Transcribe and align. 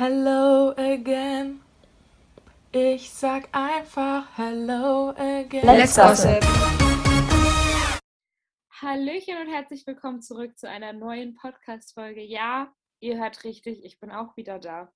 Hello 0.00 0.74
again. 0.76 1.60
Ich 2.70 3.10
sag 3.10 3.48
einfach 3.50 4.28
Hello 4.38 5.08
again. 5.08 5.66
Let's 5.66 5.96
gossip. 5.96 6.40
Hallöchen 8.80 9.38
und 9.38 9.52
herzlich 9.52 9.84
willkommen 9.88 10.22
zurück 10.22 10.56
zu 10.56 10.68
einer 10.68 10.92
neuen 10.92 11.34
Podcast-Folge. 11.34 12.22
Ja, 12.22 12.72
ihr 13.00 13.18
hört 13.18 13.42
richtig, 13.42 13.84
ich 13.84 13.98
bin 13.98 14.12
auch 14.12 14.36
wieder 14.36 14.60
da. 14.60 14.92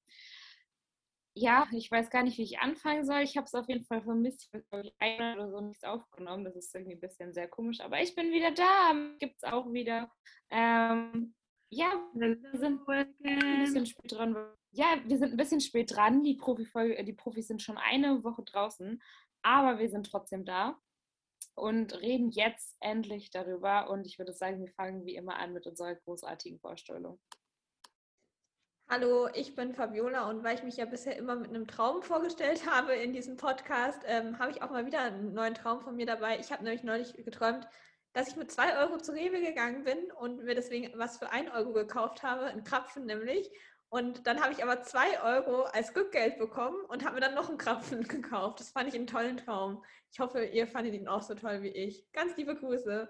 Ja, 1.34 1.66
ich 1.72 1.90
weiß 1.90 2.08
gar 2.08 2.22
nicht, 2.22 2.38
wie 2.38 2.44
ich 2.44 2.60
anfangen 2.60 3.04
soll. 3.04 3.22
Ich 3.22 3.36
habe 3.36 3.46
es 3.46 3.54
auf 3.54 3.68
jeden 3.68 3.84
Fall 3.84 4.02
vermisst. 4.02 4.50
Ich 4.52 4.62
habe, 4.70 4.92
ein 5.00 5.36
oder 5.36 5.50
so 5.50 5.60
nichts 5.62 5.82
aufgenommen. 5.82 6.44
Das 6.44 6.54
ist 6.54 6.72
irgendwie 6.76 6.94
ein 6.94 7.00
bisschen 7.00 7.34
sehr 7.34 7.48
komisch. 7.48 7.80
Aber 7.80 8.00
ich 8.00 8.14
bin 8.14 8.30
wieder 8.30 8.52
da. 8.52 8.94
Gibt 9.18 9.34
es 9.38 9.52
auch 9.52 9.72
wieder. 9.72 10.12
Ähm, 10.48 11.34
ja, 11.70 11.90
wir 12.14 12.38
sind 12.52 12.88
ein 12.88 13.64
bisschen 13.64 13.86
spät 13.86 14.12
dran. 14.12 14.36
Ja, 14.74 14.96
wir 15.04 15.18
sind 15.18 15.32
ein 15.32 15.36
bisschen 15.36 15.60
spät 15.60 15.94
dran. 15.94 16.22
Die, 16.24 16.34
Profi 16.34 16.66
die 17.04 17.12
Profis 17.12 17.46
sind 17.46 17.60
schon 17.60 17.76
eine 17.76 18.24
Woche 18.24 18.42
draußen. 18.42 19.02
Aber 19.42 19.78
wir 19.78 19.90
sind 19.90 20.10
trotzdem 20.10 20.44
da 20.46 20.78
und 21.54 22.00
reden 22.00 22.30
jetzt 22.30 22.76
endlich 22.80 23.30
darüber. 23.30 23.90
Und 23.90 24.06
ich 24.06 24.18
würde 24.18 24.32
sagen, 24.32 24.60
wir 24.60 24.72
fangen 24.72 25.04
wie 25.04 25.16
immer 25.16 25.36
an 25.36 25.52
mit 25.52 25.66
unserer 25.66 25.94
großartigen 25.94 26.58
Vorstellung. 26.58 27.20
Hallo, 28.88 29.28
ich 29.34 29.54
bin 29.54 29.74
Fabiola 29.74 30.28
und 30.28 30.42
weil 30.42 30.56
ich 30.56 30.62
mich 30.62 30.76
ja 30.76 30.84
bisher 30.84 31.16
immer 31.16 31.36
mit 31.36 31.50
einem 31.50 31.66
Traum 31.66 32.02
vorgestellt 32.02 32.66
habe 32.70 32.94
in 32.94 33.12
diesem 33.12 33.36
Podcast, 33.36 34.02
ähm, 34.06 34.38
habe 34.38 34.52
ich 34.52 34.62
auch 34.62 34.70
mal 34.70 34.86
wieder 34.86 35.00
einen 35.00 35.34
neuen 35.34 35.54
Traum 35.54 35.80
von 35.80 35.96
mir 35.96 36.06
dabei. 36.06 36.38
Ich 36.38 36.50
habe 36.50 36.64
nämlich 36.64 36.82
neulich 36.82 37.12
geträumt, 37.14 37.66
dass 38.12 38.28
ich 38.28 38.36
mit 38.36 38.50
zwei 38.50 38.78
Euro 38.78 38.98
zu 38.98 39.12
Rewe 39.12 39.40
gegangen 39.40 39.84
bin 39.84 40.10
und 40.12 40.44
mir 40.44 40.54
deswegen 40.54 40.98
was 40.98 41.18
für 41.18 41.30
ein 41.30 41.50
Euro 41.50 41.72
gekauft 41.72 42.22
habe, 42.22 42.44
ein 42.46 42.64
Krapfen 42.64 43.06
nämlich. 43.06 43.50
Und 43.92 44.26
dann 44.26 44.40
habe 44.40 44.54
ich 44.54 44.62
aber 44.62 44.80
zwei 44.80 45.22
Euro 45.22 45.64
als 45.64 45.94
Rückgeld 45.94 46.38
bekommen 46.38 46.82
und 46.86 47.04
habe 47.04 47.16
mir 47.16 47.20
dann 47.20 47.34
noch 47.34 47.50
einen 47.50 47.58
Krapfen 47.58 48.02
gekauft. 48.08 48.58
Das 48.58 48.70
fand 48.70 48.88
ich 48.88 48.94
einen 48.94 49.06
tollen 49.06 49.36
Traum. 49.36 49.84
Ich 50.10 50.18
hoffe, 50.18 50.46
ihr 50.46 50.66
fandet 50.66 50.94
ihn 50.94 51.08
auch 51.08 51.20
so 51.20 51.34
toll 51.34 51.60
wie 51.60 51.68
ich. 51.68 52.10
Ganz 52.12 52.34
liebe 52.38 52.56
Grüße. 52.56 53.06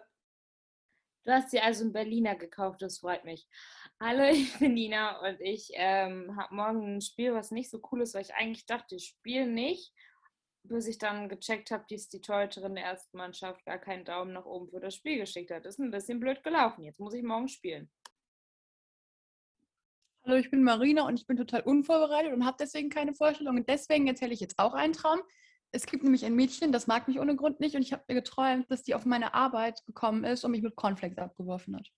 Du 1.23 1.31
hast 1.31 1.53
dir 1.53 1.63
also 1.63 1.85
einen 1.85 1.93
Berliner 1.93 2.35
gekauft, 2.35 2.83
das 2.83 2.99
freut 2.99 3.25
mich. 3.25 3.47
Hallo, 4.01 4.25
ich 4.33 4.59
bin 4.59 4.75
Nina 4.75 5.21
und 5.21 5.41
ich 5.41 5.71
ähm, 5.75 6.37
habe 6.37 6.53
morgen 6.53 6.97
ein 6.97 7.01
Spiel, 7.01 7.33
was 7.33 7.53
nicht 7.53 7.71
so 7.71 7.81
cool 7.93 8.03
ist, 8.03 8.15
weil 8.15 8.23
ich 8.23 8.35
eigentlich 8.35 8.67
dachte, 8.67 8.97
ich 8.97 9.07
spiele 9.07 9.47
nicht, 9.47 9.95
bis 10.65 10.89
ich 10.89 10.99
dann 10.99 11.29
gecheckt 11.29 11.71
habe, 11.71 11.85
dass 11.89 12.09
die 12.09 12.21
Torhüterin 12.21 12.75
der 12.75 12.87
ersten 12.87 13.17
Mannschaft 13.17 13.65
gar 13.67 13.79
keinen 13.79 14.05
Daumen 14.05 14.33
nach 14.33 14.47
oben 14.47 14.69
für 14.69 14.81
das 14.81 14.97
Spiel 14.97 15.19
geschickt 15.19 15.53
hat. 15.53 15.65
Das 15.65 15.77
ist 15.77 15.79
ein 15.79 15.93
bisschen 15.93 16.19
blöd 16.19 16.43
gelaufen. 16.43 16.83
Jetzt 16.83 16.99
muss 16.99 17.15
ich 17.15 17.23
morgen 17.23 17.47
spielen. 17.47 17.89
Hallo, 20.25 20.37
ich 20.37 20.53
bin 20.53 20.63
Marina 20.63 21.05
und 21.05 21.19
ich 21.19 21.27
bin 21.27 21.37
total 21.37 21.63
unvorbereitet 21.63 22.33
und 22.33 22.47
habe 22.47 22.57
deswegen 22.61 22.91
keine 22.91 23.13
Vorstellung. 23.13 23.57
Und 23.57 23.69
deswegen 23.69 24.07
erzähle 24.07 24.33
ich 24.33 24.39
jetzt 24.39 24.57
auch 24.61 24.73
einen 24.73 24.93
Traum. 24.93 25.21
Es 25.73 25.85
gibt 25.85 26.05
nämlich 26.05 26.25
ein 26.25 26.37
Mädchen, 26.37 26.71
das 26.71 26.87
mag 26.87 27.09
mich 27.09 27.19
ohne 27.19 27.35
Grund 27.35 27.59
nicht 27.59 27.75
und 27.75 27.83
ich 27.83 27.93
habe 27.93 28.05
mir 28.07 28.15
geträumt, 28.15 28.71
dass 28.71 28.85
die 28.85 28.95
auf 28.95 29.05
meine 29.05 29.35
Arbeit 29.35 29.85
gekommen 29.85 30.23
ist 30.23 30.45
und 30.45 30.53
mich 30.53 30.63
mit 30.63 30.77
Cornflakes 30.77 31.19
abgeworfen 31.19 31.75
hat. 31.75 31.91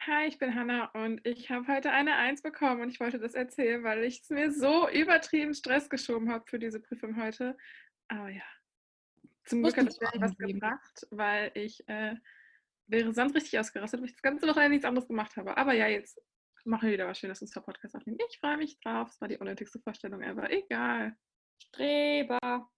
Hi, 0.00 0.26
ich 0.26 0.38
bin 0.38 0.54
Hanna 0.54 0.86
und 0.94 1.24
ich 1.24 1.50
habe 1.50 1.68
heute 1.68 1.92
eine 1.92 2.16
Eins 2.16 2.42
bekommen 2.42 2.80
und 2.80 2.88
ich 2.88 2.98
wollte 2.98 3.20
das 3.20 3.34
erzählen, 3.34 3.84
weil 3.84 4.02
ich 4.02 4.22
es 4.22 4.30
mir 4.30 4.50
so 4.50 4.88
übertrieben 4.88 5.54
Stress 5.54 5.88
geschoben 5.88 6.32
habe 6.32 6.44
für 6.48 6.58
diese 6.58 6.80
Prüfung 6.80 7.22
heute. 7.22 7.56
Aber 8.08 8.30
ja, 8.30 8.42
zum 9.44 9.62
Glück 9.62 9.76
hat 9.76 9.88
es 9.88 10.00
mir 10.00 10.08
was 10.16 10.36
gebracht, 10.36 11.06
weil 11.10 11.52
ich 11.54 11.86
äh, 11.88 12.16
wäre 12.90 13.12
sonst 13.12 13.34
richtig 13.34 13.58
ausgerastet, 13.58 14.00
weil 14.00 14.08
ich 14.08 14.14
das 14.14 14.22
ganze 14.22 14.46
Wochenende 14.46 14.70
nichts 14.70 14.84
anderes 14.84 15.08
gemacht 15.08 15.36
habe. 15.36 15.56
Aber 15.56 15.72
ja, 15.72 15.86
jetzt 15.86 16.20
machen 16.64 16.88
wir 16.88 16.92
wieder 16.92 17.06
was 17.06 17.18
Schönes 17.18 17.40
uns 17.40 17.52
Podcast 17.52 17.94
aufnehmen. 17.94 18.18
Ich 18.28 18.38
freue 18.38 18.56
mich 18.56 18.78
drauf. 18.80 19.08
Es 19.10 19.20
war 19.20 19.28
die 19.28 19.38
unnötigste 19.38 19.80
Vorstellung 19.80 20.22
ever. 20.22 20.50
Egal. 20.50 21.16
Streber. 21.62 22.68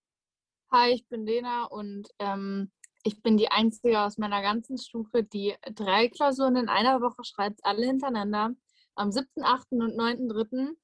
Hi, 0.70 0.92
ich 0.92 1.06
bin 1.08 1.26
Lena 1.26 1.64
und 1.64 2.08
ähm, 2.18 2.70
ich 3.04 3.22
bin 3.22 3.36
die 3.36 3.50
Einzige 3.50 4.00
aus 4.00 4.18
meiner 4.18 4.42
ganzen 4.42 4.78
Stufe, 4.78 5.24
die 5.24 5.54
drei 5.74 6.08
Klausuren 6.08 6.56
in 6.56 6.68
einer 6.68 7.00
Woche 7.00 7.24
schreibt, 7.24 7.64
alle 7.64 7.86
hintereinander. 7.86 8.54
Am 8.94 9.10
7., 9.10 9.26
8. 9.42 9.72
und 9.72 9.98
9.3. 9.98 10.76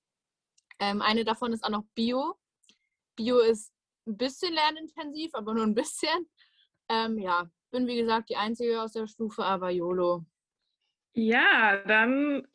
Ähm, 0.81 1.03
eine 1.03 1.25
davon 1.25 1.53
ist 1.53 1.65
auch 1.65 1.71
noch 1.71 1.85
Bio. 1.95 2.35
Bio 3.17 3.39
ist 3.39 3.73
ein 4.07 4.17
bisschen 4.17 4.55
lernintensiv, 4.55 5.31
aber 5.35 5.55
nur 5.55 5.65
ein 5.65 5.75
bisschen. 5.75 6.29
Ähm, 6.89 7.19
ja, 7.19 7.51
bin 7.71 7.87
wie 7.87 7.99
gesagt 7.99 8.31
die 8.31 8.37
Einzige 8.37 8.81
aus 8.81 8.93
der 8.93 9.07
Stufe, 9.07 9.45
aber 9.45 9.71
YOLO. 9.71 10.25
Ja, 11.15 11.79
dann 11.87 12.47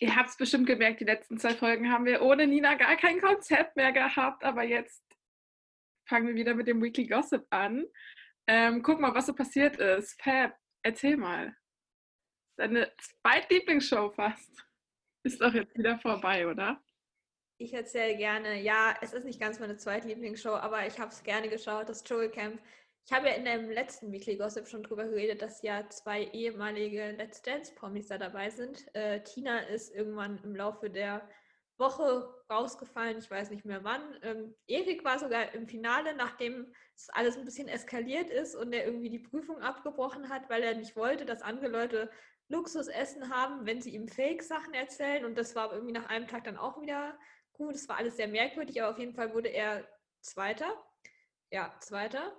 Ihr 0.00 0.14
habt 0.14 0.28
es 0.28 0.36
bestimmt 0.36 0.66
gemerkt, 0.66 1.00
die 1.00 1.04
letzten 1.04 1.38
zwei 1.38 1.54
Folgen 1.54 1.90
haben 1.90 2.04
wir 2.04 2.20
ohne 2.20 2.46
Nina 2.46 2.74
gar 2.74 2.96
kein 2.96 3.20
Konzept 3.20 3.76
mehr 3.76 3.92
gehabt, 3.92 4.44
aber 4.44 4.62
jetzt 4.62 5.02
fangen 6.06 6.28
wir 6.28 6.34
wieder 6.34 6.54
mit 6.54 6.66
dem 6.66 6.82
Weekly 6.82 7.06
Gossip 7.06 7.46
an. 7.50 7.86
Ähm, 8.46 8.82
guck 8.82 9.00
mal, 9.00 9.14
was 9.14 9.26
so 9.26 9.34
passiert 9.34 9.76
ist. 9.76 10.20
Fab, 10.22 10.54
erzähl 10.82 11.16
mal. 11.16 11.56
Deine 12.58 12.92
Zweitlieblingsshow 12.98 14.10
fast 14.10 14.64
ist 15.24 15.40
doch 15.40 15.54
jetzt 15.54 15.76
wieder 15.76 15.98
vorbei, 15.98 16.46
oder? 16.46 16.82
Ich 17.58 17.72
erzähle 17.72 18.16
gerne. 18.16 18.60
Ja, 18.60 18.94
es 19.00 19.14
ist 19.14 19.24
nicht 19.24 19.40
ganz 19.40 19.58
meine 19.60 19.78
Zweitlieblingsshow, 19.78 20.54
aber 20.54 20.86
ich 20.86 20.98
habe 20.98 21.10
es 21.10 21.22
gerne 21.22 21.48
geschaut, 21.48 21.88
das 21.88 22.04
Dschungelcamp. 22.04 22.60
Ich 23.08 23.12
habe 23.12 23.28
ja 23.28 23.34
in 23.34 23.44
dem 23.44 23.70
letzten 23.70 24.10
Weekly 24.10 24.36
Gossip 24.36 24.66
schon 24.66 24.82
drüber 24.82 25.04
geredet, 25.04 25.40
dass 25.40 25.62
ja 25.62 25.88
zwei 25.90 26.24
ehemalige 26.24 27.12
Let's 27.12 27.40
Dance-Promis 27.40 28.08
da 28.08 28.18
dabei 28.18 28.50
sind. 28.50 28.84
Äh, 28.96 29.22
Tina 29.22 29.60
ist 29.60 29.94
irgendwann 29.94 30.40
im 30.42 30.56
Laufe 30.56 30.90
der 30.90 31.28
Woche 31.78 32.34
rausgefallen, 32.50 33.18
ich 33.18 33.30
weiß 33.30 33.50
nicht 33.50 33.64
mehr 33.64 33.84
wann. 33.84 34.02
Ähm, 34.22 34.56
Erik 34.66 35.04
war 35.04 35.20
sogar 35.20 35.54
im 35.54 35.68
Finale, 35.68 36.16
nachdem 36.16 36.74
es 36.96 37.08
alles 37.10 37.36
ein 37.36 37.44
bisschen 37.44 37.68
eskaliert 37.68 38.28
ist 38.28 38.56
und 38.56 38.72
er 38.72 38.86
irgendwie 38.86 39.10
die 39.10 39.20
Prüfung 39.20 39.60
abgebrochen 39.60 40.28
hat, 40.28 40.50
weil 40.50 40.64
er 40.64 40.74
nicht 40.74 40.96
wollte, 40.96 41.24
dass 41.24 41.42
andere 41.42 41.68
Leute 41.68 42.10
Luxusessen 42.48 43.30
haben, 43.32 43.66
wenn 43.66 43.80
sie 43.80 43.94
ihm 43.94 44.08
Fake-Sachen 44.08 44.74
erzählen. 44.74 45.24
Und 45.24 45.38
das 45.38 45.54
war 45.54 45.72
irgendwie 45.72 45.92
nach 45.92 46.08
einem 46.08 46.26
Tag 46.26 46.42
dann 46.42 46.56
auch 46.56 46.80
wieder 46.82 47.16
gut. 47.52 47.76
Es 47.76 47.88
war 47.88 47.98
alles 47.98 48.16
sehr 48.16 48.26
merkwürdig, 48.26 48.82
aber 48.82 48.90
auf 48.90 48.98
jeden 48.98 49.14
Fall 49.14 49.32
wurde 49.32 49.50
er 49.50 49.86
Zweiter. 50.22 50.74
Ja, 51.52 51.72
Zweiter. 51.78 52.36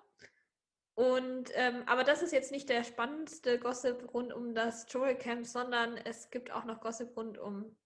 Und 0.97 1.51
ähm, 1.53 1.83
aber 1.85 2.03
das 2.03 2.23
ist 2.23 2.33
jetzt 2.33 2.51
nicht 2.51 2.69
der 2.69 2.83
spannendste 2.83 3.59
Gossip 3.59 4.15
rund 4.15 4.33
um 4.33 4.55
das 4.55 4.87
Dschungelcamp, 4.87 5.45
sondern 5.45 5.95
es 5.95 6.31
gibt 6.31 6.49
auch 6.49 6.65
noch 6.65 6.81
Gossip 6.81 7.15
rund 7.15 7.37
um 7.37 7.77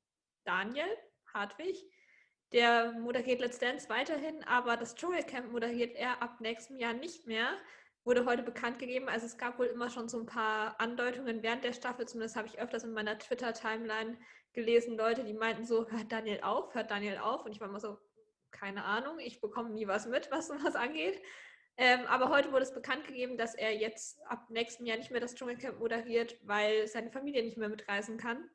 Daniel 0.45 0.87
Hartwig. 1.33 1.75
Der 2.53 2.93
moderiert 2.93 3.41
Let's 3.41 3.59
Dance 3.59 3.89
weiterhin, 3.89 4.45
aber 4.45 4.77
das 4.77 4.95
Dschungelcamp 4.95 5.51
moderiert 5.51 5.93
er 5.97 6.21
ab 6.21 6.39
nächstem 6.39 6.77
Jahr 6.77 6.93
nicht 6.93 7.27
mehr. 7.27 7.49
Wurde 8.05 8.25
heute 8.25 8.43
bekannt 8.43 8.79
gegeben. 8.79 9.09
Also 9.09 9.25
es 9.25 9.37
gab 9.37 9.59
wohl 9.59 9.65
immer 9.65 9.89
schon 9.89 10.07
so 10.07 10.17
ein 10.17 10.25
paar 10.25 10.79
Andeutungen 10.79 11.43
während 11.43 11.65
der 11.65 11.73
Staffel, 11.73 12.07
zumindest 12.07 12.37
habe 12.37 12.47
ich 12.47 12.61
öfters 12.61 12.85
in 12.85 12.93
meiner 12.93 13.19
Twitter-Timeline 13.19 14.17
gelesen, 14.53 14.97
Leute, 14.97 15.25
die 15.25 15.33
meinten 15.33 15.65
so, 15.65 15.85
hört 15.89 16.13
Daniel 16.13 16.39
auf, 16.43 16.73
hört 16.73 16.89
Daniel 16.89 17.17
auf. 17.17 17.43
Und 17.43 17.51
ich 17.51 17.59
war 17.59 17.67
immer 17.67 17.81
so, 17.81 17.97
keine 18.51 18.85
Ahnung, 18.85 19.19
ich 19.19 19.41
bekomme 19.41 19.71
nie 19.71 19.87
was 19.87 20.05
mit, 20.07 20.31
was 20.31 20.47
sowas 20.47 20.75
angeht. 20.75 21.21
Ähm, 21.77 22.05
aber 22.07 22.29
heute 22.29 22.51
wurde 22.51 22.63
es 22.63 22.73
bekannt 22.73 23.05
gegeben, 23.07 23.37
dass 23.37 23.55
er 23.55 23.75
jetzt 23.75 24.21
ab 24.27 24.49
nächstem 24.49 24.85
Jahr 24.85 24.97
nicht 24.97 25.11
mehr 25.11 25.21
das 25.21 25.35
Dschungelcamp 25.35 25.79
moderiert, 25.79 26.37
weil 26.43 26.87
seine 26.87 27.11
Familie 27.11 27.43
nicht 27.43 27.57
mehr 27.57 27.69
mitreisen 27.69 28.17
kann. 28.17 28.49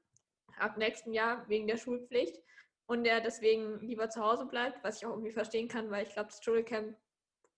Ab 0.59 0.77
nächstem 0.77 1.12
Jahr 1.12 1.49
wegen 1.49 1.66
der 1.66 1.76
Schulpflicht. 1.76 2.43
Und 2.87 3.05
er 3.05 3.21
deswegen 3.21 3.81
lieber 3.81 4.10
zu 4.10 4.22
Hause 4.22 4.47
bleibt, 4.47 4.84
was 4.84 4.99
ich 4.99 5.06
auch 5.06 5.10
irgendwie 5.10 5.32
verstehen 5.32 5.66
kann, 5.66 5.91
weil 5.91 6.06
ich 6.06 6.12
glaube, 6.12 6.28
das 6.28 6.41
Dschungelcamp 6.41 6.97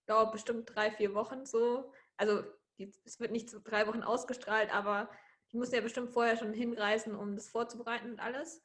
dauert 0.06 0.32
bestimmt 0.32 0.74
drei, 0.74 0.90
vier 0.90 1.14
Wochen 1.14 1.44
so. 1.44 1.92
Also 2.16 2.42
es 3.04 3.20
wird 3.20 3.32
nicht 3.32 3.50
drei 3.64 3.86
Wochen 3.86 4.02
ausgestrahlt, 4.02 4.74
aber 4.74 5.10
die 5.52 5.58
müssen 5.58 5.74
ja 5.74 5.80
bestimmt 5.80 6.10
vorher 6.10 6.36
schon 6.36 6.52
hinreisen, 6.52 7.14
um 7.14 7.34
das 7.34 7.48
vorzubereiten 7.48 8.10
und 8.12 8.20
alles. 8.20 8.62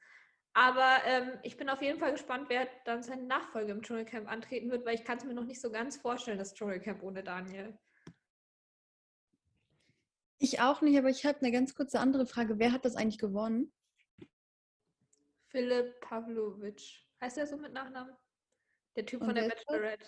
Aber 0.53 0.97
ähm, 1.05 1.39
ich 1.41 1.57
bin 1.57 1.67
auf 1.69 1.81
jeden 1.81 1.99
Fall 1.99 2.11
gespannt, 2.11 2.47
wer 2.49 2.67
dann 2.85 3.01
seine 3.01 3.23
Nachfolge 3.23 3.71
im 3.71 3.81
Dschungelcamp 3.81 4.29
antreten 4.29 4.69
wird, 4.69 4.85
weil 4.85 4.95
ich 4.95 5.03
kann 5.03 5.17
es 5.17 5.23
mir 5.23 5.33
noch 5.33 5.45
nicht 5.45 5.59
so 5.59 5.71
ganz 5.71 5.97
vorstellen, 5.97 6.37
das 6.37 6.53
Dschungelcamp 6.53 7.01
ohne 7.01 7.23
Daniel. 7.23 7.77
Ich 10.37 10.61
auch 10.61 10.81
nicht, 10.81 10.97
aber 10.97 11.09
ich 11.09 11.25
habe 11.25 11.39
eine 11.39 11.51
ganz 11.51 11.73
kurze 11.73 11.99
andere 11.99 12.27
Frage. 12.27 12.59
Wer 12.59 12.71
hat 12.71 12.85
das 12.85 12.95
eigentlich 12.95 13.17
gewonnen? 13.17 13.73
Philipp 15.47 15.99
Pavlovic. 16.01 16.81
Heißt 17.21 17.37
der 17.37 17.47
so 17.47 17.57
mit 17.57 17.73
Nachnamen? 17.73 18.15
Der 18.95 19.05
Typ 19.05 19.21
Und 19.21 19.27
von 19.27 19.35
der 19.35 19.49
Bachelorette. 19.49 20.05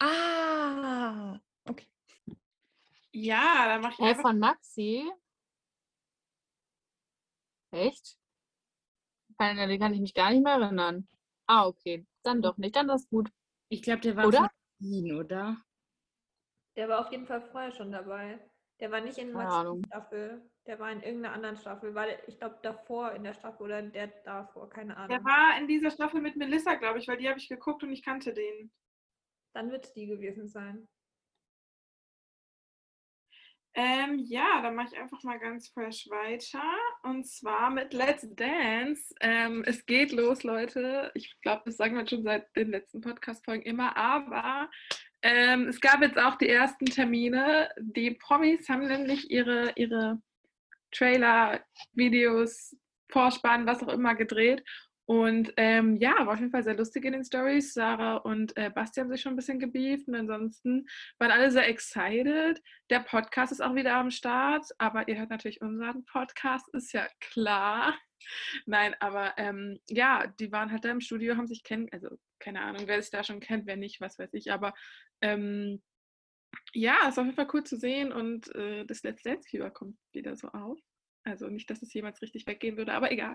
Ah, 0.00 1.38
okay. 1.64 1.86
Ja, 3.12 3.68
dann 3.68 3.82
mach 3.82 3.92
ich 3.92 3.98
Hey, 3.98 4.14
von 4.16 4.38
Maxi? 4.38 5.10
Echt? 7.70 8.18
Den 9.42 9.80
kann 9.80 9.94
ich 9.94 10.00
mich 10.00 10.14
gar 10.14 10.30
nicht 10.30 10.42
mehr 10.42 10.54
erinnern. 10.54 11.08
Ah, 11.46 11.66
okay. 11.66 12.06
Dann 12.22 12.42
doch 12.42 12.56
nicht. 12.56 12.76
Dann 12.76 12.88
ist 12.90 13.10
gut. 13.10 13.30
Ich 13.68 13.82
glaube, 13.82 14.00
der 14.00 14.16
war 14.16 14.26
oder? 14.26 14.50
Berlin, 14.78 15.18
oder? 15.18 15.56
Der 16.76 16.88
war 16.88 17.00
auf 17.00 17.10
jeden 17.10 17.26
Fall 17.26 17.42
vorher 17.42 17.72
schon 17.72 17.92
dabei. 17.92 18.38
Der 18.80 18.90
war 18.90 19.00
nicht 19.00 19.18
in 19.18 19.36
Ahnung. 19.36 19.84
Staffel. 19.86 20.42
Der 20.66 20.78
war 20.78 20.90
in 20.92 21.02
irgendeiner 21.02 21.34
anderen 21.34 21.56
Staffel, 21.56 21.94
weil 21.94 22.20
ich 22.26 22.38
glaube 22.38 22.58
davor 22.62 23.12
in 23.12 23.24
der 23.24 23.34
Staffel 23.34 23.64
oder 23.64 23.82
der 23.82 24.08
davor, 24.24 24.68
keine 24.70 24.96
Ahnung. 24.96 25.08
Der 25.08 25.24
war 25.24 25.58
in 25.58 25.66
dieser 25.66 25.90
Staffel 25.90 26.20
mit 26.20 26.36
Melissa, 26.36 26.74
glaube 26.74 26.98
ich, 26.98 27.08
weil 27.08 27.16
die 27.16 27.28
habe 27.28 27.38
ich 27.38 27.48
geguckt 27.48 27.82
und 27.82 27.92
ich 27.92 28.04
kannte 28.04 28.32
den. 28.32 28.72
Dann 29.54 29.70
wird 29.70 29.86
es 29.86 29.92
die 29.92 30.06
gewesen 30.06 30.48
sein. 30.48 30.88
Ähm, 33.74 34.18
ja, 34.18 34.60
dann 34.60 34.74
mache 34.74 34.88
ich 34.92 35.00
einfach 35.00 35.22
mal 35.22 35.38
ganz 35.38 35.68
fresh 35.68 36.06
weiter. 36.10 36.62
Und 37.02 37.26
zwar 37.26 37.70
mit 37.70 37.94
Let's 37.94 38.26
Dance. 38.34 39.14
Ähm, 39.20 39.62
es 39.66 39.86
geht 39.86 40.12
los, 40.12 40.42
Leute. 40.42 41.10
Ich 41.14 41.34
glaube, 41.40 41.62
das 41.64 41.78
sagen 41.78 41.96
wir 41.96 42.06
schon 42.06 42.22
seit 42.22 42.54
den 42.54 42.70
letzten 42.70 43.00
Podcast-Folgen 43.00 43.62
immer. 43.62 43.96
Aber 43.96 44.68
ähm, 45.22 45.68
es 45.68 45.80
gab 45.80 46.02
jetzt 46.02 46.18
auch 46.18 46.36
die 46.36 46.50
ersten 46.50 46.84
Termine. 46.84 47.70
Die 47.78 48.10
Promis 48.10 48.68
haben 48.68 48.86
nämlich 48.86 49.30
ihre, 49.30 49.72
ihre 49.76 50.20
Trailer, 50.90 51.64
Videos, 51.92 52.76
Vorspann, 53.08 53.66
was 53.66 53.82
auch 53.82 53.92
immer 53.92 54.14
gedreht. 54.14 54.62
Und 55.12 55.52
ähm, 55.58 55.96
ja, 55.96 56.14
war 56.20 56.32
auf 56.32 56.38
jeden 56.38 56.52
Fall 56.52 56.64
sehr 56.64 56.74
lustig 56.74 57.04
in 57.04 57.12
den 57.12 57.22
Stories. 57.22 57.74
Sarah 57.74 58.16
und 58.16 58.56
äh, 58.56 58.70
Basti 58.70 58.98
haben 58.98 59.10
sich 59.10 59.20
schon 59.20 59.34
ein 59.34 59.36
bisschen 59.36 59.58
gebieft 59.58 60.08
und 60.08 60.14
ansonsten 60.14 60.86
waren 61.18 61.30
alle 61.30 61.50
sehr 61.50 61.68
excited. 61.68 62.62
Der 62.88 63.00
Podcast 63.00 63.52
ist 63.52 63.60
auch 63.60 63.74
wieder 63.74 63.94
am 63.96 64.10
Start, 64.10 64.64
aber 64.78 65.06
ihr 65.08 65.18
hört 65.18 65.28
natürlich 65.28 65.60
unseren 65.60 66.06
Podcast, 66.06 66.66
ist 66.72 66.94
ja 66.94 67.06
klar. 67.20 67.94
Nein, 68.64 68.96
aber 69.00 69.34
ähm, 69.36 69.78
ja, 69.86 70.28
die 70.40 70.50
waren 70.50 70.72
halt 70.72 70.86
da 70.86 70.90
im 70.90 71.02
Studio, 71.02 71.36
haben 71.36 71.46
sich 71.46 71.62
kennen, 71.62 71.88
also 71.92 72.08
keine 72.38 72.62
Ahnung, 72.62 72.84
wer 72.86 73.02
sich 73.02 73.10
da 73.10 73.22
schon 73.22 73.40
kennt, 73.40 73.66
wer 73.66 73.76
nicht, 73.76 74.00
was 74.00 74.18
weiß 74.18 74.32
ich, 74.32 74.50
aber 74.50 74.72
ähm, 75.20 75.82
ja, 76.72 77.06
ist 77.06 77.18
auf 77.18 77.26
jeden 77.26 77.36
Fall 77.36 77.50
cool 77.52 77.64
zu 77.64 77.76
sehen 77.76 78.12
und 78.12 78.54
äh, 78.54 78.86
das 78.86 79.02
Let's 79.02 79.22
Dance 79.22 79.46
Fieber 79.46 79.70
kommt 79.70 79.98
wieder 80.14 80.36
so 80.36 80.48
auf. 80.48 80.78
Also 81.24 81.48
nicht, 81.48 81.68
dass 81.68 81.82
es 81.82 81.92
jemals 81.92 82.22
richtig 82.22 82.46
weggehen 82.46 82.78
würde, 82.78 82.94
aber 82.94 83.12
egal. 83.12 83.34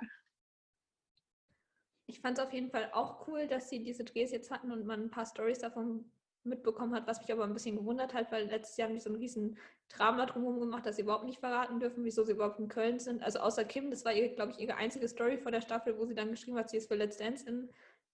Ich 2.07 2.21
fand 2.21 2.37
es 2.37 2.43
auf 2.43 2.53
jeden 2.53 2.69
Fall 2.69 2.89
auch 2.93 3.27
cool, 3.27 3.47
dass 3.47 3.69
sie 3.69 3.83
diese 3.83 4.03
Drehs 4.05 4.31
jetzt 4.31 4.49
hatten 4.49 4.71
und 4.71 4.85
man 4.85 5.03
ein 5.03 5.11
paar 5.11 5.25
Stories 5.25 5.59
davon 5.59 6.09
mitbekommen 6.43 6.95
hat, 6.95 7.05
was 7.05 7.19
mich 7.19 7.31
aber 7.31 7.43
ein 7.43 7.53
bisschen 7.53 7.75
gewundert 7.75 8.13
hat, 8.13 8.31
weil 8.31 8.45
letztes 8.45 8.77
Jahr 8.77 8.87
haben 8.87 8.95
die 8.95 9.01
so 9.01 9.09
ein 9.09 9.17
riesen 9.17 9.57
Drama 9.89 10.25
drumherum 10.25 10.61
gemacht, 10.61 10.85
dass 10.85 10.95
sie 10.95 11.01
überhaupt 11.01 11.25
nicht 11.25 11.39
verraten 11.39 11.79
dürfen, 11.81 12.05
wieso 12.05 12.23
sie 12.23 12.31
überhaupt 12.31 12.59
in 12.59 12.69
Köln 12.69 12.99
sind. 12.99 13.21
Also 13.21 13.39
außer 13.39 13.65
Kim, 13.65 13.91
das 13.91 14.05
war, 14.05 14.13
glaube 14.13 14.53
ich, 14.53 14.59
ihre 14.59 14.75
einzige 14.75 15.07
Story 15.09 15.37
vor 15.37 15.51
der 15.51 15.61
Staffel, 15.61 15.97
wo 15.97 16.05
sie 16.05 16.15
dann 16.15 16.31
geschrieben 16.31 16.57
hat, 16.57 16.69
sie 16.69 16.77
ist 16.77 16.87
für 16.87 16.95
Let's 16.95 17.17
Dance 17.17 17.47
in 17.47 17.69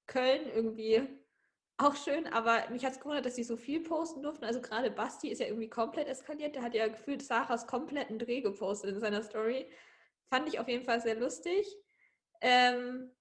Köln 0.08 0.42
irgendwie 0.54 1.08
auch 1.78 1.96
schön, 1.96 2.28
aber 2.28 2.70
mich 2.70 2.86
hat 2.86 2.94
es 2.94 3.00
gewundert, 3.00 3.26
dass 3.26 3.36
sie 3.36 3.44
so 3.44 3.58
viel 3.58 3.82
posten 3.82 4.22
durften. 4.22 4.46
Also 4.46 4.62
gerade 4.62 4.92
Basti 4.92 5.30
ist 5.30 5.40
ja 5.40 5.48
irgendwie 5.48 5.70
komplett 5.70 6.08
eskaliert. 6.08 6.56
Der 6.56 6.64
hat 6.64 6.76
ja 6.76 6.88
gefühlt 6.88 7.22
Sarahs 7.24 7.68
kompletten 7.68 8.20
Dreh 8.20 8.42
gepostet 8.42 8.92
in 8.92 9.00
seiner 9.00 9.24
Story. 9.24 9.68
Fand 10.30 10.48
ich 10.48 10.60
auf 10.60 10.68
jeden 10.68 10.86
Fall 10.86 11.02
sehr 11.02 11.16
lustig. 11.16 11.68
Ähm, 12.42 13.12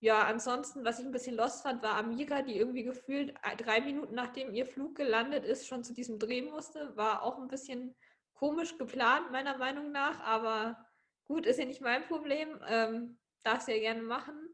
ja, 0.00 0.24
ansonsten, 0.24 0.84
was 0.84 1.00
ich 1.00 1.06
ein 1.06 1.12
bisschen 1.12 1.34
lost 1.34 1.62
fand, 1.62 1.82
war 1.82 1.96
Amira, 1.96 2.42
die 2.42 2.56
irgendwie 2.56 2.84
gefühlt 2.84 3.34
äh, 3.42 3.56
drei 3.56 3.80
Minuten 3.80 4.14
nachdem 4.14 4.54
ihr 4.54 4.64
Flug 4.64 4.94
gelandet 4.94 5.44
ist, 5.44 5.66
schon 5.66 5.82
zu 5.82 5.92
diesem 5.92 6.20
Dreh 6.20 6.42
musste. 6.42 6.96
War 6.96 7.22
auch 7.22 7.38
ein 7.38 7.48
bisschen 7.48 7.96
komisch 8.34 8.78
geplant, 8.78 9.32
meiner 9.32 9.58
Meinung 9.58 9.90
nach, 9.90 10.20
aber 10.20 10.86
gut, 11.24 11.46
ist 11.46 11.58
ja 11.58 11.64
nicht 11.64 11.80
mein 11.80 12.04
Problem. 12.06 12.60
Ähm, 12.68 13.18
darf 13.42 13.62
sie 13.62 13.72
ja 13.72 13.80
gerne 13.80 14.02
machen. 14.02 14.48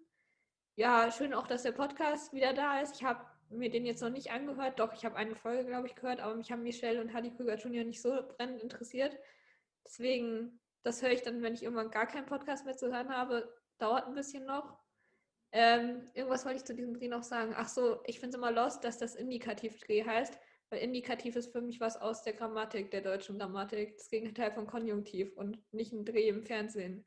Ja, 0.76 1.10
schön 1.12 1.34
auch, 1.34 1.46
dass 1.46 1.62
der 1.62 1.72
Podcast 1.72 2.32
wieder 2.32 2.54
da 2.54 2.80
ist. 2.80 2.96
Ich 2.96 3.04
habe 3.04 3.26
mir 3.50 3.70
den 3.70 3.84
jetzt 3.84 4.00
noch 4.02 4.10
nicht 4.10 4.32
angehört. 4.32 4.80
Doch, 4.80 4.94
ich 4.94 5.04
habe 5.04 5.16
eine 5.16 5.36
Folge, 5.36 5.66
glaube 5.66 5.86
ich, 5.86 5.94
gehört, 5.94 6.20
aber 6.20 6.34
mich 6.34 6.50
haben 6.50 6.62
Michelle 6.62 7.00
und 7.02 7.12
Hadi 7.12 7.30
Krüger 7.30 7.56
Junior 7.56 7.84
nicht 7.84 8.00
so 8.00 8.18
brennend 8.36 8.62
interessiert. 8.62 9.16
Deswegen, 9.86 10.58
das 10.82 11.02
höre 11.02 11.10
ich 11.10 11.22
dann, 11.22 11.42
wenn 11.42 11.52
ich 11.52 11.62
irgendwann 11.62 11.90
gar 11.90 12.06
keinen 12.06 12.26
Podcast 12.26 12.64
mehr 12.64 12.76
zu 12.76 12.90
hören 12.90 13.14
habe. 13.14 13.52
Dauert 13.78 14.06
ein 14.06 14.14
bisschen 14.14 14.46
noch. 14.46 14.83
Ähm, 15.56 16.10
irgendwas 16.14 16.44
wollte 16.44 16.56
ich 16.56 16.64
zu 16.64 16.74
diesem 16.74 16.94
Dreh 16.94 17.06
noch 17.06 17.22
sagen. 17.22 17.54
Ach 17.56 17.68
so, 17.68 18.02
ich 18.06 18.18
finde 18.18 18.30
es 18.30 18.38
immer 18.38 18.50
lost, 18.50 18.82
dass 18.82 18.98
das 18.98 19.14
Indikativ-Dreh 19.14 20.04
heißt, 20.04 20.36
weil 20.68 20.80
Indikativ 20.80 21.36
ist 21.36 21.52
für 21.52 21.60
mich 21.60 21.78
was 21.78 21.96
aus 21.96 22.24
der 22.24 22.32
Grammatik, 22.32 22.90
der 22.90 23.02
deutschen 23.02 23.38
Grammatik, 23.38 23.96
das 23.96 24.10
Gegenteil 24.10 24.50
von 24.50 24.66
Konjunktiv 24.66 25.32
und 25.36 25.62
nicht 25.72 25.92
ein 25.92 26.04
Dreh 26.04 26.28
im 26.28 26.42
Fernsehen. 26.42 27.06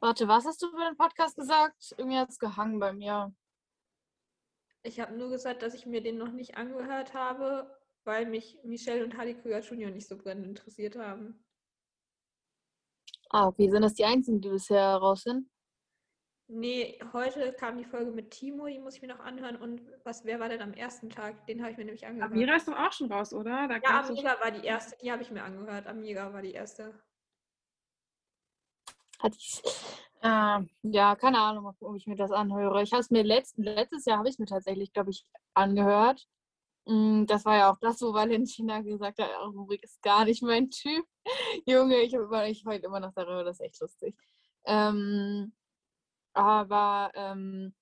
Warte, 0.00 0.28
was 0.28 0.46
hast 0.46 0.62
du 0.62 0.68
über 0.68 0.88
den 0.88 0.96
Podcast 0.96 1.36
gesagt? 1.36 1.94
Irgendwie 1.98 2.16
hat 2.16 2.30
es 2.30 2.38
gehangen 2.38 2.78
bei 2.78 2.94
mir. 2.94 3.34
Ich 4.82 4.98
habe 4.98 5.14
nur 5.14 5.28
gesagt, 5.28 5.60
dass 5.60 5.74
ich 5.74 5.84
mir 5.84 6.02
den 6.02 6.16
noch 6.16 6.32
nicht 6.32 6.56
angehört 6.56 7.12
habe, 7.12 7.70
weil 8.04 8.24
mich 8.24 8.58
Michelle 8.64 9.04
und 9.04 9.18
Hadi 9.18 9.34
Krüger 9.34 9.60
Junior 9.60 9.90
nicht 9.90 10.08
so 10.08 10.16
brennend 10.16 10.46
interessiert 10.46 10.96
haben. 10.96 11.43
Ah, 13.34 13.48
okay. 13.48 13.68
Sind 13.68 13.82
das 13.82 13.94
die 13.94 14.04
einzigen, 14.04 14.40
die 14.40 14.48
bisher 14.48 14.94
raus 14.94 15.22
sind? 15.22 15.50
Nee, 16.46 17.00
heute 17.12 17.52
kam 17.54 17.76
die 17.76 17.84
Folge 17.84 18.12
mit 18.12 18.30
Timo, 18.30 18.66
die 18.66 18.78
muss 18.78 18.94
ich 18.94 19.02
mir 19.02 19.08
noch 19.08 19.18
anhören. 19.18 19.56
Und 19.56 19.82
was, 20.04 20.24
wer 20.24 20.38
war 20.38 20.48
denn 20.48 20.62
am 20.62 20.72
ersten 20.72 21.10
Tag? 21.10 21.44
Den 21.48 21.60
habe 21.60 21.72
ich 21.72 21.76
mir 21.76 21.84
nämlich 21.84 22.06
angehört. 22.06 22.30
Amira 22.30 22.54
ist 22.54 22.68
doch 22.68 22.78
auch 22.78 22.92
schon 22.92 23.10
raus, 23.10 23.34
oder? 23.34 23.66
Da 23.66 23.78
ja, 23.78 24.04
Amira 24.04 24.40
war 24.40 24.52
die 24.52 24.64
erste, 24.64 24.96
die 25.02 25.10
habe 25.10 25.22
ich 25.22 25.32
mir 25.32 25.42
angehört. 25.42 25.88
Amira 25.88 26.32
war 26.32 26.42
die 26.42 26.52
erste. 26.52 26.94
Hatte 29.18 29.36
ich. 29.36 29.62
Äh, 30.22 30.60
ja, 30.82 31.16
keine 31.16 31.40
Ahnung, 31.40 31.74
ob 31.80 31.96
ich 31.96 32.06
mir 32.06 32.16
das 32.16 32.30
anhöre. 32.30 32.84
Ich 32.84 32.92
habe 32.92 33.00
es 33.00 33.10
mir 33.10 33.24
letzt, 33.24 33.58
letztes 33.58 34.04
Jahr 34.04 34.18
habe 34.18 34.28
ich 34.28 34.38
mir 34.38 34.46
tatsächlich, 34.46 34.92
glaube 34.92 35.10
ich, 35.10 35.26
angehört. 35.54 36.28
Mm, 36.86 37.24
Das 37.26 37.44
war 37.44 37.56
ja 37.56 37.72
auch 37.72 37.78
das, 37.80 38.00
wo 38.02 38.12
Valentina 38.12 38.80
gesagt 38.80 39.18
hat, 39.18 39.30
oh, 39.42 39.50
Rubrik 39.50 39.82
ist 39.82 40.02
gar 40.02 40.24
nicht 40.24 40.42
mein 40.42 40.70
Typ. 40.70 41.06
Junge, 41.66 41.96
ich, 42.02 42.14
ich 42.14 42.66
heule 42.66 42.82
immer 42.82 43.00
noch 43.00 43.12
darüber, 43.14 43.44
das 43.44 43.60
ist 43.60 43.66
echt 43.66 43.80
lustig. 43.80 44.16
Ähm, 44.64 45.52
aber 46.34 47.10
ähm, 47.14 47.74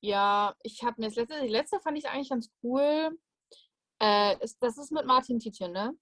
ja, 0.00 0.54
ich 0.62 0.82
habe 0.84 1.00
mir 1.00 1.08
das 1.08 1.16
letzte, 1.16 1.40
die 1.42 1.48
letzte 1.48 1.80
fand 1.80 1.98
ich 1.98 2.08
eigentlich 2.08 2.30
ganz 2.30 2.50
cool. 2.62 3.18
Äh, 4.00 4.42
ist, 4.44 4.62
das 4.62 4.78
ist 4.78 4.92
mit 4.92 5.06
Martin 5.06 5.40
Tietjen, 5.40 5.72
ne? 5.72 5.96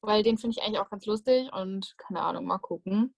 Weil 0.00 0.22
den 0.22 0.38
finde 0.38 0.56
ich 0.56 0.62
eigentlich 0.64 0.80
auch 0.80 0.90
ganz 0.90 1.06
lustig 1.06 1.52
und 1.52 1.94
keine 1.98 2.22
Ahnung, 2.22 2.46
mal 2.46 2.58
gucken. 2.58 3.14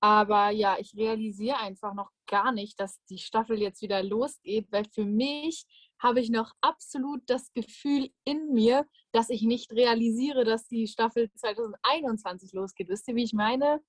Aber 0.00 0.50
ja, 0.50 0.76
ich 0.78 0.94
realisiere 0.96 1.58
einfach 1.58 1.92
noch 1.94 2.10
gar 2.26 2.52
nicht, 2.52 2.78
dass 2.80 3.02
die 3.06 3.18
Staffel 3.18 3.60
jetzt 3.60 3.82
wieder 3.82 4.02
losgeht, 4.02 4.70
weil 4.70 4.84
für 4.84 5.04
mich 5.04 5.66
habe 6.00 6.20
ich 6.20 6.30
noch 6.30 6.52
absolut 6.60 7.22
das 7.26 7.52
Gefühl 7.52 8.10
in 8.24 8.52
mir, 8.52 8.86
dass 9.12 9.30
ich 9.30 9.42
nicht 9.42 9.72
realisiere, 9.72 10.44
dass 10.44 10.68
die 10.68 10.86
Staffel 10.86 11.30
2021 11.34 12.52
losgeht. 12.52 12.88
Wisst 12.88 13.08
ihr, 13.08 13.16
wie 13.16 13.24
ich 13.24 13.32
meine? 13.32 13.80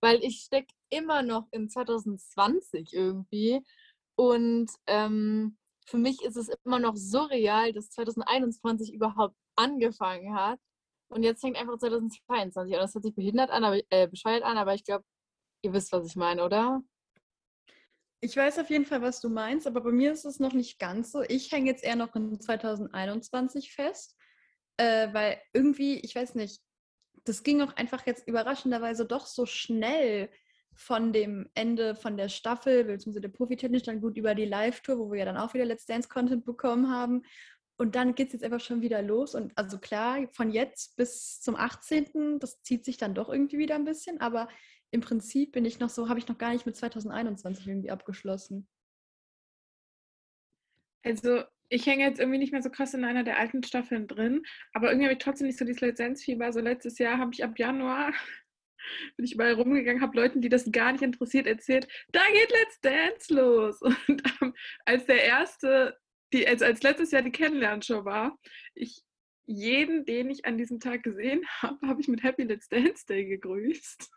Weil 0.00 0.22
ich 0.22 0.40
stecke 0.40 0.72
immer 0.90 1.22
noch 1.22 1.46
in 1.50 1.68
2020 1.68 2.92
irgendwie. 2.92 3.62
Und 4.16 4.70
ähm, 4.86 5.58
für 5.86 5.98
mich 5.98 6.22
ist 6.22 6.36
es 6.36 6.50
immer 6.64 6.78
noch 6.78 6.96
surreal, 6.96 7.72
dass 7.72 7.90
2021 7.90 8.92
überhaupt 8.92 9.36
angefangen 9.56 10.34
hat. 10.34 10.58
Und 11.08 11.22
jetzt 11.22 11.40
fängt 11.40 11.56
einfach 11.56 11.78
2022 11.78 12.74
an. 12.74 12.80
Das 12.80 12.94
hört 12.94 13.04
sich 13.04 13.14
behindert 13.14 13.50
an, 13.50 13.64
aber, 13.64 13.80
äh, 13.90 14.08
bescheuert 14.08 14.42
an, 14.42 14.56
aber 14.56 14.74
ich 14.74 14.84
glaube, 14.84 15.04
ihr 15.62 15.72
wisst, 15.72 15.92
was 15.92 16.06
ich 16.06 16.16
meine, 16.16 16.44
oder? 16.44 16.82
Ich 18.24 18.38
weiß 18.38 18.58
auf 18.58 18.70
jeden 18.70 18.86
Fall, 18.86 19.02
was 19.02 19.20
du 19.20 19.28
meinst, 19.28 19.66
aber 19.66 19.82
bei 19.82 19.92
mir 19.92 20.10
ist 20.10 20.24
es 20.24 20.40
noch 20.40 20.54
nicht 20.54 20.78
ganz 20.78 21.12
so. 21.12 21.20
Ich 21.28 21.52
hänge 21.52 21.66
jetzt 21.70 21.84
eher 21.84 21.94
noch 21.94 22.16
in 22.16 22.40
2021 22.40 23.74
fest, 23.74 24.16
äh, 24.78 25.12
weil 25.12 25.38
irgendwie, 25.52 25.98
ich 25.98 26.14
weiß 26.14 26.34
nicht, 26.34 26.62
das 27.24 27.42
ging 27.42 27.60
auch 27.60 27.76
einfach 27.76 28.06
jetzt 28.06 28.26
überraschenderweise 28.26 29.04
doch 29.04 29.26
so 29.26 29.44
schnell 29.44 30.30
von 30.72 31.12
dem 31.12 31.50
Ende 31.52 31.96
von 31.96 32.16
der 32.16 32.30
Staffel, 32.30 32.84
beziehungsweise 32.84 33.20
der 33.20 33.28
Profi-Tennis, 33.28 33.82
dann 33.82 34.00
gut 34.00 34.16
über 34.16 34.34
die 34.34 34.46
Live-Tour, 34.46 34.98
wo 34.98 35.12
wir 35.12 35.18
ja 35.18 35.26
dann 35.26 35.36
auch 35.36 35.52
wieder 35.52 35.66
Let's 35.66 35.84
Dance-Content 35.84 36.46
bekommen 36.46 36.90
haben. 36.90 37.24
Und 37.76 37.94
dann 37.94 38.14
geht 38.14 38.28
es 38.28 38.32
jetzt 38.32 38.44
einfach 38.44 38.64
schon 38.64 38.80
wieder 38.80 39.02
los. 39.02 39.34
Und 39.34 39.52
also 39.54 39.76
klar, 39.76 40.26
von 40.32 40.50
jetzt 40.50 40.96
bis 40.96 41.42
zum 41.42 41.56
18., 41.56 42.38
das 42.38 42.62
zieht 42.62 42.86
sich 42.86 42.96
dann 42.96 43.14
doch 43.14 43.28
irgendwie 43.28 43.58
wieder 43.58 43.74
ein 43.74 43.84
bisschen, 43.84 44.18
aber 44.22 44.48
im 44.94 45.00
Prinzip 45.00 45.52
bin 45.52 45.64
ich 45.64 45.80
noch 45.80 45.90
so, 45.90 46.08
habe 46.08 46.20
ich 46.20 46.28
noch 46.28 46.38
gar 46.38 46.52
nicht 46.52 46.66
mit 46.66 46.76
2021 46.76 47.66
irgendwie 47.66 47.90
abgeschlossen. 47.90 48.68
Also, 51.04 51.42
ich 51.68 51.86
hänge 51.86 52.04
jetzt 52.04 52.20
irgendwie 52.20 52.38
nicht 52.38 52.52
mehr 52.52 52.62
so 52.62 52.70
krass 52.70 52.94
in 52.94 53.04
einer 53.04 53.24
der 53.24 53.38
alten 53.38 53.64
Staffeln 53.64 54.06
drin, 54.06 54.44
aber 54.72 54.88
irgendwie 54.88 55.06
habe 55.06 55.14
ich 55.14 55.18
trotzdem 55.18 55.48
nicht 55.48 55.58
so 55.58 55.64
dieses 55.64 55.80
Lizenzfieber. 55.80 56.52
So 56.52 56.60
letztes 56.60 56.98
Jahr 56.98 57.18
habe 57.18 57.32
ich 57.34 57.42
ab 57.42 57.58
Januar 57.58 58.12
bin 59.16 59.24
ich 59.24 59.34
überall 59.34 59.54
rumgegangen, 59.54 60.00
habe 60.00 60.16
Leuten, 60.16 60.40
die 60.40 60.48
das 60.48 60.70
gar 60.70 60.92
nicht 60.92 61.02
interessiert, 61.02 61.48
erzählt, 61.48 61.88
da 62.12 62.20
geht 62.32 62.50
Let's 62.50 62.80
Dance 62.80 63.34
los. 63.34 63.82
Und 64.08 64.22
ähm, 64.40 64.54
als 64.84 65.06
der 65.06 65.24
erste, 65.24 65.98
die, 66.32 66.46
als, 66.46 66.62
als 66.62 66.82
letztes 66.82 67.10
Jahr 67.10 67.22
die 67.22 67.32
Kennenlernshow 67.32 68.04
war, 68.04 68.38
ich 68.74 69.02
jeden, 69.46 70.04
den 70.04 70.30
ich 70.30 70.44
an 70.44 70.56
diesem 70.56 70.78
Tag 70.78 71.02
gesehen 71.02 71.44
habe, 71.62 71.84
habe 71.86 72.00
ich 72.00 72.06
mit 72.06 72.22
Happy 72.22 72.44
Let's 72.44 72.68
Dance 72.68 73.04
Day 73.06 73.26
gegrüßt. 73.26 74.08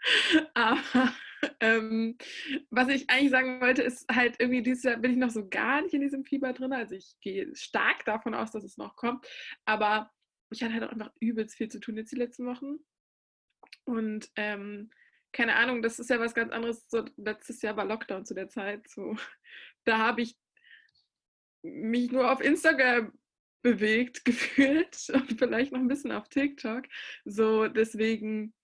Aber 0.54 1.12
ähm, 1.60 2.16
was 2.70 2.88
ich 2.88 3.08
eigentlich 3.10 3.30
sagen 3.30 3.60
wollte, 3.60 3.82
ist 3.82 4.06
halt 4.12 4.36
irgendwie 4.38 4.62
dieses 4.62 4.82
Jahr 4.82 4.96
bin 4.96 5.12
ich 5.12 5.16
noch 5.16 5.30
so 5.30 5.48
gar 5.48 5.82
nicht 5.82 5.94
in 5.94 6.00
diesem 6.00 6.24
Fieber 6.24 6.52
drin. 6.52 6.72
Also 6.72 6.94
ich 6.94 7.16
gehe 7.20 7.54
stark 7.54 8.04
davon 8.04 8.34
aus, 8.34 8.50
dass 8.50 8.64
es 8.64 8.76
noch 8.76 8.96
kommt. 8.96 9.26
Aber 9.64 10.10
ich 10.50 10.62
hatte 10.62 10.74
halt 10.74 10.84
auch 10.84 10.92
einfach 10.92 11.12
übelst 11.20 11.56
viel 11.56 11.68
zu 11.68 11.80
tun 11.80 11.96
jetzt 11.96 12.12
die 12.12 12.16
letzten 12.16 12.46
Wochen. 12.46 12.78
Und 13.84 14.30
ähm, 14.36 14.90
keine 15.32 15.56
Ahnung, 15.56 15.82
das 15.82 15.98
ist 15.98 16.10
ja 16.10 16.18
was 16.20 16.34
ganz 16.34 16.52
anderes. 16.52 16.88
So, 16.88 17.04
letztes 17.16 17.62
Jahr 17.62 17.76
war 17.76 17.84
Lockdown 17.84 18.24
zu 18.24 18.34
der 18.34 18.48
Zeit. 18.48 18.88
So, 18.88 19.16
da 19.84 19.98
habe 19.98 20.22
ich 20.22 20.36
mich 21.62 22.10
nur 22.10 22.30
auf 22.30 22.40
Instagram 22.40 23.12
bewegt 23.62 24.24
gefühlt 24.24 24.96
und 25.12 25.38
vielleicht 25.38 25.72
noch 25.72 25.80
ein 25.80 25.88
bisschen 25.88 26.12
auf 26.12 26.28
TikTok. 26.28 26.84
So, 27.24 27.68
deswegen 27.68 28.54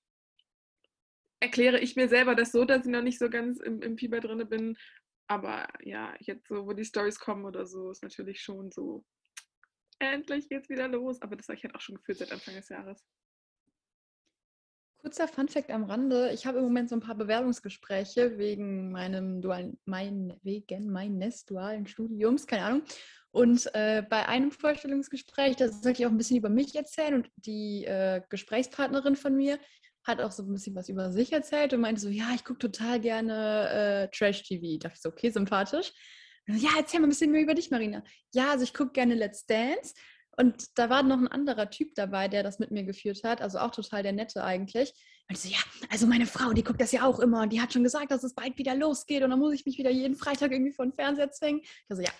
erkläre 1.45 1.79
ich 1.79 1.95
mir 1.95 2.09
selber 2.09 2.35
das 2.35 2.53
so, 2.53 2.65
dass 2.65 2.87
ich 2.87 2.93
noch 2.93 3.03
nicht 3.03 3.19
so 3.19 3.29
ganz 3.29 3.61
im, 3.61 3.83
im 3.83 3.99
Fieber 3.99 4.21
drin 4.21 4.49
bin. 4.49 4.77
Aber 5.27 5.69
ja, 5.83 6.15
jetzt 6.21 6.49
so, 6.49 6.67
wo 6.67 6.73
die 6.73 6.85
Stories 6.85 7.19
kommen 7.19 7.45
oder 7.45 7.67
so, 7.67 7.91
ist 7.91 8.03
natürlich 8.03 8.41
schon 8.41 8.71
so, 8.71 9.05
endlich 9.99 10.49
geht's 10.49 10.69
wieder 10.69 10.89
los. 10.89 11.21
Aber 11.23 11.37
das 11.37 11.49
habe 11.49 11.57
ich 11.57 11.65
halt 11.65 11.75
auch 11.75 11.81
schon 11.81 11.97
gefühlt 11.97 12.19
seit 12.19 12.33
Anfang 12.33 12.55
des 12.55 12.69
Jahres. 12.69 13.05
Kurzer 14.99 15.29
Funfact 15.29 15.71
am 15.71 15.85
Rande. 15.85 16.31
Ich 16.33 16.47
habe 16.47 16.59
im 16.59 16.65
Moment 16.65 16.89
so 16.89 16.97
ein 16.97 17.03
paar 17.03 17.15
Bewerbungsgespräche 17.15 18.39
wegen 18.39 18.91
meinem 18.91 19.43
dualen, 19.43 19.79
mein, 19.85 20.39
wegen 20.43 20.91
meines 20.91 21.45
dualen 21.45 21.87
Studiums, 21.87 22.47
keine 22.47 22.65
Ahnung. 22.65 22.83
Und 23.31 23.69
äh, 23.75 24.03
bei 24.09 24.27
einem 24.29 24.51
Vorstellungsgespräch, 24.51 25.57
da 25.57 25.69
sollte 25.69 26.01
ich 26.01 26.07
auch 26.07 26.11
ein 26.11 26.17
bisschen 26.17 26.39
über 26.39 26.49
mich 26.49 26.75
erzählen 26.75 27.15
und 27.15 27.31
die 27.37 27.85
äh, 27.85 28.23
Gesprächspartnerin 28.31 29.17
von 29.17 29.37
mir 29.37 29.59
hat 30.05 30.21
auch 30.21 30.33
so 30.33 30.43
ein 30.43 30.53
bisschen 30.53 30.75
was 30.75 30.89
über 30.89 31.11
sich 31.11 31.33
erzählt 31.33 31.73
und 31.73 31.81
meinte 31.81 32.01
so, 32.01 32.09
ja, 32.09 32.31
ich 32.35 32.45
gucke 32.45 32.59
total 32.59 33.01
gerne 33.01 34.09
äh, 34.11 34.17
Trash-TV. 34.17 34.79
Da 34.79 34.89
dachte 34.89 34.97
ich 34.97 35.03
so, 35.03 35.09
okay, 35.09 35.31
sympathisch. 35.31 35.93
So, 36.47 36.55
ja, 36.55 36.71
erzähl 36.77 37.01
mal 37.01 37.07
ein 37.07 37.11
bisschen 37.11 37.31
mehr 37.31 37.43
über 37.43 37.55
dich, 37.55 37.71
Marina. 37.71 38.03
Ja, 38.35 38.51
also 38.51 38.65
ich 38.65 38.75
gucke 38.75 38.93
gerne 38.93 39.15
Let's 39.15 39.47
Dance. 39.47 39.95
Und 40.37 40.79
da 40.79 40.91
war 40.91 41.03
noch 41.03 41.19
ein 41.19 41.29
anderer 41.29 41.71
Typ 41.71 41.95
dabei, 41.95 42.29
der 42.29 42.43
das 42.43 42.59
mit 42.59 42.71
mir 42.71 42.85
geführt 42.85 43.23
hat, 43.25 43.41
also 43.41 43.59
auch 43.59 43.71
total 43.71 44.03
der 44.03 44.13
Nette 44.13 44.43
eigentlich. 44.43 44.93
Und 45.29 45.37
ich 45.37 45.41
so, 45.41 45.49
ja, 45.49 45.59
also 45.91 46.07
meine 46.07 46.27
Frau, 46.27 46.53
die 46.53 46.65
guckt 46.65 46.81
das 46.81 46.93
ja 46.93 47.07
auch 47.07 47.21
immer 47.21 47.43
und 47.43 47.53
die 47.53 47.61
hat 47.61 47.73
schon 47.73 47.85
gesagt, 47.85 48.11
dass 48.11 48.25
es 48.25 48.35
bald 48.35 48.59
wieder 48.59 48.75
losgeht 48.75 49.23
und 49.23 49.31
dann 49.31 49.39
muss 49.39 49.55
ich 49.55 49.65
mich 49.65 49.79
wieder 49.79 49.91
jeden 49.91 50.17
Freitag 50.17 50.51
irgendwie 50.51 50.73
vor 50.73 50.85
den 50.85 50.93
Fernseher 50.93 51.31
zwingen. 51.31 51.61
Ich 51.63 51.85
so, 51.89 52.03
ja, 52.03 52.11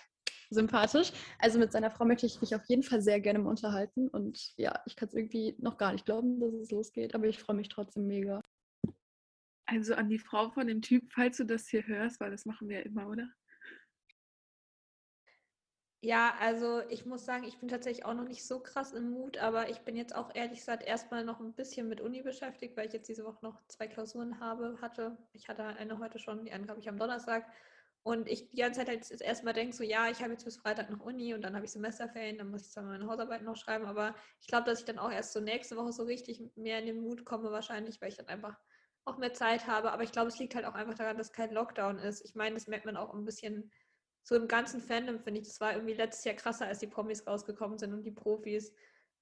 sympathisch. 0.49 1.11
Also 1.39 1.59
mit 1.59 1.71
seiner 1.71 1.91
Frau 1.91 2.05
möchte 2.05 2.25
ich 2.25 2.41
mich 2.41 2.55
auf 2.55 2.65
jeden 2.65 2.83
Fall 2.83 3.01
sehr 3.01 3.19
gerne 3.19 3.39
mal 3.39 3.49
unterhalten. 3.49 4.07
Und 4.07 4.53
ja, 4.57 4.81
ich 4.85 4.95
kann 4.95 5.07
es 5.09 5.13
irgendwie 5.13 5.55
noch 5.59 5.77
gar 5.77 5.93
nicht 5.93 6.05
glauben, 6.05 6.39
dass 6.39 6.53
es 6.53 6.71
losgeht, 6.71 7.15
aber 7.15 7.27
ich 7.27 7.39
freue 7.39 7.55
mich 7.55 7.69
trotzdem 7.69 8.07
mega. 8.07 8.41
Also 9.67 9.95
an 9.95 10.09
die 10.09 10.19
Frau 10.19 10.51
von 10.51 10.67
dem 10.67 10.81
Typ, 10.81 11.11
falls 11.11 11.37
du 11.37 11.45
das 11.45 11.67
hier 11.67 11.85
hörst, 11.87 12.19
weil 12.19 12.31
das 12.31 12.45
machen 12.45 12.69
wir 12.69 12.79
ja 12.79 12.85
immer, 12.85 13.07
oder? 13.07 13.27
Ja, 16.05 16.35
also 16.39 16.81
ich 16.89 17.07
muss 17.07 17.25
sagen, 17.25 17.45
ich 17.45 17.57
bin 17.57 17.67
tatsächlich 17.67 18.05
auch 18.05 18.13
noch 18.13 18.27
nicht 18.27 18.45
so 18.45 18.59
krass 18.59 18.91
im 18.91 19.09
Mut, 19.09 19.39
aber 19.39 19.69
ich 19.69 19.79
bin 19.79 19.95
jetzt 19.95 20.13
auch 20.13 20.29
ehrlich 20.35 20.59
gesagt 20.59 20.83
erstmal 20.83 21.25
noch 21.25 21.39
ein 21.39 21.53
bisschen 21.53 21.87
mit 21.87 21.99
Uni 21.99 22.21
beschäftigt, 22.21 22.77
weil 22.77 22.85
ich 22.85 22.93
jetzt 22.93 23.09
diese 23.09 23.25
Woche 23.25 23.39
noch 23.41 23.59
zwei 23.69 23.87
Klausuren 23.87 24.39
habe, 24.39 24.77
hatte. 24.81 25.17
Ich 25.33 25.49
hatte 25.49 25.63
eine 25.63 25.97
heute 25.97 26.19
schon, 26.19 26.45
die 26.45 26.51
andere 26.51 26.69
habe 26.73 26.79
ich 26.79 26.89
am 26.89 26.99
Donnerstag. 26.99 27.47
Und 28.05 28.29
ich 28.29 28.51
die 28.51 28.57
ganze 28.57 28.81
Zeit 28.81 28.87
halt 28.87 29.21
erstmal 29.21 29.55
denke, 29.55 29.75
so 29.75 29.83
ja, 29.83 30.07
ich 30.11 30.21
habe 30.21 30.33
jetzt 30.33 30.45
bis 30.45 30.57
Freitag 30.57 30.91
noch 30.91 30.99
Uni 30.99 31.33
und 31.33 31.41
dann 31.41 31.55
habe 31.55 31.65
ich 31.65 31.71
Semesterferien, 31.71 32.37
dann 32.37 32.51
muss 32.51 32.61
ich 32.67 32.71
zwar 32.71 32.83
meine 32.83 33.07
Hausarbeit 33.07 33.41
noch 33.41 33.55
schreiben, 33.55 33.85
aber 33.85 34.13
ich 34.39 34.45
glaube, 34.47 34.65
dass 34.65 34.77
ich 34.81 34.85
dann 34.85 34.99
auch 34.99 35.09
erst 35.11 35.33
so 35.33 35.39
nächste 35.39 35.75
Woche 35.75 35.91
so 35.91 36.03
richtig 36.03 36.39
mehr 36.55 36.77
in 36.77 36.85
den 36.85 37.01
Mut 37.01 37.25
komme, 37.25 37.49
wahrscheinlich, 37.51 37.99
weil 37.99 38.09
ich 38.09 38.15
dann 38.17 38.27
einfach 38.27 38.59
auch 39.05 39.17
mehr 39.17 39.33
Zeit 39.33 39.65
habe. 39.65 39.91
Aber 39.91 40.03
ich 40.03 40.11
glaube, 40.11 40.27
es 40.27 40.37
liegt 40.37 40.53
halt 40.53 40.65
auch 40.65 40.75
einfach 40.75 40.93
daran, 40.93 41.17
dass 41.17 41.31
kein 41.33 41.51
Lockdown 41.51 41.97
ist. 41.97 42.23
Ich 42.23 42.35
meine, 42.35 42.53
das 42.53 42.67
merkt 42.67 42.85
man 42.85 42.95
auch 42.95 43.11
ein 43.11 43.25
bisschen 43.25 43.71
so 44.21 44.35
im 44.35 44.47
ganzen 44.47 44.81
Fandom, 44.81 45.19
finde 45.19 45.41
ich. 45.41 45.47
Das 45.47 45.59
war 45.59 45.73
irgendwie 45.73 45.95
letztes 45.95 46.25
Jahr 46.25 46.35
krasser, 46.35 46.67
als 46.67 46.77
die 46.77 46.87
Promis 46.87 47.25
rausgekommen 47.25 47.79
sind 47.79 47.91
und 47.91 48.03
die 48.03 48.11
Profis. 48.11 48.71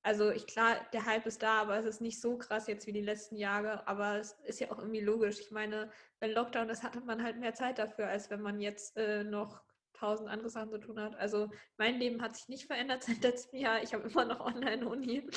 Also 0.03 0.31
ich 0.31 0.47
klar, 0.47 0.75
der 0.91 1.05
Hype 1.05 1.25
ist 1.25 1.41
da, 1.41 1.61
aber 1.61 1.77
es 1.77 1.85
ist 1.85 2.01
nicht 2.01 2.19
so 2.19 2.37
krass 2.37 2.67
jetzt 2.67 2.87
wie 2.87 2.91
die 2.91 3.01
letzten 3.01 3.37
Jahre. 3.37 3.87
Aber 3.87 4.17
es 4.17 4.33
ist 4.43 4.59
ja 4.59 4.69
auch 4.69 4.77
irgendwie 4.77 4.99
logisch. 4.99 5.39
Ich 5.39 5.51
meine, 5.51 5.89
wenn 6.19 6.31
Lockdown 6.31 6.69
ist, 6.69 6.83
hatte 6.83 6.99
man 7.01 7.23
halt 7.23 7.39
mehr 7.39 7.53
Zeit 7.53 7.79
dafür, 7.79 8.07
als 8.07 8.29
wenn 8.29 8.41
man 8.41 8.59
jetzt 8.59 8.97
äh, 8.97 9.23
noch 9.23 9.61
tausend 9.93 10.29
andere 10.29 10.49
Sachen 10.49 10.71
zu 10.71 10.79
tun 10.79 10.99
hat. 10.99 11.15
Also 11.15 11.49
mein 11.77 11.99
Leben 11.99 12.21
hat 12.21 12.35
sich 12.35 12.49
nicht 12.49 12.65
verändert 12.65 13.03
seit 13.03 13.17
letztem 13.23 13.59
Jahr. 13.59 13.81
Ich 13.81 13.93
habe 13.93 14.09
immer 14.09 14.25
noch 14.25 14.41
Online-Uni. 14.41 15.29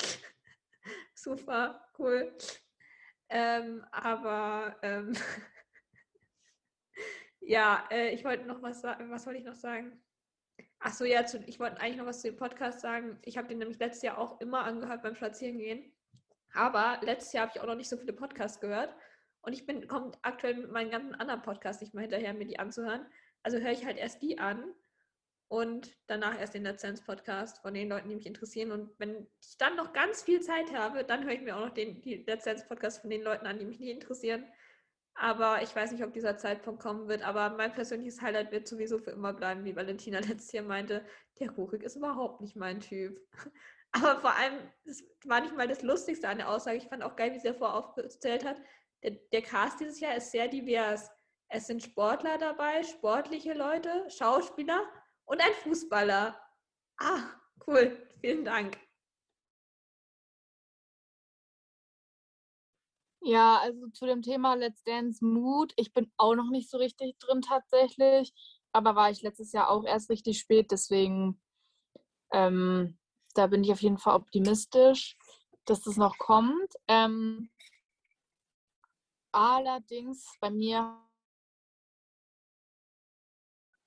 Super, 1.15 1.87
cool. 1.97 2.35
Ähm, 3.29 3.85
aber 3.91 4.75
ähm, 4.81 5.13
ja, 7.39 7.87
äh, 7.89 8.13
ich 8.13 8.25
wollte 8.25 8.45
noch 8.45 8.61
was 8.61 8.81
sagen. 8.81 9.09
Was 9.11 9.25
wollte 9.25 9.39
ich 9.39 9.45
noch 9.45 9.55
sagen? 9.55 10.03
Ach 10.79 10.93
so, 10.93 11.05
ja, 11.05 11.25
zu, 11.25 11.39
ich 11.47 11.59
wollte 11.59 11.81
eigentlich 11.81 11.97
noch 11.97 12.05
was 12.05 12.21
zu 12.21 12.29
dem 12.29 12.37
Podcast 12.37 12.81
sagen. 12.81 13.19
Ich 13.23 13.37
habe 13.37 13.47
den 13.47 13.57
nämlich 13.57 13.79
letztes 13.79 14.03
Jahr 14.03 14.17
auch 14.17 14.39
immer 14.41 14.63
angehört 14.63 15.01
beim 15.01 15.15
Spazierengehen. 15.15 15.91
Aber 16.53 16.99
letztes 17.01 17.33
Jahr 17.33 17.47
habe 17.47 17.53
ich 17.55 17.61
auch 17.61 17.67
noch 17.67 17.75
nicht 17.75 17.89
so 17.89 17.97
viele 17.97 18.13
Podcasts 18.13 18.59
gehört. 18.59 18.95
Und 19.41 19.53
ich 19.53 19.65
komme 19.87 20.11
aktuell 20.21 20.55
mit 20.55 20.71
meinen 20.71 20.91
ganzen 20.91 21.15
anderen 21.15 21.41
Podcasts 21.41 21.81
nicht 21.81 21.93
mehr 21.93 22.03
hinterher, 22.03 22.33
mir 22.33 22.45
die 22.45 22.59
anzuhören. 22.59 23.05
Also 23.43 23.57
höre 23.59 23.71
ich 23.71 23.85
halt 23.85 23.97
erst 23.97 24.21
die 24.21 24.39
an 24.39 24.73
und 25.47 25.95
danach 26.07 26.39
erst 26.39 26.53
den 26.53 26.63
Let's 26.63 27.01
Podcast 27.01 27.59
von 27.61 27.73
den 27.73 27.89
Leuten, 27.89 28.09
die 28.09 28.15
mich 28.15 28.25
interessieren. 28.25 28.71
Und 28.71 28.91
wenn 28.97 29.27
ich 29.41 29.57
dann 29.57 29.77
noch 29.77 29.93
ganz 29.93 30.21
viel 30.21 30.41
Zeit 30.41 30.73
habe, 30.73 31.03
dann 31.03 31.23
höre 31.23 31.33
ich 31.33 31.41
mir 31.41 31.55
auch 31.55 31.65
noch 31.65 31.73
den 31.73 32.01
Let's 32.03 32.67
Podcast 32.67 33.01
von 33.01 33.09
den 33.09 33.21
Leuten 33.23 33.47
an, 33.47 33.57
die 33.57 33.65
mich 33.65 33.79
nicht 33.79 33.91
interessieren. 33.91 34.45
Aber 35.19 35.63
ich 35.63 35.75
weiß 35.75 35.91
nicht, 35.91 36.03
ob 36.03 36.13
dieser 36.13 36.37
Zeitpunkt 36.37 36.81
kommen 36.81 37.07
wird. 37.07 37.23
Aber 37.23 37.49
mein 37.49 37.73
persönliches 37.73 38.21
Highlight 38.21 38.51
wird 38.51 38.67
sowieso 38.67 38.99
für 38.99 39.11
immer 39.11 39.33
bleiben, 39.33 39.65
wie 39.65 39.75
Valentina 39.75 40.19
letztes 40.19 40.51
Jahr 40.51 40.63
meinte. 40.63 41.05
Der 41.39 41.51
Rurik 41.51 41.83
ist 41.83 41.95
überhaupt 41.95 42.41
nicht 42.41 42.55
mein 42.55 42.79
Typ. 42.79 43.19
Aber 43.91 44.19
vor 44.21 44.35
allem, 44.35 44.59
das 44.85 45.03
war 45.25 45.41
nicht 45.41 45.55
mal 45.55 45.67
das 45.67 45.81
Lustigste 45.81 46.27
an 46.27 46.37
der 46.37 46.49
Aussage. 46.49 46.77
Ich 46.77 46.87
fand 46.87 47.03
auch 47.03 47.15
geil, 47.15 47.33
wie 47.33 47.39
sie 47.39 47.47
davor 47.47 47.73
aufgezählt 47.73 48.45
hat. 48.45 48.61
Der, 49.03 49.11
der 49.31 49.41
Cast 49.41 49.79
dieses 49.79 49.99
Jahr 49.99 50.15
ist 50.15 50.31
sehr 50.31 50.47
divers. 50.47 51.09
Es 51.49 51.67
sind 51.67 51.81
Sportler 51.81 52.37
dabei, 52.37 52.83
sportliche 52.83 53.53
Leute, 53.53 54.05
Schauspieler 54.09 54.83
und 55.25 55.41
ein 55.41 55.53
Fußballer. 55.63 56.39
Ah, 56.97 57.23
cool. 57.65 58.05
Vielen 58.21 58.43
Dank. 58.43 58.77
Ja, 63.27 63.59
also 63.59 63.89
zu 63.89 64.05
dem 64.05 64.21
Thema 64.21 64.53
Let's 64.53 64.83
Dance 64.83 65.19
Mood. 65.21 65.73
Ich 65.75 65.91
bin 65.91 66.09
auch 66.15 66.33
noch 66.33 66.49
nicht 66.49 66.69
so 66.69 66.77
richtig 66.77 67.19
drin 67.19 67.41
tatsächlich, 67.41 68.33
aber 68.71 68.95
war 68.95 69.11
ich 69.11 69.21
letztes 69.21 69.51
Jahr 69.51 69.69
auch 69.69 69.83
erst 69.83 70.09
richtig 70.09 70.39
spät, 70.39 70.71
deswegen 70.71 71.37
ähm, 72.31 72.97
da 73.33 73.47
bin 73.47 73.65
ich 73.65 73.71
auf 73.73 73.81
jeden 73.81 73.97
Fall 73.97 74.15
optimistisch, 74.15 75.17
dass 75.65 75.81
das 75.81 75.97
noch 75.97 76.17
kommt. 76.17 76.73
Ähm, 76.87 77.49
allerdings 79.33 80.25
bei 80.39 80.49
mir 80.49 80.97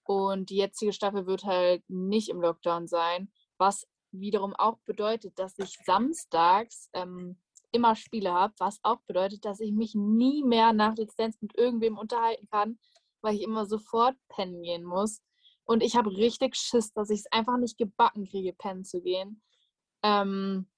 und 0.04 0.50
die 0.50 0.56
jetzige 0.56 0.92
Staffel 0.92 1.24
wird 1.24 1.44
halt 1.44 1.82
nicht 1.88 2.28
im 2.28 2.42
Lockdown 2.42 2.86
sein, 2.86 3.32
was 3.56 3.86
wiederum 4.12 4.54
auch 4.54 4.80
bedeutet, 4.80 5.38
dass 5.38 5.58
ich 5.58 5.78
samstags 5.86 6.90
ähm, 6.92 7.40
immer 7.72 7.96
Spiele 7.96 8.32
habe, 8.32 8.54
was 8.58 8.80
auch 8.82 9.00
bedeutet, 9.06 9.44
dass 9.44 9.60
ich 9.60 9.72
mich 9.72 9.94
nie 9.94 10.42
mehr 10.44 10.72
nach 10.72 10.96
Lizenz 10.96 11.40
mit 11.40 11.56
irgendwem 11.56 11.98
unterhalten 11.98 12.48
kann, 12.50 12.78
weil 13.22 13.34
ich 13.34 13.42
immer 13.42 13.66
sofort 13.66 14.16
pennen 14.28 14.62
gehen 14.62 14.84
muss. 14.84 15.22
Und 15.64 15.82
ich 15.82 15.96
habe 15.96 16.10
richtig 16.10 16.56
Schiss, 16.56 16.92
dass 16.92 17.10
ich 17.10 17.20
es 17.20 17.32
einfach 17.32 17.56
nicht 17.56 17.78
gebacken 17.78 18.26
kriege, 18.26 18.52
pennen 18.52 18.84
zu 18.84 19.00
gehen. 19.00 19.42
Ähm, 20.02 20.68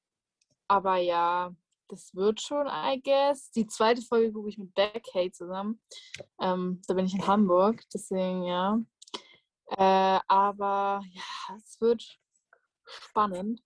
aber 0.69 0.97
ja, 0.97 1.55
das 1.89 2.15
wird 2.15 2.41
schon, 2.41 2.67
I 2.67 3.01
guess. 3.03 3.51
Die 3.53 3.67
zweite 3.67 4.03
Folge 4.03 4.33
gucke 4.33 4.49
ich 4.49 4.59
mit 4.59 4.75
Backhay 4.75 5.31
zusammen. 5.31 5.81
Ähm, 6.41 6.81
da 6.87 6.95
bin 6.95 7.07
ich 7.07 7.15
in 7.15 7.27
Hamburg, 7.27 7.83
deswegen 7.93 8.45
ja. 8.45 8.81
Äh, 9.67 10.21
aber 10.27 11.03
ja, 11.11 11.57
es 11.57 11.81
wird 11.81 12.19
spannend. 12.85 13.63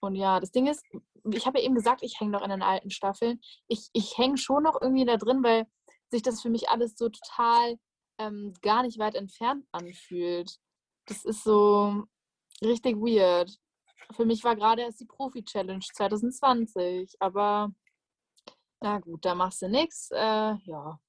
Und 0.00 0.14
ja, 0.14 0.38
das 0.40 0.52
Ding 0.52 0.66
ist, 0.66 0.84
ich 1.32 1.46
habe 1.46 1.58
ja 1.58 1.64
eben 1.64 1.74
gesagt, 1.74 2.02
ich 2.02 2.18
hänge 2.20 2.32
noch 2.32 2.42
in 2.42 2.50
den 2.50 2.62
alten 2.62 2.90
Staffeln. 2.90 3.40
Ich, 3.66 3.88
ich 3.92 4.16
hänge 4.18 4.38
schon 4.38 4.62
noch 4.62 4.80
irgendwie 4.80 5.04
da 5.04 5.16
drin, 5.16 5.42
weil 5.42 5.66
sich 6.10 6.22
das 6.22 6.42
für 6.42 6.50
mich 6.50 6.68
alles 6.68 6.96
so 6.96 7.08
total 7.08 7.78
ähm, 8.18 8.54
gar 8.62 8.82
nicht 8.82 8.98
weit 8.98 9.14
entfernt 9.14 9.66
anfühlt. 9.72 10.58
Das 11.06 11.24
ist 11.24 11.44
so 11.44 12.04
richtig 12.62 12.96
weird. 12.96 13.50
Für 14.12 14.24
mich 14.24 14.44
war 14.44 14.56
gerade 14.56 14.82
erst 14.82 15.00
die 15.00 15.06
Profi-Challenge 15.06 15.84
2020, 15.94 17.16
aber 17.20 17.72
na 18.80 18.98
gut, 18.98 19.24
da 19.24 19.34
machst 19.34 19.62
du 19.62 19.68
nichts. 19.68 20.10
Äh, 20.10 20.16
ja. 20.64 21.00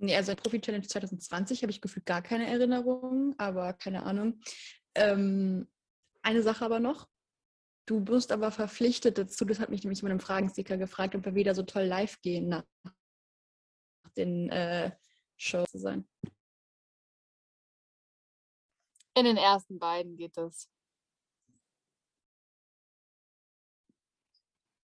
Nee, 0.00 0.16
also 0.16 0.34
Profi-Challenge 0.34 0.86
2020 0.86 1.62
habe 1.62 1.72
ich 1.72 1.80
gefühlt 1.80 2.06
gar 2.06 2.22
keine 2.22 2.46
Erinnerungen, 2.46 3.34
aber 3.38 3.72
keine 3.72 4.04
Ahnung. 4.04 4.40
Ähm, 4.94 5.68
eine 6.22 6.42
Sache 6.42 6.64
aber 6.64 6.78
noch. 6.78 7.08
Du 7.88 8.06
wirst 8.06 8.32
aber 8.32 8.50
verpflichtet 8.50 9.16
dazu, 9.16 9.46
das 9.46 9.60
hat 9.60 9.70
mich 9.70 9.82
nämlich 9.82 10.02
mit 10.02 10.10
einem 10.10 10.20
Fragensticker 10.20 10.76
gefragt, 10.76 11.14
ob 11.14 11.24
wir 11.24 11.34
wieder 11.34 11.54
so 11.54 11.62
toll 11.62 11.84
live 11.84 12.20
gehen 12.20 12.48
nach 12.48 12.64
den 14.14 14.50
äh, 14.50 14.94
Shows 15.38 15.70
zu 15.70 15.78
sein. 15.78 16.06
In 19.14 19.24
den 19.24 19.38
ersten 19.38 19.78
beiden 19.78 20.18
geht 20.18 20.36
es. 20.36 20.68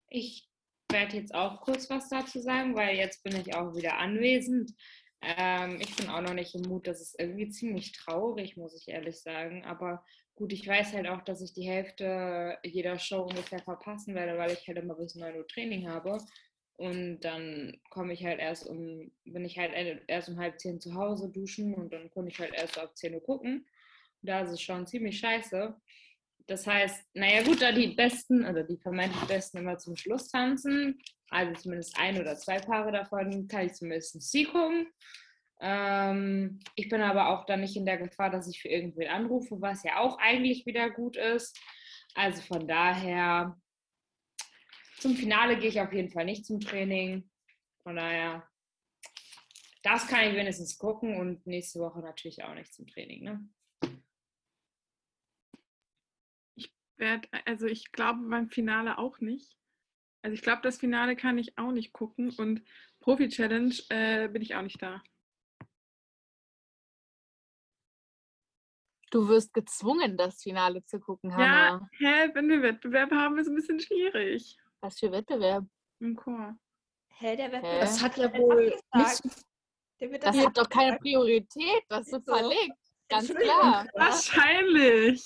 Ich 0.09 0.49
werde 0.91 1.19
jetzt 1.19 1.35
auch 1.35 1.61
kurz 1.61 1.91
was 1.91 2.09
dazu 2.09 2.41
sagen, 2.41 2.75
weil 2.75 2.97
jetzt 2.97 3.23
bin 3.23 3.37
ich 3.37 3.55
auch 3.55 3.77
wieder 3.77 3.99
anwesend. 3.99 4.73
Ähm, 5.21 5.79
ich 5.79 5.95
bin 5.95 6.09
auch 6.09 6.23
noch 6.23 6.33
nicht 6.33 6.55
im 6.55 6.63
Mut. 6.63 6.87
Das 6.87 7.03
ist 7.03 7.21
irgendwie 7.21 7.51
ziemlich 7.51 7.93
traurig, 7.93 8.57
muss 8.57 8.75
ich 8.75 8.89
ehrlich 8.89 9.21
sagen. 9.21 9.63
Aber 9.67 10.03
gut, 10.35 10.53
ich 10.53 10.67
weiß 10.67 10.93
halt 10.93 11.07
auch, 11.09 11.23
dass 11.23 11.41
ich 11.41 11.53
die 11.53 11.67
Hälfte 11.67 12.59
jeder 12.65 12.99
Show 12.99 13.23
ungefähr 13.23 13.61
verpassen 13.61 14.15
werde, 14.15 14.39
weil 14.39 14.53
ich 14.53 14.67
halt 14.67 14.79
immer 14.79 14.95
bis 14.95 15.15
9 15.15 15.37
Uhr 15.37 15.47
Training 15.47 15.89
habe. 15.89 16.19
Und 16.77 17.21
dann 17.21 17.81
komme 17.91 18.13
ich 18.13 18.25
halt 18.25 18.41
erst 18.41 18.67
um, 18.67 19.13
bin 19.25 19.45
ich 19.45 19.59
halt 19.59 19.73
erst 20.09 20.29
um 20.29 20.39
halb 20.39 20.59
zehn 20.59 20.81
zu 20.81 20.95
Hause 20.95 21.31
duschen 21.31 21.73
und 21.75 21.93
dann 21.93 22.11
konnte 22.11 22.33
ich 22.33 22.41
halt 22.41 22.53
erst 22.55 22.79
ab 22.79 22.97
10 22.97 23.15
Uhr 23.15 23.23
gucken. 23.23 23.67
Da 24.23 24.41
ist 24.41 24.51
es 24.51 24.61
schon 24.61 24.87
ziemlich 24.87 25.19
scheiße. 25.21 25.75
Das 26.47 26.67
heißt, 26.67 27.05
naja 27.15 27.43
gut, 27.43 27.63
da 27.63 27.73
die 27.73 27.95
Besten, 27.95 28.45
also 28.45 28.63
die 28.63 28.77
vermeintlich 28.77 29.25
Besten 29.25 29.59
immer 29.59 29.79
zum 29.79 29.97
Schluss 29.97 30.29
tanzen, 30.29 30.99
also 31.31 31.53
zumindest 31.61 31.97
ein 31.99 32.21
oder 32.21 32.37
zwei 32.37 32.59
Paare 32.59 32.93
davon, 32.93 33.47
kann 33.49 33.67
ich 33.67 33.75
zumindest 33.75 34.21
sie 34.21 34.45
gucken. 34.45 34.89
Ähm, 35.61 36.61
ich 36.75 36.89
bin 36.89 37.01
aber 37.01 37.29
auch 37.29 37.47
dann 37.47 37.61
nicht 37.61 37.77
in 37.77 37.87
der 37.87 37.99
Gefahr, 37.99 38.31
dass 38.31 38.49
ich 38.49 38.61
für 38.61 38.69
irgendwen 38.69 39.09
anrufe, 39.09 39.61
was 39.61 39.83
ja 39.85 39.99
auch 39.99 40.19
eigentlich 40.19 40.67
wieder 40.67 40.91
gut 40.91 41.17
ist. 41.17 41.59
Also 42.15 42.43
von 42.43 42.67
daher, 42.69 43.57
zum 44.99 45.15
Finale 45.15 45.59
gehe 45.59 45.69
ich 45.69 45.81
auf 45.81 45.93
jeden 45.93 46.11
Fall 46.11 46.25
nicht 46.25 46.47
zum 46.47 46.61
Training. 46.61 47.31
Von 47.83 47.97
daher, 47.97 48.49
das 49.83 50.07
kann 50.07 50.29
ich 50.29 50.35
wenigstens 50.35 50.79
gucken 50.79 51.17
und 51.17 51.47
nächste 51.47 51.81
Woche 51.81 52.01
natürlich 52.01 52.43
auch 52.43 52.55
nicht 52.55 52.73
zum 52.73 52.87
Training. 52.87 53.25
Ne? 53.25 53.49
werd, 56.97 57.29
also 57.47 57.67
ich 57.67 57.93
glaube 57.93 58.21
beim 58.29 58.49
Finale 58.49 58.99
auch 58.99 59.21
nicht. 59.21 59.57
Also 60.23 60.35
ich 60.35 60.43
glaube, 60.43 60.63
das 60.63 60.79
Finale 60.79 61.17
kann 61.17 61.39
ich 61.39 61.59
auch 61.59 61.73
nicht 61.73 61.93
gucken 61.93 62.31
und 62.31 62.63
Profi-Challenge 63.01 63.75
äh, 63.91 64.29
bin 64.29 64.43
ich 64.43 64.55
auch 64.55 64.63
nicht 64.63 64.81
da. 64.81 65.03
Du 69.15 69.29
wirst 69.29 69.55
gezwungen, 69.55 70.17
das 70.17 70.43
Finale 70.43 70.85
zu 70.87 70.99
gucken, 70.99 71.33
Hannah. 71.33 71.89
Ja, 72.01 72.25
hä, 72.25 72.31
wenn 72.35 72.49
wir 72.49 72.61
Wettbewerb 72.63 73.13
haben, 73.13 73.39
ist 73.39 73.47
es 73.47 73.53
ein 73.53 73.55
bisschen 73.55 73.79
schwierig. 73.79 74.57
Was 74.81 74.99
für 74.99 75.13
Wettbewerb? 75.13 75.65
Im 76.01 76.17
Chor. 76.17 76.59
Hä, 77.11 77.37
der 77.37 77.53
Wettbewerb. 77.53 77.81
Das 77.81 78.03
hat 78.03 78.17
ja 78.17 78.33
wohl 78.37 78.75
nicht 78.97 79.17
so 79.23 79.29
das 80.21 80.37
hat 80.37 80.59
doch 80.59 80.69
keine 80.69 80.99
Priorität, 80.99 81.85
das 81.89 82.11
wird 82.11 82.27
So. 82.27 82.35
verlegt. 82.35 82.77
Ganz 83.09 83.33
klar. 83.33 83.87
Wahrscheinlich. 83.95 85.23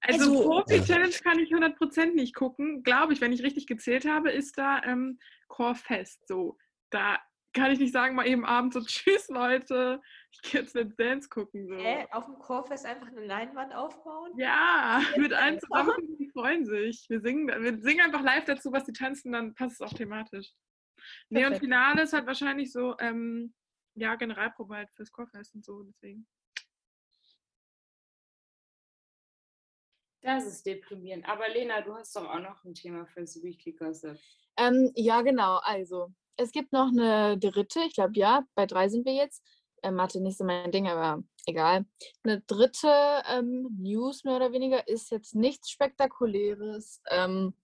Also, 0.00 0.30
Also- 0.30 0.42
Profi-Challenge 0.48 1.14
kann 1.22 1.38
ich 1.38 1.52
100% 1.52 2.14
nicht 2.14 2.34
gucken. 2.34 2.82
Glaube 2.84 3.12
ich, 3.12 3.20
wenn 3.20 3.34
ich 3.34 3.42
richtig 3.42 3.66
gezählt 3.66 4.06
habe, 4.06 4.30
ist 4.30 4.56
da 4.56 4.82
ähm, 4.84 5.18
Chorfest. 5.48 6.26
So, 6.26 6.56
da 6.88 7.18
kann 7.52 7.70
ich 7.72 7.78
nicht 7.80 7.92
sagen, 7.92 8.14
mal 8.14 8.26
eben 8.26 8.46
abends 8.46 8.74
so, 8.76 8.80
tschüss 8.86 9.28
Leute, 9.28 10.00
ich 10.42 10.50
gehe 10.50 10.60
jetzt 10.60 10.74
Let's 10.74 10.96
Dance 10.96 11.28
gucken. 11.28 11.68
So. 11.68 11.76
Hä, 11.76 12.06
auf 12.10 12.26
dem 12.26 12.38
Chorfest 12.38 12.84
einfach 12.86 13.08
eine 13.08 13.24
Leinwand 13.24 13.74
aufbauen? 13.74 14.32
Ja, 14.36 15.02
mit 15.16 15.32
allen 15.32 15.60
zusammen, 15.60 16.16
die 16.18 16.28
freuen 16.28 16.64
sich. 16.64 17.06
Wir 17.08 17.20
singen, 17.20 17.48
wir 17.48 17.80
singen 17.80 18.00
einfach 18.00 18.22
live 18.22 18.44
dazu, 18.44 18.72
was 18.72 18.84
die 18.84 18.92
tanzen, 18.92 19.32
dann 19.32 19.54
passt 19.54 19.80
es 19.80 19.86
auch 19.86 19.92
thematisch. 19.92 20.52
Nee, 21.28 21.40
und 21.40 21.52
Perfekt. 21.52 21.64
Finale 21.64 22.02
ist 22.02 22.12
halt 22.12 22.26
wahrscheinlich 22.26 22.72
so, 22.72 22.96
ähm, 22.98 23.54
ja, 23.94 24.14
Generalprobe 24.16 24.76
halt 24.76 24.90
fürs 24.92 25.12
Chorfest 25.12 25.54
und 25.54 25.64
so, 25.64 25.82
deswegen. 25.82 26.26
Das 30.22 30.44
ist 30.44 30.66
deprimierend. 30.66 31.28
Aber 31.28 31.48
Lena, 31.48 31.82
du 31.82 31.94
hast 31.94 32.16
doch 32.16 32.28
auch 32.28 32.40
noch 32.40 32.64
ein 32.64 32.74
Thema 32.74 33.06
fürs 33.06 33.40
Weekly 33.42 33.72
Gossip. 33.72 34.18
Ähm, 34.56 34.90
ja, 34.96 35.22
genau. 35.22 35.60
Also, 35.62 36.12
es 36.36 36.50
gibt 36.50 36.72
noch 36.72 36.88
eine 36.88 37.38
dritte, 37.38 37.80
ich 37.80 37.94
glaube, 37.94 38.14
ja, 38.16 38.44
bei 38.54 38.66
drei 38.66 38.88
sind 38.88 39.06
wir 39.06 39.14
jetzt. 39.14 39.42
Äh, 39.86 39.92
Mathe 39.92 40.20
nicht 40.20 40.38
so 40.38 40.44
mein 40.44 40.72
Ding, 40.72 40.88
aber 40.88 41.22
egal. 41.46 41.86
Eine 42.24 42.40
dritte 42.40 42.88
ähm, 43.30 43.68
News 43.78 44.24
mehr 44.24 44.36
oder 44.36 44.52
weniger 44.52 44.86
ist 44.88 45.10
jetzt 45.10 45.34
nichts 45.34 45.70
Spektakuläres. 45.70 47.00
Ähm, 47.08 47.54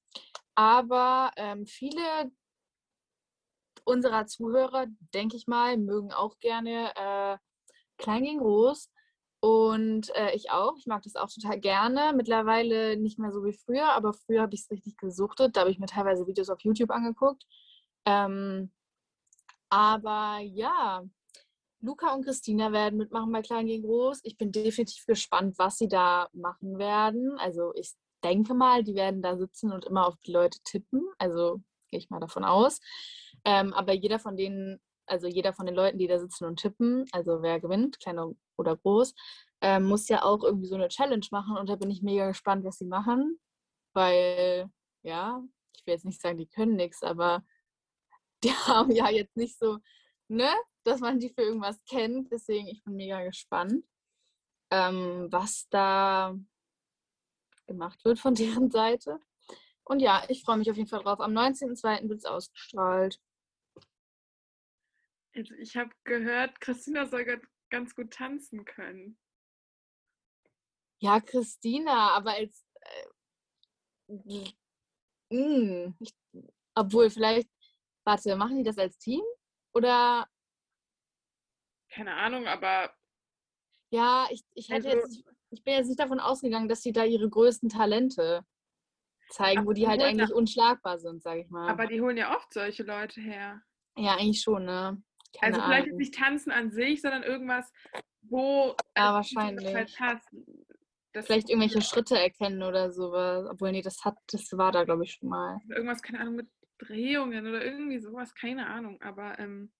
aber 0.54 1.32
ähm, 1.36 1.66
viele 1.66 2.30
unserer 3.84 4.26
Zuhörer, 4.26 4.86
denke 5.12 5.36
ich 5.36 5.48
mal, 5.48 5.76
mögen 5.76 6.12
auch 6.12 6.38
gerne 6.38 6.92
äh, 6.94 7.38
Klein 7.98 8.22
gegen 8.22 8.38
Groß. 8.38 8.90
Und 9.40 10.14
äh, 10.14 10.32
ich 10.36 10.52
auch. 10.52 10.76
Ich 10.76 10.86
mag 10.86 11.02
das 11.02 11.16
auch 11.16 11.28
total 11.28 11.58
gerne. 11.58 12.12
Mittlerweile 12.14 12.96
nicht 12.96 13.18
mehr 13.18 13.32
so 13.32 13.44
wie 13.44 13.52
früher, 13.52 13.92
aber 13.92 14.12
früher 14.12 14.42
habe 14.42 14.54
ich 14.54 14.60
es 14.60 14.70
richtig 14.70 14.96
gesuchtet. 14.96 15.56
Da 15.56 15.62
habe 15.62 15.70
ich 15.72 15.80
mir 15.80 15.86
teilweise 15.86 16.28
Videos 16.28 16.50
auf 16.50 16.60
YouTube 16.60 16.92
angeguckt. 16.92 17.44
Ähm, 18.04 18.70
aber 19.68 20.38
ja, 20.38 21.02
Luca 21.82 22.14
und 22.14 22.24
Christina 22.24 22.70
werden 22.70 22.96
mitmachen 22.96 23.32
bei 23.32 23.42
Klein 23.42 23.66
gegen 23.66 23.82
Groß. 23.82 24.20
Ich 24.22 24.38
bin 24.38 24.52
definitiv 24.52 25.04
gespannt, 25.04 25.58
was 25.58 25.78
sie 25.78 25.88
da 25.88 26.28
machen 26.32 26.78
werden. 26.78 27.36
Also 27.38 27.74
ich 27.74 27.92
denke 28.22 28.54
mal, 28.54 28.84
die 28.84 28.94
werden 28.94 29.20
da 29.20 29.36
sitzen 29.36 29.72
und 29.72 29.84
immer 29.84 30.06
auf 30.06 30.16
die 30.24 30.30
Leute 30.30 30.60
tippen. 30.62 31.02
Also 31.18 31.60
gehe 31.90 31.98
ich 31.98 32.08
mal 32.08 32.20
davon 32.20 32.44
aus. 32.44 32.80
Ähm, 33.44 33.72
aber 33.74 33.92
jeder 33.94 34.20
von 34.20 34.36
denen, 34.36 34.80
also 35.06 35.26
jeder 35.26 35.52
von 35.52 35.66
den 35.66 35.74
Leuten, 35.74 35.98
die 35.98 36.06
da 36.06 36.20
sitzen 36.20 36.44
und 36.44 36.60
tippen, 36.60 37.04
also 37.10 37.42
wer 37.42 37.58
gewinnt, 37.58 37.98
klein 37.98 38.36
oder 38.56 38.76
groß, 38.76 39.12
ähm, 39.60 39.84
muss 39.84 40.08
ja 40.08 40.22
auch 40.22 40.44
irgendwie 40.44 40.68
so 40.68 40.76
eine 40.76 40.88
Challenge 40.88 41.26
machen. 41.32 41.56
Und 41.56 41.68
da 41.68 41.74
bin 41.74 41.90
ich 41.90 42.02
mega 42.02 42.28
gespannt, 42.28 42.64
was 42.64 42.78
sie 42.78 42.86
machen. 42.86 43.40
Weil, 43.92 44.70
ja, 45.02 45.42
ich 45.74 45.84
will 45.84 45.94
jetzt 45.94 46.04
nicht 46.04 46.20
sagen, 46.20 46.38
die 46.38 46.46
können 46.46 46.76
nichts, 46.76 47.02
aber 47.02 47.44
die 48.44 48.52
haben 48.52 48.92
ja 48.92 49.10
jetzt 49.10 49.36
nicht 49.36 49.58
so, 49.58 49.78
ne, 50.28 50.48
dass 50.84 51.00
man 51.00 51.18
die 51.20 51.30
für 51.30 51.42
irgendwas 51.42 51.82
kennt. 51.84 52.30
Deswegen, 52.32 52.68
ich 52.68 52.82
bin 52.84 52.96
mega 52.96 53.22
gespannt, 53.24 53.84
ähm, 54.70 55.28
was 55.30 55.68
da 55.70 56.34
gemacht 57.66 58.04
wird 58.04 58.18
von 58.18 58.34
deren 58.34 58.70
Seite. 58.70 59.20
Und 59.84 60.00
ja, 60.00 60.24
ich 60.28 60.42
freue 60.44 60.58
mich 60.58 60.70
auf 60.70 60.76
jeden 60.76 60.88
Fall 60.88 61.02
drauf. 61.02 61.20
Am 61.20 61.32
19.02. 61.32 62.08
wird 62.08 62.18
es 62.18 62.24
ausgestrahlt. 62.24 63.20
Also 65.34 65.54
ich 65.54 65.76
habe 65.76 65.90
gehört, 66.04 66.60
Christina 66.60 67.06
soll 67.06 67.24
ga- 67.24 67.40
ganz 67.70 67.94
gut 67.94 68.12
tanzen 68.12 68.64
können. 68.64 69.18
Ja, 71.00 71.20
Christina, 71.20 72.10
aber 72.10 72.32
als. 72.34 72.64
Äh, 74.08 74.52
mm, 75.30 75.94
ich, 75.98 76.14
obwohl, 76.74 77.10
vielleicht. 77.10 77.48
Warte, 78.04 78.36
machen 78.36 78.58
die 78.58 78.62
das 78.64 78.78
als 78.78 78.98
Team? 78.98 79.22
Oder. 79.74 80.28
Keine 81.94 82.14
Ahnung, 82.14 82.46
aber 82.46 82.92
Ja, 83.90 84.26
ich, 84.30 84.42
ich 84.54 84.70
hätte 84.70 84.88
Also- 84.88 84.98
jetzt. 85.00 85.24
Ich 85.50 85.62
bin 85.64 85.74
jetzt 85.74 85.88
nicht 85.88 86.00
davon 86.00 86.18
ausgegangen, 86.18 86.66
dass 86.66 86.80
sie 86.82 86.92
da 86.94 87.04
ihre 87.04 87.28
größten 87.28 87.68
Talente 87.68 88.42
zeigen, 89.28 89.66
wo 89.66 89.72
die 89.74 89.86
halt 89.86 90.00
ja- 90.00 90.06
eigentlich 90.06 90.32
unschlagbar 90.32 90.98
sind, 90.98 91.22
sage 91.22 91.42
ich 91.42 91.50
mal. 91.50 91.68
aber 91.68 91.86
die 91.86 92.00
holen 92.00 92.16
ja 92.16 92.34
oft 92.34 92.50
solche 92.54 92.84
Leute 92.84 93.20
her. 93.20 93.60
ja, 93.98 94.14
eigentlich 94.14 94.40
schon, 94.40 94.64
ne? 94.64 95.02
Keine 95.38 95.54
also 95.56 95.66
vielleicht 95.66 95.86
Ahnung. 95.88 95.98
nicht 95.98 96.14
tanzen 96.14 96.50
an 96.52 96.70
sich, 96.70 97.02
sondern 97.02 97.22
irgendwas, 97.22 97.70
wo 98.22 98.74
Ja, 98.96 99.20
es 99.20 99.34
halt 99.36 99.58
wahrscheinlich. 99.58 99.96
passt. 99.98 100.28
Das 101.12 101.26
Vielleicht 101.26 101.50
irgendwelche 101.50 101.82
Schritte 101.82 102.18
erkennen 102.18 102.62
oder 102.62 102.90
sowas. 102.90 103.46
Obwohl, 103.50 103.72
nee, 103.72 103.82
das 103.82 104.02
hat, 104.06 104.16
das 104.28 104.50
war 104.52 104.72
da, 104.72 104.84
glaube 104.84 105.04
ich, 105.04 105.12
schon 105.12 105.28
mal. 105.28 105.58
irgendwas, 105.68 106.00
keine 106.02 106.20
Ahnung, 106.20 106.36
mit 106.36 106.48
Drehungen 106.78 107.46
oder 107.46 107.62
irgendwie 107.62 107.98
sowas, 107.98 108.34
keine 108.34 108.66
Ahnung. 108.68 109.00
Aber 109.02 109.38
ähm, 109.38 109.70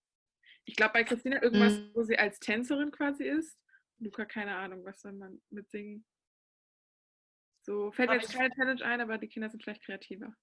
ich 0.65 0.77
glaube 0.77 0.93
bei 0.95 1.05
Christina 1.05 1.43
irgendwas, 1.43 1.75
Mhm. 1.75 1.91
wo 1.95 2.03
sie 2.03 2.19
als 2.19 2.39
Tänzerin 2.39 2.91
quasi 2.91 3.25
ist. 3.25 3.59
Luca, 3.99 4.25
keine 4.25 4.57
Ahnung, 4.57 4.85
was 4.85 5.01
soll 5.01 5.13
man 5.13 5.41
mit 5.51 5.71
singen? 5.71 6.05
So 7.65 7.93
fällt 7.93 8.09
Aber 8.11 8.21
jetzt 8.21 8.33
keine 8.35 8.51
Challenge 8.55 8.85
ein, 8.85 9.01
aber 9.01 9.19
die 9.19 9.29
Kinder 9.29 9.49
sind 9.49 9.63
vielleicht 9.63 9.85
kreativer. 9.85 10.35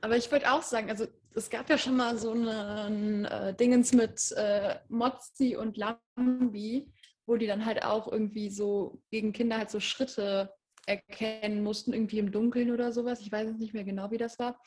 Aber 0.00 0.16
ich 0.16 0.30
wollte 0.32 0.50
auch 0.50 0.62
sagen, 0.62 0.90
also 0.90 1.06
es 1.34 1.50
gab 1.50 1.68
ja 1.68 1.78
schon 1.78 1.96
mal 1.96 2.16
so 2.16 2.32
einen 2.32 3.24
äh, 3.26 3.54
Dingens 3.54 3.92
mit 3.92 4.32
äh, 4.32 4.78
Mozzi 4.88 5.56
und 5.56 5.76
Lambi, 5.76 6.90
wo 7.26 7.36
die 7.36 7.46
dann 7.46 7.64
halt 7.64 7.84
auch 7.84 8.10
irgendwie 8.10 8.50
so 8.50 9.00
gegen 9.10 9.32
Kinder 9.32 9.58
halt 9.58 9.70
so 9.70 9.78
Schritte 9.80 10.52
erkennen 10.86 11.62
mussten, 11.62 11.92
irgendwie 11.92 12.18
im 12.18 12.32
Dunkeln 12.32 12.72
oder 12.72 12.92
sowas. 12.92 13.20
Ich 13.20 13.30
weiß 13.30 13.48
jetzt 13.50 13.60
nicht 13.60 13.74
mehr 13.74 13.84
genau, 13.84 14.10
wie 14.10 14.18
das 14.18 14.38
war. 14.38 14.60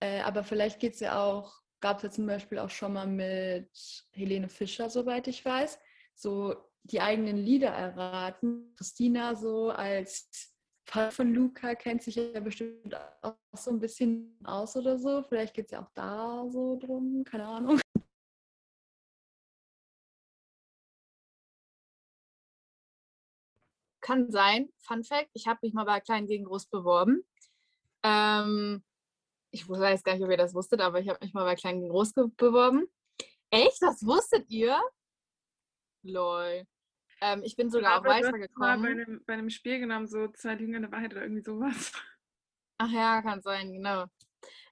Äh, 0.00 0.20
aber 0.20 0.44
vielleicht 0.44 0.80
geht 0.80 0.94
es 0.94 1.00
ja 1.00 1.22
auch, 1.22 1.60
gab 1.80 1.98
es 1.98 2.02
ja 2.04 2.10
zum 2.10 2.26
Beispiel 2.26 2.58
auch 2.58 2.70
schon 2.70 2.92
mal 2.92 3.06
mit 3.06 3.70
Helene 4.12 4.48
Fischer, 4.48 4.90
soweit 4.90 5.28
ich 5.28 5.44
weiß, 5.44 5.78
so 6.14 6.54
die 6.84 7.00
eigenen 7.00 7.36
Lieder 7.36 7.68
erraten. 7.68 8.74
Christina 8.76 9.34
so 9.34 9.70
als 9.70 10.54
Part 10.86 11.12
von 11.14 11.32
Luca 11.32 11.74
kennt 11.74 12.02
sich 12.02 12.16
ja 12.16 12.40
bestimmt 12.40 12.94
auch 13.22 13.36
so 13.52 13.70
ein 13.70 13.78
bisschen 13.78 14.36
aus 14.44 14.76
oder 14.76 14.98
so. 14.98 15.22
Vielleicht 15.22 15.54
geht 15.54 15.66
es 15.66 15.70
ja 15.72 15.82
auch 15.82 15.90
da 15.94 16.46
so 16.50 16.76
drum, 16.78 17.24
keine 17.24 17.46
Ahnung. 17.46 17.80
Kann 24.00 24.30
sein. 24.30 24.70
Fun 24.78 25.04
Fact: 25.04 25.30
Ich 25.34 25.46
habe 25.46 25.60
mich 25.62 25.72
mal 25.74 25.84
bei 25.84 26.00
Klein 26.00 26.26
gegen 26.26 26.44
Groß 26.44 26.66
beworben. 26.66 27.22
Ähm, 28.02 28.82
ich 29.50 29.68
weiß 29.68 30.02
gar 30.02 30.14
nicht, 30.14 30.24
ob 30.24 30.30
ihr 30.30 30.36
das 30.36 30.54
wusstet, 30.54 30.80
aber 30.80 31.00
ich 31.00 31.08
habe 31.08 31.18
mich 31.22 31.34
mal 31.34 31.44
bei 31.44 31.54
Klein 31.54 31.88
Groß 31.88 32.12
beworben. 32.36 32.86
Echt? 33.50 33.82
Das 33.82 34.04
wusstet 34.06 34.48
ihr? 34.48 34.80
Lol. 36.02 36.64
Ähm, 37.20 37.42
ich 37.44 37.56
bin 37.56 37.70
sogar 37.70 38.00
auch 38.00 38.04
weitergekommen. 38.04 38.48
Mal 38.56 38.78
bei 38.80 39.02
einem, 39.02 39.24
bei 39.26 39.32
einem 39.34 39.50
Spiel 39.50 39.80
genommen, 39.80 40.06
so 40.06 40.28
zwei 40.28 40.54
Dinge 40.54 40.76
in 40.76 40.82
der 40.82 40.92
Wahrheit 40.92 41.12
oder 41.12 41.22
irgendwie 41.22 41.42
sowas. 41.42 41.92
Ach 42.78 42.90
ja, 42.90 43.20
kann 43.20 43.42
sein, 43.42 43.72
genau. 43.72 44.06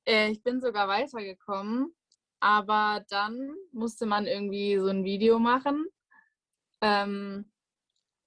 Äh, 0.06 0.30
ich 0.30 0.42
bin 0.42 0.60
sogar 0.60 0.88
weitergekommen, 0.88 1.94
aber 2.40 3.04
dann 3.10 3.54
musste 3.72 4.06
man 4.06 4.26
irgendwie 4.26 4.78
so 4.78 4.86
ein 4.86 5.04
Video 5.04 5.38
machen 5.38 5.86
ähm, 6.80 7.52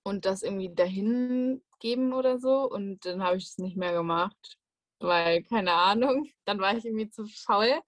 und 0.04 0.26
das 0.26 0.44
irgendwie 0.44 0.74
dahin 0.76 1.64
geben 1.80 2.14
oder 2.14 2.38
so. 2.38 2.70
Und 2.70 3.06
dann 3.06 3.24
habe 3.24 3.38
ich 3.38 3.46
es 3.46 3.58
nicht 3.58 3.76
mehr 3.76 3.94
gemacht, 3.94 4.60
weil, 5.02 5.44
keine 5.44 5.74
Ahnung, 5.74 6.30
dann 6.46 6.60
war 6.60 6.76
ich 6.76 6.86
irgendwie 6.86 7.10
zu 7.10 7.26
faul. 7.26 7.82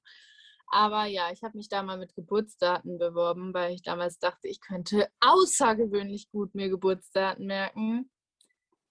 Aber 0.67 1.05
ja, 1.05 1.31
ich 1.31 1.43
habe 1.43 1.57
mich 1.57 1.69
da 1.69 1.83
mal 1.83 1.99
mit 1.99 2.15
Geburtsdaten 2.15 2.97
beworben, 2.97 3.53
weil 3.53 3.73
ich 3.73 3.83
damals 3.83 4.17
dachte, 4.17 4.47
ich 4.47 4.59
könnte 4.59 5.07
außergewöhnlich 5.19 6.31
gut 6.31 6.55
mir 6.55 6.69
Geburtsdaten 6.69 7.45
merken. 7.45 8.09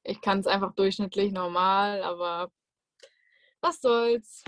Ich 0.05 0.21
kann 0.21 0.41
es 0.41 0.47
einfach 0.47 0.75
durchschnittlich 0.75 1.33
normal, 1.33 2.03
aber 2.03 2.53
was 3.61 3.81
soll's. 3.81 4.45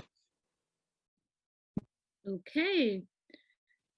Okay. 2.23 3.07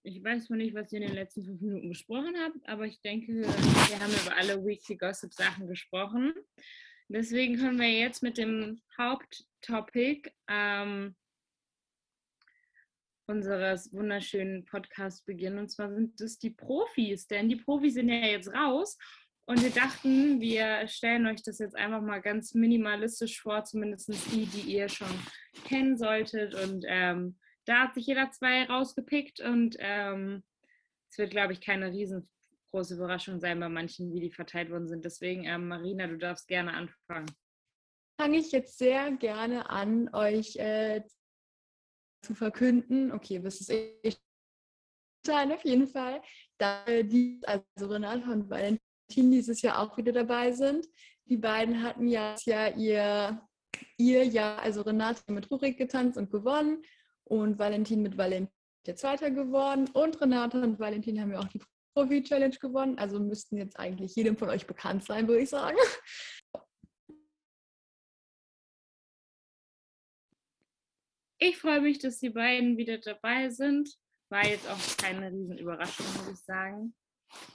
Ich 0.03 0.23
weiß 0.23 0.45
zwar 0.45 0.57
nicht, 0.57 0.73
was 0.73 0.91
ihr 0.91 1.01
in 1.01 1.07
den 1.07 1.15
letzten 1.15 1.43
fünf 1.43 1.61
Minuten 1.61 1.89
besprochen 1.89 2.35
habt, 2.39 2.67
aber 2.67 2.85
ich 2.85 3.01
denke, 3.01 3.33
wir 3.41 3.99
haben 3.99 4.13
über 4.13 4.37
alle 4.37 4.63
Weekly 4.65 4.95
Gossip 4.95 5.33
Sachen 5.33 5.67
gesprochen. 5.67 6.33
Deswegen 7.09 7.57
können 7.57 7.79
wir 7.79 7.89
jetzt 7.89 8.21
mit 8.21 8.37
dem 8.37 8.81
Haupttopic 8.97 10.33
ähm, 10.49 11.15
unseres 13.27 13.93
wunderschönen 13.93 14.65
Podcasts 14.65 15.21
beginnen. 15.23 15.59
Und 15.59 15.69
zwar 15.69 15.93
sind 15.93 16.19
es 16.19 16.37
die 16.37 16.49
Profis, 16.49 17.27
denn 17.27 17.49
die 17.49 17.55
Profis 17.55 17.93
sind 17.93 18.09
ja 18.09 18.27
jetzt 18.27 18.53
raus. 18.53 18.97
Und 19.45 19.63
wir 19.63 19.69
dachten, 19.69 20.41
wir 20.41 20.85
stellen 20.89 21.25
euch 21.25 21.41
das 21.41 21.59
jetzt 21.59 21.75
einfach 21.75 22.01
mal 22.01 22.19
ganz 22.19 22.53
minimalistisch 22.53 23.39
vor, 23.41 23.63
zumindest 23.63 24.09
die, 24.33 24.45
die 24.45 24.73
ihr 24.73 24.89
schon 24.89 25.07
kennen 25.63 25.97
solltet. 25.97 26.53
Und 26.53 26.83
ähm, 26.87 27.37
da 27.63 27.83
hat 27.83 27.93
sich 27.93 28.07
jeder 28.07 28.29
zwei 28.31 28.65
rausgepickt 28.65 29.39
und 29.39 29.77
ähm, 29.79 30.43
es 31.09 31.17
wird, 31.17 31.31
glaube 31.31 31.53
ich, 31.53 31.61
keine 31.61 31.91
riesengroße 32.77 32.95
Überraschung 32.95 33.39
sein 33.39 33.59
bei 33.59 33.69
manchen, 33.69 34.13
wie 34.13 34.19
die 34.19 34.31
verteilt 34.31 34.69
worden 34.69 34.87
sind. 34.87 35.03
Deswegen, 35.03 35.45
ähm, 35.45 35.67
Marina, 35.67 36.07
du 36.07 36.17
darfst 36.17 36.47
gerne 36.47 36.73
anfangen. 36.73 37.31
Fange 38.19 38.37
ich 38.37 38.51
jetzt 38.51 38.77
sehr 38.77 39.11
gerne 39.11 39.69
an, 39.69 40.09
euch 40.13 40.55
äh, 40.57 41.03
zu 42.23 42.33
verkünden. 42.33 43.11
Okay, 43.11 43.39
das 43.39 43.61
ist 43.61 43.71
ich 43.71 44.17
sein 45.25 45.51
auf 45.51 45.63
jeden 45.63 45.87
Fall. 45.87 46.21
Da 46.57 46.83
die, 46.85 47.41
also 47.43 47.87
Renate 47.87 48.29
und 48.31 48.49
Valentin 48.49 48.79
dieses 49.09 49.61
Jahr 49.61 49.79
auch 49.79 49.97
wieder 49.97 50.11
dabei 50.11 50.51
sind. 50.51 50.87
Die 51.25 51.37
beiden 51.37 51.83
hatten 51.83 52.07
ja, 52.07 52.35
ja 52.45 52.69
ihr, 52.69 53.41
ihr 53.97 54.23
Jahr, 54.23 54.59
also 54.59 54.81
Renate 54.81 55.21
mit 55.31 55.51
Rurik 55.51 55.77
getanzt 55.77 56.17
und 56.17 56.31
gewonnen 56.31 56.83
und 57.25 57.59
Valentin 57.59 58.01
mit 58.01 58.17
Valentin 58.17 58.53
der 58.85 58.95
Zweiter 58.95 59.29
geworden 59.29 59.89
und 59.91 60.21
Renate 60.21 60.61
und 60.61 60.79
Valentin 60.79 61.19
haben 61.19 61.33
ja 61.33 61.39
auch 61.39 61.49
die 61.49 61.59
Profi-Challenge 61.97 62.57
gewonnen. 62.57 62.99
Also 62.99 63.19
müssten 63.19 63.57
jetzt 63.57 63.79
eigentlich 63.79 64.15
jedem 64.15 64.37
von 64.37 64.49
euch 64.49 64.67
bekannt 64.67 65.03
sein, 65.03 65.27
würde 65.27 65.41
ich 65.41 65.49
sagen. 65.49 65.77
Ich 71.39 71.57
freue 71.57 71.81
mich, 71.81 71.97
dass 71.99 72.19
die 72.19 72.29
beiden 72.29 72.77
wieder 72.77 72.99
dabei 72.99 73.49
sind. 73.49 73.89
War 74.29 74.45
jetzt 74.45 74.69
auch 74.69 74.97
keine 74.97 75.31
Riesenüberraschung, 75.31 76.05
muss 76.17 76.39
ich 76.39 76.45
sagen. 76.45 76.95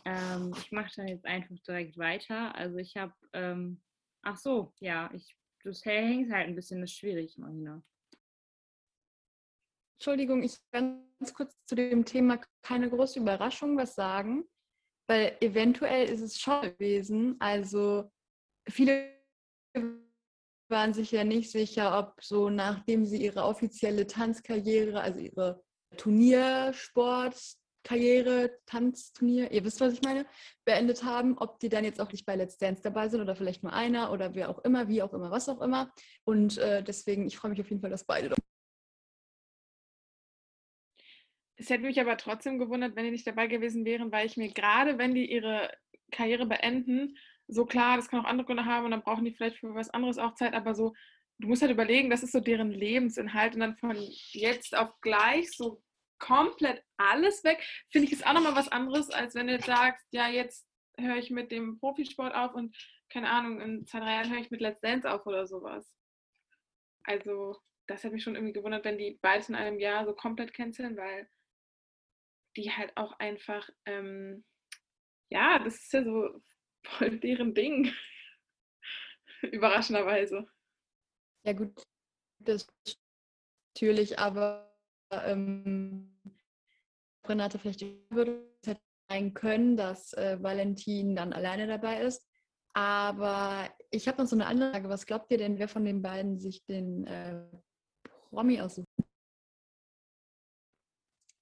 Ähm, 0.04 0.52
ich 0.56 0.72
mache 0.72 0.90
dann 0.96 1.08
jetzt 1.08 1.24
einfach 1.24 1.56
direkt 1.66 1.96
weiter. 1.98 2.54
Also 2.54 2.78
ich 2.78 2.96
habe, 2.96 3.14
ähm, 3.32 3.80
ach 4.22 4.36
so, 4.36 4.72
ja, 4.80 5.10
ich, 5.14 5.36
das 5.62 5.84
hängt 5.84 6.32
halt 6.32 6.48
ein 6.48 6.56
bisschen, 6.56 6.80
das 6.80 6.92
schwierig, 6.92 7.38
Marina. 7.38 7.82
Entschuldigung, 10.02 10.42
ich 10.42 10.58
ganz 10.72 11.32
kurz 11.32 11.54
zu 11.64 11.76
dem 11.76 12.04
Thema 12.04 12.40
keine 12.62 12.90
große 12.90 13.20
Überraschung 13.20 13.76
was 13.76 13.94
sagen, 13.94 14.42
weil 15.06 15.36
eventuell 15.40 16.08
ist 16.08 16.22
es 16.22 16.40
schon 16.40 16.62
gewesen. 16.62 17.36
Also 17.38 18.10
viele 18.68 19.12
waren 20.68 20.92
sich 20.92 21.12
ja 21.12 21.22
nicht 21.22 21.52
sicher, 21.52 21.96
ob 21.96 22.20
so 22.20 22.50
nachdem 22.50 23.06
sie 23.06 23.22
ihre 23.22 23.44
offizielle 23.44 24.08
Tanzkarriere, 24.08 25.00
also 25.00 25.20
ihre 25.20 25.62
Turniersportkarriere, 25.96 28.58
Tanzturnier, 28.66 29.52
ihr 29.52 29.62
wisst, 29.62 29.80
was 29.80 29.92
ich 29.92 30.02
meine, 30.02 30.26
beendet 30.64 31.04
haben, 31.04 31.38
ob 31.38 31.60
die 31.60 31.68
dann 31.68 31.84
jetzt 31.84 32.00
auch 32.00 32.10
nicht 32.10 32.26
bei 32.26 32.34
Let's 32.34 32.58
Dance 32.58 32.82
dabei 32.82 33.08
sind 33.08 33.20
oder 33.20 33.36
vielleicht 33.36 33.62
nur 33.62 33.72
einer 33.72 34.10
oder 34.10 34.34
wer 34.34 34.50
auch 34.50 34.58
immer, 34.64 34.88
wie 34.88 35.00
auch 35.00 35.14
immer, 35.14 35.30
was 35.30 35.48
auch 35.48 35.60
immer. 35.60 35.92
Und 36.24 36.58
äh, 36.58 36.82
deswegen, 36.82 37.28
ich 37.28 37.36
freue 37.36 37.52
mich 37.52 37.60
auf 37.60 37.70
jeden 37.70 37.82
Fall, 37.82 37.90
dass 37.90 38.02
beide 38.02 38.34
Es 41.56 41.70
hätte 41.70 41.84
mich 41.84 42.00
aber 42.00 42.16
trotzdem 42.16 42.58
gewundert, 42.58 42.96
wenn 42.96 43.04
die 43.04 43.10
nicht 43.10 43.26
dabei 43.26 43.46
gewesen 43.46 43.84
wären, 43.84 44.10
weil 44.10 44.26
ich 44.26 44.36
mir 44.36 44.52
gerade, 44.52 44.98
wenn 44.98 45.14
die 45.14 45.30
ihre 45.30 45.70
Karriere 46.10 46.46
beenden, 46.46 47.16
so 47.48 47.66
klar, 47.66 47.96
das 47.96 48.08
kann 48.08 48.20
auch 48.20 48.28
andere 48.28 48.46
Gründe 48.46 48.64
haben 48.64 48.86
und 48.86 48.90
dann 48.92 49.02
brauchen 49.02 49.24
die 49.24 49.32
vielleicht 49.32 49.58
für 49.58 49.74
was 49.74 49.90
anderes 49.90 50.18
auch 50.18 50.34
Zeit, 50.34 50.54
aber 50.54 50.74
so, 50.74 50.94
du 51.38 51.48
musst 51.48 51.62
halt 51.62 51.72
überlegen, 51.72 52.10
das 52.10 52.22
ist 52.22 52.32
so 52.32 52.40
deren 52.40 52.70
Lebensinhalt 52.70 53.54
und 53.54 53.60
dann 53.60 53.76
von 53.76 53.96
jetzt 53.98 54.76
auf 54.76 55.00
gleich 55.00 55.50
so 55.50 55.82
komplett 56.18 56.82
alles 56.96 57.42
weg, 57.44 57.62
finde 57.90 58.06
ich 58.06 58.12
ist 58.12 58.26
auch 58.26 58.32
nochmal 58.32 58.54
was 58.54 58.68
anderes, 58.68 59.10
als 59.10 59.34
wenn 59.34 59.48
du 59.48 59.54
jetzt 59.54 59.66
sagst, 59.66 60.06
ja, 60.12 60.28
jetzt 60.28 60.66
höre 60.96 61.16
ich 61.16 61.30
mit 61.30 61.50
dem 61.50 61.78
Profisport 61.78 62.34
auf 62.34 62.54
und 62.54 62.76
keine 63.10 63.28
Ahnung, 63.28 63.60
in 63.60 63.86
zwei, 63.86 64.00
drei 64.00 64.14
Jahren 64.14 64.30
höre 64.30 64.40
ich 64.40 64.50
mit 64.50 64.60
Let's 64.60 64.80
Dance 64.80 65.10
auf 65.10 65.26
oder 65.26 65.46
sowas. 65.46 65.92
Also, 67.04 67.58
das 67.88 68.04
hat 68.04 68.12
mich 68.12 68.22
schon 68.22 68.36
irgendwie 68.36 68.54
gewundert, 68.54 68.84
wenn 68.84 68.96
die 68.96 69.18
beides 69.20 69.48
in 69.48 69.54
einem 69.54 69.78
Jahr 69.78 70.06
so 70.06 70.14
komplett 70.14 70.54
canceln, 70.54 70.96
weil 70.96 71.28
die 72.56 72.70
halt 72.70 72.96
auch 72.96 73.12
einfach, 73.18 73.68
ähm, 73.86 74.44
ja, 75.30 75.58
das 75.58 75.74
ist 75.76 75.92
ja 75.92 76.04
so 76.04 76.40
voll 76.86 77.18
deren 77.18 77.54
Ding. 77.54 77.92
Überraschenderweise. 79.42 80.46
Ja, 81.44 81.52
gut, 81.52 81.82
das 82.38 82.66
natürlich, 83.74 84.18
aber 84.18 84.72
ähm, 85.10 86.16
Renate 87.26 87.58
vielleicht 87.58 87.84
würde 88.10 88.44
es 88.62 88.76
sein 89.08 89.34
können, 89.34 89.76
dass 89.76 90.12
äh, 90.14 90.42
Valentin 90.42 91.16
dann 91.16 91.32
alleine 91.32 91.66
dabei 91.66 92.02
ist. 92.02 92.26
Aber 92.74 93.68
ich 93.90 94.08
habe 94.08 94.22
noch 94.22 94.28
so 94.28 94.36
eine 94.38 94.70
Frage. 94.70 94.88
Was 94.88 95.04
glaubt 95.04 95.30
ihr 95.30 95.38
denn, 95.38 95.58
wer 95.58 95.68
von 95.68 95.84
den 95.84 96.00
beiden 96.00 96.38
sich 96.38 96.64
den 96.64 97.06
äh, 97.06 97.44
Promi 98.30 98.60
aussucht? 98.60 98.88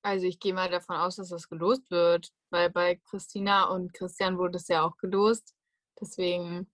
Also 0.02 0.26
ich 0.26 0.38
gehe 0.40 0.54
mal 0.54 0.70
davon 0.70 0.96
aus, 0.96 1.16
dass 1.16 1.28
das 1.28 1.48
gelost 1.48 1.90
wird, 1.90 2.30
weil 2.50 2.70
bei 2.70 2.96
Christina 3.10 3.64
und 3.64 3.92
Christian 3.92 4.38
wurde 4.38 4.56
es 4.56 4.68
ja 4.68 4.82
auch 4.82 4.96
gelost. 4.96 5.54
Deswegen, 6.00 6.70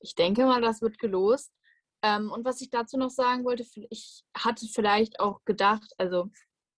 ich 0.00 0.14
denke 0.14 0.46
mal, 0.46 0.62
das 0.62 0.80
wird 0.80 0.98
gelost. 0.98 1.52
Ähm, 2.02 2.30
und 2.30 2.44
was 2.44 2.60
ich 2.60 2.70
dazu 2.70 2.96
noch 2.96 3.10
sagen 3.10 3.44
wollte, 3.44 3.64
ich 3.90 4.24
hatte 4.36 4.66
vielleicht 4.66 5.20
auch 5.20 5.44
gedacht, 5.44 5.92
also 5.98 6.30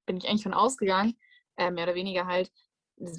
bin 0.05 0.17
ich 0.17 0.27
eigentlich 0.27 0.43
von 0.43 0.53
ausgegangen, 0.53 1.17
äh, 1.57 1.71
mehr 1.71 1.85
oder 1.85 1.95
weniger 1.95 2.25
halt, 2.25 2.51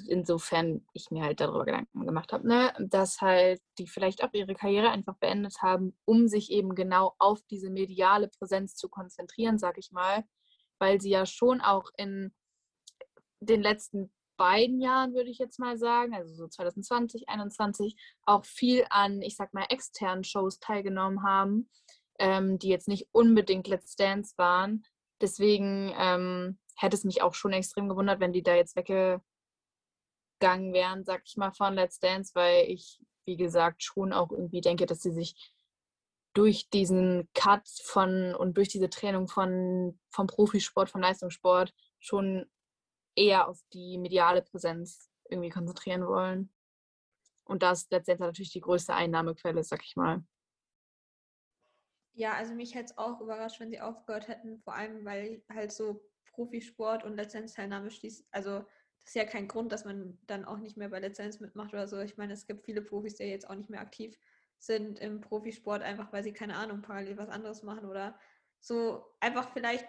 insofern 0.07 0.85
ich 0.93 1.11
mir 1.11 1.23
halt 1.23 1.39
darüber 1.39 1.65
Gedanken 1.65 2.05
gemacht 2.05 2.33
habe, 2.33 2.47
ne, 2.47 2.73
dass 2.79 3.21
halt 3.21 3.61
die 3.77 3.87
vielleicht 3.87 4.23
auch 4.23 4.33
ihre 4.33 4.55
Karriere 4.55 4.89
einfach 4.89 5.15
beendet 5.17 5.61
haben, 5.61 5.97
um 6.05 6.27
sich 6.27 6.51
eben 6.51 6.75
genau 6.75 7.13
auf 7.19 7.41
diese 7.51 7.69
mediale 7.69 8.27
Präsenz 8.27 8.75
zu 8.75 8.89
konzentrieren, 8.89 9.59
sag 9.59 9.77
ich 9.77 9.91
mal, 9.91 10.23
weil 10.79 10.99
sie 10.99 11.11
ja 11.11 11.25
schon 11.25 11.61
auch 11.61 11.89
in 11.97 12.33
den 13.39 13.61
letzten 13.61 14.11
beiden 14.37 14.79
Jahren, 14.79 15.13
würde 15.13 15.29
ich 15.29 15.39
jetzt 15.39 15.59
mal 15.59 15.77
sagen, 15.77 16.13
also 16.13 16.33
so 16.33 16.47
2020, 16.47 17.25
2021, 17.25 17.95
auch 18.25 18.45
viel 18.45 18.85
an, 18.89 19.21
ich 19.21 19.35
sag 19.35 19.53
mal, 19.53 19.65
externen 19.69 20.23
Shows 20.23 20.59
teilgenommen 20.59 21.23
haben, 21.23 21.69
ähm, 22.19 22.59
die 22.59 22.69
jetzt 22.69 22.87
nicht 22.87 23.07
unbedingt 23.11 23.67
Let's 23.67 23.95
Dance 23.95 24.33
waren. 24.37 24.83
Deswegen 25.19 25.93
ähm, 25.97 26.59
hätte 26.75 26.95
es 26.95 27.03
mich 27.03 27.21
auch 27.21 27.33
schon 27.33 27.53
extrem 27.53 27.89
gewundert, 27.89 28.19
wenn 28.19 28.33
die 28.33 28.43
da 28.43 28.55
jetzt 28.55 28.75
weggegangen 28.75 29.21
wären, 30.73 31.03
sag 31.03 31.23
ich 31.25 31.35
mal, 31.37 31.51
von 31.51 31.73
Let's 31.73 31.99
Dance, 31.99 32.31
weil 32.35 32.69
ich, 32.69 32.99
wie 33.25 33.37
gesagt, 33.37 33.83
schon 33.83 34.13
auch 34.13 34.31
irgendwie 34.31 34.61
denke, 34.61 34.85
dass 34.85 35.01
sie 35.01 35.11
sich 35.11 35.53
durch 36.33 36.69
diesen 36.69 37.27
Cut 37.33 37.67
von 37.83 38.35
und 38.35 38.57
durch 38.57 38.67
diese 38.67 38.91
Trennung 38.91 39.27
von 39.27 39.99
vom 40.11 40.27
Profisport, 40.27 40.87
vom 40.87 41.01
Leistungssport 41.01 41.73
schon 41.99 42.45
eher 43.17 43.47
auf 43.49 43.59
die 43.73 43.97
mediale 43.97 44.41
Präsenz 44.41 45.09
irgendwie 45.29 45.49
konzentrieren 45.49 46.07
wollen. 46.07 46.53
Und 47.43 47.63
das 47.63 47.89
letztendlich 47.89 48.25
natürlich 48.25 48.51
die 48.51 48.61
größte 48.61 48.93
Einnahmequelle, 48.93 49.63
sag 49.63 49.83
ich 49.83 49.95
mal. 49.95 50.23
Ja, 52.13 52.33
also 52.33 52.53
mich 52.53 52.75
hätte 52.75 52.85
es 52.85 52.97
auch 52.97 53.21
überrascht, 53.21 53.59
wenn 53.59 53.69
sie 53.69 53.79
aufgehört 53.79 54.27
hätten, 54.27 54.59
vor 54.59 54.75
allem 54.75 55.05
weil 55.05 55.43
halt 55.49 55.71
so 55.71 56.03
Profisport 56.25 57.03
und 57.03 57.15
Lizenzteilnahme 57.15 57.91
schließt. 57.91 58.27
Also 58.31 58.59
das 58.59 58.67
ist 59.05 59.15
ja 59.15 59.25
kein 59.25 59.47
Grund, 59.47 59.71
dass 59.71 59.85
man 59.85 60.17
dann 60.27 60.45
auch 60.45 60.57
nicht 60.57 60.77
mehr 60.77 60.89
bei 60.89 60.99
Lizenz 60.99 61.39
mitmacht 61.39 61.73
oder 61.73 61.87
so. 61.87 61.99
Ich 61.99 62.17
meine, 62.17 62.33
es 62.33 62.45
gibt 62.45 62.65
viele 62.65 62.81
Profis, 62.81 63.15
die 63.15 63.23
jetzt 63.23 63.49
auch 63.49 63.55
nicht 63.55 63.69
mehr 63.69 63.81
aktiv 63.81 64.17
sind 64.59 64.99
im 64.99 65.21
Profisport, 65.21 65.81
einfach 65.81 66.11
weil 66.11 66.23
sie 66.23 66.33
keine 66.33 66.57
Ahnung, 66.57 66.81
parallel 66.81 67.17
was 67.17 67.29
anderes 67.29 67.63
machen 67.63 67.85
oder 67.87 68.19
so 68.59 69.05
einfach 69.19 69.53
vielleicht 69.53 69.87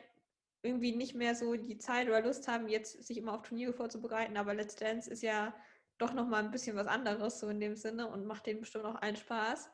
irgendwie 0.62 0.94
nicht 0.94 1.14
mehr 1.14 1.34
so 1.34 1.54
die 1.54 1.78
Zeit 1.78 2.08
oder 2.08 2.22
Lust 2.22 2.48
haben, 2.48 2.68
jetzt 2.68 3.04
sich 3.04 3.18
immer 3.18 3.34
auf 3.34 3.42
Turniere 3.42 3.72
vorzubereiten. 3.72 4.36
Aber 4.36 4.54
Let's 4.54 4.76
Dance 4.76 5.10
ist 5.10 5.22
ja 5.22 5.54
doch 5.98 6.12
nochmal 6.12 6.44
ein 6.44 6.50
bisschen 6.50 6.76
was 6.76 6.86
anderes, 6.86 7.40
so 7.40 7.48
in 7.48 7.60
dem 7.60 7.76
Sinne, 7.76 8.08
und 8.08 8.26
macht 8.26 8.46
denen 8.46 8.60
bestimmt 8.60 8.84
auch 8.84 9.00
allen 9.00 9.16
Spaß. 9.16 9.70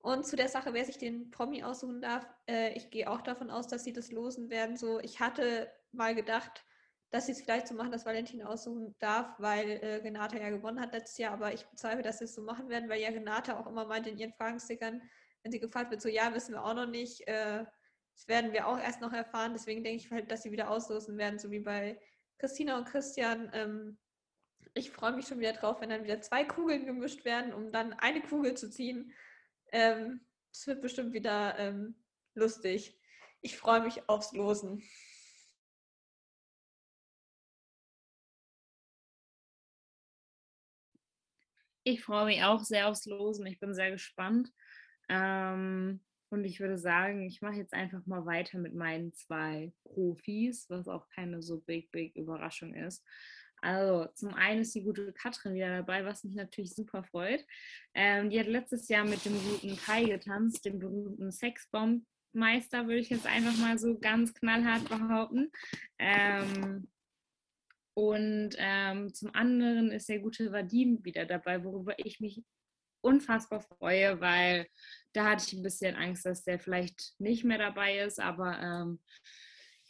Und 0.00 0.26
zu 0.26 0.36
der 0.36 0.48
Sache, 0.48 0.74
wer 0.74 0.84
sich 0.84 0.98
den 0.98 1.30
Promi 1.30 1.62
aussuchen 1.62 2.00
darf, 2.00 2.26
äh, 2.48 2.72
ich 2.74 2.90
gehe 2.90 3.10
auch 3.10 3.20
davon 3.20 3.50
aus, 3.50 3.66
dass 3.66 3.84
sie 3.84 3.92
das 3.92 4.12
losen 4.12 4.48
werden. 4.48 4.76
So, 4.76 5.00
ich 5.00 5.20
hatte 5.20 5.70
mal 5.92 6.14
gedacht, 6.14 6.64
dass 7.10 7.26
sie 7.26 7.32
es 7.32 7.40
vielleicht 7.40 7.66
so 7.66 7.74
machen, 7.74 7.90
dass 7.90 8.06
Valentin 8.06 8.42
aussuchen 8.42 8.94
darf, 8.98 9.34
weil 9.38 9.70
äh, 9.70 9.94
Renata 9.96 10.36
ja 10.36 10.50
gewonnen 10.50 10.80
hat 10.80 10.92
letztes 10.92 11.18
Jahr, 11.18 11.32
aber 11.32 11.52
ich 11.52 11.64
bezweifle, 11.66 12.02
dass 12.02 12.18
sie 12.18 12.24
es 12.24 12.34
so 12.34 12.42
machen 12.42 12.68
werden, 12.68 12.88
weil 12.88 13.00
ja 13.00 13.08
Renata 13.08 13.58
auch 13.58 13.66
immer 13.66 13.86
meint 13.86 14.06
in 14.06 14.18
ihren 14.18 14.34
Fragenstickern, 14.34 15.00
wenn 15.42 15.52
sie 15.52 15.60
gefragt 15.60 15.90
wird, 15.90 16.02
so 16.02 16.08
ja, 16.08 16.34
wissen 16.34 16.52
wir 16.52 16.64
auch 16.64 16.74
noch 16.74 16.86
nicht, 16.86 17.26
äh, 17.26 17.64
das 18.18 18.26
werden 18.26 18.52
wir 18.52 18.66
auch 18.66 18.78
erst 18.78 19.00
noch 19.00 19.12
erfahren, 19.12 19.52
deswegen 19.52 19.84
denke 19.84 20.02
ich 20.04 20.10
halt, 20.10 20.32
dass 20.32 20.42
sie 20.42 20.50
wieder 20.50 20.70
auslosen 20.70 21.16
werden, 21.18 21.38
so 21.38 21.52
wie 21.52 21.60
bei 21.60 22.00
Christina 22.38 22.76
und 22.76 22.88
Christian. 22.88 23.48
Ähm, 23.52 23.96
ich 24.74 24.90
freue 24.90 25.12
mich 25.12 25.28
schon 25.28 25.38
wieder 25.38 25.52
drauf, 25.52 25.80
wenn 25.80 25.90
dann 25.90 26.02
wieder 26.02 26.20
zwei 26.20 26.42
Kugeln 26.42 26.84
gemischt 26.84 27.24
werden, 27.24 27.54
um 27.54 27.70
dann 27.70 27.92
eine 27.92 28.20
Kugel 28.20 28.56
zu 28.56 28.70
ziehen. 28.70 29.12
Ähm, 29.70 30.26
es 30.52 30.66
wird 30.66 30.82
bestimmt 30.82 31.12
wieder 31.12 31.56
ähm, 31.60 31.94
lustig. 32.34 32.98
Ich 33.40 33.56
freue 33.56 33.82
mich 33.82 34.08
aufs 34.08 34.32
Losen. 34.32 34.82
Ich 41.84 42.02
freue 42.02 42.26
mich 42.26 42.42
auch 42.42 42.64
sehr 42.64 42.88
aufs 42.88 43.06
Losen. 43.06 43.46
Ich 43.46 43.60
bin 43.60 43.74
sehr 43.74 43.92
gespannt. 43.92 44.52
Ähm, 45.08 46.00
und 46.30 46.44
ich 46.44 46.60
würde 46.60 46.78
sagen, 46.78 47.22
ich 47.22 47.40
mache 47.40 47.56
jetzt 47.56 47.72
einfach 47.72 48.04
mal 48.06 48.26
weiter 48.26 48.58
mit 48.58 48.74
meinen 48.74 49.12
zwei 49.12 49.72
Profis, 49.84 50.68
was 50.68 50.88
auch 50.88 51.08
keine 51.08 51.42
so 51.42 51.60
big, 51.60 51.90
big 51.90 52.14
Überraschung 52.16 52.74
ist. 52.74 53.04
Also 53.60 54.06
zum 54.14 54.34
einen 54.34 54.60
ist 54.60 54.74
die 54.74 54.84
gute 54.84 55.12
Katrin 55.12 55.54
wieder 55.54 55.78
dabei, 55.78 56.04
was 56.04 56.24
mich 56.24 56.34
natürlich 56.34 56.74
super 56.74 57.02
freut. 57.02 57.44
Ähm, 57.94 58.30
die 58.30 58.38
hat 58.38 58.46
letztes 58.46 58.88
Jahr 58.88 59.04
mit 59.04 59.24
dem 59.24 59.34
guten 59.34 59.76
Kai 59.76 60.04
getanzt, 60.04 60.64
dem 60.64 60.78
berühmten 60.78 61.32
Sexbombmeister, 61.32 62.86
würde 62.86 63.00
ich 63.00 63.10
jetzt 63.10 63.26
einfach 63.26 63.56
mal 63.58 63.78
so 63.78 63.98
ganz 63.98 64.32
knallhart 64.34 64.88
behaupten. 64.88 65.50
Ähm, 65.98 66.88
und 67.94 68.50
ähm, 68.58 69.12
zum 69.12 69.34
anderen 69.34 69.90
ist 69.90 70.08
der 70.08 70.20
gute 70.20 70.52
Vadim 70.52 71.04
wieder 71.04 71.26
dabei, 71.26 71.64
worüber 71.64 71.94
ich 71.98 72.20
mich 72.20 72.44
unfassbar 73.08 73.60
freue, 73.60 74.20
weil 74.20 74.66
da 75.12 75.30
hatte 75.30 75.44
ich 75.46 75.52
ein 75.54 75.62
bisschen 75.62 75.96
Angst, 75.96 76.26
dass 76.26 76.44
der 76.44 76.58
vielleicht 76.58 77.14
nicht 77.18 77.44
mehr 77.44 77.58
dabei 77.58 77.98
ist, 77.98 78.20
aber 78.20 78.58
ähm, 78.60 79.00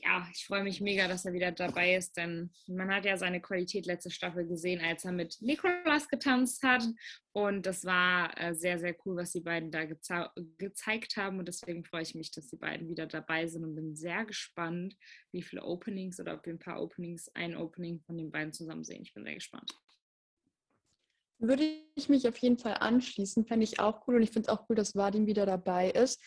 ja, 0.00 0.28
ich 0.32 0.46
freue 0.46 0.62
mich 0.62 0.80
mega, 0.80 1.08
dass 1.08 1.24
er 1.24 1.32
wieder 1.32 1.50
dabei 1.50 1.96
ist, 1.96 2.16
denn 2.16 2.50
man 2.68 2.92
hat 2.94 3.04
ja 3.04 3.16
seine 3.16 3.40
Qualität 3.40 3.86
letzte 3.86 4.10
Staffel 4.10 4.46
gesehen, 4.46 4.80
als 4.80 5.04
er 5.04 5.12
mit 5.12 5.36
Nikolas 5.40 6.08
getanzt 6.08 6.62
hat. 6.62 6.84
Und 7.32 7.66
das 7.66 7.84
war 7.84 8.30
äh, 8.40 8.54
sehr, 8.54 8.78
sehr 8.78 8.94
cool, 9.04 9.16
was 9.16 9.32
die 9.32 9.40
beiden 9.40 9.72
da 9.72 9.84
gezeigt 9.84 11.16
haben. 11.16 11.40
Und 11.40 11.48
deswegen 11.48 11.84
freue 11.84 12.02
ich 12.02 12.14
mich, 12.14 12.30
dass 12.30 12.46
die 12.46 12.56
beiden 12.56 12.88
wieder 12.88 13.06
dabei 13.06 13.46
sind 13.48 13.64
und 13.64 13.74
bin 13.74 13.96
sehr 13.96 14.24
gespannt, 14.24 14.96
wie 15.32 15.42
viele 15.42 15.64
Openings 15.64 16.20
oder 16.20 16.34
ob 16.34 16.46
wir 16.46 16.52
ein 16.52 16.60
paar 16.60 16.80
Openings, 16.80 17.28
ein 17.34 17.56
Opening 17.56 18.00
von 18.00 18.16
den 18.16 18.30
beiden 18.30 18.52
zusammen 18.52 18.84
sehen. 18.84 19.02
Ich 19.02 19.14
bin 19.14 19.24
sehr 19.24 19.34
gespannt. 19.34 19.72
Würde 21.38 21.64
ich 21.94 22.08
mich 22.08 22.26
auf 22.28 22.36
jeden 22.38 22.58
Fall 22.58 22.74
anschließen, 22.80 23.46
fände 23.46 23.64
ich 23.64 23.80
auch 23.80 24.06
cool. 24.06 24.16
Und 24.16 24.22
ich 24.22 24.30
finde 24.30 24.48
es 24.50 24.56
auch 24.56 24.68
cool, 24.68 24.76
dass 24.76 24.96
Vadim 24.96 25.26
wieder 25.26 25.46
dabei 25.46 25.90
ist 25.90 26.20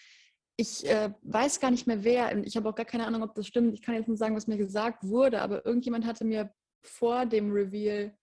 ich 0.61 0.85
äh, 0.85 1.11
weiß 1.23 1.59
gar 1.59 1.71
nicht 1.71 1.87
mehr 1.87 2.03
wer, 2.03 2.37
ich 2.45 2.55
habe 2.55 2.69
auch 2.69 2.75
gar 2.75 2.85
keine 2.85 3.07
Ahnung, 3.07 3.23
ob 3.23 3.33
das 3.35 3.47
stimmt. 3.47 3.73
Ich 3.73 3.81
kann 3.81 3.95
jetzt 3.95 4.07
nur 4.07 4.17
sagen, 4.17 4.35
was 4.35 4.47
mir 4.47 4.57
gesagt 4.57 5.03
wurde, 5.03 5.41
aber 5.41 5.65
irgendjemand 5.65 6.05
hatte 6.05 6.23
mir 6.23 6.53
vor 6.83 7.25
dem 7.25 7.51
Reveal, 7.51 8.15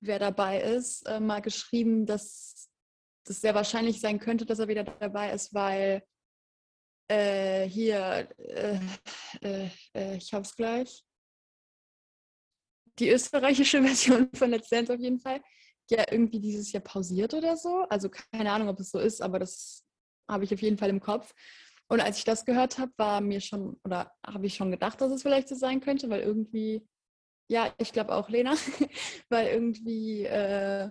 wer 0.00 0.18
dabei 0.18 0.60
ist, 0.60 1.06
äh, 1.06 1.20
mal 1.20 1.40
geschrieben, 1.40 2.06
dass 2.06 2.68
das 3.24 3.40
sehr 3.40 3.54
wahrscheinlich 3.54 4.00
sein 4.00 4.18
könnte, 4.18 4.46
dass 4.46 4.58
er 4.58 4.68
wieder 4.68 4.84
dabei 4.84 5.32
ist, 5.32 5.54
weil 5.54 6.02
äh, 7.08 7.68
hier, 7.68 8.28
äh, 8.38 8.78
äh, 9.42 9.68
äh, 9.94 10.16
ich 10.16 10.32
habe 10.32 10.42
es 10.42 10.54
gleich, 10.56 11.04
die 12.98 13.10
österreichische 13.10 13.82
Version 13.82 14.28
von 14.34 14.50
Let's 14.50 14.68
Dance 14.68 14.92
auf 14.92 15.00
jeden 15.00 15.20
Fall, 15.20 15.40
ja 15.90 16.04
irgendwie 16.10 16.40
dieses 16.40 16.72
Jahr 16.72 16.82
pausiert 16.82 17.34
oder 17.34 17.56
so. 17.56 17.82
Also 17.88 18.08
keine 18.10 18.52
Ahnung, 18.52 18.68
ob 18.68 18.80
es 18.80 18.90
so 18.90 18.98
ist, 18.98 19.22
aber 19.22 19.38
das 19.38 19.84
habe 20.28 20.44
ich 20.44 20.52
auf 20.52 20.62
jeden 20.62 20.78
Fall 20.78 20.90
im 20.90 21.00
Kopf. 21.00 21.34
Und 21.88 22.00
als 22.00 22.18
ich 22.18 22.24
das 22.24 22.44
gehört 22.44 22.78
habe, 22.78 22.92
war 22.96 23.20
mir 23.20 23.40
schon, 23.40 23.78
oder 23.84 24.12
habe 24.26 24.46
ich 24.46 24.54
schon 24.54 24.70
gedacht, 24.70 25.00
dass 25.00 25.12
es 25.12 25.22
vielleicht 25.22 25.48
so 25.48 25.54
sein 25.54 25.80
könnte, 25.80 26.10
weil 26.10 26.20
irgendwie, 26.20 26.86
ja, 27.48 27.72
ich 27.78 27.92
glaube 27.92 28.14
auch 28.14 28.28
Lena, 28.28 28.54
weil 29.28 29.48
irgendwie 29.48 30.24
äh, 30.24 30.90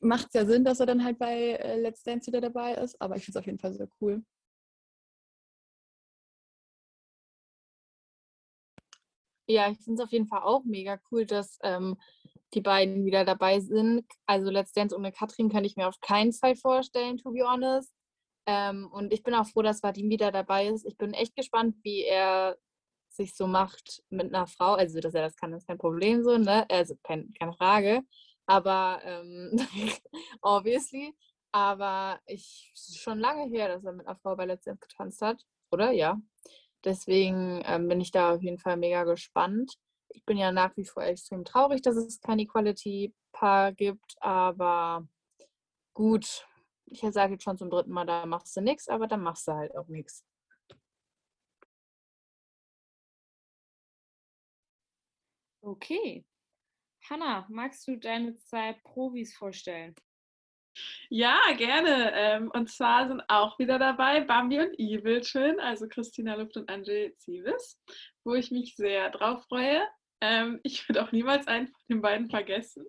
macht 0.00 0.28
es 0.28 0.34
ja 0.34 0.46
Sinn, 0.46 0.64
dass 0.64 0.80
er 0.80 0.86
dann 0.86 1.04
halt 1.04 1.18
bei 1.18 1.52
äh, 1.52 1.78
Let's 1.80 2.02
Dance 2.02 2.28
wieder 2.28 2.40
dabei 2.40 2.74
ist, 2.74 3.00
aber 3.00 3.16
ich 3.16 3.24
finde 3.24 3.38
es 3.38 3.42
auf 3.42 3.46
jeden 3.46 3.58
Fall 3.58 3.74
sehr 3.74 3.88
cool. 4.00 4.24
Ja, 9.48 9.70
ich 9.70 9.78
finde 9.78 10.02
es 10.02 10.06
auf 10.06 10.12
jeden 10.12 10.26
Fall 10.26 10.42
auch 10.42 10.64
mega 10.64 10.98
cool, 11.10 11.24
dass 11.24 11.58
ähm, 11.62 11.96
die 12.54 12.60
beiden 12.60 13.04
wieder 13.04 13.24
dabei 13.24 13.60
sind. 13.60 14.04
Also 14.26 14.50
Let's 14.50 14.72
Dance 14.72 14.96
ohne 14.96 15.12
Katrin 15.12 15.50
kann 15.50 15.64
ich 15.64 15.76
mir 15.76 15.88
auf 15.88 16.00
keinen 16.00 16.32
Fall 16.32 16.56
vorstellen, 16.56 17.18
to 17.18 17.32
be 17.32 17.44
honest. 17.44 17.92
Ähm, 18.46 18.88
und 18.92 19.12
ich 19.12 19.22
bin 19.22 19.34
auch 19.34 19.46
froh, 19.46 19.62
dass 19.62 19.82
Vadim 19.82 20.08
wieder 20.08 20.30
dabei 20.30 20.68
ist. 20.68 20.86
Ich 20.86 20.96
bin 20.96 21.12
echt 21.12 21.34
gespannt, 21.34 21.76
wie 21.82 22.02
er 22.04 22.56
sich 23.08 23.34
so 23.34 23.46
macht 23.46 24.02
mit 24.10 24.32
einer 24.32 24.46
Frau. 24.46 24.74
Also, 24.74 25.00
dass 25.00 25.14
er 25.14 25.22
das 25.22 25.36
kann, 25.36 25.52
ist 25.52 25.66
kein 25.66 25.78
Problem 25.78 26.22
so, 26.22 26.38
ne? 26.38 26.68
Also, 26.70 26.94
kein, 27.02 27.32
keine 27.38 27.52
Frage. 27.54 28.02
Aber, 28.46 29.00
ähm, 29.04 29.58
obviously. 30.42 31.14
Aber 31.52 32.20
ich 32.26 32.72
schon 32.74 33.18
lange 33.18 33.48
her, 33.50 33.68
dass 33.68 33.84
er 33.84 33.92
mit 33.92 34.06
einer 34.06 34.16
Frau 34.16 34.36
bei 34.36 34.44
Let's 34.44 34.64
Dance 34.64 34.80
getanzt 34.80 35.22
hat, 35.22 35.44
oder? 35.70 35.90
Ja. 35.92 36.20
Deswegen 36.84 37.62
ähm, 37.64 37.88
bin 37.88 38.00
ich 38.00 38.12
da 38.12 38.34
auf 38.34 38.42
jeden 38.42 38.58
Fall 38.58 38.76
mega 38.76 39.04
gespannt. 39.04 39.76
Ich 40.08 40.24
bin 40.24 40.38
ja 40.38 40.52
nach 40.52 40.76
wie 40.76 40.84
vor 40.84 41.02
extrem 41.02 41.44
traurig, 41.44 41.82
dass 41.82 41.96
es 41.96 42.20
kein 42.20 42.38
Equality-Paar 42.38 43.72
gibt, 43.72 44.16
aber 44.20 45.06
gut, 45.94 46.46
ich 46.86 47.00
sage 47.00 47.32
jetzt 47.34 47.44
schon 47.44 47.58
zum 47.58 47.70
dritten 47.70 47.90
Mal, 47.90 48.06
da 48.06 48.26
machst 48.26 48.56
du 48.56 48.60
nichts, 48.60 48.88
aber 48.88 49.06
dann 49.06 49.22
machst 49.22 49.48
du 49.48 49.52
halt 49.52 49.76
auch 49.76 49.88
nichts. 49.88 50.24
Okay. 55.62 56.24
Hanna, 57.10 57.46
magst 57.48 57.88
du 57.88 57.96
deine 57.96 58.36
zwei 58.36 58.74
Profis 58.84 59.34
vorstellen? 59.34 59.96
Ja, 61.08 61.38
gerne. 61.56 62.12
Ähm, 62.14 62.50
und 62.52 62.70
zwar 62.70 63.08
sind 63.08 63.22
auch 63.28 63.58
wieder 63.58 63.78
dabei 63.78 64.20
Bambi 64.20 64.60
und 64.60 64.78
Evil 64.78 65.24
schön, 65.24 65.60
also 65.60 65.88
Christina 65.88 66.34
Luft 66.34 66.56
und 66.56 66.70
Angel 66.70 67.14
Zivis, 67.16 67.80
wo 68.24 68.34
ich 68.34 68.50
mich 68.50 68.76
sehr 68.76 69.10
drauf 69.10 69.44
freue. 69.48 69.82
Ähm, 70.20 70.60
ich 70.62 70.88
würde 70.88 71.02
auch 71.02 71.12
niemals 71.12 71.46
einen 71.46 71.68
von 71.68 71.82
den 71.88 72.02
beiden 72.02 72.28
vergessen 72.28 72.86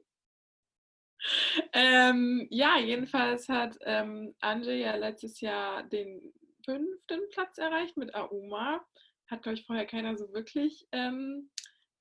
ähm, 1.73 2.47
ja, 2.50 2.78
jedenfalls 2.80 3.50
hat 3.50 3.78
Anje 3.86 4.73
ja 4.73 4.95
letztes 4.95 5.41
Jahr 5.41 5.84
den 5.84 6.34
fünften 6.63 7.21
Platz 7.32 7.58
erreicht 7.58 7.97
mit 7.97 8.13
Auma. 8.15 8.86
Hat, 9.28 9.43
glaube 9.43 9.58
ich, 9.58 9.65
vorher 9.65 9.86
keiner 9.86 10.15
so 10.17 10.32
wirklich 10.34 10.88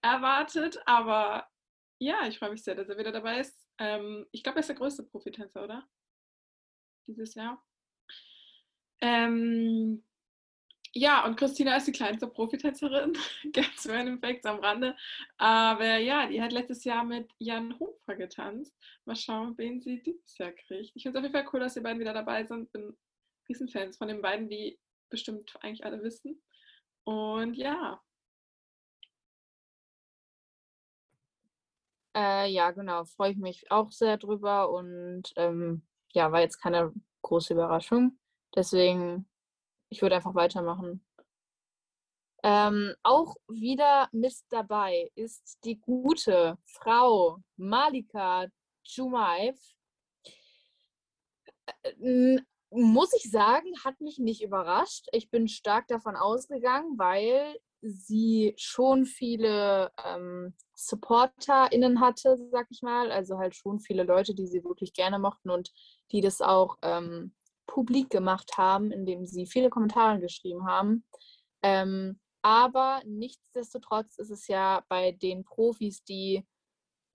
erwartet. 0.03 0.79
Aber 0.87 1.46
ja, 1.99 2.27
ich 2.27 2.38
freue 2.38 2.51
mich 2.51 2.62
sehr, 2.62 2.75
dass 2.75 2.88
er 2.88 2.99
wieder 2.99 3.12
dabei 3.12 3.40
ist. 3.40 3.65
Ähm, 3.79 4.27
ich 4.33 4.43
glaube, 4.43 4.59
er 4.59 4.61
ist 4.61 4.69
der 4.69 4.77
größte 4.77 5.03
Profitänzer, 5.05 5.65
oder? 5.65 5.89
Dieses 7.07 7.35
Jahr. 7.35 7.62
Ähm, 9.01 10.03
ja, 10.99 11.27
und 11.27 11.37
Christina 11.37 11.77
ist 11.77 11.87
die 11.87 11.93
kleinste 11.93 12.27
Profitänzerin, 12.27 13.12
ganz 13.53 13.87
random 13.87 14.19
Facts 14.19 14.47
am 14.47 14.61
Rande. 14.61 14.97
Aber 15.37 15.99
ja, 15.99 16.27
die 16.27 16.41
hat 16.41 16.53
letztes 16.53 16.85
Jahr 16.85 17.05
mit 17.05 17.31
Jan 17.39 17.79
Hofer 17.79 18.17
getanzt. 18.17 18.75
Mal 19.05 19.15
schauen, 19.15 19.59
wen 19.59 19.83
sie 19.83 20.03
dieses 20.03 20.39
Jahr 20.39 20.53
kriegt. 20.53 20.97
Ich 20.97 21.03
finde 21.03 21.19
es 21.19 21.25
auf 21.25 21.31
jeden 21.31 21.35
Fall 21.35 21.53
cool, 21.53 21.61
dass 21.61 21.75
die 21.75 21.81
beiden 21.81 22.01
wieder 22.01 22.15
dabei 22.15 22.47
sind. 22.47 22.73
Bin 22.73 22.97
Riesenfans 23.47 23.99
von 23.99 24.09
den 24.09 24.23
beiden, 24.23 24.49
wie 24.49 24.79
bestimmt 25.11 25.55
eigentlich 25.61 25.85
alle 25.85 26.03
wissen. 26.03 26.43
Und 27.05 27.55
ja. 27.55 28.03
Äh, 32.16 32.50
ja, 32.50 32.70
genau, 32.70 33.05
freue 33.05 33.33
ich 33.33 33.37
mich 33.37 33.70
auch 33.70 33.92
sehr 33.92 34.16
drüber 34.16 34.70
und 34.70 35.35
ähm, 35.37 35.87
ja, 36.14 36.33
war 36.33 36.40
jetzt 36.40 36.59
keine 36.59 36.94
große 37.20 37.52
Überraschung. 37.52 38.18
Deswegen, 38.55 39.29
ich 39.90 40.00
würde 40.00 40.16
einfach 40.16 40.35
weitermachen. 40.35 41.05
Ähm, 42.42 42.94
auch 43.02 43.37
wieder 43.48 44.09
mit 44.12 44.35
dabei 44.48 45.11
ist 45.14 45.59
die 45.64 45.79
gute 45.79 46.57
Frau 46.64 47.42
Malika 47.57 48.46
Jumaev. 48.83 49.59
Äh, 51.83 52.38
muss 52.70 53.12
ich 53.12 53.31
sagen, 53.31 53.68
hat 53.85 54.00
mich 54.00 54.18
nicht 54.18 54.42
überrascht. 54.42 55.07
Ich 55.12 55.31
bin 55.31 55.48
stark 55.48 55.87
davon 55.88 56.16
ausgegangen, 56.16 56.98
weil 56.98 57.59
sie 57.81 58.55
schon 58.57 59.05
viele 59.07 59.93
ähm, 60.05 60.55
SupporterInnen 60.75 62.01
hatte, 62.01 62.37
sag 62.51 62.67
ich 62.71 62.83
mal. 62.83 63.11
Also 63.11 63.39
halt 63.39 63.55
schon 63.55 63.81
viele 63.81 64.03
Leute, 64.03 64.35
die 64.35 64.47
sie 64.47 64.65
wirklich 64.65 64.93
gerne 64.93 65.19
mochten 65.19 65.51
und 65.51 65.71
die 66.12 66.21
das 66.21 66.41
auch 66.41 66.77
ähm, 66.83 67.35
publik 67.67 68.11
gemacht 68.11 68.57
haben, 68.57 68.91
indem 68.91 69.27
sie 69.27 69.47
viele 69.47 69.71
Kommentare 69.71 70.21
geschrieben 70.21 70.67
haben. 70.67 71.05
Ähm, 71.62 72.21
aber 72.43 73.03
nichtsdestotrotz 73.05 74.19
ist 74.19 74.31
es 74.31 74.47
ja 74.47 74.85
bei 74.89 75.12
den 75.12 75.45
Profis, 75.45 76.05
die 76.05 76.47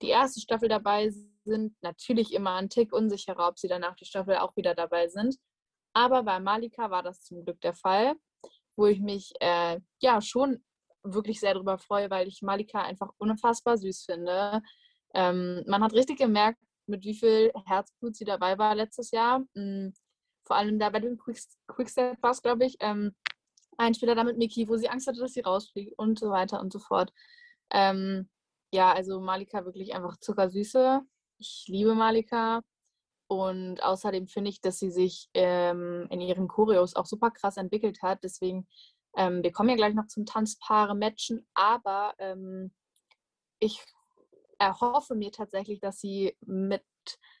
die 0.02 0.08
erste 0.08 0.40
Staffel 0.40 0.68
dabei 0.68 1.10
sind, 1.44 1.74
natürlich 1.80 2.32
immer 2.32 2.54
ein 2.56 2.68
Tick 2.68 2.92
unsicherer, 2.92 3.48
ob 3.48 3.58
sie 3.58 3.68
danach 3.68 3.94
die 3.96 4.04
Staffel 4.04 4.36
auch 4.36 4.56
wieder 4.56 4.74
dabei 4.74 5.08
sind. 5.08 5.36
Aber 5.94 6.22
bei 6.22 6.40
Malika 6.40 6.90
war 6.90 7.02
das 7.02 7.22
zum 7.22 7.44
Glück 7.44 7.60
der 7.60 7.74
Fall, 7.74 8.14
wo 8.76 8.86
ich 8.86 9.00
mich 9.00 9.32
äh, 9.40 9.80
ja 10.00 10.20
schon 10.20 10.64
wirklich 11.02 11.40
sehr 11.40 11.54
darüber 11.54 11.78
freue, 11.78 12.10
weil 12.10 12.28
ich 12.28 12.42
Malika 12.42 12.82
einfach 12.82 13.10
unfassbar 13.18 13.76
süß 13.76 14.04
finde. 14.04 14.62
Ähm, 15.14 15.64
man 15.66 15.82
hat 15.82 15.92
richtig 15.92 16.18
gemerkt, 16.18 16.58
mit 16.86 17.04
wie 17.04 17.14
viel 17.14 17.52
Herzblut 17.66 18.16
sie 18.16 18.24
dabei 18.24 18.58
war 18.58 18.74
letztes 18.74 19.10
Jahr. 19.10 19.42
Mhm. 19.54 19.92
Vor 20.44 20.56
allem 20.56 20.78
da 20.78 20.90
bei 20.90 21.00
dem 21.00 21.18
Quickstep 21.18 22.22
war 22.22 22.32
es, 22.32 22.42
glaube 22.42 22.64
ich, 22.66 22.76
ähm, 22.80 23.14
ein 23.78 23.94
Spieler 23.94 24.14
da 24.14 24.24
mit 24.24 24.38
Miki, 24.38 24.68
wo 24.68 24.76
sie 24.76 24.88
Angst 24.88 25.06
hatte, 25.06 25.20
dass 25.20 25.32
sie 25.32 25.40
rausfliegt 25.40 25.98
und 25.98 26.18
so 26.18 26.30
weiter 26.30 26.60
und 26.60 26.72
so 26.72 26.78
fort. 26.78 27.12
Ähm, 27.70 28.28
ja, 28.72 28.92
also 28.92 29.20
Malika 29.20 29.64
wirklich 29.64 29.94
einfach 29.94 30.16
zuckersüße. 30.18 31.00
Ich 31.38 31.64
liebe 31.68 31.94
Malika. 31.94 32.62
Und 33.32 33.82
außerdem 33.82 34.28
finde 34.28 34.50
ich, 34.50 34.60
dass 34.60 34.78
sie 34.78 34.90
sich 34.90 35.30
ähm, 35.32 36.06
in 36.10 36.20
ihren 36.20 36.48
Choreos 36.48 36.94
auch 36.94 37.06
super 37.06 37.30
krass 37.30 37.56
entwickelt 37.56 38.02
hat. 38.02 38.22
Deswegen, 38.22 38.68
ähm, 39.16 39.42
wir 39.42 39.52
kommen 39.52 39.70
ja 39.70 39.76
gleich 39.76 39.94
noch 39.94 40.06
zum 40.06 40.26
Tanzpaare-Matchen, 40.26 41.46
aber 41.54 42.14
ähm, 42.18 42.72
ich 43.58 43.82
erhoffe 44.58 45.14
mir 45.14 45.32
tatsächlich, 45.32 45.80
dass 45.80 45.98
sie 45.98 46.36
mit 46.42 46.84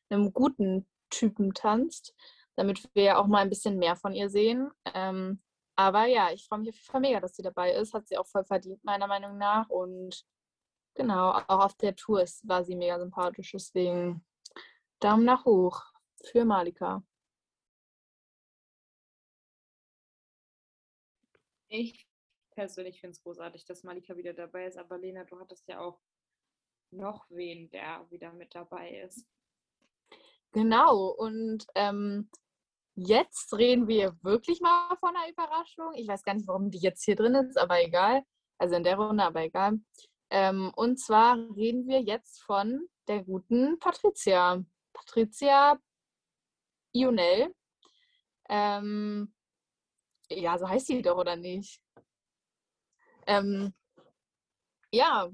einem 0.08 0.32
guten 0.32 0.88
Typen 1.10 1.52
tanzt, 1.52 2.14
damit 2.56 2.88
wir 2.94 3.18
auch 3.18 3.26
mal 3.26 3.40
ein 3.40 3.50
bisschen 3.50 3.78
mehr 3.78 3.96
von 3.96 4.14
ihr 4.14 4.30
sehen. 4.30 4.70
Ähm, 4.94 5.42
aber 5.76 6.06
ja, 6.06 6.30
ich 6.32 6.46
freue 6.46 6.60
mich 6.60 6.70
auf 6.70 6.76
jeden 6.76 6.90
Fall 6.90 7.00
mega, 7.02 7.20
dass 7.20 7.36
sie 7.36 7.42
dabei 7.42 7.72
ist. 7.72 7.92
Hat 7.92 8.08
sie 8.08 8.16
auch 8.16 8.26
voll 8.26 8.44
verdient, 8.44 8.82
meiner 8.82 9.06
Meinung 9.06 9.36
nach. 9.36 9.68
Und 9.68 10.24
genau, 10.94 11.32
auch 11.32 11.64
auf 11.64 11.74
der 11.74 11.94
Tour 11.96 12.24
war 12.44 12.64
sie 12.64 12.76
mega 12.76 12.98
sympathisch. 12.98 13.52
Deswegen 13.52 14.24
Daumen 15.02 15.24
nach 15.24 15.44
hoch 15.44 15.82
für 16.24 16.44
Malika. 16.44 17.02
Ich 21.68 22.06
persönlich 22.50 23.00
finde 23.00 23.12
es 23.12 23.22
großartig, 23.22 23.64
dass 23.64 23.82
Malika 23.82 24.16
wieder 24.16 24.34
dabei 24.34 24.66
ist. 24.66 24.76
Aber 24.76 24.98
Lena, 24.98 25.24
du 25.24 25.38
hattest 25.40 25.66
ja 25.68 25.80
auch 25.80 26.00
noch 26.90 27.26
wen, 27.30 27.70
der 27.70 28.06
wieder 28.10 28.32
mit 28.32 28.54
dabei 28.54 29.00
ist. 29.00 29.26
Genau, 30.52 31.06
und 31.08 31.66
ähm, 31.74 32.28
Jetzt 32.94 33.54
reden 33.54 33.88
wir 33.88 34.14
wirklich 34.22 34.60
mal 34.60 34.94
von 34.96 35.16
einer 35.16 35.30
Überraschung. 35.30 35.94
Ich 35.94 36.06
weiß 36.08 36.22
gar 36.24 36.34
nicht, 36.34 36.46
warum 36.46 36.70
die 36.70 36.78
jetzt 36.78 37.04
hier 37.04 37.16
drin 37.16 37.34
ist, 37.34 37.56
aber 37.56 37.82
egal. 37.82 38.22
Also 38.58 38.74
in 38.76 38.84
der 38.84 38.96
Runde, 38.96 39.24
aber 39.24 39.42
egal. 39.42 39.80
Ähm, 40.28 40.72
und 40.76 40.98
zwar 40.98 41.38
reden 41.56 41.86
wir 41.88 42.02
jetzt 42.02 42.42
von 42.42 42.86
der 43.08 43.24
guten 43.24 43.78
Patricia. 43.78 44.62
Patricia 45.04 45.78
Ionel. 46.94 47.54
Ähm, 48.48 49.34
ja, 50.30 50.58
so 50.58 50.68
heißt 50.68 50.86
sie 50.86 51.02
doch, 51.02 51.16
oder 51.16 51.36
nicht? 51.36 51.80
Ähm, 53.26 53.72
ja, 54.92 55.30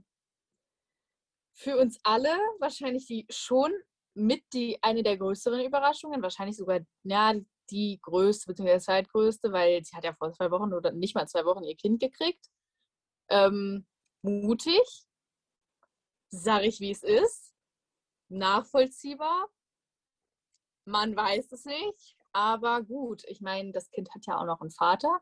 für 1.54 1.76
uns 1.78 1.98
alle 2.02 2.31
wahrscheinlich 2.61 3.07
die 3.07 3.26
schon 3.31 3.72
mit 4.14 4.44
die 4.52 4.78
eine 4.83 5.02
der 5.02 5.16
größeren 5.16 5.61
Überraschungen, 5.61 6.22
wahrscheinlich 6.22 6.57
sogar 6.57 6.81
ja, 7.04 7.35
die 7.70 7.98
größte 8.02 8.46
bzw. 8.46 8.78
zweitgrößte, 8.78 9.52
weil 9.52 9.85
sie 9.85 9.96
hat 9.96 10.04
ja 10.04 10.14
vor 10.14 10.33
zwei 10.33 10.50
Wochen 10.50 10.72
oder 10.72 10.92
nicht 10.92 11.14
mal 11.14 11.28
zwei 11.28 11.44
Wochen 11.44 11.64
ihr 11.64 11.76
Kind 11.76 12.00
gekriegt. 12.00 12.46
Ähm, 13.28 13.87
mutig, 14.22 15.07
sage 16.31 16.66
ich, 16.66 16.81
wie 16.81 16.90
es 16.90 17.02
ist, 17.02 17.54
nachvollziehbar. 18.28 19.48
Man 20.88 21.14
weiß 21.14 21.53
es 21.53 21.66
nicht, 21.66 22.16
aber 22.33 22.83
gut. 22.83 23.22
Ich 23.27 23.42
meine, 23.42 23.72
das 23.72 23.90
Kind 23.90 24.09
hat 24.14 24.24
ja 24.27 24.38
auch 24.38 24.46
noch 24.46 24.62
einen 24.62 24.70
Vater, 24.70 25.20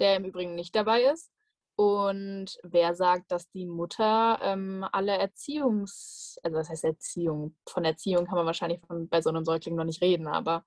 der 0.00 0.16
im 0.16 0.24
Übrigen 0.24 0.56
nicht 0.56 0.74
dabei 0.74 1.04
ist. 1.04 1.30
Und 1.76 2.58
wer 2.64 2.96
sagt, 2.96 3.30
dass 3.30 3.48
die 3.50 3.66
Mutter 3.66 4.40
ähm, 4.42 4.84
alle 4.90 5.16
Erziehungs-, 5.16 6.38
also 6.42 6.58
was 6.58 6.68
heißt 6.68 6.84
Erziehung? 6.84 7.56
Von 7.68 7.84
Erziehung 7.84 8.26
kann 8.26 8.34
man 8.34 8.46
wahrscheinlich 8.46 8.80
von, 8.84 9.08
bei 9.08 9.22
so 9.22 9.30
einem 9.30 9.44
Säugling 9.44 9.76
noch 9.76 9.84
nicht 9.84 10.02
reden, 10.02 10.26
aber 10.26 10.64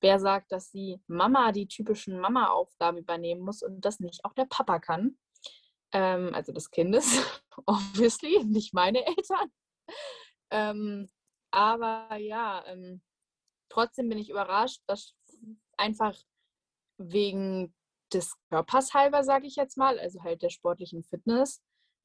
wer 0.00 0.18
sagt, 0.18 0.50
dass 0.50 0.70
die 0.70 1.02
Mama 1.06 1.52
die 1.52 1.68
typischen 1.68 2.18
Mama-Aufgaben 2.18 2.96
übernehmen 2.96 3.42
muss 3.42 3.62
und 3.62 3.84
das 3.84 4.00
nicht 4.00 4.24
auch 4.24 4.32
der 4.32 4.46
Papa 4.46 4.78
kann? 4.78 5.18
Ähm, 5.92 6.30
also 6.32 6.52
des 6.52 6.70
Kindes, 6.70 7.20
obviously, 7.66 8.42
nicht 8.44 8.72
meine 8.72 9.04
Eltern. 9.06 9.52
Ähm, 10.50 11.10
aber 11.50 12.16
ja, 12.16 12.64
ähm, 12.66 13.02
trotzdem 13.68 14.08
bin 14.08 14.18
ich 14.18 14.30
überrascht, 14.30 14.82
dass 14.86 15.14
einfach 15.76 16.16
wegen 16.98 17.74
des 18.12 18.36
Körpers 18.48 18.94
halber, 18.94 19.22
sage 19.22 19.46
ich 19.46 19.56
jetzt 19.56 19.76
mal, 19.76 19.98
also 19.98 20.22
halt 20.22 20.42
der 20.42 20.50
sportlichen 20.50 21.04
Fitness. 21.04 21.62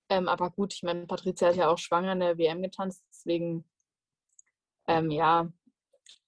Ähm, 0.10 0.28
aber 0.28 0.52
gut, 0.52 0.73
ich 0.73 0.84
meine, 0.84 1.08
Patricia 1.08 1.47
hat 1.47 1.56
ja 1.56 1.69
auch 1.69 1.78
schwanger 1.78 2.13
in 2.13 2.19
der 2.19 2.38
WM 2.38 2.62
getanzt, 2.62 3.04
deswegen, 3.10 3.65
ähm, 4.88 5.10
ja, 5.10 5.52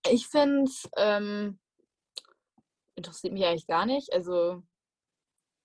ich 0.09 0.27
finde 0.27 0.63
es, 0.63 0.89
ähm, 0.95 1.59
interessiert 2.95 3.33
mich 3.33 3.45
eigentlich 3.45 3.67
gar 3.67 3.85
nicht. 3.85 4.13
Also, 4.13 4.63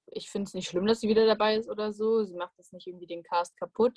ich 0.07 0.29
finde 0.29 0.49
es 0.49 0.55
nicht 0.55 0.69
schlimm, 0.69 0.87
dass 0.87 1.01
sie 1.01 1.09
wieder 1.09 1.27
dabei 1.27 1.57
ist 1.57 1.69
oder 1.69 1.93
so. 1.93 2.25
Sie 2.25 2.35
macht 2.35 2.57
jetzt 2.59 2.73
nicht 2.73 2.87
irgendwie 2.87 3.07
den 3.07 3.23
Cast 3.23 3.57
kaputt. 3.57 3.97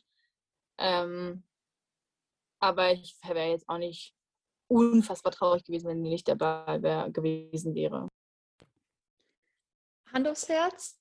Ähm, 0.77 1.43
aber 2.59 2.91
ich 2.93 3.15
wäre 3.23 3.49
jetzt 3.49 3.67
auch 3.67 3.77
nicht 3.77 4.15
unfassbar 4.73 5.31
traurig 5.31 5.63
gewesen, 5.63 5.87
wenn 5.87 6.03
sie 6.03 6.09
nicht 6.09 6.27
dabei 6.27 6.81
wär, 6.81 7.09
gewesen 7.11 7.75
wäre. 7.75 8.09
Hand 10.11 10.27
aufs 10.27 10.49
Herz. 10.49 10.99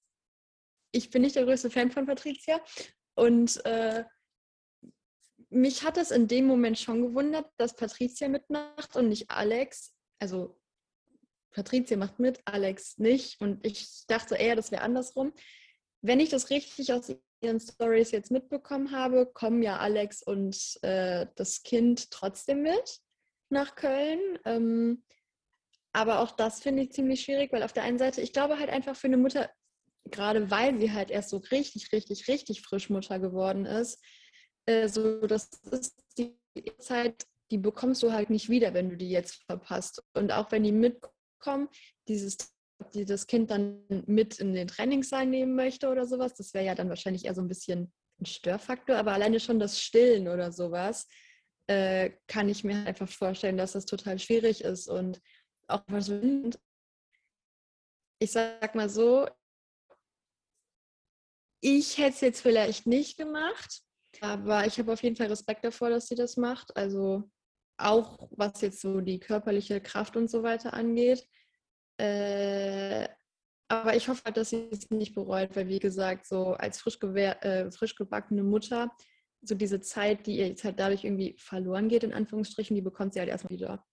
Ich 0.93 1.11
bin 1.11 1.23
nicht 1.23 1.37
der 1.37 1.45
größte 1.45 1.71
Fan 1.71 1.91
von 1.91 2.07
Patricia. 2.07 2.61
Und 3.15 3.65
äh, 3.65 4.05
mich 5.49 5.83
hat 5.83 5.97
es 5.97 6.11
in 6.11 6.29
dem 6.29 6.47
Moment 6.47 6.79
schon 6.79 7.03
gewundert, 7.03 7.51
dass 7.57 7.77
Patricia 7.77 8.29
mitmacht 8.29 8.97
und 8.97 9.09
nicht 9.09 9.31
Alex. 9.31 9.95
Also 10.19 10.59
Patricia 11.51 11.97
macht 11.97 12.19
mit, 12.19 12.41
Alex 12.45 12.99
nicht. 12.99 13.41
Und 13.41 13.65
ich 13.65 14.07
dachte 14.07 14.37
eher, 14.37 14.57
das 14.57 14.71
wäre 14.71 14.83
andersrum. 14.83 15.33
Wenn 16.03 16.21
ich 16.21 16.31
das 16.31 16.51
richtig 16.51 16.93
aus 16.93 17.15
ihren 17.41 17.61
Stories 17.61 18.11
jetzt 18.11 18.31
mitbekommen 18.31 18.93
habe, 18.93 19.27
kommen 19.27 19.63
ja 19.63 19.79
Alex 19.79 20.23
und 20.23 20.79
äh, 20.83 21.27
das 21.37 21.63
Kind 21.63 22.11
trotzdem 22.11 22.63
mit 22.63 23.01
nach 23.53 23.75
Köln. 23.75 24.39
Ähm, 24.45 25.05
aber 25.93 26.21
auch 26.21 26.33
das 26.33 26.61
finde 26.61 26.83
ich 26.83 26.93
ziemlich 26.93 27.23
schwierig, 27.23 27.53
weil 27.53 27.63
auf 27.63 27.73
der 27.73 27.85
einen 27.85 27.99
Seite, 27.99 28.21
ich 28.21 28.33
glaube 28.33 28.59
halt 28.59 28.71
einfach 28.71 28.97
für 28.97 29.07
eine 29.07 29.19
Mutter, 29.19 29.51
gerade 30.11 30.51
weil 30.51 30.79
sie 30.79 30.93
halt 30.93 31.11
erst 31.11 31.31
so 31.31 31.37
richtig, 31.37 31.93
richtig, 31.93 32.29
richtig 32.29 32.63
frisch 32.63 32.91
Mutter 32.91 33.19
geworden 33.19 33.67
ist, 33.67 34.03
äh, 34.67 34.89
so 34.89 35.27
das 35.27 35.51
ist 35.71 36.03
die 36.19 36.37
Zeit, 36.79 37.27
die 37.51 37.59
bekommst 37.59 38.03
du 38.03 38.13
halt 38.13 38.31
nicht 38.31 38.49
wieder, 38.49 38.75
wenn 38.75 38.91
du 38.91 38.97
die 38.97 39.11
jetzt 39.11 39.45
verpasst. 39.45 40.03
Und 40.15 40.33
auch 40.33 40.51
wenn 40.51 40.65
die 40.65 40.73
mitkommen, 40.73 41.69
dieses 42.09 42.39
die 42.95 43.05
das 43.05 43.27
Kind 43.27 43.51
dann 43.51 43.85
mit 44.07 44.39
in 44.39 44.55
den 44.55 44.69
Trainingssaal 44.69 45.27
nehmen 45.27 45.55
möchte 45.55 45.89
oder 45.89 46.07
sowas, 46.07 46.35
das 46.35 46.55
wäre 46.55 46.65
ja 46.65 46.75
dann 46.75 46.89
wahrscheinlich 46.89 47.27
eher 47.27 47.35
so 47.35 47.41
ein 47.41 47.49
bisschen 47.49 47.93
ein 48.21 48.27
Störfaktor, 48.27 48.97
aber 48.97 49.13
alleine 49.13 49.41
schon 49.41 49.59
das 49.59 49.81
Stillen 49.81 50.29
oder 50.29 50.53
sowas, 50.53 51.07
äh, 51.67 52.11
kann 52.27 52.49
ich 52.49 52.65
mir 52.65 52.87
einfach 52.87 53.09
vorstellen, 53.09 53.57
dass 53.57 53.73
das 53.73 53.87
total 53.87 54.19
schwierig 54.19 54.63
ist. 54.63 54.89
Und 54.89 55.21
auch 55.69 55.83
was 55.89 56.11
ich 58.19 58.31
sag 58.31 58.75
mal 58.75 58.89
so, 58.89 59.29
ich 61.61 61.99
hätte 61.99 62.15
es 62.15 62.21
jetzt 62.21 62.41
vielleicht 62.41 62.87
nicht 62.87 63.17
gemacht, 63.17 63.83
Aber 64.21 64.67
ich 64.67 64.79
habe 64.79 64.93
auf 64.93 65.03
jeden 65.03 65.17
Fall 65.17 65.29
Respekt 65.29 65.65
davor, 65.65 65.91
dass 65.91 66.09
sie 66.09 66.15
das 66.15 66.37
macht. 66.37 66.77
Also 66.77 67.31
auch 67.79 68.29
was 68.33 68.61
jetzt 68.61 68.81
so 68.81 69.01
die 69.01 69.21
körperliche 69.21 69.81
Kraft 69.81 70.17
und 70.17 70.31
so 70.31 70.43
weiter 70.43 70.75
angeht. 70.75 71.27
Äh, 71.99 73.09
aber 73.69 73.97
ich 73.97 74.09
hoffe 74.09 74.23
halt, 74.25 74.37
dass 74.37 74.51
sie 74.51 74.69
es 74.71 74.91
nicht 74.91 75.15
bereut, 75.15 75.57
weil 75.57 75.69
wie 75.69 75.79
gesagt, 75.79 76.27
so 76.27 76.55
als 76.55 76.81
frisch, 76.81 76.99
äh, 77.03 77.71
frisch 77.71 77.95
gebackene 77.97 78.43
Mutter, 78.43 78.95
so 79.43 79.55
diese 79.55 79.81
Zeit, 79.81 80.27
die 80.27 80.39
ihr 80.39 80.49
jetzt 80.49 80.65
halt 80.65 80.79
dadurch 80.79 81.05
irgendwie 81.05 81.35
verloren 81.39 81.89
geht, 81.89 82.05
in 82.05 82.15
Anführungsstrichen, 82.15 82.75
die 82.75 82.83
bekommt 82.83 83.13
sie 83.13 83.21
halt 83.21 83.29
erstmal 83.29 83.51
wieder. 83.51 83.85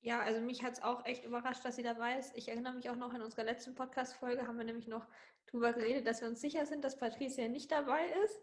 Ja, 0.00 0.20
also 0.20 0.40
mich 0.40 0.62
hat 0.62 0.74
es 0.74 0.82
auch 0.82 1.06
echt 1.06 1.24
überrascht, 1.24 1.64
dass 1.64 1.76
sie 1.76 1.82
dabei 1.82 2.18
ist. 2.18 2.36
Ich 2.36 2.48
erinnere 2.48 2.74
mich 2.74 2.90
auch 2.90 2.96
noch 2.96 3.14
in 3.14 3.22
unserer 3.22 3.44
letzten 3.44 3.74
Podcast-Folge, 3.74 4.46
haben 4.46 4.58
wir 4.58 4.64
nämlich 4.64 4.86
noch 4.86 5.06
darüber 5.46 5.72
geredet, 5.72 6.06
dass 6.06 6.20
wir 6.20 6.28
uns 6.28 6.42
sicher 6.42 6.66
sind, 6.66 6.84
dass 6.84 6.98
Patricia 6.98 7.48
nicht 7.48 7.72
dabei 7.72 8.04
ist. 8.24 8.38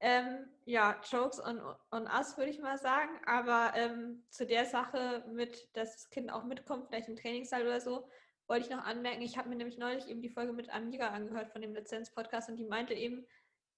Ähm, 0.00 0.46
ja, 0.64 1.00
Jokes 1.08 1.40
on, 1.40 1.60
on 1.92 2.08
us, 2.08 2.36
würde 2.36 2.50
ich 2.50 2.58
mal 2.58 2.78
sagen. 2.78 3.10
Aber 3.26 3.72
ähm, 3.76 4.24
zu 4.28 4.44
der 4.44 4.64
Sache 4.64 5.24
mit, 5.32 5.68
dass 5.76 5.94
das 5.94 6.10
Kind 6.10 6.32
auch 6.32 6.44
mitkommt, 6.44 6.88
vielleicht 6.88 7.08
im 7.08 7.16
Trainingssaal 7.16 7.62
oder 7.62 7.80
so, 7.80 8.08
wollte 8.48 8.66
ich 8.66 8.70
noch 8.70 8.84
anmerken. 8.84 9.22
Ich 9.22 9.38
habe 9.38 9.48
mir 9.48 9.56
nämlich 9.56 9.78
neulich 9.78 10.08
eben 10.08 10.20
die 10.20 10.30
Folge 10.30 10.52
mit 10.52 10.68
Amira 10.68 11.08
angehört 11.08 11.52
von 11.52 11.62
dem 11.62 11.74
Lizenz-Podcast 11.74 12.48
und 12.48 12.56
die 12.56 12.64
meinte 12.64 12.92
eben, 12.92 13.24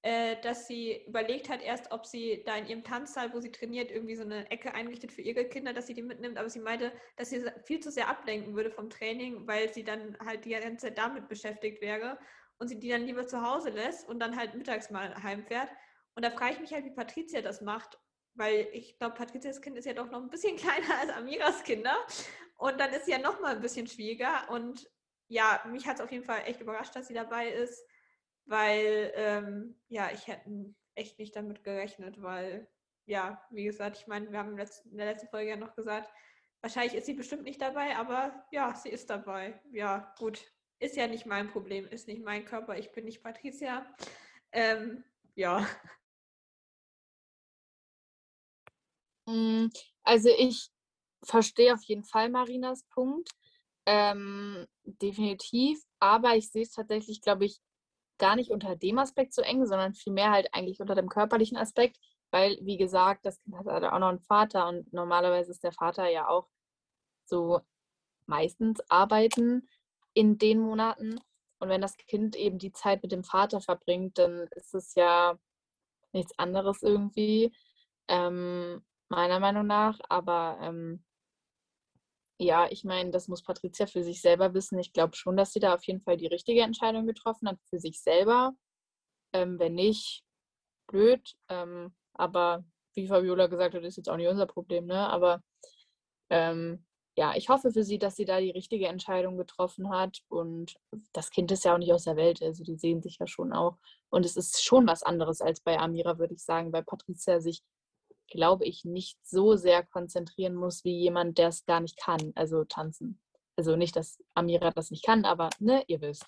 äh, 0.07 0.40
dass 0.40 0.68
sie 0.68 1.04
überlegt 1.09 1.48
hat 1.48 1.61
erst, 1.61 1.90
ob 1.90 2.07
sie 2.07 2.44
da 2.46 2.54
in 2.57 2.68
ihrem 2.68 2.84
Tanzsaal, 2.84 3.34
wo 3.34 3.40
sie 3.40 3.50
trainiert, 3.50 3.90
irgendwie 3.90 4.14
so 4.14 4.22
eine 4.22 4.48
Ecke 4.52 4.72
eingerichtet 4.72 5.11
für 5.11 5.22
ihre 5.22 5.44
Kinder, 5.46 5.72
dass 5.72 5.88
sie 5.88 5.94
die 5.94 6.02
mitnimmt. 6.02 6.38
Aber 6.38 6.48
sie 6.48 6.61
meinte, 6.61 6.92
dass 7.16 7.30
sie 7.30 7.44
viel 7.64 7.80
zu 7.80 7.90
sehr 7.90 8.07
ablenken 8.07 8.54
würde 8.54 8.70
vom 8.70 8.88
Training, 8.88 9.48
weil 9.48 9.74
sie 9.74 9.82
dann 9.82 10.16
halt 10.24 10.44
die 10.44 10.50
ganze 10.50 10.86
Zeit 10.86 10.96
damit 10.96 11.26
beschäftigt 11.26 11.80
wäre 11.80 12.20
und 12.59 12.68
sie 12.68 12.78
die 12.78 12.88
dann 12.88 13.04
lieber 13.04 13.26
zu 13.26 13.42
Hause 13.42 13.70
lässt 13.70 14.09
und 14.09 14.20
dann 14.20 14.36
halt 14.36 14.54
mittags 14.54 14.90
mal 14.90 15.12
heimfährt. 15.24 15.70
Und 16.14 16.24
da 16.24 16.30
frage 16.30 16.52
ich 16.52 16.61
mich 16.61 16.72
halt, 16.72 16.84
wie 16.84 16.94
Patricia 16.94 17.42
das 17.42 17.61
macht, 17.61 17.98
weil 18.34 18.68
ich 18.74 19.00
glaube, 19.00 19.16
Patricias 19.16 19.61
Kind 19.61 19.76
ist 19.76 19.86
ja 19.86 19.92
doch 19.92 20.09
noch 20.12 20.22
ein 20.22 20.30
bisschen 20.30 20.57
kleiner 20.57 21.00
als 21.00 21.11
Amiras 21.11 21.64
Kinder. 21.64 21.96
Und 22.59 22.78
dann 22.78 22.92
ist 22.92 23.07
sie 23.07 23.11
ja 23.11 23.18
noch 23.18 23.40
mal 23.40 23.57
ein 23.57 23.61
bisschen 23.61 23.88
schwieriger. 23.88 24.48
Und 24.50 24.88
ja, 25.26 25.64
mich 25.68 25.84
hat 25.84 25.96
es 25.96 26.00
auf 26.00 26.12
jeden 26.12 26.24
Fall 26.24 26.42
echt 26.46 26.61
überrascht, 26.61 26.94
dass 26.94 27.09
sie 27.09 27.14
dabei 27.14 27.48
ist 27.48 27.82
weil 28.47 29.12
ähm, 29.14 29.76
ja, 29.88 30.11
ich 30.12 30.26
hätte 30.26 30.74
echt 30.94 31.18
nicht 31.18 31.36
damit 31.36 31.62
gerechnet, 31.64 32.22
weil 32.22 32.68
ja, 33.05 33.40
wie 33.51 33.64
gesagt, 33.64 33.99
ich 33.99 34.07
meine, 34.07 34.30
wir 34.30 34.38
haben 34.38 34.59
in 34.59 34.97
der 34.97 35.07
letzten 35.07 35.28
Folge 35.28 35.51
ja 35.51 35.57
noch 35.57 35.74
gesagt, 35.76 36.11
wahrscheinlich 36.61 36.94
ist 36.94 37.07
sie 37.07 37.14
bestimmt 37.14 37.44
nicht 37.44 37.61
dabei, 37.61 37.97
aber 37.97 38.44
ja, 38.51 38.74
sie 38.74 38.88
ist 38.88 39.11
dabei. 39.11 39.61
Ja, 39.70 40.14
gut, 40.18 40.42
ist 40.78 40.97
ja 40.97 41.07
nicht 41.07 41.26
mein 41.26 41.49
Problem, 41.51 41.86
ist 41.86 42.09
nicht 42.09 42.24
mein 42.24 42.44
Körper, 42.44 42.76
ich 42.78 42.90
bin 42.92 43.05
nicht 43.05 43.22
Patricia. 43.22 43.86
Ähm, 44.53 45.05
ja. 45.34 45.66
Mm, 49.26 49.68
also 50.03 50.28
ich 50.38 50.70
verstehe 51.22 51.74
auf 51.74 51.82
jeden 51.84 52.05
Fall 52.05 52.28
Marinas 52.30 52.84
Punkt. 52.90 53.30
Ähm, 53.86 54.66
definitiv. 54.84 55.80
Aber 56.01 56.36
ich 56.36 56.51
sehe 56.51 56.62
es 56.62 56.72
tatsächlich, 56.72 57.20
glaube 57.22 57.47
ich, 57.47 57.61
gar 58.19 58.37
nicht 58.37 58.51
unter 58.51 58.77
dem 58.77 58.99
Aspekt 58.99 59.35
so 59.35 59.43
eng, 59.43 59.67
sondern 59.67 59.95
vielmehr 59.95 60.31
halt 60.31 60.49
eigentlich 60.53 60.81
unter 60.81 60.95
dem 60.95 61.09
körperlichen 61.09 61.57
Aspekt, 61.57 61.99
weil, 62.31 62.59
wie 62.62 62.77
gesagt, 62.77 63.27
das 63.27 63.41
Kind 63.43 63.57
hat 63.57 63.67
halt 63.67 63.85
auch 63.85 63.99
noch 63.99 64.09
einen 64.09 64.21
Vater 64.21 64.69
und 64.69 64.93
normalerweise 64.93 65.51
ist 65.51 65.64
der 65.64 65.73
Vater 65.73 66.09
ja 66.09 66.29
auch 66.29 66.49
so 67.25 67.61
meistens 68.27 68.81
arbeiten 68.91 69.69
in 70.14 70.39
den 70.39 70.61
Monaten. 70.61 71.21
Und 71.59 71.69
wenn 71.69 71.81
das 71.81 71.97
Kind 71.97 72.37
eben 72.37 72.59
die 72.59 72.73
Zeit 72.73 73.03
mit 73.03 73.12
dem 73.12 73.25
Vater 73.25 73.61
verbringt, 73.61 74.19
dann 74.19 74.49
ist 74.53 74.75
es 74.75 74.95
ja 74.95 75.39
nichts 76.12 76.39
anderes 76.39 76.83
irgendwie, 76.83 77.53
ähm, 78.09 78.85
meiner 79.09 79.41
Meinung 79.41 79.67
nach. 79.67 79.99
Aber 80.09 80.59
ähm, 80.62 81.05
ja, 82.39 82.66
ich 82.70 82.84
meine, 82.84 83.11
das 83.11 83.28
muss 83.28 83.43
Patricia 83.43 83.87
für 83.87 84.03
sich 84.03 84.20
selber 84.20 84.53
wissen. 84.55 84.78
Ich 84.78 84.93
glaube 84.93 85.16
schon, 85.16 85.37
dass 85.37 85.53
sie 85.53 85.61
da 85.61 85.74
auf 85.74 85.84
jeden 85.84 86.03
Fall 86.03 86.16
die 86.16 86.26
richtige 86.26 86.62
Entscheidung 86.62 87.07
getroffen 87.07 87.49
hat 87.49 87.59
für 87.70 87.78
sich 87.78 88.01
selber. 88.01 88.55
Ähm, 89.32 89.59
wenn 89.59 89.74
nicht, 89.74 90.22
blöd. 90.87 91.34
Ähm, 91.49 91.95
aber 92.14 92.64
wie 92.95 93.09
Fabiola 93.09 93.47
gesagt 93.47 93.74
hat, 93.74 93.82
ist 93.84 93.97
jetzt 93.97 94.09
auch 94.09 94.16
nicht 94.16 94.28
unser 94.28 94.47
Problem, 94.47 94.87
ne? 94.87 95.09
Aber 95.09 95.43
ähm, 96.30 96.84
ja, 97.16 97.34
ich 97.34 97.49
hoffe 97.49 97.72
für 97.72 97.82
sie, 97.82 97.99
dass 97.99 98.16
sie 98.16 98.26
da 98.26 98.41
die 98.41 98.51
richtige 98.51 98.89
Entscheidung 98.89 99.39
getroffen 99.39 99.91
hat. 99.91 100.18
Und 100.28 100.76
das 101.12 101.30
Kind 101.30 101.51
ist 101.51 101.64
ja 101.64 101.74
auch 101.74 101.78
nicht 101.78 101.93
aus 101.93 102.05
der 102.05 102.16
Welt, 102.16 102.43
also 102.43 102.62
die 102.62 102.76
sehen 102.76 103.03
sich 103.03 103.18
ja 103.18 103.26
schon 103.26 103.53
auch. 103.55 103.78
Und 104.11 104.26
es 104.26 104.37
ist 104.37 104.62
schon 104.62 104.87
was 104.87 105.03
anderes 105.03 105.41
als 105.41 105.61
bei 105.61 105.78
Amira, 105.78 106.18
würde 106.18 106.34
ich 106.34 106.45
sagen, 106.45 106.72
weil 106.72 106.84
Patricia 106.84 107.41
sich 107.41 107.62
glaube 108.29 108.64
ich, 108.64 108.85
nicht 108.85 109.18
so 109.24 109.57
sehr 109.57 109.85
konzentrieren 109.85 110.55
muss 110.55 110.85
wie 110.85 110.99
jemand, 110.99 111.39
der 111.39 111.49
es 111.49 111.64
gar 111.64 111.81
nicht 111.81 111.99
kann, 111.99 112.33
also 112.35 112.64
tanzen. 112.64 113.20
Also 113.57 113.77
nicht, 113.77 113.97
dass 113.97 114.22
Amira 114.35 114.70
das 114.70 114.91
nicht 114.91 115.05
kann, 115.05 115.24
aber 115.24 115.51
ne, 115.59 115.83
ihr 115.87 116.01
wisst. 116.01 116.27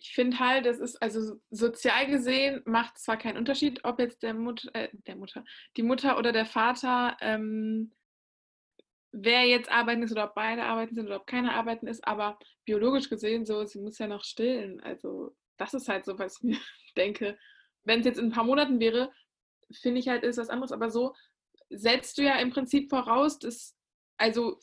Ich 0.00 0.12
finde 0.12 0.38
halt, 0.38 0.64
das 0.66 0.78
ist, 0.78 1.02
also 1.02 1.40
sozial 1.50 2.06
gesehen 2.06 2.62
macht 2.66 2.98
zwar 2.98 3.16
keinen 3.16 3.36
Unterschied, 3.36 3.84
ob 3.84 3.98
jetzt 3.98 4.22
der 4.22 4.34
Mutter, 4.34 4.68
äh, 4.74 4.88
der 4.92 5.16
Mutter, 5.16 5.44
die 5.76 5.82
Mutter 5.82 6.18
oder 6.18 6.30
der 6.30 6.46
Vater, 6.46 7.16
ähm, 7.20 7.92
wer 9.12 9.44
jetzt 9.44 9.70
arbeiten 9.70 10.02
ist 10.02 10.12
oder 10.12 10.24
ob 10.24 10.34
beide 10.34 10.64
arbeiten 10.64 10.94
sind 10.94 11.06
oder 11.06 11.16
ob 11.16 11.26
keiner 11.26 11.54
arbeiten 11.54 11.86
ist, 11.86 12.06
aber 12.06 12.38
biologisch 12.64 13.08
gesehen 13.08 13.44
so, 13.44 13.64
sie 13.64 13.80
muss 13.80 13.98
ja 13.98 14.06
noch 14.06 14.22
stillen. 14.22 14.80
Also 14.80 15.34
das 15.56 15.74
ist 15.74 15.88
halt 15.88 16.04
so, 16.04 16.18
was 16.18 16.38
ich 16.38 16.42
mir 16.44 16.58
denke. 16.96 17.38
Wenn 17.84 18.00
es 18.00 18.06
jetzt 18.06 18.18
in 18.18 18.26
ein 18.26 18.32
paar 18.32 18.44
Monaten 18.44 18.80
wäre, 18.80 19.10
finde 19.72 20.00
ich 20.00 20.08
halt, 20.08 20.24
ist 20.24 20.38
was 20.38 20.50
anderes. 20.50 20.72
Aber 20.72 20.90
so 20.90 21.14
setzt 21.70 22.18
du 22.18 22.22
ja 22.22 22.36
im 22.36 22.50
Prinzip 22.50 22.90
voraus, 22.90 23.38
dass, 23.38 23.76
also, 24.16 24.58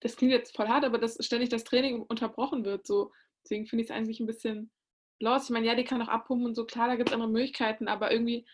das 0.00 0.16
klingt 0.16 0.32
jetzt 0.32 0.54
voll 0.54 0.68
hart, 0.68 0.84
aber 0.84 0.98
dass 0.98 1.18
ständig 1.24 1.48
das 1.48 1.64
Training 1.64 2.02
unterbrochen 2.02 2.64
wird. 2.64 2.86
So. 2.86 3.12
Deswegen 3.44 3.66
finde 3.66 3.84
ich 3.84 3.90
es 3.90 3.96
eigentlich 3.96 4.20
ein 4.20 4.26
bisschen 4.26 4.70
los. 5.20 5.44
Ich 5.44 5.50
meine, 5.50 5.66
ja, 5.66 5.74
die 5.74 5.84
kann 5.84 6.02
auch 6.02 6.08
abpumpen 6.08 6.46
und 6.46 6.54
so, 6.54 6.66
klar, 6.66 6.88
da 6.88 6.96
gibt 6.96 7.08
es 7.08 7.14
andere 7.14 7.30
Möglichkeiten, 7.30 7.88
aber 7.88 8.12
irgendwie, 8.12 8.46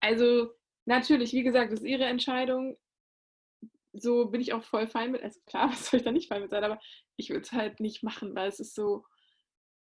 also 0.00 0.50
natürlich, 0.86 1.32
wie 1.32 1.42
gesagt, 1.42 1.72
das 1.72 1.80
ist 1.80 1.86
ihre 1.86 2.04
Entscheidung. 2.04 2.76
So 3.92 4.26
bin 4.26 4.40
ich 4.40 4.52
auch 4.52 4.62
voll 4.62 4.86
fein 4.86 5.12
mit. 5.12 5.22
Also 5.22 5.40
klar, 5.46 5.68
was 5.70 5.86
soll 5.86 5.98
ich 5.98 6.04
da 6.04 6.12
nicht 6.12 6.28
fein 6.28 6.42
mit 6.42 6.50
sein, 6.50 6.64
aber 6.64 6.80
ich 7.16 7.30
würde 7.30 7.42
es 7.42 7.52
halt 7.52 7.80
nicht 7.80 8.02
machen, 8.02 8.34
weil 8.34 8.48
es 8.48 8.60
ist 8.60 8.74
so, 8.74 9.04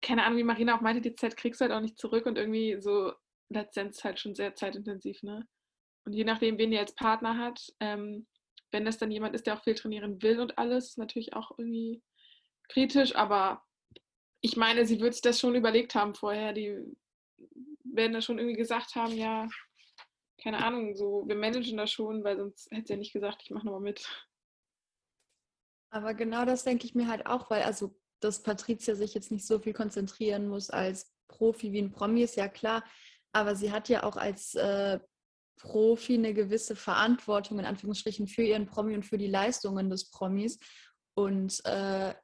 keine 0.03 0.25
Ahnung, 0.25 0.39
wie 0.39 0.45
Marina 0.45 0.77
auch 0.77 0.81
meinte, 0.81 1.01
die 1.01 1.15
Zeit 1.15 1.37
kriegst 1.37 1.61
du 1.61 1.65
halt 1.65 1.73
auch 1.73 1.81
nicht 1.81 1.99
zurück 1.99 2.27
und 2.27 2.37
irgendwie 2.39 2.81
so 2.81 3.13
letztendlich 3.49 4.03
halt 4.05 4.19
schon 4.19 4.35
sehr 4.35 4.55
zeitintensiv, 4.55 5.23
ne? 5.23 5.47
Und 6.05 6.13
je 6.13 6.25
nachdem, 6.25 6.59
wen 6.59 6.73
ihr 6.73 6.81
als 6.81 6.95
Partner 6.95 7.37
hat, 7.37 7.61
ähm, 7.81 8.27
wenn 8.71 8.85
das 8.85 8.99
dann 8.99 9.11
jemand 9.11 9.35
ist, 9.35 9.47
der 9.47 9.55
auch 9.55 9.65
viel 9.65 9.75
trainieren 9.75 10.23
will 10.23 10.41
und 10.41 10.59
alles, 10.59 10.97
natürlich 10.97 11.35
auch 11.35 11.53
irgendwie 11.59 12.03
kritisch, 12.69 13.15
aber 13.17 13.63
ich 14.41 14.57
meine, 14.57 14.87
sie 14.87 15.01
wird 15.01 15.15
sich 15.15 15.23
das 15.23 15.41
schon 15.41 15.55
überlegt 15.55 15.95
haben 15.95 16.15
vorher. 16.15 16.53
Die 16.53 16.79
werden 17.85 18.13
da 18.13 18.21
schon 18.21 18.39
irgendwie 18.39 18.57
gesagt 18.57 18.95
haben, 18.95 19.13
ja, 19.13 19.49
keine 20.43 20.65
Ahnung, 20.65 20.95
so, 20.95 21.25
wir 21.27 21.35
managen 21.35 21.77
das 21.77 21.91
schon, 21.91 22.23
weil 22.23 22.37
sonst 22.37 22.71
hätte 22.71 22.87
sie 22.87 22.93
ja 22.93 22.99
nicht 22.99 23.13
gesagt, 23.13 23.43
ich 23.43 23.51
mache 23.51 23.67
nochmal 23.67 23.81
mit. 23.81 24.07
Aber 25.91 26.15
genau 26.15 26.45
das 26.45 26.65
denke 26.65 26.87
ich 26.87 26.95
mir 26.95 27.09
halt 27.09 27.27
auch, 27.27 27.51
weil 27.51 27.63
also, 27.63 27.99
dass 28.21 28.43
Patricia 28.43 28.95
sich 28.95 29.15
jetzt 29.15 29.31
nicht 29.31 29.47
so 29.47 29.59
viel 29.59 29.73
konzentrieren 29.73 30.49
muss 30.49 30.71
als 30.71 31.13
Profi 31.29 31.73
wie 31.73 31.81
ein 31.81 31.93
Promi 31.93 32.23
ist 32.23 32.37
ja 32.37 32.49
klar, 32.49 32.85
aber 33.37 33.55
sie 33.55 33.71
hat 33.71 33.91
ja 33.91 34.03
auch 34.03 34.17
als 34.17 34.55
äh, 34.55 34.99
Profi 35.59 36.15
eine 36.15 36.33
gewisse 36.33 36.75
Verantwortung 36.75 37.59
in 37.59 37.67
Anführungsstrichen 37.67 38.29
für 38.29 38.43
ihren 38.43 38.67
Promi 38.67 38.95
und 38.95 39.05
für 39.05 39.19
die 39.19 39.27
Leistungen 39.27 39.91
des 39.91 40.11
Promis. 40.11 40.59
Und 41.15 41.63
äh, 41.67 42.15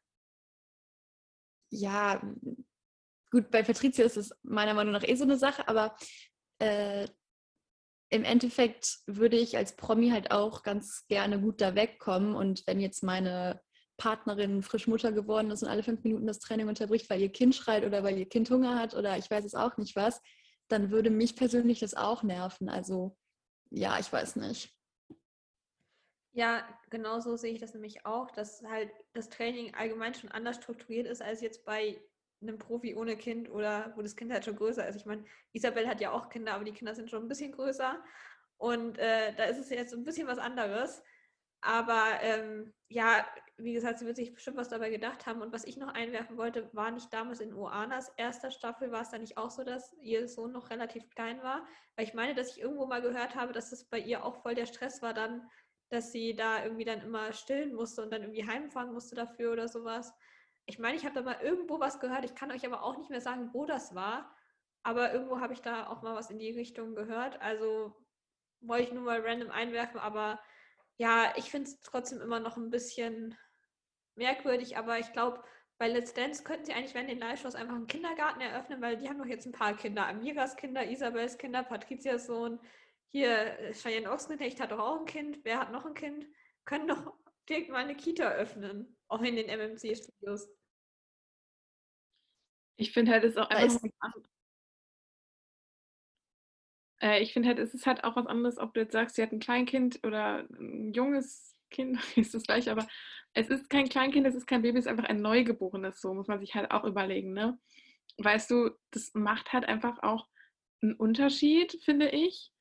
ja, 1.70 2.22
gut, 3.30 3.50
bei 3.50 3.62
Patricia 3.62 4.06
ist 4.06 4.16
es 4.16 4.30
meiner 4.42 4.72
Meinung 4.72 4.92
nach 4.94 5.06
eh 5.06 5.14
so 5.14 5.24
eine 5.24 5.36
Sache, 5.36 5.68
aber 5.68 5.94
äh, 6.58 7.06
im 8.10 8.24
Endeffekt 8.24 9.00
würde 9.06 9.36
ich 9.36 9.58
als 9.58 9.76
Promi 9.76 10.10
halt 10.10 10.30
auch 10.30 10.62
ganz 10.62 11.06
gerne 11.08 11.38
gut 11.38 11.60
da 11.60 11.74
wegkommen. 11.74 12.34
Und 12.34 12.66
wenn 12.66 12.80
jetzt 12.80 13.02
meine 13.02 13.60
Partnerin 13.98 14.62
frisch 14.62 14.86
Mutter 14.86 15.12
geworden 15.12 15.50
ist 15.50 15.62
und 15.62 15.68
alle 15.68 15.82
fünf 15.82 16.04
Minuten 16.04 16.26
das 16.26 16.38
Training 16.38 16.68
unterbricht, 16.68 17.10
weil 17.10 17.20
ihr 17.20 17.32
Kind 17.32 17.54
schreit 17.54 17.84
oder 17.84 18.02
weil 18.02 18.18
ihr 18.18 18.28
Kind 18.28 18.50
Hunger 18.50 18.78
hat 18.78 18.94
oder 18.94 19.18
ich 19.18 19.30
weiß 19.30 19.44
es 19.44 19.54
auch 19.54 19.76
nicht 19.76 19.94
was, 19.94 20.22
dann 20.72 20.90
würde 20.90 21.10
mich 21.10 21.36
persönlich 21.36 21.80
das 21.80 21.94
auch 21.94 22.22
nerven. 22.22 22.68
Also 22.68 23.16
ja, 23.70 23.98
ich 23.98 24.12
weiß 24.12 24.36
nicht. 24.36 24.74
Ja, 26.34 26.66
genau 26.88 27.20
so 27.20 27.36
sehe 27.36 27.52
ich 27.52 27.60
das 27.60 27.74
nämlich 27.74 28.06
auch, 28.06 28.30
dass 28.30 28.62
halt 28.62 28.90
das 29.12 29.28
Training 29.28 29.74
allgemein 29.74 30.14
schon 30.14 30.32
anders 30.32 30.56
strukturiert 30.56 31.06
ist 31.06 31.20
als 31.20 31.42
jetzt 31.42 31.64
bei 31.66 32.00
einem 32.40 32.58
Profi 32.58 32.96
ohne 32.96 33.16
Kind 33.16 33.50
oder 33.50 33.92
wo 33.96 34.02
das 34.02 34.16
Kind 34.16 34.32
halt 34.32 34.44
schon 34.44 34.56
größer 34.56 34.88
ist. 34.88 34.96
Ich 34.96 35.06
meine, 35.06 35.24
Isabel 35.52 35.86
hat 35.86 36.00
ja 36.00 36.10
auch 36.10 36.30
Kinder, 36.30 36.54
aber 36.54 36.64
die 36.64 36.72
Kinder 36.72 36.94
sind 36.94 37.10
schon 37.10 37.22
ein 37.22 37.28
bisschen 37.28 37.52
größer. 37.52 38.02
Und 38.56 38.98
äh, 38.98 39.34
da 39.34 39.44
ist 39.44 39.58
es 39.58 39.70
jetzt 39.70 39.92
ein 39.92 40.04
bisschen 40.04 40.26
was 40.26 40.38
anderes. 40.38 41.02
Aber 41.62 42.20
ähm, 42.20 42.74
ja, 42.88 43.24
wie 43.56 43.72
gesagt, 43.72 44.00
sie 44.00 44.06
wird 44.06 44.16
sich 44.16 44.34
bestimmt 44.34 44.56
was 44.56 44.68
dabei 44.68 44.90
gedacht 44.90 45.26
haben. 45.26 45.40
Und 45.42 45.52
was 45.52 45.64
ich 45.64 45.76
noch 45.76 45.94
einwerfen 45.94 46.36
wollte, 46.36 46.68
war 46.74 46.90
nicht 46.90 47.12
damals 47.12 47.40
in 47.40 47.54
Oanas 47.54 48.12
erster 48.16 48.50
Staffel, 48.50 48.90
war 48.90 49.02
es 49.02 49.10
da 49.10 49.18
nicht 49.18 49.38
auch 49.38 49.50
so, 49.50 49.62
dass 49.62 49.92
ihr 50.00 50.28
Sohn 50.28 50.52
noch 50.52 50.70
relativ 50.70 51.08
klein 51.10 51.40
war? 51.42 51.64
Weil 51.96 52.06
ich 52.06 52.14
meine, 52.14 52.34
dass 52.34 52.56
ich 52.56 52.60
irgendwo 52.60 52.86
mal 52.86 53.00
gehört 53.00 53.36
habe, 53.36 53.52
dass 53.52 53.70
es 53.70 53.88
bei 53.88 53.98
ihr 54.00 54.24
auch 54.24 54.42
voll 54.42 54.56
der 54.56 54.66
Stress 54.66 55.02
war 55.02 55.14
dann, 55.14 55.48
dass 55.88 56.10
sie 56.10 56.34
da 56.34 56.64
irgendwie 56.64 56.84
dann 56.84 57.00
immer 57.00 57.32
stillen 57.32 57.74
musste 57.74 58.02
und 58.02 58.12
dann 58.12 58.22
irgendwie 58.22 58.46
heimfahren 58.46 58.92
musste 58.92 59.14
dafür 59.14 59.52
oder 59.52 59.68
sowas. 59.68 60.12
Ich 60.66 60.80
meine, 60.80 60.96
ich 60.96 61.04
habe 61.04 61.14
da 61.14 61.22
mal 61.22 61.40
irgendwo 61.42 61.78
was 61.78 62.00
gehört. 62.00 62.24
Ich 62.24 62.34
kann 62.34 62.50
euch 62.50 62.66
aber 62.66 62.82
auch 62.82 62.96
nicht 62.96 63.10
mehr 63.10 63.20
sagen, 63.20 63.50
wo 63.52 63.66
das 63.66 63.94
war. 63.94 64.34
Aber 64.82 65.12
irgendwo 65.12 65.38
habe 65.40 65.52
ich 65.52 65.60
da 65.60 65.86
auch 65.86 66.02
mal 66.02 66.16
was 66.16 66.30
in 66.30 66.38
die 66.38 66.50
Richtung 66.50 66.96
gehört. 66.96 67.40
Also 67.40 67.94
wollte 68.60 68.84
ich 68.84 68.92
nur 68.92 69.04
mal 69.04 69.20
random 69.20 69.50
einwerfen, 69.50 70.00
aber 70.00 70.40
ja, 70.98 71.32
ich 71.36 71.50
finde 71.50 71.68
es 71.68 71.80
trotzdem 71.80 72.20
immer 72.20 72.40
noch 72.40 72.56
ein 72.56 72.70
bisschen 72.70 73.36
merkwürdig, 74.14 74.76
aber 74.76 74.98
ich 74.98 75.12
glaube, 75.12 75.42
bei 75.78 75.88
Let's 75.88 76.14
Dance 76.14 76.44
könnten 76.44 76.66
sie 76.66 76.72
eigentlich 76.72 76.94
während 76.94 77.10
den 77.10 77.18
Live-Shows 77.18 77.56
einfach 77.56 77.74
einen 77.74 77.88
Kindergarten 77.88 78.40
eröffnen, 78.40 78.80
weil 78.80 78.96
die 78.96 79.08
haben 79.08 79.18
doch 79.18 79.26
jetzt 79.26 79.46
ein 79.46 79.52
paar 79.52 79.76
Kinder. 79.76 80.06
Amiras 80.06 80.54
Kinder, 80.54 80.88
Isabels 80.88 81.38
Kinder, 81.38 81.64
Patrizias 81.64 82.26
Sohn. 82.26 82.60
Hier, 83.08 83.58
äh, 83.58 83.72
Cheyenne 83.72 84.10
Ochsenknecht 84.10 84.60
hat 84.60 84.70
doch 84.70 84.78
auch 84.78 85.00
ein 85.00 85.06
Kind. 85.06 85.40
Wer 85.42 85.58
hat 85.58 85.72
noch 85.72 85.84
ein 85.84 85.94
Kind? 85.94 86.26
Können 86.64 86.86
doch 86.86 87.14
direkt 87.48 87.70
mal 87.70 87.78
eine 87.78 87.96
Kita 87.96 88.30
öffnen, 88.30 88.96
auch 89.08 89.22
in 89.22 89.34
den 89.34 89.48
MMC-Studios. 89.48 90.48
Ich 92.76 92.92
finde 92.92 93.12
halt, 93.12 93.24
es 93.24 93.32
ist 93.32 93.38
auch 93.38 93.50
einfach 93.50 93.82
äh, 93.82 93.90
ich 97.02 97.32
finde 97.32 97.48
halt, 97.48 97.58
es 97.58 97.74
ist 97.74 97.86
halt 97.86 98.04
auch 98.04 98.16
was 98.16 98.26
anderes, 98.26 98.58
ob 98.58 98.74
du 98.74 98.80
jetzt 98.80 98.92
sagst, 98.92 99.16
sie 99.16 99.22
hat 99.22 99.32
ein 99.32 99.40
Kleinkind 99.40 100.00
oder 100.06 100.46
ein 100.58 100.92
junges 100.92 101.56
Kind, 101.70 101.98
ist 102.16 102.34
das 102.34 102.44
gleich, 102.44 102.70
aber 102.70 102.86
es 103.34 103.48
ist 103.48 103.70
kein 103.70 103.88
Kleinkind, 103.88 104.26
es 104.26 104.34
ist 104.34 104.46
kein 104.46 104.62
Baby, 104.62 104.78
es 104.78 104.84
ist 104.86 104.90
einfach 104.90 105.08
ein 105.08 105.22
Neugeborenes, 105.22 106.00
so 106.00 106.14
muss 106.14 106.28
man 106.28 106.40
sich 106.40 106.54
halt 106.54 106.70
auch 106.70 106.84
überlegen, 106.84 107.32
ne? 107.32 107.58
Weißt 108.18 108.50
du, 108.50 108.70
das 108.90 109.12
macht 109.14 109.52
halt 109.52 109.64
einfach 109.64 110.02
auch 110.02 110.28
einen 110.82 110.94
Unterschied, 110.94 111.78
finde 111.82 112.10
ich. 112.10 112.52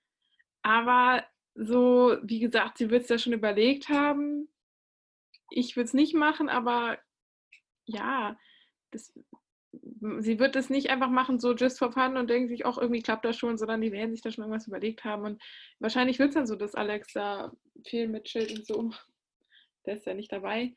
Aber 0.62 1.26
so, 1.56 2.18
wie 2.24 2.40
gesagt, 2.40 2.78
sie 2.78 2.90
wird 2.90 3.04
es 3.04 3.10
ja 3.10 3.18
schon 3.18 3.34
überlegt 3.34 3.90
haben. 3.90 4.48
Ich 5.50 5.76
würde 5.76 5.86
es 5.86 5.94
nicht 5.94 6.14
machen, 6.14 6.48
aber 6.48 6.98
ja, 7.86 8.38
das 8.92 9.14
sie 10.20 10.40
wird 10.40 10.56
es 10.56 10.70
nicht 10.70 10.90
einfach 10.90 11.10
machen, 11.10 11.40
so 11.40 11.54
just 11.54 11.78
for 11.78 11.92
fun 11.92 12.18
und 12.18 12.30
denken 12.30 12.50
sich, 12.50 12.66
auch 12.66 12.78
irgendwie 12.78 13.02
klappt 13.02 13.24
das 13.24 13.38
schon, 13.38 13.58
sondern 13.58 13.82
die 13.82 13.92
werden 13.92 14.12
sich 14.12 14.22
da 14.22 14.32
schon 14.32 14.44
irgendwas 14.44 14.68
überlegt 14.68 15.04
haben. 15.04 15.24
Und 15.24 15.42
wahrscheinlich 15.80 16.18
wird 16.18 16.30
es 16.30 16.36
dann 16.36 16.48
so, 16.48 16.56
dass 16.56 16.76
Alex 16.76 17.14
da 17.14 17.52
viel 17.86 18.08
mitchillt 18.08 18.52
und 18.52 18.66
so. 18.66 18.92
Der 19.86 19.96
ist 19.96 20.06
ja 20.06 20.14
nicht 20.14 20.32
dabei. 20.32 20.76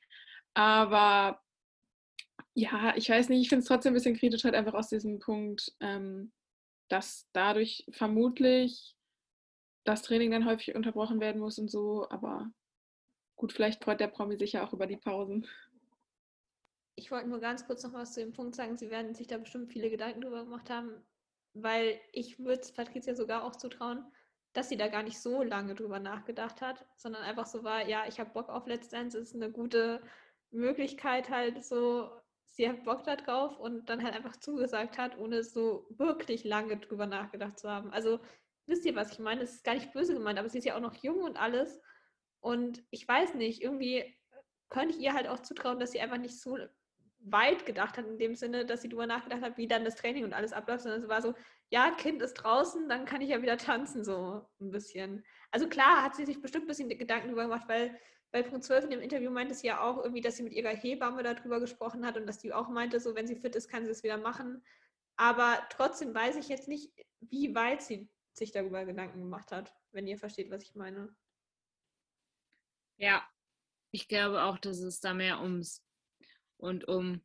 Aber 0.52 1.40
ja, 2.54 2.94
ich 2.96 3.08
weiß 3.08 3.30
nicht, 3.30 3.40
ich 3.40 3.48
finde 3.48 3.62
es 3.62 3.68
trotzdem 3.68 3.92
ein 3.92 3.94
bisschen 3.94 4.16
kritisch, 4.16 4.44
halt 4.44 4.54
einfach 4.54 4.74
aus 4.74 4.88
diesem 4.88 5.18
Punkt, 5.18 5.72
ähm, 5.80 6.32
dass 6.88 7.28
dadurch 7.32 7.86
vermutlich 7.90 8.94
das 9.84 10.02
Training 10.02 10.30
dann 10.30 10.46
häufig 10.46 10.74
unterbrochen 10.74 11.20
werden 11.20 11.40
muss 11.40 11.58
und 11.58 11.70
so. 11.70 12.06
Aber 12.10 12.50
gut, 13.36 13.52
vielleicht 13.52 13.82
freut 13.82 14.00
der 14.00 14.08
Promi 14.08 14.36
sich 14.36 14.52
ja 14.52 14.66
auch 14.66 14.72
über 14.74 14.86
die 14.86 14.98
Pausen 14.98 15.46
ich 16.96 17.10
wollte 17.10 17.28
nur 17.28 17.40
ganz 17.40 17.66
kurz 17.66 17.82
noch 17.82 17.92
was 17.92 18.12
zu 18.12 18.20
dem 18.20 18.32
Punkt 18.32 18.54
sagen. 18.54 18.76
Sie 18.76 18.90
werden 18.90 19.14
sich 19.14 19.26
da 19.26 19.38
bestimmt 19.38 19.72
viele 19.72 19.90
Gedanken 19.90 20.20
drüber 20.20 20.44
gemacht 20.44 20.70
haben, 20.70 20.92
weil 21.54 22.00
ich 22.12 22.38
würde 22.38 22.60
es 22.60 22.72
Patricia 22.72 23.14
sogar 23.14 23.44
auch 23.44 23.56
zutrauen, 23.56 24.04
dass 24.52 24.68
sie 24.68 24.76
da 24.76 24.88
gar 24.88 25.02
nicht 25.02 25.20
so 25.20 25.42
lange 25.42 25.74
drüber 25.74 25.98
nachgedacht 25.98 26.60
hat, 26.60 26.86
sondern 26.96 27.22
einfach 27.22 27.46
so 27.46 27.64
war, 27.64 27.88
ja, 27.88 28.04
ich 28.06 28.20
habe 28.20 28.30
Bock 28.30 28.48
auf 28.48 28.66
Let's 28.66 28.88
Dance, 28.88 29.18
ist 29.18 29.34
eine 29.34 29.50
gute 29.50 30.00
Möglichkeit 30.50 31.30
halt 31.30 31.64
so, 31.64 32.10
sie 32.46 32.68
hat 32.68 32.84
Bock 32.84 33.02
da 33.02 33.16
drauf 33.16 33.58
und 33.58 33.88
dann 33.90 34.04
halt 34.04 34.14
einfach 34.14 34.36
zugesagt 34.36 34.96
hat, 34.96 35.18
ohne 35.18 35.42
so 35.42 35.86
wirklich 35.90 36.44
lange 36.44 36.76
drüber 36.76 37.06
nachgedacht 37.06 37.58
zu 37.58 37.68
haben. 37.68 37.92
Also 37.92 38.20
wisst 38.66 38.84
ihr, 38.84 38.94
was 38.94 39.12
ich 39.12 39.18
meine? 39.18 39.42
Es 39.42 39.54
ist 39.54 39.64
gar 39.64 39.74
nicht 39.74 39.92
böse 39.92 40.14
gemeint, 40.14 40.38
aber 40.38 40.48
sie 40.48 40.58
ist 40.58 40.64
ja 40.64 40.76
auch 40.76 40.80
noch 40.80 40.94
jung 40.94 41.22
und 41.22 41.36
alles. 41.36 41.80
Und 42.40 42.84
ich 42.90 43.06
weiß 43.08 43.34
nicht, 43.34 43.60
irgendwie 43.60 44.04
könnte 44.68 44.94
ich 44.94 45.00
ihr 45.00 45.14
halt 45.14 45.26
auch 45.26 45.40
zutrauen, 45.40 45.80
dass 45.80 45.92
sie 45.92 46.00
einfach 46.00 46.18
nicht 46.18 46.40
so 46.40 46.56
weit 47.24 47.64
gedacht 47.66 47.96
hat, 47.96 48.06
in 48.06 48.18
dem 48.18 48.34
Sinne, 48.34 48.66
dass 48.66 48.82
sie 48.82 48.88
darüber 48.88 49.06
nachgedacht 49.06 49.42
hat, 49.42 49.56
wie 49.56 49.66
dann 49.66 49.84
das 49.84 49.96
Training 49.96 50.24
und 50.24 50.34
alles 50.34 50.52
abläuft, 50.52 50.82
sondern 50.82 51.02
es 51.02 51.08
war 51.08 51.22
so, 51.22 51.34
ja, 51.70 51.90
Kind 51.90 52.20
ist 52.22 52.34
draußen, 52.34 52.88
dann 52.88 53.06
kann 53.06 53.22
ich 53.22 53.30
ja 53.30 53.40
wieder 53.42 53.56
tanzen, 53.56 54.04
so 54.04 54.46
ein 54.60 54.70
bisschen. 54.70 55.24
Also 55.50 55.68
klar 55.68 56.02
hat 56.02 56.14
sie 56.14 56.26
sich 56.26 56.40
bestimmt 56.40 56.64
ein 56.64 56.68
bisschen 56.68 56.88
Gedanken 56.88 57.28
darüber 57.28 57.44
gemacht, 57.44 57.68
weil 57.68 57.98
bei 58.30 58.42
Punkt 58.42 58.64
12 58.64 58.84
in 58.84 58.90
dem 58.90 59.00
Interview 59.00 59.30
meinte 59.30 59.54
sie 59.54 59.68
ja 59.68 59.80
auch 59.80 59.98
irgendwie, 59.98 60.20
dass 60.20 60.36
sie 60.36 60.42
mit 60.42 60.52
ihrer 60.52 60.70
Hebamme 60.70 61.22
darüber 61.22 61.60
gesprochen 61.60 62.04
hat 62.04 62.16
und 62.16 62.26
dass 62.26 62.38
die 62.38 62.52
auch 62.52 62.68
meinte, 62.68 63.00
so 63.00 63.14
wenn 63.14 63.26
sie 63.26 63.36
fit 63.36 63.54
ist, 63.54 63.68
kann 63.68 63.84
sie 63.84 63.90
es 63.90 64.02
wieder 64.02 64.18
machen. 64.18 64.62
Aber 65.16 65.62
trotzdem 65.70 66.14
weiß 66.14 66.36
ich 66.36 66.48
jetzt 66.48 66.68
nicht, 66.68 66.92
wie 67.20 67.54
weit 67.54 67.82
sie 67.82 68.08
sich 68.32 68.50
darüber 68.50 68.84
Gedanken 68.84 69.20
gemacht 69.20 69.52
hat, 69.52 69.72
wenn 69.92 70.06
ihr 70.06 70.18
versteht, 70.18 70.50
was 70.50 70.64
ich 70.64 70.74
meine. 70.74 71.14
Ja, 72.96 73.22
ich 73.92 74.08
glaube 74.08 74.42
auch, 74.42 74.58
dass 74.58 74.80
es 74.80 75.00
da 75.00 75.14
mehr 75.14 75.40
ums 75.40 75.83
und 76.56 76.86
um 76.88 77.22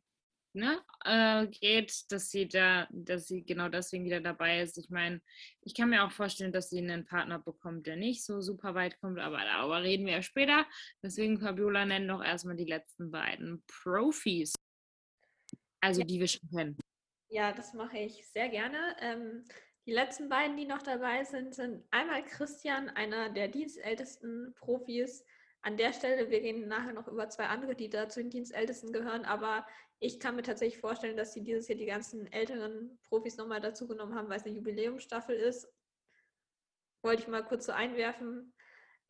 ne, 0.52 0.80
äh, 1.04 1.46
geht, 1.46 2.10
dass 2.10 2.30
sie 2.30 2.48
da, 2.48 2.88
dass 2.90 3.26
sie 3.26 3.44
genau 3.44 3.68
deswegen 3.68 4.04
wieder 4.04 4.20
dabei 4.20 4.60
ist. 4.60 4.78
Ich 4.78 4.90
meine, 4.90 5.20
ich 5.62 5.74
kann 5.74 5.90
mir 5.90 6.04
auch 6.04 6.10
vorstellen, 6.10 6.52
dass 6.52 6.70
sie 6.70 6.78
einen 6.78 7.04
Partner 7.04 7.38
bekommt, 7.38 7.86
der 7.86 7.96
nicht 7.96 8.24
so 8.24 8.40
super 8.40 8.74
weit 8.74 8.98
kommt, 9.00 9.18
aber 9.18 9.38
darüber 9.38 9.82
reden 9.82 10.06
wir 10.06 10.14
ja 10.14 10.22
später. 10.22 10.66
Deswegen, 11.02 11.38
Fabiola, 11.38 11.86
nennen 11.86 12.08
doch 12.08 12.22
erstmal 12.22 12.56
die 12.56 12.64
letzten 12.64 13.10
beiden 13.10 13.62
Profis. 13.66 14.54
Also, 15.80 16.00
ja. 16.00 16.06
die 16.06 16.20
wir 16.20 16.28
schon 16.28 16.48
kennen. 16.50 16.78
Ja, 17.28 17.52
das 17.52 17.72
mache 17.74 17.98
ich 17.98 18.26
sehr 18.28 18.48
gerne. 18.48 18.96
Ähm, 19.00 19.44
die 19.86 19.92
letzten 19.92 20.28
beiden, 20.28 20.56
die 20.56 20.66
noch 20.66 20.82
dabei 20.82 21.24
sind, 21.24 21.54
sind 21.54 21.84
einmal 21.90 22.24
Christian, 22.24 22.90
einer 22.90 23.30
der 23.30 23.48
dienstältesten 23.48 24.54
Profis, 24.58 25.24
an 25.62 25.76
der 25.76 25.92
Stelle, 25.92 26.30
wir 26.30 26.40
gehen 26.40 26.68
nachher 26.68 26.92
noch 26.92 27.08
über 27.08 27.28
zwei 27.28 27.46
andere, 27.46 27.74
die 27.74 27.90
da 27.90 28.08
zu 28.08 28.20
den 28.20 28.30
Dienstältesten 28.30 28.92
gehören, 28.92 29.24
aber 29.24 29.66
ich 29.98 30.18
kann 30.18 30.36
mir 30.36 30.42
tatsächlich 30.42 30.80
vorstellen, 30.80 31.16
dass 31.16 31.34
sie 31.34 31.42
dieses 31.42 31.68
Jahr 31.68 31.76
die 31.76 31.86
ganzen 31.86 32.32
älteren 32.32 32.98
Profis 33.08 33.36
nochmal 33.36 33.60
dazugenommen 33.60 34.14
haben, 34.14 34.30
weil 34.30 34.38
es 34.38 34.46
eine 34.46 34.54
Jubiläumsstaffel 34.54 35.36
ist. 35.36 35.70
Wollte 37.02 37.22
ich 37.22 37.28
mal 37.28 37.44
kurz 37.44 37.66
so 37.66 37.72
einwerfen. 37.72 38.54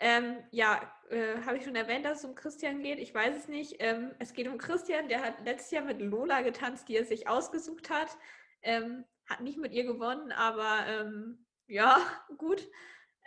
Ähm, 0.00 0.38
ja, 0.50 0.92
äh, 1.10 1.42
habe 1.42 1.58
ich 1.58 1.64
schon 1.64 1.76
erwähnt, 1.76 2.04
dass 2.04 2.18
es 2.20 2.24
um 2.24 2.34
Christian 2.34 2.82
geht? 2.82 2.98
Ich 2.98 3.14
weiß 3.14 3.36
es 3.36 3.48
nicht. 3.48 3.76
Ähm, 3.78 4.14
es 4.18 4.32
geht 4.32 4.48
um 4.48 4.58
Christian, 4.58 5.08
der 5.08 5.22
hat 5.22 5.44
letztes 5.44 5.70
Jahr 5.70 5.84
mit 5.84 6.00
Lola 6.00 6.40
getanzt, 6.40 6.88
die 6.88 6.96
er 6.96 7.04
sich 7.04 7.28
ausgesucht 7.28 7.90
hat. 7.90 8.16
Ähm, 8.62 9.04
hat 9.26 9.42
nicht 9.42 9.58
mit 9.58 9.72
ihr 9.72 9.84
gewonnen, 9.84 10.32
aber 10.32 10.86
ähm, 10.88 11.46
ja, 11.68 12.00
gut. 12.38 12.68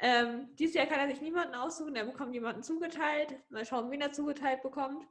Ähm, 0.04 0.54
dieses 0.58 0.76
Jahr 0.76 0.86
kann 0.86 1.00
er 1.00 1.08
sich 1.08 1.22
niemanden 1.22 1.56
aussuchen, 1.56 1.96
er 1.96 2.04
bekommt 2.04 2.34
jemanden 2.34 2.62
zugeteilt. 2.62 3.40
Mal 3.50 3.66
schauen, 3.66 3.90
wen 3.90 4.02
er 4.02 4.12
zugeteilt 4.12 4.62
bekommt. 4.62 5.08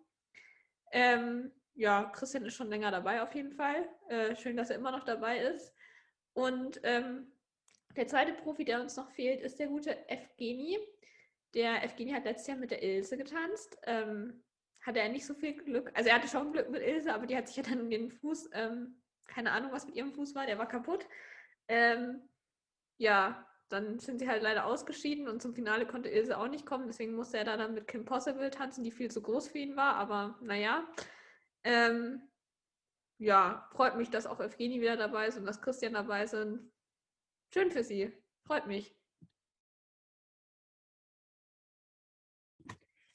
Ähm, 0.92 1.50
ja, 1.72 2.04
Christian 2.14 2.44
ist 2.44 2.56
schon 2.56 2.68
länger 2.68 2.90
dabei 2.90 3.22
auf 3.22 3.34
jeden 3.34 3.52
Fall. 3.52 3.88
Äh, 4.08 4.36
schön, 4.36 4.54
dass 4.54 4.68
er 4.68 4.76
immer 4.76 4.90
noch 4.90 5.04
dabei 5.04 5.38
ist. 5.38 5.72
Und 6.34 6.78
ähm, 6.82 7.32
der 7.96 8.06
zweite 8.06 8.34
Profi, 8.34 8.66
der 8.66 8.82
uns 8.82 8.94
noch 8.96 9.10
fehlt, 9.12 9.40
ist 9.40 9.58
der 9.58 9.68
gute 9.68 9.96
Evgeni. 10.10 10.78
Der 11.54 11.82
Evgeni 11.82 12.12
hat 12.12 12.24
letztes 12.24 12.48
Jahr 12.48 12.58
mit 12.58 12.70
der 12.70 12.82
Ilse 12.82 13.16
getanzt. 13.16 13.78
Ähm, 13.84 14.44
hatte 14.82 15.00
er 15.00 15.08
nicht 15.08 15.24
so 15.24 15.32
viel 15.32 15.54
Glück. 15.54 15.90
Also 15.94 16.10
er 16.10 16.16
hatte 16.16 16.28
schon 16.28 16.52
Glück 16.52 16.68
mit 16.68 16.82
Ilse, 16.82 17.14
aber 17.14 17.24
die 17.24 17.36
hat 17.36 17.48
sich 17.48 17.56
ja 17.56 17.62
dann 17.62 17.88
den 17.88 18.10
Fuß, 18.10 18.50
ähm, 18.52 19.00
keine 19.26 19.52
Ahnung, 19.52 19.72
was 19.72 19.86
mit 19.86 19.94
ihrem 19.94 20.12
Fuß 20.12 20.34
war, 20.34 20.44
der 20.44 20.58
war 20.58 20.68
kaputt. 20.68 21.06
Ähm, 21.66 22.28
ja, 22.98 23.48
dann 23.72 23.98
sind 23.98 24.18
sie 24.18 24.28
halt 24.28 24.42
leider 24.42 24.66
ausgeschieden 24.66 25.28
und 25.28 25.40
zum 25.40 25.54
Finale 25.54 25.86
konnte 25.86 26.08
Ilse 26.08 26.38
auch 26.38 26.48
nicht 26.48 26.66
kommen. 26.66 26.86
Deswegen 26.86 27.14
musste 27.14 27.38
er 27.38 27.44
da 27.44 27.56
dann 27.56 27.74
mit 27.74 27.88
Kim 27.88 28.04
Possible 28.04 28.50
tanzen, 28.50 28.84
die 28.84 28.90
viel 28.90 29.10
zu 29.10 29.22
groß 29.22 29.48
für 29.48 29.58
ihn 29.58 29.76
war. 29.76 29.96
Aber 29.96 30.38
naja. 30.42 30.86
Ähm, 31.64 32.28
ja, 33.18 33.68
freut 33.72 33.96
mich, 33.96 34.10
dass 34.10 34.26
auch 34.26 34.40
Evgeni 34.40 34.80
wieder 34.80 34.96
dabei 34.96 35.28
ist 35.28 35.38
und 35.38 35.46
dass 35.46 35.62
Christian 35.62 35.94
dabei 35.94 36.26
sind. 36.26 36.72
Schön 37.54 37.70
für 37.70 37.84
sie. 37.84 38.12
Freut 38.44 38.66
mich. 38.66 38.96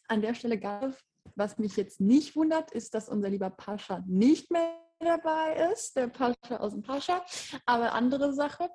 An 0.08 0.22
der 0.22 0.34
Stelle, 0.34 0.58
Gareth, 0.58 0.98
was 1.36 1.58
mich 1.58 1.76
jetzt 1.76 2.00
nicht 2.00 2.36
wundert, 2.36 2.72
ist, 2.72 2.94
dass 2.94 3.10
unser 3.10 3.30
lieber 3.30 3.50
Pascha 3.50 4.02
nicht 4.08 4.50
mehr 4.50 4.80
dabei 5.00 5.72
ist, 5.74 5.96
der 5.98 6.08
Pascha 6.08 6.58
aus 6.58 6.72
dem 6.72 6.82
Pascha. 6.82 7.26
Aber 7.66 7.92
andere 7.92 8.34
Sache, 8.34 8.70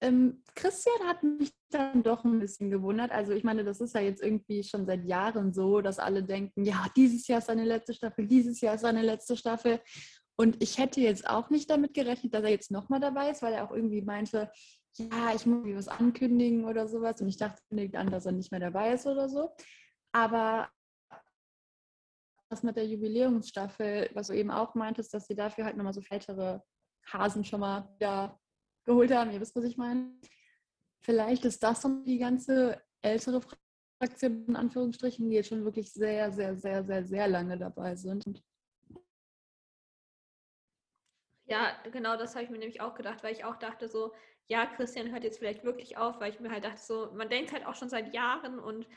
ähm, 0.00 0.42
Christian 0.54 1.06
hat 1.06 1.22
mich 1.22 1.52
dann 1.70 2.02
doch 2.02 2.24
ein 2.24 2.38
bisschen 2.38 2.70
gewundert. 2.70 3.10
Also 3.10 3.32
ich 3.32 3.44
meine, 3.44 3.64
das 3.64 3.80
ist 3.80 3.94
ja 3.94 4.00
jetzt 4.00 4.22
irgendwie 4.22 4.62
schon 4.62 4.86
seit 4.86 5.04
Jahren 5.04 5.52
so, 5.52 5.80
dass 5.80 5.98
alle 5.98 6.22
denken, 6.22 6.64
ja, 6.64 6.86
dieses 6.96 7.26
Jahr 7.26 7.38
ist 7.38 7.46
seine 7.46 7.64
letzte 7.64 7.94
Staffel, 7.94 8.26
dieses 8.26 8.60
Jahr 8.60 8.74
ist 8.74 8.82
seine 8.82 9.02
letzte 9.02 9.36
Staffel. 9.36 9.80
Und 10.38 10.62
ich 10.62 10.78
hätte 10.78 11.00
jetzt 11.00 11.26
auch 11.26 11.48
nicht 11.48 11.70
damit 11.70 11.94
gerechnet, 11.94 12.34
dass 12.34 12.44
er 12.44 12.50
jetzt 12.50 12.70
nochmal 12.70 13.00
dabei 13.00 13.30
ist, 13.30 13.42
weil 13.42 13.54
er 13.54 13.64
auch 13.64 13.72
irgendwie 13.74 14.02
meinte, 14.02 14.50
ja, 14.98 15.34
ich 15.34 15.46
muss 15.46 15.64
was 15.74 15.88
ankündigen 15.88 16.64
oder 16.66 16.88
sowas. 16.88 17.20
Und 17.20 17.28
ich 17.28 17.38
dachte, 17.38 17.60
liegt 17.70 17.96
an, 17.96 18.10
dass 18.10 18.26
er 18.26 18.32
nicht 18.32 18.50
mehr 18.50 18.60
dabei 18.60 18.92
ist 18.92 19.06
oder 19.06 19.28
so. 19.28 19.50
Aber 20.12 20.68
das 22.50 22.62
mit 22.62 22.76
der 22.76 22.86
Jubiläumsstaffel, 22.86 24.10
was 24.14 24.28
du 24.28 24.34
eben 24.34 24.50
auch 24.50 24.74
meintest, 24.74 25.12
dass 25.14 25.26
sie 25.26 25.34
dafür 25.34 25.64
halt 25.64 25.76
nochmal 25.76 25.94
so 25.94 26.02
ältere 26.08 26.62
Hasen 27.06 27.44
schon 27.44 27.60
mal 27.60 27.88
wieder 27.94 28.38
geholt 28.86 29.12
haben. 29.12 29.30
Ihr 29.30 29.40
wisst, 29.40 29.54
was 29.54 29.64
ich 29.64 29.76
meine. 29.76 30.18
Vielleicht 31.02 31.44
ist 31.44 31.62
das 31.62 31.82
dann 31.82 32.04
die 32.04 32.18
ganze 32.18 32.82
ältere 33.02 33.40
Fraktion, 34.00 34.46
in 34.46 34.56
Anführungsstrichen, 34.56 35.28
die 35.28 35.36
jetzt 35.36 35.48
schon 35.48 35.64
wirklich 35.64 35.92
sehr, 35.92 36.32
sehr, 36.32 36.56
sehr, 36.56 36.84
sehr, 36.84 37.04
sehr 37.04 37.28
lange 37.28 37.58
dabei 37.58 37.94
sind. 37.94 38.42
Ja, 41.48 41.76
genau 41.92 42.16
das 42.16 42.34
habe 42.34 42.44
ich 42.44 42.50
mir 42.50 42.58
nämlich 42.58 42.80
auch 42.80 42.94
gedacht, 42.94 43.22
weil 43.22 43.32
ich 43.32 43.44
auch 43.44 43.56
dachte 43.56 43.88
so, 43.88 44.12
ja, 44.48 44.66
Christian 44.66 45.12
hört 45.12 45.22
jetzt 45.22 45.38
vielleicht 45.38 45.64
wirklich 45.64 45.96
auf, 45.96 46.20
weil 46.20 46.32
ich 46.32 46.40
mir 46.40 46.50
halt 46.50 46.64
dachte 46.64 46.82
so, 46.82 47.12
man 47.12 47.28
denkt 47.28 47.52
halt 47.52 47.66
auch 47.66 47.74
schon 47.74 47.88
seit 47.88 48.12
Jahren 48.14 48.58
und 48.58 48.88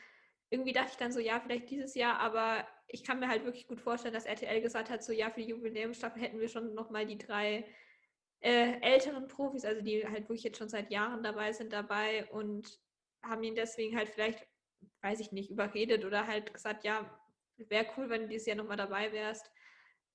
irgendwie 0.50 0.74
dachte 0.74 0.90
ich 0.92 0.98
dann 0.98 1.12
so, 1.12 1.20
ja, 1.20 1.40
vielleicht 1.40 1.70
dieses 1.70 1.94
Jahr, 1.94 2.20
aber 2.20 2.68
ich 2.88 3.04
kann 3.04 3.20
mir 3.20 3.28
halt 3.28 3.46
wirklich 3.46 3.68
gut 3.68 3.80
vorstellen, 3.80 4.16
dass 4.16 4.26
RTL 4.26 4.62
gesagt 4.62 4.90
hat, 4.90 5.04
so 5.04 5.14
ja, 5.14 5.30
für 5.30 5.42
die 5.42 5.50
Jubiläumsstaffel 5.50 6.22
hätten 6.22 6.40
wir 6.40 6.48
schon 6.48 6.74
nochmal 6.74 7.06
die 7.06 7.20
drei 7.20 7.66
äh, 8.42 8.80
älteren 8.82 9.28
Profis, 9.28 9.66
also 9.66 9.82
die 9.82 10.08
halt 10.08 10.24
wirklich 10.24 10.44
jetzt 10.44 10.58
schon 10.58 10.70
seit 10.70 10.92
Jahren 10.92 11.24
dabei 11.24 11.52
sind, 11.52 11.74
dabei 11.74 12.30
und 12.32 12.80
haben 13.22 13.44
ihn 13.44 13.56
deswegen 13.56 13.98
halt 13.98 14.10
vielleicht, 14.10 14.48
weiß 15.02 15.20
ich 15.20 15.32
nicht, 15.32 15.50
überredet 15.52 16.06
oder 16.06 16.26
halt 16.26 16.54
gesagt, 16.54 16.84
ja, 16.86 17.20
wäre 17.58 17.88
cool, 17.98 18.10
wenn 18.10 18.24
du 18.24 18.28
dieses 18.30 18.48
Jahr 18.48 18.58
nochmal 18.58 18.78
dabei 18.78 19.12
wärst. 19.12 19.52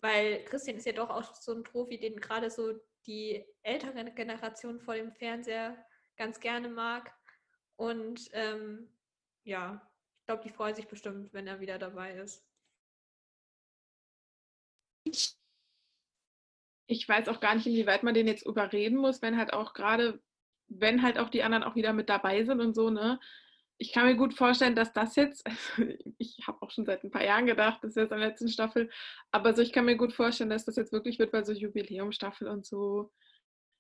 Weil 0.01 0.45
Christian 0.45 0.77
ist 0.77 0.87
ja 0.87 0.93
doch 0.93 1.11
auch 1.11 1.35
so 1.35 1.53
ein 1.53 1.63
Profi, 1.63 1.99
den 1.99 2.17
gerade 2.17 2.51
so 2.51 2.75
die 3.07 3.45
ältere 3.63 4.13
Generation 4.13 4.81
vor 4.81 4.95
dem 4.95 5.13
Fernseher 5.13 5.85
ganz 6.17 6.41
gerne 6.41 6.69
mag. 6.69 7.15
Und 7.77 8.29
ähm, 8.33 8.91
ja, 9.45 9.91
ich 10.21 10.27
glaube, 10.27 10.43
die 10.43 10.51
freuen 10.51 10.75
sich 10.75 10.89
bestimmt, 10.89 11.33
wenn 11.35 11.47
er 11.47 11.61
wieder 11.61 11.79
dabei 11.79 12.15
ist. 12.15 12.43
Ich 15.05 15.37
weiß 17.09 17.29
auch 17.29 17.41
gar 17.41 17.55
nicht, 17.55 17.67
inwieweit 17.67 18.03
man 18.03 18.15
den 18.15 18.27
jetzt 18.27 18.47
überreden 18.47 18.99
muss, 18.99 19.23
wenn 19.23 19.39
halt 19.39 19.53
auch 19.53 19.73
gerade, 19.75 20.21
wenn 20.69 21.03
halt 21.03 21.19
auch 21.19 21.31
die 21.31 21.43
anderen 21.43 21.65
auch 21.65 21.77
wieder 21.77 21.93
mit 21.93 22.09
dabei 22.09 22.45
sind 22.45 22.61
und 22.61 22.75
so, 22.75 22.91
ne? 22.91 23.21
Ich 23.77 23.93
kann 23.93 24.07
mir 24.07 24.17
gut 24.17 24.35
vorstellen, 24.35 24.77
dass 24.77 24.93
das 24.93 25.17
jetzt, 25.17 25.47
also 25.79 25.93
ich 26.19 26.39
habe 26.47 26.63
auch 26.63 26.71
schon 26.71 26.87
seit 26.87 27.03
ein 27.05 27.11
paar 27.11 27.25
Jahren 27.25 27.47
gedacht, 27.47 27.83
das 27.83 27.91
ist 27.91 27.97
jetzt 27.97 28.13
in 28.13 28.19
der 28.19 28.29
letzten 28.29 28.49
Staffel, 28.49 28.91
aber 29.31 29.55
so, 29.55 29.63
ich 29.63 29.73
kann 29.73 29.87
mir 29.87 29.97
gut 29.97 30.13
vorstellen, 30.13 30.51
dass 30.51 30.65
das 30.65 30.77
jetzt 30.77 30.93
wirklich 30.93 31.19
wird, 31.19 31.33
weil 31.33 31.45
so 31.45 31.53
Jubiläumstaffel 31.53 32.49
und 32.49 32.67
so, 32.67 33.13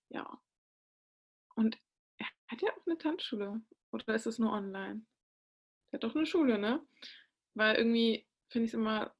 ja. 0.09 0.41
Und 1.55 1.79
er 2.19 2.27
hat 2.49 2.63
ja 2.63 2.71
auch 2.73 2.87
eine 2.87 2.99
Tanzschule. 2.99 3.61
Oder 3.93 4.15
ist 4.15 4.27
es 4.27 4.39
nur 4.39 4.53
online? 4.53 5.05
Er 5.91 5.99
hat 5.99 6.05
doch 6.05 6.17
eine 6.17 6.27
Schule, 6.27 6.59
ne? 6.59 6.85
Weil 7.55 7.77
irgendwie 7.77 8.27
finde 8.49 8.67
ich 8.67 8.71
es 8.71 8.75
immer 8.75 9.15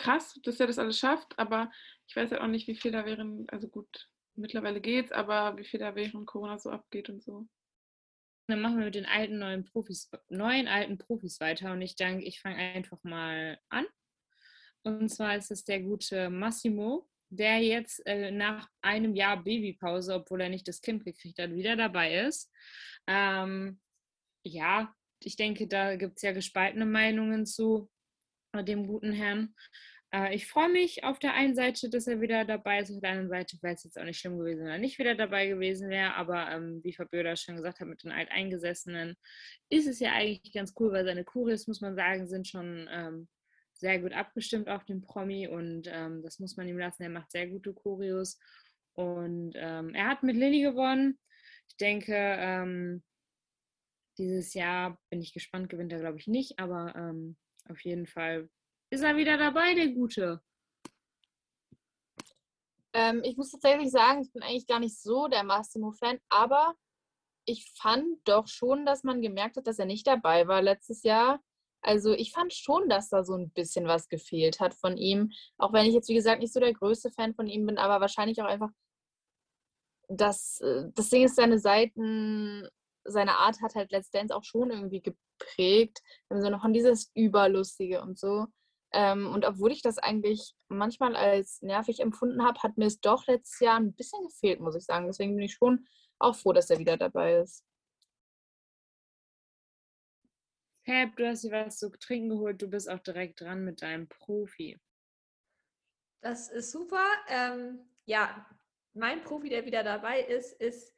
krass, 0.00 0.38
dass 0.42 0.58
er 0.58 0.66
das 0.66 0.78
alles 0.78 0.98
schafft, 0.98 1.38
aber 1.38 1.70
ich 2.08 2.16
weiß 2.16 2.32
halt 2.32 2.40
auch 2.40 2.48
nicht, 2.48 2.66
wie 2.66 2.74
viel 2.74 2.90
da 2.90 3.04
während, 3.04 3.52
also 3.52 3.68
gut, 3.68 4.08
mittlerweile 4.34 4.80
geht's, 4.80 5.12
aber 5.12 5.56
wie 5.56 5.64
viel 5.64 5.78
da 5.78 5.94
während 5.94 6.26
Corona 6.26 6.58
so 6.58 6.70
abgeht 6.70 7.08
und 7.08 7.22
so. 7.22 7.46
Dann 8.48 8.62
machen 8.62 8.78
wir 8.78 8.86
mit 8.86 8.94
den 8.94 9.06
alten, 9.06 9.38
neuen 9.38 9.64
Profis, 9.64 10.10
neuen, 10.28 10.66
alten 10.66 10.98
Profis 10.98 11.38
weiter 11.40 11.72
und 11.72 11.82
ich 11.82 11.94
denke, 11.94 12.24
ich 12.24 12.40
fange 12.40 12.56
einfach 12.56 12.98
mal 13.04 13.60
an. 13.68 13.86
Und 14.82 15.08
zwar 15.10 15.36
ist 15.36 15.50
es 15.50 15.64
der 15.64 15.80
gute 15.80 16.30
Massimo, 16.30 17.08
der 17.28 17.58
jetzt 17.58 18.04
äh, 18.06 18.30
nach 18.30 18.68
einem 18.80 19.14
Jahr 19.14 19.42
Babypause, 19.42 20.14
obwohl 20.14 20.40
er 20.40 20.48
nicht 20.48 20.66
das 20.66 20.80
Kind 20.80 21.04
gekriegt 21.04 21.38
hat, 21.38 21.54
wieder 21.54 21.76
dabei 21.76 22.22
ist. 22.22 22.50
Ähm, 23.06 23.78
ja, 24.42 24.92
ich 25.22 25.36
denke, 25.36 25.68
da 25.68 25.96
gibt 25.96 26.16
es 26.16 26.22
ja 26.22 26.32
gespaltene 26.32 26.86
Meinungen 26.86 27.44
zu 27.44 27.90
dem 28.54 28.86
guten 28.86 29.12
Herrn. 29.12 29.54
Äh, 30.12 30.34
ich 30.34 30.46
freue 30.46 30.68
mich 30.68 31.04
auf 31.04 31.18
der 31.18 31.34
einen 31.34 31.54
Seite, 31.54 31.88
dass 31.88 32.06
er 32.06 32.20
wieder 32.20 32.44
dabei 32.44 32.80
ist, 32.80 32.90
auf 32.90 33.00
der 33.00 33.10
anderen 33.10 33.28
Seite 33.28 33.56
wäre 33.62 33.74
es 33.74 33.84
jetzt 33.84 33.98
auch 33.98 34.04
nicht 34.04 34.18
schlimm 34.18 34.38
gewesen, 34.38 34.64
wenn 34.64 34.72
er 34.72 34.78
nicht 34.78 34.98
wieder 34.98 35.14
dabei 35.14 35.46
gewesen 35.46 35.88
wäre. 35.88 36.14
Aber 36.14 36.50
ähm, 36.50 36.80
wie 36.82 36.92
Fabiola 36.92 37.36
schon 37.36 37.56
gesagt 37.56 37.80
hat, 37.80 37.88
mit 37.88 38.02
den 38.02 38.12
Alteingesessenen 38.12 39.16
ist 39.68 39.86
es 39.86 40.00
ja 40.00 40.12
eigentlich 40.12 40.52
ganz 40.52 40.74
cool, 40.78 40.92
weil 40.92 41.04
seine 41.04 41.24
Kurios, 41.24 41.66
muss 41.66 41.80
man 41.80 41.94
sagen, 41.94 42.26
sind 42.28 42.48
schon 42.48 42.88
ähm, 42.90 43.28
sehr 43.72 43.98
gut 44.00 44.12
abgestimmt 44.12 44.68
auf 44.68 44.84
den 44.84 45.00
Promi 45.00 45.48
und 45.48 45.88
ähm, 45.90 46.22
das 46.22 46.38
muss 46.38 46.56
man 46.56 46.68
ihm 46.68 46.78
lassen. 46.78 47.02
Er 47.02 47.08
macht 47.08 47.30
sehr 47.30 47.48
gute 47.48 47.72
Kurios 47.72 48.38
und 48.94 49.52
ähm, 49.56 49.94
er 49.94 50.08
hat 50.08 50.22
mit 50.22 50.36
Lilly 50.36 50.62
gewonnen. 50.62 51.18
Ich 51.68 51.76
denke, 51.76 52.14
ähm, 52.14 53.02
dieses 54.18 54.52
Jahr 54.52 55.00
bin 55.08 55.22
ich 55.22 55.32
gespannt, 55.32 55.70
gewinnt 55.70 55.92
er 55.92 56.00
glaube 56.00 56.18
ich 56.18 56.26
nicht, 56.26 56.58
aber 56.58 56.94
ähm, 56.94 57.36
auf 57.70 57.84
jeden 57.84 58.06
Fall 58.06 58.48
ist 58.90 59.02
er 59.02 59.16
wieder 59.16 59.36
dabei, 59.38 59.74
der 59.74 59.88
Gute. 59.88 60.42
Ähm, 62.92 63.22
ich 63.22 63.36
muss 63.36 63.52
tatsächlich 63.52 63.90
sagen, 63.90 64.22
ich 64.22 64.32
bin 64.32 64.42
eigentlich 64.42 64.66
gar 64.66 64.80
nicht 64.80 65.00
so 65.00 65.28
der 65.28 65.44
Massimo-Fan, 65.44 66.18
aber 66.28 66.74
ich 67.46 67.72
fand 67.80 68.18
doch 68.24 68.48
schon, 68.48 68.84
dass 68.84 69.04
man 69.04 69.22
gemerkt 69.22 69.56
hat, 69.56 69.66
dass 69.66 69.78
er 69.78 69.86
nicht 69.86 70.06
dabei 70.06 70.48
war 70.48 70.60
letztes 70.60 71.02
Jahr. 71.04 71.40
Also 71.82 72.12
ich 72.12 72.32
fand 72.32 72.52
schon, 72.52 72.88
dass 72.88 73.08
da 73.08 73.24
so 73.24 73.34
ein 73.34 73.50
bisschen 73.50 73.86
was 73.86 74.08
gefehlt 74.08 74.60
hat 74.60 74.74
von 74.74 74.96
ihm. 74.96 75.32
Auch 75.56 75.72
wenn 75.72 75.86
ich 75.86 75.94
jetzt, 75.94 76.08
wie 76.08 76.14
gesagt, 76.14 76.40
nicht 76.40 76.52
so 76.52 76.60
der 76.60 76.74
größte 76.74 77.10
Fan 77.10 77.34
von 77.34 77.46
ihm 77.46 77.66
bin, 77.66 77.78
aber 77.78 78.00
wahrscheinlich 78.00 78.40
auch 78.42 78.46
einfach, 78.46 78.70
dass 80.08 80.60
äh, 80.60 80.90
das 80.94 81.08
Ding 81.08 81.24
ist, 81.24 81.36
seine 81.36 81.58
Seiten 81.58 82.68
seine 83.04 83.38
Art 83.38 83.60
hat 83.62 83.74
halt 83.74 83.90
Let's 83.92 84.10
Dance 84.10 84.34
auch 84.34 84.44
schon 84.44 84.70
irgendwie 84.70 85.02
geprägt. 85.02 86.00
Im 86.28 86.40
Sinne 86.40 86.60
von 86.60 86.72
dieses 86.72 87.10
Überlustige 87.14 88.02
und 88.02 88.18
so. 88.18 88.46
Ähm, 88.92 89.32
und 89.32 89.44
obwohl 89.44 89.70
ich 89.70 89.82
das 89.82 89.98
eigentlich 89.98 90.54
manchmal 90.68 91.14
als 91.14 91.62
nervig 91.62 92.00
empfunden 92.00 92.44
habe, 92.44 92.60
hat 92.62 92.76
mir 92.76 92.86
es 92.86 93.00
doch 93.00 93.26
letztes 93.26 93.60
Jahr 93.60 93.78
ein 93.78 93.94
bisschen 93.94 94.24
gefehlt, 94.24 94.60
muss 94.60 94.74
ich 94.74 94.84
sagen. 94.84 95.06
Deswegen 95.06 95.36
bin 95.36 95.44
ich 95.44 95.54
schon 95.54 95.86
auch 96.18 96.34
froh, 96.34 96.52
dass 96.52 96.70
er 96.70 96.78
wieder 96.78 96.96
dabei 96.96 97.36
ist. 97.36 97.64
Pep, 100.84 101.14
du 101.16 101.28
hast 101.28 101.44
dir 101.44 101.52
was 101.52 101.78
zu 101.78 101.90
trinken 101.90 102.30
geholt, 102.30 102.60
du 102.60 102.66
bist 102.66 102.90
auch 102.90 102.98
direkt 102.98 103.40
dran 103.40 103.64
mit 103.64 103.82
deinem 103.82 104.08
Profi. 104.08 104.80
Das 106.20 106.50
ist 106.50 106.72
super. 106.72 107.04
Ähm, 107.28 107.80
ja, 108.06 108.46
mein 108.94 109.22
Profi, 109.22 109.48
der 109.48 109.64
wieder 109.64 109.84
dabei 109.84 110.20
ist, 110.20 110.60
ist 110.60 110.92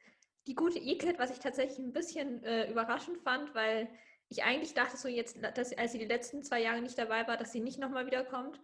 die 0.47 0.55
gute 0.55 0.79
E-Kit, 0.79 1.19
was 1.19 1.31
ich 1.31 1.39
tatsächlich 1.39 1.79
ein 1.79 1.93
bisschen 1.93 2.43
äh, 2.43 2.69
überraschend 2.69 3.17
fand, 3.19 3.53
weil 3.55 3.87
ich 4.29 4.43
eigentlich 4.43 4.73
dachte 4.73 4.97
so 4.97 5.07
jetzt, 5.07 5.37
dass 5.55 5.77
als 5.77 5.91
sie 5.91 5.99
die 5.99 6.05
letzten 6.05 6.43
zwei 6.43 6.61
Jahre 6.61 6.81
nicht 6.81 6.97
dabei 6.97 7.27
war, 7.27 7.37
dass 7.37 7.51
sie 7.51 7.61
nicht 7.61 7.79
nochmal 7.79 8.05
wiederkommt, 8.05 8.59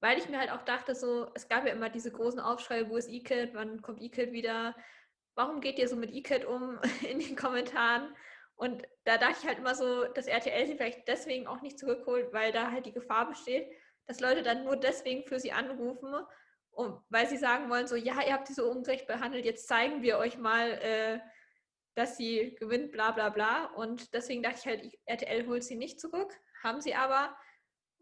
weil 0.00 0.18
ich 0.18 0.28
mir 0.28 0.38
halt 0.38 0.50
auch 0.50 0.62
dachte 0.62 0.94
so, 0.94 1.28
es 1.34 1.48
gab 1.48 1.66
ja 1.66 1.72
immer 1.72 1.88
diese 1.88 2.10
großen 2.10 2.40
Aufschrei, 2.40 2.88
wo 2.88 2.96
ist 2.96 3.08
E-Kit, 3.08 3.54
wann 3.54 3.80
kommt 3.82 4.02
E-Kit 4.02 4.32
wieder, 4.32 4.76
warum 5.34 5.60
geht 5.60 5.78
ihr 5.78 5.88
so 5.88 5.96
mit 5.96 6.12
E-Kit 6.12 6.44
um 6.44 6.78
in 7.08 7.18
den 7.18 7.36
Kommentaren? 7.36 8.14
Und 8.56 8.86
da 9.04 9.18
dachte 9.18 9.38
ich 9.40 9.48
halt 9.48 9.58
immer 9.58 9.74
so, 9.74 10.04
dass 10.04 10.26
RTL 10.26 10.66
sie 10.66 10.76
vielleicht 10.76 11.08
deswegen 11.08 11.46
auch 11.46 11.60
nicht 11.60 11.78
zurückholt, 11.78 12.32
weil 12.32 12.52
da 12.52 12.70
halt 12.70 12.86
die 12.86 12.92
Gefahr 12.92 13.28
besteht, 13.28 13.68
dass 14.06 14.20
Leute 14.20 14.42
dann 14.42 14.64
nur 14.64 14.76
deswegen 14.76 15.24
für 15.26 15.40
sie 15.40 15.52
anrufen 15.52 16.14
und 16.74 17.00
weil 17.08 17.28
sie 17.28 17.36
sagen 17.36 17.70
wollen, 17.70 17.86
so, 17.86 17.96
ja, 17.96 18.20
ihr 18.26 18.32
habt 18.32 18.46
sie 18.46 18.54
so 18.54 18.70
ungerecht 18.70 19.06
behandelt, 19.06 19.44
jetzt 19.44 19.68
zeigen 19.68 20.02
wir 20.02 20.18
euch 20.18 20.38
mal, 20.38 20.70
äh, 20.70 21.20
dass 21.94 22.16
sie 22.16 22.54
gewinnt, 22.58 22.92
bla 22.92 23.12
bla 23.12 23.30
bla. 23.30 23.66
Und 23.66 24.12
deswegen 24.14 24.42
dachte 24.42 24.58
ich 24.58 24.66
halt, 24.66 24.98
RTL 25.06 25.46
holt 25.46 25.64
sie 25.64 25.76
nicht 25.76 26.00
zurück. 26.00 26.32
Haben 26.62 26.80
sie 26.80 26.94
aber, 26.94 27.36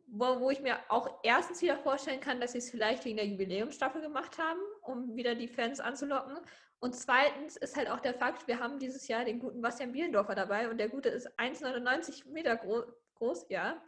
wo, 0.06 0.40
wo 0.40 0.50
ich 0.50 0.60
mir 0.60 0.78
auch 0.88 1.20
erstens 1.22 1.60
wieder 1.62 1.78
vorstellen 1.78 2.20
kann, 2.20 2.40
dass 2.40 2.52
sie 2.52 2.58
es 2.58 2.70
vielleicht 2.70 3.04
wegen 3.04 3.16
der 3.16 3.26
Jubiläumsstaffel 3.26 4.00
gemacht 4.00 4.38
haben, 4.38 4.60
um 4.82 5.14
wieder 5.16 5.34
die 5.34 5.48
Fans 5.48 5.80
anzulocken. 5.80 6.38
Und 6.80 6.96
zweitens 6.96 7.56
ist 7.56 7.76
halt 7.76 7.88
auch 7.88 8.00
der 8.00 8.14
Fakt, 8.14 8.48
wir 8.48 8.58
haben 8.58 8.78
dieses 8.78 9.06
Jahr 9.06 9.24
den 9.24 9.38
guten 9.38 9.60
Bastian 9.60 9.92
Bielendorfer 9.92 10.34
dabei 10.34 10.68
und 10.68 10.78
der 10.78 10.88
Gute 10.88 11.10
ist 11.10 11.28
1,99 11.38 12.28
Meter 12.30 12.56
groß, 12.56 12.84
groß 13.14 13.46
ja. 13.50 13.80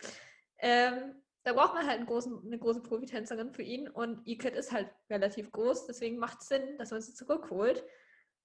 Ähm, 0.58 1.23
da 1.44 1.52
braucht 1.52 1.74
man 1.74 1.86
halt 1.86 2.06
großen, 2.06 2.42
eine 2.44 2.58
große 2.58 2.82
Profitänzerin 2.82 3.52
für 3.52 3.62
ihn 3.62 3.88
und 3.88 4.26
Iket 4.26 4.56
ist 4.56 4.72
halt 4.72 4.90
relativ 5.10 5.52
groß, 5.52 5.86
deswegen 5.86 6.18
macht 6.18 6.40
es 6.40 6.48
Sinn, 6.48 6.78
dass 6.78 6.90
man 6.90 7.02
sie 7.02 7.14
zurückholt. 7.14 7.84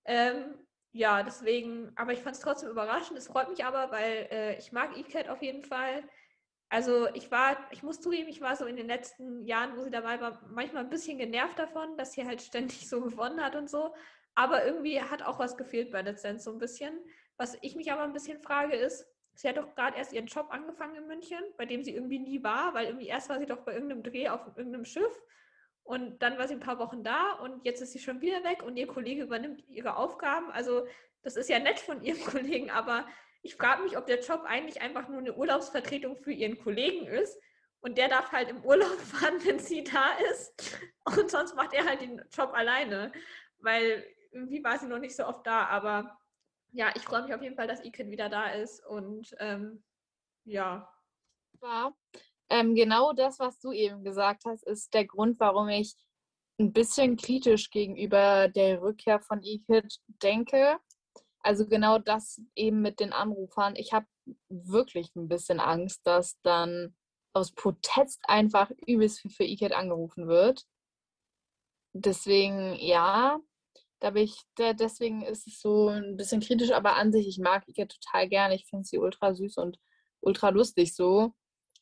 Ähm, 0.05 0.55
ja, 0.91 1.23
deswegen, 1.23 1.91
aber 1.95 2.13
ich 2.13 2.19
fand 2.19 2.35
es 2.35 2.41
trotzdem 2.41 2.69
überraschend. 2.69 3.17
Es 3.17 3.27
freut 3.27 3.49
mich 3.49 3.63
aber, 3.63 3.91
weil 3.91 4.27
äh, 4.31 4.57
ich 4.57 4.71
mag 4.71 4.97
Iket 4.97 5.29
auf 5.29 5.41
jeden 5.41 5.63
Fall. 5.63 6.03
Also 6.69 7.07
ich 7.13 7.31
war, 7.31 7.57
ich 7.71 7.83
muss 7.83 8.01
zugeben, 8.01 8.27
ich 8.27 8.41
war 8.41 8.55
so 8.55 8.65
in 8.65 8.75
den 8.75 8.87
letzten 8.87 9.43
Jahren, 9.45 9.77
wo 9.77 9.81
sie 9.81 9.91
dabei 9.91 10.19
war, 10.19 10.41
manchmal 10.49 10.83
ein 10.83 10.89
bisschen 10.89 11.17
genervt 11.17 11.57
davon, 11.57 11.97
dass 11.97 12.13
sie 12.13 12.25
halt 12.25 12.41
ständig 12.41 12.89
so 12.89 13.01
gewonnen 13.01 13.43
hat 13.43 13.55
und 13.55 13.69
so. 13.69 13.93
Aber 14.35 14.65
irgendwie 14.65 15.01
hat 15.01 15.23
auch 15.23 15.39
was 15.39 15.57
gefehlt 15.57 15.91
bei 15.91 16.01
Let's 16.01 16.21
Dance 16.21 16.43
so 16.43 16.51
ein 16.51 16.59
bisschen. 16.59 16.99
Was 17.37 17.57
ich 17.61 17.75
mich 17.75 17.91
aber 17.91 18.03
ein 18.03 18.13
bisschen 18.13 18.41
frage 18.41 18.75
ist, 18.75 19.05
Sie 19.39 19.47
hat 19.47 19.55
doch 19.55 19.73
gerade 19.73 19.97
erst 19.97 20.11
ihren 20.11 20.25
Job 20.25 20.47
angefangen 20.49 20.95
in 20.95 21.07
München, 21.07 21.39
bei 21.57 21.65
dem 21.65 21.81
sie 21.81 21.95
irgendwie 21.95 22.19
nie 22.19 22.43
war, 22.43 22.73
weil 22.73 22.87
irgendwie 22.87 23.07
erst 23.07 23.29
war 23.29 23.39
sie 23.39 23.45
doch 23.45 23.59
bei 23.59 23.73
irgendeinem 23.73 24.03
Dreh 24.03 24.27
auf 24.27 24.45
irgendeinem 24.57 24.83
Schiff 24.83 25.17
und 25.83 26.21
dann 26.21 26.37
war 26.37 26.45
sie 26.45 26.55
ein 26.55 26.59
paar 26.59 26.77
Wochen 26.77 27.05
da 27.05 27.31
und 27.35 27.63
jetzt 27.63 27.81
ist 27.81 27.93
sie 27.93 27.99
schon 27.99 28.19
wieder 28.19 28.43
weg 28.43 28.63
und 28.63 28.75
ihr 28.75 28.85
Kollege 28.85 29.23
übernimmt 29.23 29.63
ihre 29.69 29.95
Aufgaben. 29.95 30.51
Also 30.51 30.85
das 31.21 31.37
ist 31.37 31.47
ja 31.47 31.57
nett 31.57 31.79
von 31.79 32.03
ihrem 32.03 32.19
Kollegen, 32.25 32.69
aber 32.69 33.07
ich 33.41 33.55
frage 33.55 33.83
mich, 33.83 33.97
ob 33.97 34.07
der 34.07 34.19
Job 34.19 34.43
eigentlich 34.45 34.81
einfach 34.81 35.07
nur 35.07 35.19
eine 35.19 35.33
Urlaubsvertretung 35.33 36.17
für 36.17 36.33
ihren 36.33 36.59
Kollegen 36.59 37.07
ist 37.07 37.39
Und 37.79 37.97
der 37.97 38.09
darf 38.09 38.33
halt 38.33 38.49
im 38.49 38.65
Urlaub 38.65 38.99
fahren, 38.99 39.39
wenn 39.45 39.59
sie 39.59 39.85
da 39.85 40.17
ist. 40.31 40.77
Und 41.05 41.31
sonst 41.31 41.55
macht 41.55 41.73
er 41.73 41.85
halt 41.85 42.01
den 42.01 42.21
Job 42.29 42.51
alleine. 42.53 43.13
Weil 43.59 44.05
irgendwie 44.33 44.61
war 44.65 44.77
sie 44.77 44.87
noch 44.87 44.99
nicht 44.99 45.15
so 45.15 45.25
oft 45.25 45.47
da. 45.47 45.65
Aber 45.67 46.18
ja, 46.71 46.91
ich 46.95 47.03
freue 47.03 47.23
mich 47.23 47.33
auf 47.33 47.41
jeden 47.41 47.55
Fall, 47.55 47.67
dass 47.67 47.83
Iken 47.83 48.11
wieder 48.11 48.29
da 48.29 48.49
ist. 48.49 48.85
Und 48.85 49.35
ähm, 49.39 49.83
ja. 50.45 50.89
War. 51.59 51.95
Ähm, 52.49 52.75
genau 52.75 53.13
das, 53.13 53.39
was 53.39 53.59
du 53.59 53.71
eben 53.71 54.03
gesagt 54.03 54.43
hast, 54.45 54.63
ist 54.65 54.93
der 54.93 55.05
Grund, 55.05 55.39
warum 55.39 55.69
ich 55.69 55.95
ein 56.59 56.73
bisschen 56.73 57.15
kritisch 57.15 57.69
gegenüber 57.69 58.47
der 58.49 58.81
Rückkehr 58.81 59.19
von 59.19 59.41
Iket 59.43 59.99
denke. 60.21 60.77
Also 61.41 61.65
genau 61.65 61.99
das 61.99 62.41
eben 62.55 62.81
mit 62.81 62.99
den 62.99 63.13
Anrufern. 63.13 63.75
Ich 63.75 63.93
habe 63.93 64.07
wirklich 64.49 65.15
ein 65.15 65.29
bisschen 65.29 65.59
Angst, 65.59 66.05
dass 66.05 66.39
dann 66.41 66.95
aus 67.33 67.53
Protest 67.53 68.19
einfach 68.23 68.71
übelst 68.85 69.21
viel 69.21 69.31
für 69.31 69.43
Iket 69.43 69.71
angerufen 69.71 70.27
wird. 70.27 70.65
Deswegen, 71.93 72.75
ja, 72.75 73.39
da 73.99 74.11
bin 74.11 74.23
ich, 74.23 74.41
da, 74.55 74.73
deswegen 74.73 75.21
ist 75.23 75.47
es 75.47 75.59
so 75.61 75.89
ein 75.89 76.17
bisschen 76.17 76.41
kritisch, 76.41 76.71
aber 76.71 76.95
an 76.95 77.11
sich, 77.11 77.27
ich 77.27 77.39
mag 77.39 77.67
Iket 77.67 77.97
total 78.01 78.29
gerne. 78.29 78.55
Ich 78.55 78.65
finde 78.65 78.85
sie 78.85 78.97
ultra 78.97 79.33
süß 79.33 79.57
und 79.57 79.79
ultra 80.21 80.49
lustig 80.49 80.95
so. 80.95 81.33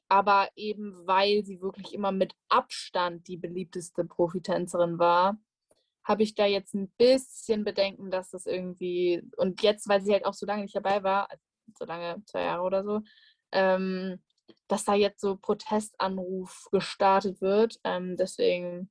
Aber 0.10 0.50
eben 0.56 1.06
weil 1.06 1.44
sie 1.46 1.62
wirklich 1.62 1.94
immer 1.94 2.12
mit 2.12 2.34
Abstand 2.50 3.28
die 3.28 3.38
beliebteste 3.38 4.06
Profitänzerin 4.06 5.00
war, 5.00 5.38
habe 6.04 6.24
ich 6.24 6.36
da 6.36 6.46
jetzt 6.46 6.74
ein 6.74 6.90
bisschen 6.98 7.66
Bedenken, 7.66 8.10
dass 8.12 8.30
das 8.32 8.46
irgendwie, 8.46 9.22
und 9.38 9.62
jetzt, 9.62 9.90
weil 9.90 10.02
sie 10.02 10.14
halt 10.14 10.26
auch 10.26 10.34
so 10.34 10.46
lange 10.46 10.64
nicht 10.64 10.76
dabei 10.76 11.04
war, 11.04 11.30
also 11.30 11.44
so 11.78 11.86
lange, 11.86 12.24
zwei 12.26 12.44
Jahre 12.44 12.64
oder 12.64 12.84
so, 12.84 13.02
ähm, 13.52 14.22
dass 14.68 14.86
da 14.86 14.94
jetzt 14.96 15.20
so 15.20 15.36
Protestanruf 15.36 16.68
gestartet 16.72 17.42
wird. 17.42 17.78
Ähm, 17.84 18.16
deswegen, 18.16 18.90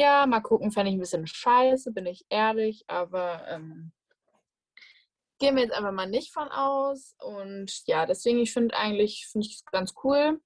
ja, 0.00 0.26
mal 0.26 0.40
gucken, 0.40 0.72
fände 0.72 0.90
ich 0.90 0.96
ein 0.96 1.00
bisschen 1.00 1.26
scheiße, 1.26 1.92
bin 1.92 2.06
ich 2.06 2.24
ehrlich, 2.30 2.84
aber 2.86 3.46
ähm, 3.48 3.92
gehen 5.38 5.56
wir 5.56 5.62
jetzt 5.62 5.74
einfach 5.74 5.92
mal 5.92 6.08
nicht 6.08 6.32
von 6.32 6.48
aus. 6.48 7.14
Und 7.18 7.86
ja, 7.86 8.06
deswegen, 8.06 8.38
ich 8.38 8.52
finde 8.52 8.76
eigentlich, 8.76 9.26
finde 9.26 9.46
ich 9.46 9.56
es 9.56 9.64
ganz 9.66 9.94
cool, 10.02 10.40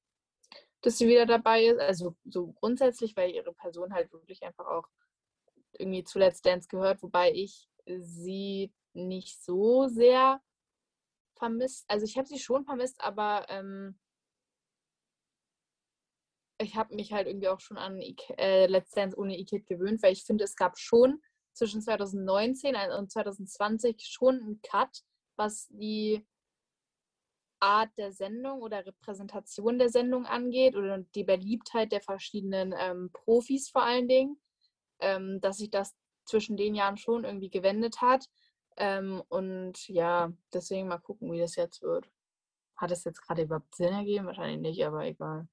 dass 0.83 0.99
sie 0.99 1.07
wieder 1.07 1.25
dabei 1.25 1.67
ist. 1.67 1.79
Also 1.81 2.17
so 2.25 2.53
grundsätzlich, 2.55 3.17
weil 3.17 3.31
ihre 3.31 3.53
Person 3.53 3.95
halt 3.95 4.13
wirklich 4.13 4.43
einfach 4.43 4.67
auch 4.67 4.89
irgendwie 5.73 6.03
zu 6.03 6.19
Let's 6.19 6.43
Dance 6.43 6.69
gehört, 6.69 7.03
wobei 7.03 7.33
ich 7.33 7.69
sie 7.87 8.73
nicht 8.93 9.41
so 9.41 9.87
sehr 9.87 10.41
vermisst. 11.37 11.85
Also 11.89 12.07
ich 12.07 12.17
habe 12.17 12.27
sie 12.27 12.39
schon 12.41 12.65
vermisst, 12.65 13.01
aber 13.01 13.47
ähm, 13.49 13.99
ich 16.65 16.77
habe 16.77 16.95
mich 16.95 17.13
halt 17.13 17.27
irgendwie 17.27 17.49
auch 17.49 17.61
schon 17.61 17.79
an 17.79 18.01
äh, 18.39 18.67
Let's 18.67 18.91
Dance 18.91 19.17
ohne 19.17 19.37
E-Kid 19.37 19.67
gewöhnt, 19.67 20.03
weil 20.03 20.13
ich 20.13 20.25
finde, 20.25 20.45
es 20.45 20.57
gab 20.57 20.79
schon 20.79 21.21
zwischen 21.53 21.81
2019 21.81 22.75
und 22.99 23.11
2020 23.11 23.97
schon 24.01 24.41
einen 24.41 24.61
Cut, 24.63 25.03
was 25.37 25.69
die 25.69 26.27
Art 27.61 27.91
der 27.97 28.13
Sendung 28.13 28.61
oder 28.61 28.85
Repräsentation 28.85 29.79
der 29.79 29.89
Sendung 29.89 30.27
angeht 30.27 30.77
oder 30.77 30.99
die 31.15 31.25
Beliebtheit 31.25 31.93
der 31.93 32.03
verschiedenen 32.03 32.75
ähm, 32.77 33.11
Profis 33.13 33.71
vor 33.71 33.83
allen 33.83 34.09
Dingen, 34.09 34.39
ähm, 35.01 35.41
dass 35.41 35.59
sich 35.59 35.71
das 35.71 35.95
zwischen 36.27 36.57
den 36.57 36.75
Jahren 36.75 36.97
schon 36.97 37.25
irgendwie 37.25 37.51
gewendet 37.51 38.01
hat. 38.01 38.27
Ähm, 38.77 39.23
und 39.29 39.89
ja, 39.89 40.33
deswegen 40.53 40.89
mal 40.89 40.99
gucken, 40.99 41.33
wie 41.33 41.39
das 41.39 41.57
jetzt 41.57 41.81
wird. 41.83 42.11
Hat 42.77 42.91
es 42.91 43.05
jetzt 43.05 43.23
gerade 43.23 43.43
überhaupt 43.43 43.75
Sinn 43.75 43.93
ergeben? 43.93 44.27
Wahrscheinlich 44.27 44.61
nicht, 44.61 44.85
aber 44.85 45.05
egal. 45.05 45.49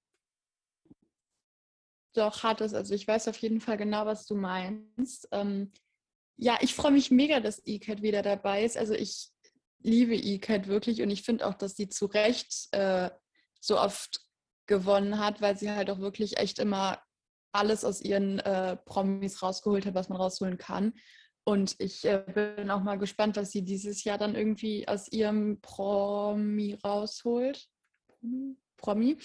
Doch, 2.14 2.44
hat 2.44 2.62
es. 2.62 2.74
Also 2.74 2.94
ich 2.94 3.08
weiß 3.08 3.28
auf 3.28 3.38
jeden 3.38 3.62
Fall 3.62 3.78
genau, 3.78 4.06
was 4.06 4.26
du 4.26 4.36
meinst. 4.36 5.28
Ähm, 5.32 5.72
ja, 6.38 6.58
ich 6.62 6.76
freue 6.76 6.92
mich 6.92 7.12
mega, 7.12 7.40
dass 7.40 7.62
ECAT 7.66 8.02
wieder 8.02 8.22
dabei 8.22 8.64
ist. 8.64 8.78
Also 8.78 8.94
ich 8.94 9.30
liebe 9.80 10.16
ECAT 10.16 10.68
wirklich 10.68 11.02
und 11.02 11.10
ich 11.10 11.24
finde 11.24 11.48
auch, 11.48 11.54
dass 11.54 11.76
sie 11.76 11.88
zu 11.88 12.08
Recht 12.08 12.68
äh, 12.72 13.10
so 13.60 13.80
oft 13.80 14.22
gewonnen 14.68 15.20
hat, 15.20 15.42
weil 15.42 15.58
sie 15.58 15.72
halt 15.72 15.90
auch 15.90 16.00
wirklich 16.00 16.38
echt 16.38 16.60
immer 16.60 17.02
alles 17.54 17.84
aus 17.84 18.02
ihren 18.02 18.40
äh, 18.40 18.78
Promis 18.78 19.42
rausgeholt 19.42 19.86
hat, 19.86 19.96
was 19.96 20.10
man 20.10 20.18
rausholen 20.18 20.58
kann. 20.58 20.94
Und 21.44 21.76
ich 21.80 22.06
äh, 22.06 22.24
bin 22.58 22.70
auch 22.70 22.82
mal 22.82 22.98
gespannt, 22.98 23.36
was 23.36 23.52
sie 23.52 23.64
dieses 23.64 24.04
Jahr 24.04 24.18
dann 24.18 24.36
irgendwie 24.36 24.88
aus 24.88 25.12
ihrem 25.12 25.60
Promi 25.62 26.78
rausholt. 26.84 27.68
Promi. 28.78 29.18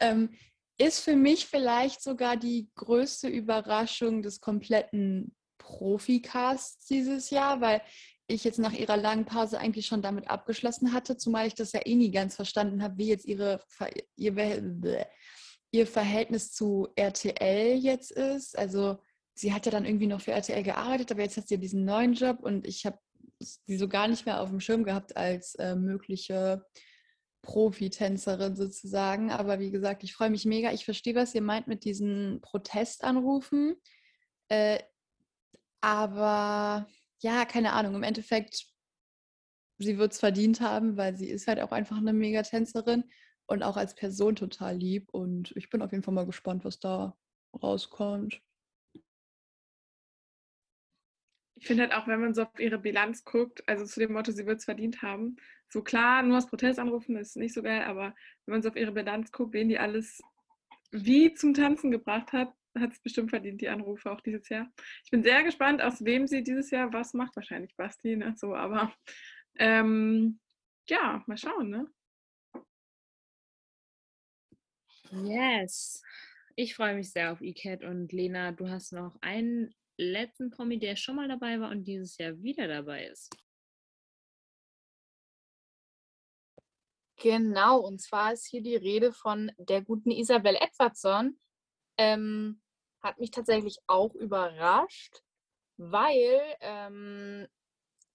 Ähm, 0.00 0.30
ist 0.78 1.00
für 1.00 1.16
mich 1.16 1.46
vielleicht 1.46 2.02
sogar 2.02 2.36
die 2.36 2.70
größte 2.76 3.28
Überraschung 3.28 4.22
des 4.22 4.40
kompletten 4.40 5.34
Proficasts 5.58 6.86
dieses 6.86 7.30
Jahr, 7.30 7.60
weil 7.60 7.82
ich 8.28 8.44
jetzt 8.44 8.58
nach 8.58 8.72
ihrer 8.72 8.96
langen 8.96 9.24
Pause 9.24 9.58
eigentlich 9.58 9.86
schon 9.86 10.02
damit 10.02 10.28
abgeschlossen 10.28 10.92
hatte, 10.92 11.16
zumal 11.16 11.46
ich 11.46 11.54
das 11.54 11.72
ja 11.72 11.80
eh 11.84 11.94
nie 11.94 12.10
ganz 12.10 12.36
verstanden 12.36 12.82
habe, 12.82 12.98
wie 12.98 13.08
jetzt 13.08 13.24
ihre, 13.24 13.60
ihr, 14.16 15.06
ihr 15.70 15.86
Verhältnis 15.86 16.52
zu 16.52 16.88
RTL 16.94 17.76
jetzt 17.76 18.12
ist. 18.12 18.56
Also 18.56 18.98
sie 19.34 19.52
hat 19.52 19.66
ja 19.66 19.72
dann 19.72 19.86
irgendwie 19.86 20.06
noch 20.06 20.20
für 20.20 20.32
RTL 20.32 20.62
gearbeitet, 20.62 21.10
aber 21.10 21.22
jetzt 21.22 21.36
hat 21.36 21.48
sie 21.48 21.54
ja 21.54 21.60
diesen 21.60 21.84
neuen 21.84 22.12
Job 22.12 22.40
und 22.40 22.66
ich 22.66 22.84
habe 22.86 22.98
sie 23.40 23.76
so 23.78 23.88
gar 23.88 24.08
nicht 24.08 24.26
mehr 24.26 24.40
auf 24.40 24.50
dem 24.50 24.60
Schirm 24.60 24.84
gehabt 24.84 25.16
als 25.16 25.54
äh, 25.56 25.74
mögliche 25.74 26.64
Profitänzerin 27.42 28.56
sozusagen. 28.56 29.30
Aber 29.30 29.58
wie 29.60 29.70
gesagt, 29.70 30.04
ich 30.04 30.14
freue 30.14 30.30
mich 30.30 30.44
mega. 30.44 30.72
Ich 30.72 30.84
verstehe, 30.84 31.14
was 31.14 31.34
ihr 31.34 31.42
meint 31.42 31.66
mit 31.66 31.84
diesen 31.84 32.40
Protestanrufen. 32.40 33.76
Äh, 34.48 34.80
aber 35.80 36.88
ja, 37.20 37.44
keine 37.44 37.72
Ahnung. 37.72 37.94
Im 37.94 38.02
Endeffekt, 38.02 38.66
sie 39.78 39.98
wird 39.98 40.12
es 40.12 40.20
verdient 40.20 40.60
haben, 40.60 40.96
weil 40.96 41.16
sie 41.16 41.28
ist 41.28 41.46
halt 41.46 41.60
auch 41.60 41.72
einfach 41.72 41.96
eine 41.96 42.12
Megatänzerin 42.12 43.04
und 43.46 43.62
auch 43.62 43.76
als 43.76 43.94
Person 43.94 44.36
total 44.36 44.76
lieb. 44.76 45.08
Und 45.12 45.52
ich 45.56 45.70
bin 45.70 45.82
auf 45.82 45.92
jeden 45.92 46.02
Fall 46.02 46.14
mal 46.14 46.26
gespannt, 46.26 46.64
was 46.64 46.80
da 46.80 47.16
rauskommt. 47.62 48.42
Ich 51.60 51.66
finde 51.66 51.84
halt 51.84 51.94
auch, 51.94 52.06
wenn 52.06 52.20
man 52.20 52.34
so 52.34 52.42
auf 52.42 52.60
ihre 52.60 52.78
Bilanz 52.78 53.24
guckt, 53.24 53.68
also 53.68 53.84
zu 53.84 53.98
dem 53.98 54.12
Motto, 54.12 54.30
sie 54.30 54.46
wird 54.46 54.58
es 54.58 54.64
verdient 54.64 55.02
haben, 55.02 55.36
so 55.68 55.82
klar, 55.82 56.22
nur 56.22 56.38
aus 56.38 56.46
Protest 56.46 56.78
anrufen 56.78 57.16
ist 57.16 57.36
nicht 57.36 57.54
so 57.54 57.62
geil, 57.62 57.82
aber 57.84 58.14
wenn 58.46 58.52
man 58.52 58.62
so 58.62 58.70
auf 58.70 58.76
ihre 58.76 58.92
Bilanz 58.92 59.32
guckt, 59.32 59.52
wen 59.52 59.68
die 59.68 59.78
alles 59.78 60.22
wie 60.90 61.34
zum 61.34 61.54
Tanzen 61.54 61.90
gebracht 61.90 62.32
hat, 62.32 62.54
hat 62.78 62.92
es 62.92 63.00
bestimmt 63.00 63.30
verdient, 63.30 63.60
die 63.60 63.68
Anrufe 63.68 64.10
auch 64.10 64.20
dieses 64.20 64.48
Jahr. 64.48 64.70
Ich 65.04 65.10
bin 65.10 65.22
sehr 65.22 65.42
gespannt, 65.42 65.82
aus 65.82 66.04
wem 66.04 66.26
sie 66.26 66.42
dieses 66.42 66.70
Jahr 66.70 66.92
was 66.92 67.12
macht. 67.14 67.34
Wahrscheinlich 67.36 67.74
Basti, 67.76 68.16
ne? 68.16 68.34
So, 68.36 68.54
aber 68.54 68.92
ähm, 69.58 70.38
ja, 70.88 71.22
mal 71.26 71.36
schauen, 71.36 71.70
ne? 71.70 71.86
Yes. 75.10 76.02
Ich 76.54 76.74
freue 76.74 76.94
mich 76.94 77.10
sehr 77.10 77.32
auf 77.32 77.40
ECAT 77.40 77.84
und 77.84 78.12
Lena, 78.12 78.52
du 78.52 78.68
hast 78.68 78.92
noch 78.92 79.16
einen 79.20 79.74
letzten 79.96 80.50
Promi, 80.50 80.78
der 80.78 80.96
schon 80.96 81.16
mal 81.16 81.28
dabei 81.28 81.60
war 81.60 81.70
und 81.70 81.84
dieses 81.84 82.18
Jahr 82.18 82.40
wieder 82.42 82.68
dabei 82.68 83.06
ist. 83.06 83.34
Genau, 87.20 87.80
und 87.80 88.00
zwar 88.00 88.32
ist 88.32 88.46
hier 88.46 88.62
die 88.62 88.76
Rede 88.76 89.12
von 89.12 89.50
der 89.58 89.82
guten 89.82 90.12
Isabel 90.12 90.54
Edwardson. 90.54 91.36
Ähm, 91.96 92.62
hat 93.00 93.18
mich 93.18 93.32
tatsächlich 93.32 93.78
auch 93.86 94.14
überrascht, 94.14 95.22
weil 95.76 96.40
ähm, 96.60 97.46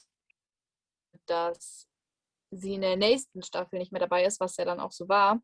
dass 1.26 1.88
sie 2.52 2.76
in 2.76 2.82
der 2.82 2.98
nächsten 2.98 3.42
Staffel 3.44 3.80
nicht 3.80 3.92
mehr 3.92 4.02
dabei 4.02 4.26
ist, 4.26 4.40
was 4.40 4.58
ja 4.58 4.66
dann 4.66 4.80
auch 4.80 4.92
so 4.92 5.10
war. 5.10 5.42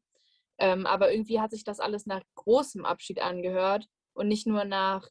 Ähm, 0.60 0.86
aber 0.86 1.12
irgendwie 1.12 1.40
hat 1.40 1.52
sich 1.52 1.64
das 1.64 1.80
alles 1.80 2.06
nach 2.06 2.24
großem 2.36 2.86
Abschied 2.86 3.22
angehört 3.22 3.88
und 4.14 4.28
nicht 4.28 4.48
nur 4.48 4.66
nach, 4.66 5.08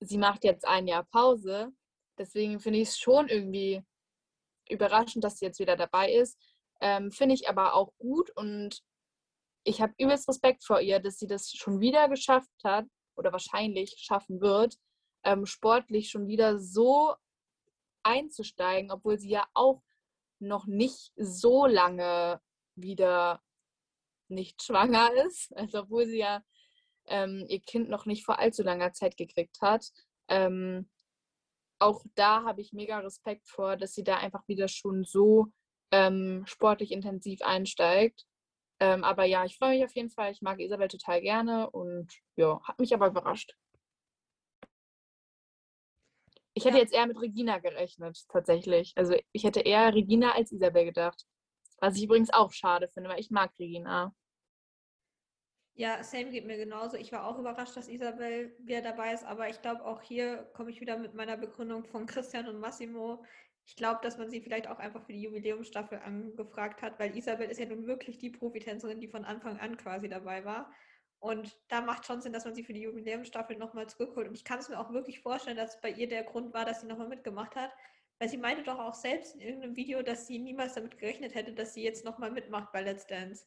sie 0.00 0.18
macht 0.18 0.44
jetzt 0.44 0.66
ein 0.66 0.86
Jahr 0.86 1.04
Pause. 1.04 1.70
Deswegen 2.18 2.60
finde 2.60 2.80
ich 2.80 2.88
es 2.88 2.98
schon 2.98 3.28
irgendwie 3.28 3.82
überraschend, 4.68 5.24
dass 5.24 5.38
sie 5.38 5.46
jetzt 5.46 5.58
wieder 5.58 5.76
dabei 5.76 6.12
ist. 6.12 6.38
Ähm, 6.80 7.10
finde 7.10 7.34
ich 7.34 7.48
aber 7.48 7.74
auch 7.74 7.92
gut 7.98 8.30
und 8.36 8.82
ich 9.64 9.80
habe 9.80 9.94
übelst 9.98 10.28
Respekt 10.28 10.64
vor 10.64 10.80
ihr, 10.80 11.00
dass 11.00 11.18
sie 11.18 11.26
das 11.26 11.50
schon 11.50 11.80
wieder 11.80 12.08
geschafft 12.08 12.50
hat 12.62 12.86
oder 13.16 13.32
wahrscheinlich 13.32 13.94
schaffen 13.98 14.40
wird, 14.40 14.76
ähm, 15.24 15.46
sportlich 15.46 16.10
schon 16.10 16.26
wieder 16.26 16.58
so 16.58 17.14
einzusteigen, 18.02 18.90
obwohl 18.90 19.18
sie 19.18 19.30
ja 19.30 19.46
auch 19.54 19.82
noch 20.38 20.66
nicht 20.66 21.12
so 21.16 21.64
lange 21.66 22.40
wieder 22.74 23.40
nicht 24.34 24.62
schwanger 24.62 25.10
ist, 25.26 25.52
also 25.56 25.80
obwohl 25.80 26.06
sie 26.06 26.18
ja 26.18 26.42
ähm, 27.06 27.44
ihr 27.48 27.60
Kind 27.60 27.88
noch 27.88 28.06
nicht 28.06 28.24
vor 28.24 28.38
allzu 28.38 28.62
langer 28.62 28.92
Zeit 28.92 29.16
gekriegt 29.16 29.60
hat. 29.60 29.86
Ähm, 30.28 30.88
auch 31.78 32.04
da 32.14 32.44
habe 32.44 32.60
ich 32.60 32.72
mega 32.72 32.98
Respekt 33.00 33.48
vor, 33.48 33.76
dass 33.76 33.94
sie 33.94 34.04
da 34.04 34.16
einfach 34.16 34.46
wieder 34.48 34.68
schon 34.68 35.04
so 35.04 35.48
ähm, 35.90 36.44
sportlich 36.46 36.92
intensiv 36.92 37.42
einsteigt. 37.42 38.24
Ähm, 38.80 39.04
aber 39.04 39.24
ja, 39.24 39.44
ich 39.44 39.56
freue 39.56 39.76
mich 39.76 39.84
auf 39.84 39.94
jeden 39.94 40.10
Fall. 40.10 40.32
Ich 40.32 40.42
mag 40.42 40.60
Isabel 40.60 40.88
total 40.88 41.20
gerne 41.20 41.70
und 41.70 42.12
ja, 42.36 42.60
hat 42.64 42.78
mich 42.78 42.92
aber 42.94 43.08
überrascht. 43.08 43.54
Ich 46.54 46.64
hätte 46.64 46.76
Ja. 46.76 46.82
jetzt 46.82 46.94
eher 46.94 47.06
mit 47.06 47.20
Regina 47.20 47.58
gerechnet, 47.58 48.24
tatsächlich. 48.28 48.92
Also 48.96 49.14
ich 49.32 49.44
hätte 49.44 49.60
eher 49.60 49.92
Regina 49.92 50.32
als 50.32 50.52
Isabel 50.52 50.84
gedacht. 50.84 51.26
Was 51.80 51.96
ich 51.96 52.04
übrigens 52.04 52.32
auch 52.32 52.52
schade 52.52 52.88
finde, 52.88 53.10
weil 53.10 53.20
ich 53.20 53.30
mag 53.30 53.52
Regina. 53.58 54.14
Ja, 55.76 56.04
same 56.04 56.30
geht 56.30 56.46
mir 56.46 56.56
genauso. 56.56 56.96
Ich 56.96 57.10
war 57.10 57.26
auch 57.26 57.38
überrascht, 57.38 57.76
dass 57.76 57.88
Isabel 57.88 58.56
wieder 58.60 58.80
dabei 58.80 59.12
ist, 59.12 59.24
aber 59.24 59.48
ich 59.48 59.60
glaube, 59.60 59.84
auch 59.84 60.02
hier 60.02 60.48
komme 60.54 60.70
ich 60.70 60.80
wieder 60.80 60.96
mit 60.98 61.14
meiner 61.14 61.36
Begründung 61.36 61.84
von 61.84 62.06
Christian 62.06 62.46
und 62.46 62.60
Massimo. 62.60 63.24
Ich 63.66 63.74
glaube, 63.74 64.00
dass 64.02 64.16
man 64.16 64.30
sie 64.30 64.40
vielleicht 64.40 64.68
auch 64.68 64.78
einfach 64.78 65.04
für 65.04 65.12
die 65.12 65.22
Jubiläumsstaffel 65.22 65.98
angefragt 65.98 66.80
hat, 66.82 66.98
weil 67.00 67.16
Isabel 67.16 67.50
ist 67.50 67.58
ja 67.58 67.66
nun 67.66 67.86
wirklich 67.86 68.18
die 68.18 68.30
Profitänzerin, 68.30 69.00
die 69.00 69.08
von 69.08 69.24
Anfang 69.24 69.58
an 69.58 69.76
quasi 69.76 70.08
dabei 70.08 70.44
war. 70.44 70.72
Und 71.18 71.58
da 71.68 71.80
macht 71.80 72.06
schon 72.06 72.20
Sinn, 72.20 72.32
dass 72.32 72.44
man 72.44 72.54
sie 72.54 72.62
für 72.64 72.74
die 72.74 72.82
Jubiläumsstaffel 72.82 73.56
nochmal 73.56 73.88
zurückholt. 73.88 74.28
Und 74.28 74.34
ich 74.34 74.44
kann 74.44 74.58
es 74.60 74.68
mir 74.68 74.78
auch 74.78 74.92
wirklich 74.92 75.20
vorstellen, 75.20 75.56
dass 75.56 75.80
bei 75.80 75.90
ihr 75.90 76.06
der 76.08 76.22
Grund 76.22 76.52
war, 76.54 76.64
dass 76.66 76.82
sie 76.82 76.86
nochmal 76.86 77.08
mitgemacht 77.08 77.56
hat. 77.56 77.72
Weil 78.18 78.28
sie 78.28 78.36
meinte 78.38 78.62
doch 78.62 78.78
auch 78.78 78.94
selbst 78.94 79.34
in 79.34 79.40
irgendeinem 79.40 79.74
Video, 79.76 80.02
dass 80.02 80.26
sie 80.26 80.38
niemals 80.38 80.74
damit 80.74 80.98
gerechnet 80.98 81.34
hätte, 81.34 81.52
dass 81.52 81.74
sie 81.74 81.82
jetzt 81.82 82.04
nochmal 82.04 82.30
mitmacht 82.30 82.70
bei 82.72 82.82
Let's 82.82 83.06
Dance. 83.06 83.46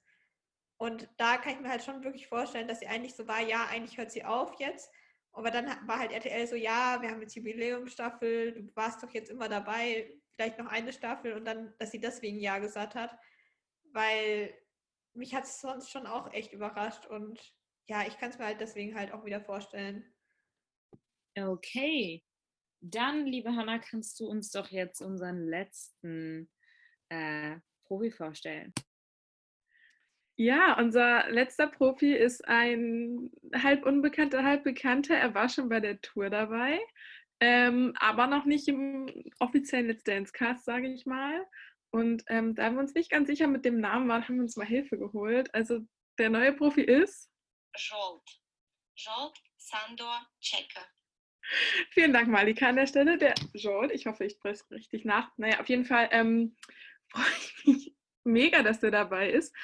Und 0.77 1.09
da 1.17 1.37
kann 1.37 1.53
ich 1.53 1.59
mir 1.59 1.69
halt 1.69 1.83
schon 1.83 2.03
wirklich 2.03 2.27
vorstellen, 2.27 2.67
dass 2.67 2.79
sie 2.79 2.87
eigentlich 2.87 3.15
so 3.15 3.27
war, 3.27 3.41
ja, 3.41 3.65
eigentlich 3.65 3.97
hört 3.97 4.11
sie 4.11 4.23
auf 4.23 4.59
jetzt. 4.59 4.91
Aber 5.31 5.51
dann 5.51 5.65
war 5.87 5.99
halt 5.99 6.11
RTL 6.11 6.47
so, 6.47 6.55
ja, 6.55 7.01
wir 7.01 7.09
haben 7.09 7.21
jetzt 7.21 7.35
Jubiläumsstaffel, 7.35 8.53
du 8.53 8.75
warst 8.75 9.03
doch 9.03 9.11
jetzt 9.11 9.29
immer 9.29 9.49
dabei, 9.49 10.13
vielleicht 10.35 10.57
noch 10.57 10.67
eine 10.67 10.93
Staffel 10.93 11.33
und 11.33 11.45
dann, 11.45 11.73
dass 11.79 11.91
sie 11.91 11.99
deswegen 11.99 12.39
Ja 12.39 12.59
gesagt 12.59 12.95
hat. 12.95 13.17
Weil 13.91 14.53
mich 15.13 15.33
hat 15.33 15.45
es 15.45 15.61
sonst 15.61 15.91
schon 15.91 16.05
auch 16.05 16.31
echt 16.33 16.53
überrascht 16.53 17.05
und 17.07 17.39
ja, 17.87 18.05
ich 18.05 18.17
kann 18.17 18.29
es 18.29 18.37
mir 18.37 18.45
halt 18.45 18.61
deswegen 18.61 18.95
halt 18.95 19.11
auch 19.13 19.25
wieder 19.25 19.41
vorstellen. 19.41 20.13
Okay. 21.35 22.23
Dann, 22.81 23.25
liebe 23.25 23.55
Hanna, 23.55 23.79
kannst 23.79 24.19
du 24.19 24.27
uns 24.27 24.51
doch 24.51 24.69
jetzt 24.69 25.01
unseren 25.01 25.47
letzten 25.47 26.49
äh, 27.09 27.59
Profi 27.85 28.11
vorstellen. 28.11 28.73
Ja, 30.39 30.77
unser 30.77 31.29
letzter 31.31 31.65
Profi 31.65 32.13
ist 32.13 32.47
ein 32.47 33.31
halb 33.55 33.85
unbekannter, 33.87 34.43
halb 34.43 34.63
bekannter. 34.63 35.15
Er 35.15 35.33
war 35.33 35.49
schon 35.49 35.67
bei 35.67 35.79
der 35.79 35.99
Tour 35.99 36.29
dabei, 36.29 36.79
ähm, 37.39 37.93
aber 37.99 38.27
noch 38.27 38.45
nicht 38.45 38.67
im 38.67 39.07
offiziellen 39.39 39.87
Let's 39.87 40.03
Dance 40.03 40.31
Cast, 40.31 40.65
sage 40.65 40.87
ich 40.93 41.07
mal. 41.07 41.43
Und 41.89 42.23
ähm, 42.27 42.53
da 42.53 42.69
wir 42.69 42.79
uns 42.79 42.93
nicht 42.93 43.09
ganz 43.09 43.27
sicher 43.27 43.47
mit 43.47 43.65
dem 43.65 43.79
Namen 43.79 44.07
waren, 44.07 44.27
haben 44.27 44.35
wir 44.35 44.43
uns 44.43 44.57
mal 44.57 44.67
Hilfe 44.67 44.99
geholt. 44.99 45.51
Also 45.55 45.79
der 46.19 46.29
neue 46.29 46.53
Profi 46.53 46.81
ist? 46.81 47.31
Jolt. 47.75 48.41
Jolt 48.95 49.41
Sandor 49.57 50.21
Checker. 50.39 50.85
Vielen 51.91 52.13
Dank, 52.13 52.27
Malika, 52.27 52.69
an 52.69 52.75
der 52.75 52.85
Stelle. 52.85 53.17
Der 53.17 53.33
Jolt, 53.53 53.91
ich 53.91 54.05
hoffe, 54.05 54.25
ich 54.25 54.33
spreche 54.33 54.61
es 54.61 54.71
richtig 54.71 55.03
nach. 55.03 55.31
Naja, 55.37 55.59
auf 55.61 55.69
jeden 55.69 55.85
Fall 55.85 56.09
ähm, 56.11 56.55
freue 57.11 57.25
ich 57.39 57.65
mich 57.65 57.95
mega, 58.23 58.61
dass 58.61 58.81
der 58.81 58.91
dabei 58.91 59.31
ist. 59.31 59.55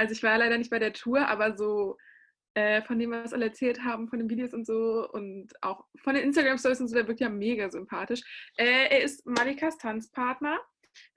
Also 0.00 0.12
ich 0.12 0.22
war 0.22 0.38
leider 0.38 0.56
nicht 0.56 0.70
bei 0.70 0.78
der 0.78 0.94
Tour, 0.94 1.28
aber 1.28 1.58
so 1.58 1.98
äh, 2.54 2.80
von 2.80 2.98
dem, 2.98 3.10
was 3.10 3.34
alle 3.34 3.44
erzählt 3.44 3.84
haben, 3.84 4.08
von 4.08 4.18
den 4.18 4.30
Videos 4.30 4.54
und 4.54 4.66
so 4.66 5.06
und 5.12 5.52
auch 5.60 5.84
von 6.02 6.14
den 6.14 6.24
Instagram-Stories 6.24 6.80
und 6.80 6.88
so, 6.88 6.94
der 6.94 7.06
wirkt 7.06 7.20
ja 7.20 7.28
mega 7.28 7.70
sympathisch. 7.70 8.22
Äh, 8.56 8.88
er 8.88 9.02
ist 9.02 9.26
Malikas 9.26 9.76
Tanzpartner. 9.76 10.58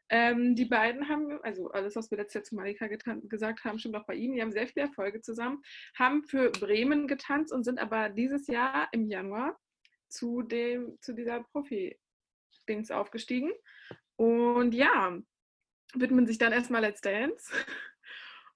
Ähm, 0.10 0.56
die 0.56 0.66
beiden 0.66 1.08
haben, 1.08 1.40
also 1.44 1.72
alles, 1.72 1.96
was 1.96 2.12
wir 2.12 2.18
letztes 2.18 2.34
Jahr 2.34 2.44
zu 2.44 2.56
Malika 2.56 2.88
gesagt 2.88 3.64
haben, 3.64 3.80
stimmt 3.80 3.96
auch 3.96 4.06
bei 4.06 4.16
ihnen. 4.16 4.36
Die 4.36 4.42
haben 4.42 4.52
sehr 4.52 4.68
viele 4.68 4.88
Erfolge 4.88 5.22
zusammen, 5.22 5.62
haben 5.98 6.26
für 6.26 6.52
Bremen 6.52 7.08
getanzt 7.08 7.54
und 7.54 7.64
sind 7.64 7.80
aber 7.80 8.10
dieses 8.10 8.48
Jahr 8.48 8.90
im 8.92 9.08
Januar 9.08 9.58
zu, 10.10 10.42
dem, 10.42 10.98
zu 11.00 11.14
dieser 11.14 11.42
Profi-Dings 11.54 12.92
aufgestiegen. 12.92 13.54
Und 14.18 14.76
ja, 14.76 15.18
widmen 15.94 16.28
sich 16.28 16.38
dann 16.38 16.52
erstmal 16.52 16.82
Let's 16.82 17.00
Dance. 17.00 17.50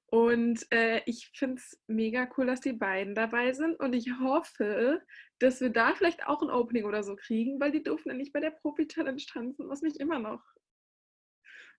Und 0.10 0.66
äh, 0.72 1.01
ich 1.05 1.30
finde 1.36 1.55
es 1.58 1.78
mega 1.88 2.30
cool, 2.38 2.45
dass 2.45 2.62
die 2.62 2.74
beiden 2.74 3.14
dabei 3.14 3.51
sind. 3.51 3.78
Und 3.80 3.93
ich 3.93 4.10
hoffe, 4.20 5.01
dass 5.39 5.60
wir 5.60 5.70
da 5.70 5.93
vielleicht 5.95 6.26
auch 6.26 6.41
ein 6.41 6.49
Opening 6.49 6.86
oder 6.86 7.03
so 7.03 7.16
kriegen, 7.16 7.60
weil 7.60 7.72
die 7.72 7.84
durften 7.84 8.10
ja 8.10 8.16
nicht 8.16 8.32
bei 8.32 8.39
der 8.39 8.51
Profi-Challenge 8.51 9.22
tanzen, 9.30 9.68
was 9.68 9.82
mich 9.82 9.99
immer 9.99 10.20
noch. 10.20 10.41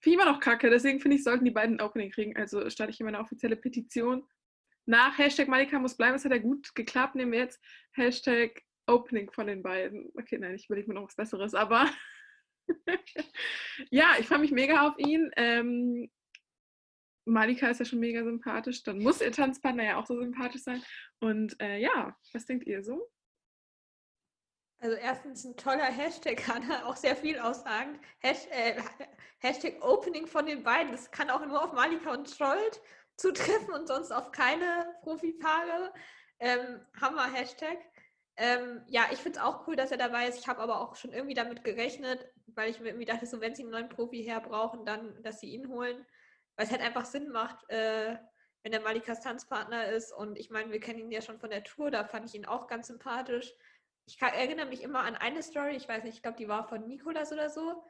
Finde 0.01 0.21
immer 0.21 0.31
noch 0.31 0.41
kacke. 0.41 0.69
Deswegen 0.69 1.01
finde 1.01 1.17
ich, 1.17 1.25
sollten 1.25 1.47
die 1.47 1.51
beiden 1.51 1.77
ein 1.77 1.85
Opening 1.85 2.11
kriegen. 2.11 2.37
Also 2.37 2.69
starte 2.69 2.93
ich 2.93 3.01
immer 3.01 3.09
eine 3.09 3.21
offizielle 3.21 3.57
Petition. 3.57 4.29
Nach 4.85 5.17
Hashtag 5.19 5.49
Malika 5.49 5.79
muss 5.79 5.97
bleiben. 5.97 6.13
Das 6.13 6.25
hat 6.25 6.33
ja 6.33 6.39
gut 6.39 6.75
geklappt. 6.75 7.15
Nehmen 7.15 7.33
wir 7.33 7.41
jetzt 7.41 7.61
Hashtag 7.93 8.63
Opening 8.87 9.31
von 9.31 9.47
den 9.47 9.63
beiden. 9.63 10.11
Okay, 10.19 10.39
nein, 10.39 10.55
ich 10.55 10.67
überlege 10.67 10.89
mir 10.89 10.95
noch 10.95 11.07
was 11.07 11.17
Besseres, 11.17 11.55
aber 11.55 11.89
ja, 13.91 14.17
ich 14.19 14.27
freue 14.27 14.39
mich 14.39 14.53
mega 14.53 14.87
auf 14.87 14.99
ihn. 14.99 15.31
Ähm, 15.37 16.11
Malika 17.29 17.69
ist 17.69 17.81
ja 17.81 17.85
schon 17.85 18.01
mega 18.01 18.25
sympathisch, 18.25 18.83
dann 18.83 18.99
muss 18.99 19.21
ihr 19.21 19.33
Tanzpartner 19.33 19.85
ja 19.85 19.97
auch 19.97 20.07
so 20.07 20.19
sympathisch 20.19 20.63
sein. 20.63 20.83
Und 21.21 21.61
äh, 21.61 21.79
ja, 21.79 22.17
was 22.33 22.47
denkt 22.47 22.67
ihr 22.67 22.83
so? 22.83 23.09
Also 24.81 24.97
erstens 24.97 25.45
ein 25.45 25.57
toller 25.57 25.85
Hashtag, 25.85 26.41
Hanna, 26.49 26.87
auch 26.87 26.97
sehr 26.97 27.17
viel 27.17 27.39
aussagend. 27.39 27.99
Hash, 28.21 28.47
äh, 28.51 28.81
Hashtag 29.41 29.83
Opening 29.83 30.27
von 30.27 30.47
den 30.47 30.63
beiden. 30.63 30.93
Das 30.93 31.11
kann 31.11 31.31
auch 31.31 31.45
nur 31.45 31.63
auf 31.63 31.73
Malika 31.73 32.13
und 32.13 32.29
Scholt 32.31 32.81
zutreffen 33.17 33.75
und 33.75 33.89
sonst 33.89 34.13
auf 34.13 34.31
keine 34.31 34.95
Profipaare. 35.03 35.93
Ähm, 36.39 36.81
Hammer 37.01 37.33
Hashtag. 37.33 37.79
Ähm, 38.37 38.83
ja, 38.87 39.07
ich 39.11 39.19
finde 39.19 39.41
es 39.41 39.45
auch 39.45 39.67
cool, 39.67 39.75
dass 39.75 39.91
er 39.91 39.99
dabei 39.99 40.29
ist. 40.29 40.39
Ich 40.39 40.47
habe 40.47 40.61
aber 40.61 40.81
auch 40.81 40.95
schon 40.95 41.13
irgendwie 41.13 41.35
damit 41.35 41.65
gerechnet, 41.65 42.25
weil 42.47 42.71
ich 42.71 42.79
mir 42.79 43.05
dachte, 43.05 43.27
so 43.27 43.41
wenn 43.41 43.57
sie 43.57 43.63
einen 43.63 43.73
neuen 43.73 43.89
Profi 43.89 44.23
herbrauchen, 44.23 44.87
dann, 44.87 45.21
dass 45.25 45.41
sie 45.41 45.49
ihn 45.49 45.69
holen. 45.69 46.07
Weil 46.59 46.67
es 46.67 46.73
halt 46.73 46.83
einfach 46.83 47.05
Sinn 47.05 47.29
macht, 47.29 47.71
äh, 47.71 48.19
wenn 48.65 48.73
der 48.73 48.81
Malikas 48.81 49.21
Tanzpartner 49.21 49.87
ist. 49.93 50.13
Und 50.13 50.37
ich 50.37 50.51
meine, 50.51 50.73
wir 50.73 50.81
kennen 50.81 50.99
ihn 50.99 51.13
ja 51.13 51.23
schon 51.23 51.39
von 51.39 51.51
der 51.51 51.63
Tour, 51.63 51.93
da 51.93 52.05
fand 52.05 52.27
ich 52.27 52.35
ihn 52.35 52.47
auch 52.47 52.67
ganz 52.67 52.89
sympathisch. 52.89 53.55
Ich 54.07 54.19
kann, 54.19 54.35
erinnere 54.35 54.67
mich 54.67 54.83
immer 54.83 55.05
an 55.05 55.15
eine 55.15 55.45
Story, 55.45 55.77
ich 55.77 55.89
weiß 55.89 56.03
nicht, 56.03 56.17
ich 56.17 56.23
glaube, 56.23 56.37
die 56.37 56.49
war 56.49 56.67
von 56.67 56.89
Nikolas 56.89 57.33
oder 57.33 57.49
so, 57.49 57.85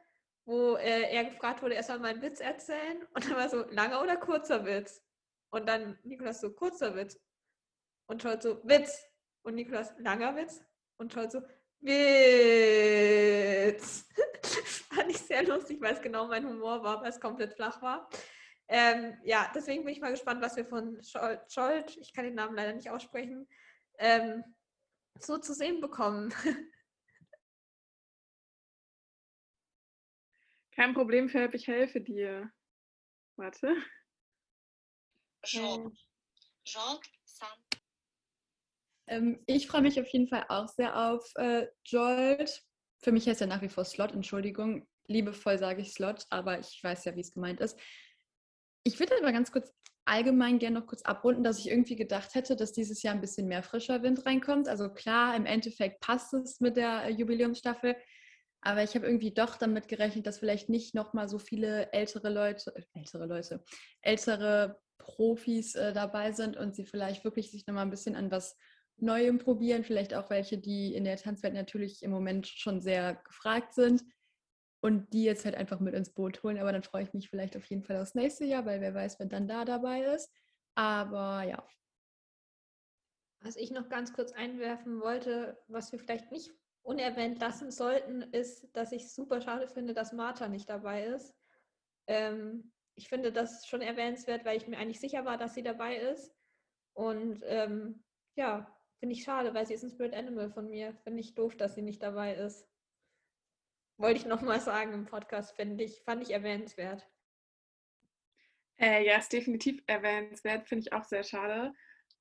wo 0.45 0.75
äh, 0.75 1.11
er 1.11 1.25
gefragt 1.25 1.63
wurde, 1.63 1.73
er 1.73 1.81
soll 1.81 1.97
mal 1.97 2.09
einen 2.09 2.21
Witz 2.21 2.39
erzählen. 2.41 3.07
Und 3.15 3.25
dann 3.25 3.37
war 3.37 3.49
so, 3.49 3.65
langer 3.71 4.03
oder 4.03 4.17
kurzer 4.17 4.63
Witz? 4.65 5.03
Und 5.49 5.67
dann 5.67 5.97
Nikolas 6.03 6.39
so, 6.39 6.53
kurzer 6.53 6.95
Witz. 6.95 7.19
Und 8.05 8.21
Scholt 8.21 8.43
so, 8.43 8.61
Witz. 8.63 9.03
Und 9.41 9.55
Nikolas, 9.55 9.95
langer 9.97 10.35
Witz. 10.35 10.63
Und 10.97 11.11
Scholt 11.11 11.31
so, 11.31 11.41
Witz. 11.79 11.95
Fand 14.93 15.09
ich 15.09 15.17
sehr 15.17 15.43
lustig, 15.43 15.81
weil 15.81 15.95
es 15.95 16.01
genau 16.01 16.27
mein 16.27 16.47
Humor 16.47 16.83
war, 16.83 17.01
weil 17.01 17.09
es 17.09 17.19
komplett 17.19 17.55
flach 17.55 17.81
war. 17.81 18.07
Ähm, 18.71 19.17
ja, 19.23 19.51
deswegen 19.55 19.83
bin 19.83 19.93
ich 19.93 19.99
mal 19.99 20.11
gespannt, 20.11 20.41
was 20.43 20.55
wir 20.55 20.63
von 20.65 21.01
Scholt, 21.03 21.97
ich 21.97 22.13
kann 22.13 22.25
den 22.25 22.35
Namen 22.35 22.55
leider 22.55 22.73
nicht 22.73 22.91
aussprechen, 22.91 23.47
ähm, 23.97 24.43
so 25.19 25.39
zu 25.39 25.55
sehen 25.55 25.81
bekommen. 25.81 26.31
Kein 30.75 30.93
Problem, 30.93 31.29
Philipp, 31.29 31.55
ich 31.55 31.67
helfe 31.67 31.99
dir. 31.99 32.51
Warte. 33.35 33.75
Jean. 35.43 35.81
Ähm. 35.81 35.97
Jean 36.63 36.99
ähm, 39.07 39.43
ich 39.47 39.67
freue 39.67 39.81
mich 39.81 39.99
auf 39.99 40.07
jeden 40.09 40.27
Fall 40.27 40.45
auch 40.49 40.67
sehr 40.67 40.95
auf 40.95 41.31
äh, 41.35 41.67
Jolt. 41.85 42.63
Für 42.99 43.11
mich 43.11 43.27
heißt 43.27 43.41
er 43.41 43.47
nach 43.47 43.63
wie 43.63 43.69
vor 43.69 43.83
Slot, 43.83 44.11
Entschuldigung. 44.11 44.87
Liebevoll 45.07 45.57
sage 45.57 45.81
ich 45.81 45.91
Slot, 45.91 46.27
aber 46.29 46.59
ich 46.59 46.79
weiß 46.83 47.05
ja, 47.05 47.15
wie 47.15 47.21
es 47.21 47.31
gemeint 47.31 47.59
ist. 47.59 47.79
Ich 48.83 48.99
würde 48.99 49.13
aber 49.19 49.31
ganz 49.31 49.51
kurz 49.51 49.71
allgemein 50.09 50.57
gerne 50.59 50.79
noch 50.79 50.87
kurz 50.87 51.03
abrunden, 51.03 51.43
dass 51.43 51.59
ich 51.59 51.69
irgendwie 51.69 51.95
gedacht 51.95 52.33
hätte, 52.33 52.55
dass 52.55 52.71
dieses 52.71 53.03
Jahr 53.03 53.13
ein 53.13 53.21
bisschen 53.21 53.47
mehr 53.47 53.61
frischer 53.61 54.01
Wind 54.01 54.25
reinkommt. 54.25 54.67
Also 54.67 54.89
klar, 54.89 55.35
im 55.35 55.45
Endeffekt 55.45 55.99
passt 55.99 56.33
es 56.33 56.59
mit 56.59 56.77
der 56.77 57.05
äh, 57.05 57.11
Jubiläumsstaffel, 57.11 57.95
aber 58.61 58.83
ich 58.83 58.95
habe 58.95 59.05
irgendwie 59.05 59.33
doch 59.33 59.55
damit 59.55 59.87
gerechnet, 59.87 60.25
dass 60.25 60.39
vielleicht 60.39 60.67
nicht 60.67 60.95
nochmal 60.95 61.29
so 61.29 61.37
viele 61.37 61.93
ältere 61.93 62.29
Leute, 62.29 62.75
äh, 62.75 62.83
ältere 62.93 63.27
Leute, 63.27 63.63
ältere 64.01 64.79
Profis 64.97 65.75
äh, 65.75 65.93
dabei 65.93 66.31
sind 66.31 66.57
und 66.57 66.75
sie 66.75 66.85
vielleicht 66.85 67.23
wirklich 67.23 67.51
sich 67.51 67.67
nochmal 67.67 67.85
ein 67.85 67.91
bisschen 67.91 68.15
an 68.15 68.31
was 68.31 68.57
Neuem 68.97 69.37
probieren. 69.37 69.83
Vielleicht 69.83 70.13
auch 70.13 70.29
welche, 70.29 70.57
die 70.57 70.93
in 70.93 71.05
der 71.05 71.17
Tanzwelt 71.17 71.53
natürlich 71.53 72.03
im 72.03 72.11
Moment 72.11 72.47
schon 72.47 72.81
sehr 72.81 73.15
gefragt 73.23 73.73
sind 73.73 74.03
und 74.81 75.13
die 75.13 75.23
jetzt 75.23 75.45
halt 75.45 75.55
einfach 75.55 75.79
mit 75.79 75.93
ins 75.95 76.11
Boot 76.13 76.43
holen. 76.43 76.59
Aber 76.59 76.71
dann 76.71 76.83
freue 76.83 77.03
ich 77.03 77.13
mich 77.13 77.29
vielleicht 77.29 77.57
auf 77.57 77.65
jeden 77.65 77.83
Fall 77.83 77.97
aufs 78.01 78.15
nächste 78.15 78.45
Jahr, 78.45 78.65
weil 78.65 78.81
wer 78.81 78.93
weiß, 78.93 79.19
wer 79.19 79.27
dann 79.27 79.47
da 79.47 79.65
dabei 79.65 80.03
ist. 80.03 80.31
Aber 80.75 81.43
ja, 81.43 81.63
Was 83.41 83.55
ich 83.55 83.71
noch 83.71 83.89
ganz 83.89 84.13
kurz 84.13 84.31
einwerfen 84.33 84.99
wollte, 85.01 85.61
was 85.67 85.91
wir 85.91 85.99
vielleicht 85.99 86.31
nicht 86.31 86.51
unerwähnt 86.81 87.39
lassen 87.39 87.71
sollten, 87.71 88.21
ist, 88.21 88.67
dass 88.75 88.91
ich 88.91 89.13
super 89.13 89.41
schade 89.41 89.67
finde, 89.67 89.93
dass 89.93 90.11
Martha 90.13 90.47
nicht 90.47 90.69
dabei 90.69 91.05
ist. 91.05 91.33
Ähm, 92.07 92.73
ich 92.95 93.07
finde 93.09 93.31
das 93.31 93.65
schon 93.67 93.81
erwähnenswert, 93.81 94.43
weil 94.45 94.57
ich 94.57 94.67
mir 94.67 94.77
eigentlich 94.77 94.99
sicher 94.99 95.25
war, 95.25 95.37
dass 95.37 95.53
sie 95.53 95.63
dabei 95.63 95.97
ist. 95.97 96.33
Und 96.93 97.41
ähm, 97.45 98.03
ja, 98.35 98.75
finde 98.99 99.15
ich 99.15 99.23
schade, 99.23 99.53
weil 99.53 99.65
sie 99.65 99.73
ist 99.73 99.83
ein 99.83 99.91
Spirit 99.91 100.13
Animal 100.13 100.51
von 100.51 100.69
mir. 100.69 100.95
Finde 101.03 101.21
ich 101.21 101.35
doof, 101.35 101.55
dass 101.55 101.75
sie 101.75 101.81
nicht 101.81 102.03
dabei 102.03 102.35
ist. 102.35 102.67
Wollte 103.99 104.21
ich 104.21 104.25
nochmal 104.25 104.61
sagen 104.61 104.93
im 104.93 105.05
Podcast, 105.05 105.57
finde 105.57 105.83
ich, 105.83 106.01
fand 106.05 106.23
ich 106.23 106.31
erwähnenswert. 106.31 107.05
Äh, 108.79 109.05
ja, 109.05 109.17
ist 109.17 109.33
definitiv 109.33 109.83
erwähnenswert, 109.87 110.69
finde 110.69 110.83
ich 110.87 110.93
auch 110.93 111.03
sehr 111.03 111.23
schade. 111.23 111.73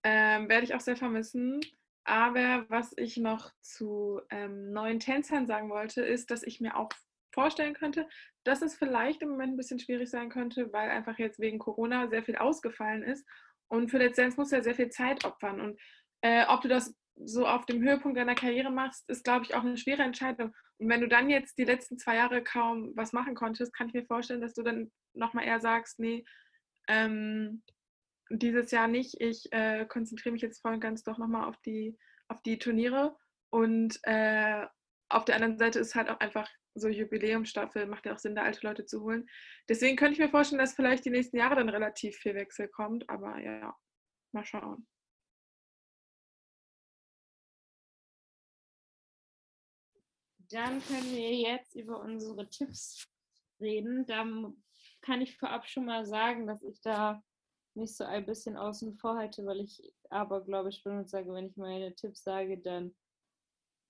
Ähm, 0.03 0.49
Werde 0.49 0.65
ich 0.65 0.75
auch 0.75 0.81
sehr 0.81 0.97
vermissen. 0.97 1.61
Aber 2.03 2.67
was 2.69 2.95
ich 2.97 3.17
noch 3.17 3.53
zu 3.61 4.21
ähm, 4.31 4.73
neuen 4.73 4.99
Tänzern 4.99 5.47
sagen 5.47 5.71
wollte, 5.71 6.03
ist, 6.03 6.33
dass 6.33 6.43
ich 6.43 6.61
mir 6.61 6.77
auch 6.77 6.89
vorstellen 7.33 7.75
könnte, 7.75 8.09
dass 8.43 8.61
es 8.61 8.75
vielleicht 8.75 9.23
im 9.23 9.29
Moment 9.29 9.53
ein 9.53 9.57
bisschen 9.57 9.79
schwierig 9.79 10.11
sein 10.11 10.31
könnte, 10.31 10.73
weil 10.73 10.91
einfach 10.91 11.17
jetzt 11.21 11.39
wegen 11.39 11.61
Corona 11.61 12.09
sehr 12.09 12.25
viel 12.25 12.37
ausgefallen 12.37 13.05
ist. 13.05 13.25
Und 13.69 13.91
für 13.91 14.01
Dance 14.01 14.37
musst 14.37 14.51
du 14.51 14.57
ja 14.57 14.63
sehr 14.65 14.75
viel 14.75 14.89
Zeit 14.89 15.25
opfern. 15.25 15.61
Und 15.61 15.81
äh, 16.23 16.45
ob 16.49 16.61
du 16.63 16.69
das 16.69 16.93
so 17.15 17.47
auf 17.47 17.67
dem 17.67 17.81
Höhepunkt 17.83 18.19
deiner 18.19 18.35
Karriere 18.35 18.71
machst, 18.71 19.09
ist, 19.09 19.23
glaube 19.23 19.45
ich, 19.45 19.55
auch 19.55 19.63
eine 19.63 19.77
schwere 19.77 20.03
Entscheidung. 20.03 20.53
Und 20.79 20.89
wenn 20.89 21.01
du 21.01 21.09
dann 21.09 21.29
jetzt 21.29 21.59
die 21.59 21.65
letzten 21.65 21.99
zwei 21.99 22.17
Jahre 22.17 22.43
kaum 22.43 22.93
was 22.95 23.13
machen 23.13 23.35
konntest, 23.35 23.75
kann 23.75 23.89
ich 23.89 23.95
mir 23.95 24.07
vorstellen, 24.07 24.41
dass 24.41 24.55
du 24.55 24.63
dann 24.63 24.91
nochmal 25.13 25.45
eher 25.45 25.61
sagst, 25.61 25.99
nee, 25.99 26.25
ähm, 26.89 27.63
dieses 28.31 28.71
Jahr 28.71 28.89
nicht. 28.89 29.21
Ich 29.21 29.51
äh, 29.53 29.87
konzentriere 29.87 30.33
mich 30.33 30.43
jetzt 30.43 30.61
voll 30.61 30.75
und 30.75 30.81
ganz 30.81 31.03
doch 31.03 31.19
nochmal 31.19 31.49
auf 31.49 31.57
die, 31.63 31.99
auf 32.29 32.43
die 32.43 32.59
Turniere. 32.59 33.17
Und 33.51 33.99
äh, 34.03 34.67
auf 35.09 35.25
der 35.25 35.37
anderen 35.37 35.59
Seite 35.59 35.79
ist 35.79 35.95
halt 35.95 36.11
auch 36.11 36.21
einfach 36.21 36.49
so 36.75 36.89
Jubiläumsstaffel, 36.89 37.87
macht 37.87 38.07
ja 38.07 38.15
auch 38.15 38.19
Sinn, 38.19 38.37
da 38.37 38.43
alte 38.43 38.67
Leute 38.67 38.85
zu 38.85 39.03
holen. 39.03 39.29
Deswegen 39.69 39.97
könnte 39.97 40.13
ich 40.13 40.19
mir 40.19 40.31
vorstellen, 40.31 40.61
dass 40.61 40.75
vielleicht 40.75 41.05
die 41.05 41.11
nächsten 41.11 41.37
Jahre 41.37 41.57
dann 41.57 41.69
relativ 41.69 42.17
viel 42.17 42.35
Wechsel 42.35 42.69
kommt. 42.69 43.09
Aber 43.09 43.39
ja, 43.41 43.75
mal 44.33 44.45
schauen. 44.45 44.87
Dann 50.51 50.83
können 50.83 51.11
wir 51.11 51.35
jetzt 51.35 51.75
über 51.75 52.01
unsere 52.01 52.49
Tipps 52.49 53.07
reden. 53.61 54.07
Da 54.07 54.25
kann 55.03 55.21
ich 55.21 55.37
vorab 55.37 55.67
schon 55.67 55.85
mal 55.85 56.07
sagen, 56.07 56.47
dass 56.47 56.63
ich 56.63 56.81
da 56.81 57.23
mich 57.75 57.97
so 57.97 58.05
ein 58.05 58.27
bisschen 58.27 58.57
außen 58.57 58.95
vor 58.97 59.17
halte, 59.17 59.45
weil 59.47 59.61
ich 59.61 59.93
aber, 60.11 60.45
glaube 60.45 60.71
ich, 60.71 60.83
bin 60.83 60.99
und 60.99 61.09
sage, 61.09 61.33
wenn 61.33 61.47
ich 61.47 61.57
meine 61.57 61.95
Tipps 61.95 62.25
sage, 62.25 62.59
dann 62.59 62.95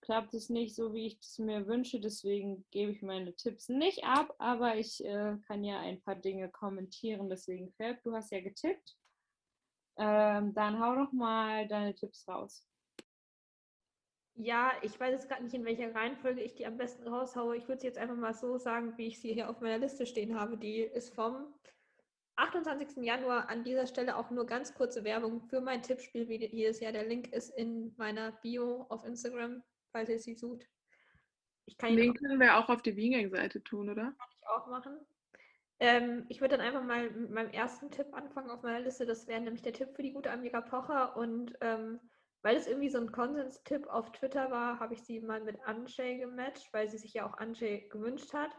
klappt 0.00 0.34
es 0.34 0.48
nicht 0.48 0.74
so, 0.74 0.92
wie 0.94 1.06
ich 1.06 1.18
es 1.20 1.38
mir 1.38 1.66
wünsche. 1.66 2.00
Deswegen 2.00 2.64
gebe 2.70 2.92
ich 2.92 3.02
meine 3.02 3.34
Tipps 3.34 3.68
nicht 3.68 4.04
ab, 4.04 4.34
aber 4.38 4.76
ich 4.76 5.04
äh, 5.04 5.36
kann 5.46 5.64
ja 5.64 5.80
ein 5.80 6.00
paar 6.02 6.16
Dinge 6.16 6.48
kommentieren. 6.50 7.28
Deswegen, 7.28 7.72
Fab, 7.72 8.02
du 8.02 8.14
hast 8.14 8.30
ja 8.30 8.40
getippt. 8.40 8.96
Ähm, 9.96 10.54
dann 10.54 10.78
hau 10.80 10.94
doch 10.94 11.12
mal 11.12 11.66
deine 11.66 11.94
Tipps 11.94 12.28
raus. 12.28 12.67
Ja, 14.40 14.72
ich 14.82 14.98
weiß 14.98 15.10
jetzt 15.12 15.28
gerade 15.28 15.42
nicht, 15.42 15.54
in 15.54 15.64
welcher 15.64 15.92
Reihenfolge 15.92 16.40
ich 16.40 16.54
die 16.54 16.64
am 16.64 16.76
besten 16.76 17.08
raushaue. 17.08 17.56
Ich 17.56 17.64
würde 17.64 17.78
es 17.78 17.82
jetzt 17.82 17.98
einfach 17.98 18.14
mal 18.14 18.34
so 18.34 18.56
sagen, 18.56 18.96
wie 18.96 19.08
ich 19.08 19.20
sie 19.20 19.34
hier 19.34 19.50
auf 19.50 19.60
meiner 19.60 19.78
Liste 19.78 20.06
stehen 20.06 20.38
habe. 20.38 20.56
Die 20.56 20.78
ist 20.78 21.12
vom 21.12 21.52
28. 22.36 23.04
Januar 23.04 23.48
an 23.48 23.64
dieser 23.64 23.88
Stelle 23.88 24.16
auch 24.16 24.30
nur 24.30 24.46
ganz 24.46 24.74
kurze 24.74 25.02
Werbung 25.02 25.40
für 25.40 25.60
mein 25.60 25.82
Tippspiel 25.82 26.28
wie 26.28 26.46
jedes 26.46 26.78
Jahr. 26.78 26.92
Der 26.92 27.04
Link 27.04 27.32
ist 27.32 27.50
in 27.50 27.92
meiner 27.96 28.30
Bio 28.30 28.86
auf 28.90 29.04
Instagram, 29.04 29.64
falls 29.90 30.08
ihr 30.08 30.20
sie 30.20 30.36
sucht. 30.36 30.68
Ich 31.66 31.76
kann 31.76 31.96
Den 31.96 32.14
können 32.14 32.38
wir 32.38 32.58
auch 32.58 32.68
auf 32.68 32.80
die 32.80 32.96
Winging-Seite 32.96 33.64
tun, 33.64 33.90
oder? 33.90 34.02
Kann 34.02 34.28
ich 34.36 34.46
auch 34.46 34.68
machen. 34.68 35.00
Ähm, 35.80 36.26
ich 36.28 36.40
würde 36.40 36.56
dann 36.56 36.64
einfach 36.64 36.84
mal 36.84 37.10
mit 37.10 37.30
meinem 37.30 37.50
ersten 37.50 37.90
Tipp 37.90 38.06
anfangen 38.12 38.50
auf 38.50 38.62
meiner 38.62 38.80
Liste. 38.80 39.04
Das 39.04 39.26
wäre 39.26 39.40
nämlich 39.40 39.62
der 39.62 39.72
Tipp 39.72 39.88
für 39.96 40.02
die 40.02 40.12
gute 40.12 40.30
Amiga 40.30 40.60
Pocher 40.60 41.16
und 41.16 41.58
ähm, 41.60 41.98
weil 42.42 42.56
es 42.56 42.66
irgendwie 42.66 42.90
so 42.90 42.98
ein 42.98 43.12
Konsens-Tipp 43.12 43.86
auf 43.88 44.12
Twitter 44.12 44.50
war, 44.50 44.78
habe 44.78 44.94
ich 44.94 45.02
sie 45.02 45.20
mal 45.20 45.40
mit 45.42 45.58
Anjay 45.64 46.18
gematcht, 46.18 46.72
weil 46.72 46.88
sie 46.88 46.98
sich 46.98 47.14
ja 47.14 47.26
auch 47.26 47.38
Anjay 47.38 47.88
gewünscht 47.88 48.32
hat. 48.32 48.50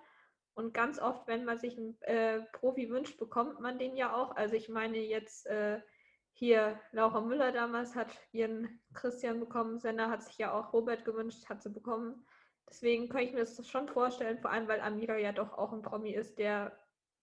Und 0.53 0.73
ganz 0.73 0.99
oft, 0.99 1.27
wenn 1.27 1.45
man 1.45 1.57
sich 1.57 1.77
einen 1.77 2.01
äh, 2.01 2.41
Profi 2.51 2.89
wünscht, 2.89 3.17
bekommt 3.17 3.61
man 3.61 3.79
den 3.79 3.95
ja 3.95 4.13
auch. 4.13 4.35
Also 4.35 4.55
ich 4.55 4.67
meine 4.67 4.97
jetzt 4.97 5.45
äh, 5.47 5.79
hier 6.33 6.79
Laura 6.91 7.21
Müller 7.21 7.51
damals 7.51 7.95
hat 7.95 8.11
ihren 8.31 8.81
Christian 8.93 9.39
bekommen, 9.39 9.79
Senna 9.79 10.09
hat 10.09 10.23
sich 10.23 10.37
ja 10.37 10.53
auch 10.53 10.73
Robert 10.73 11.05
gewünscht, 11.05 11.47
hat 11.49 11.61
sie 11.61 11.69
bekommen. 11.69 12.25
Deswegen 12.69 13.09
kann 13.09 13.21
ich 13.21 13.33
mir 13.33 13.39
das 13.39 13.67
schon 13.67 13.87
vorstellen, 13.87 14.39
vor 14.39 14.51
allem 14.51 14.67
weil 14.67 14.81
Amira 14.81 15.17
ja 15.17 15.31
doch 15.31 15.53
auch 15.53 15.73
ein 15.73 15.81
Promi 15.81 16.13
ist, 16.13 16.37
der 16.37 16.77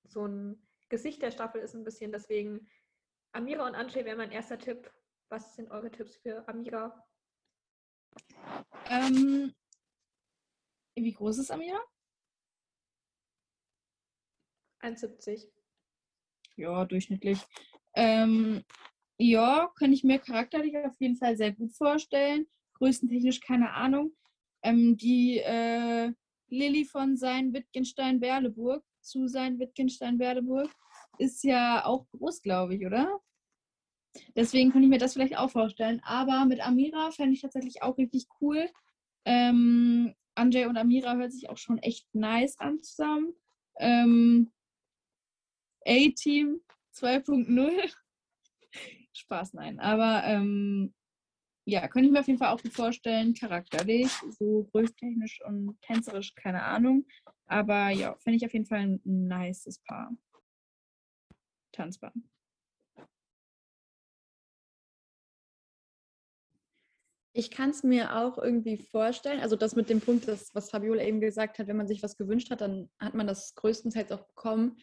so 0.05 0.27
ein 0.27 0.67
Gesicht 0.89 1.23
der 1.23 1.31
Staffel 1.31 1.61
ist 1.61 1.75
ein 1.75 1.85
bisschen. 1.85 2.13
Deswegen 2.13 2.69
Amira 3.33 3.67
und 3.67 3.75
Anjay 3.75 4.05
wäre 4.05 4.17
mein 4.17 4.33
erster 4.33 4.59
Tipp 4.59 4.91
was 5.29 5.55
sind 5.55 5.71
eure 5.71 5.91
Tipps 5.91 6.17
für 6.17 6.47
Amira? 6.49 7.05
Ähm, 8.89 9.55
wie 10.95 11.13
groß 11.13 11.39
ist 11.39 11.51
Amira? 11.51 11.81
1,70. 14.81 15.49
Ja, 16.57 16.85
durchschnittlich. 16.85 17.41
Ähm, 17.95 18.65
ja, 19.19 19.71
kann 19.79 19.93
ich 19.93 20.05
mir 20.05 20.19
charakterlich 20.19 20.77
auf 20.79 20.95
jeden 21.01 21.17
Fall 21.17 21.37
sehr 21.37 21.53
gut 21.53 21.73
vorstellen. 21.73 22.47
Größentechnisch 22.75 23.41
keine 23.41 23.73
Ahnung. 23.73 24.15
Ähm, 24.63 24.97
die 24.97 25.39
äh, 25.39 26.13
Lilly 26.49 26.85
von 26.85 27.17
sein 27.17 27.53
Wittgenstein-Berleburg 27.53 28.85
zu 29.01 29.27
sein 29.27 29.59
Wittgenstein-Berleburg 29.59 30.71
ist 31.19 31.43
ja 31.45 31.85
auch 31.85 32.07
groß, 32.11 32.43
glaube 32.43 32.77
ich, 32.77 32.87
oder? 32.87 33.21
Deswegen 34.35 34.71
könnte 34.71 34.87
ich 34.87 34.91
mir 34.91 34.99
das 34.99 35.15
vielleicht 35.15 35.37
auch 35.37 35.51
vorstellen. 35.51 36.01
Aber 36.05 36.45
mit 36.45 36.61
Amira 36.67 37.11
fände 37.11 37.35
ich 37.35 37.43
tatsächlich 37.43 37.83
auch 37.83 37.99
richtig 37.99 38.27
cool. 38.41 38.69
Ähm, 39.25 40.15
Anjay 40.35 40.67
und 40.67 40.77
Amira 40.77 41.17
hört 41.17 41.33
sich 41.33 41.49
auch 41.49 41.57
schon 41.57 41.79
echt 41.79 42.07
nice 42.15 42.59
an 42.59 42.83
zusammen. 42.83 43.35
Ähm, 43.79 44.53
A-Team 45.87 46.61
2.0. 46.95 47.95
Spaß, 49.13 49.55
nein. 49.55 49.81
Aber 49.81 50.23
ähm, 50.25 50.95
ja, 51.65 51.89
könnte 51.89 52.07
ich 52.07 52.13
mir 52.13 52.21
auf 52.21 52.27
jeden 52.27 52.39
Fall 52.39 52.53
auch 52.53 52.63
gut 52.63 52.73
vorstellen. 52.73 53.35
Charakterlich, 53.35 54.11
so 54.39 54.69
größtechnisch 54.73 55.41
und 55.45 55.81
tänzerisch, 55.83 56.35
keine 56.35 56.63
Ahnung. 56.63 57.07
Aber 57.47 57.91
ja, 57.91 58.17
finde 58.19 58.37
ich 58.37 58.47
auf 58.47 58.53
jeden 58.53 58.67
Fall 58.67 58.81
ein 58.81 59.01
nices 59.05 59.81
Paar. 59.81 60.13
Tanzbar. 61.73 62.13
Ich 67.39 67.51
kann 67.51 67.69
es 67.69 67.83
mir 67.83 68.17
auch 68.17 68.39
irgendwie 68.39 68.79
vorstellen. 68.79 69.41
Also 69.41 69.57
das 69.57 69.77
mit 69.77 69.91
dem 69.91 70.01
Punkt, 70.01 70.27
das, 70.27 70.55
was 70.55 70.71
Fabiola 70.71 71.03
eben 71.03 71.21
gesagt 71.21 71.59
hat, 71.59 71.67
wenn 71.67 71.77
man 71.77 71.87
sich 71.87 72.03
was 72.03 72.17
gewünscht 72.17 72.51
hat, 72.51 72.63
dann 72.63 72.89
hat 72.99 73.13
man 73.13 73.27
das 73.27 73.55
größtenteils 73.57 74.11
auch 74.13 74.27
bekommen. 74.27 74.79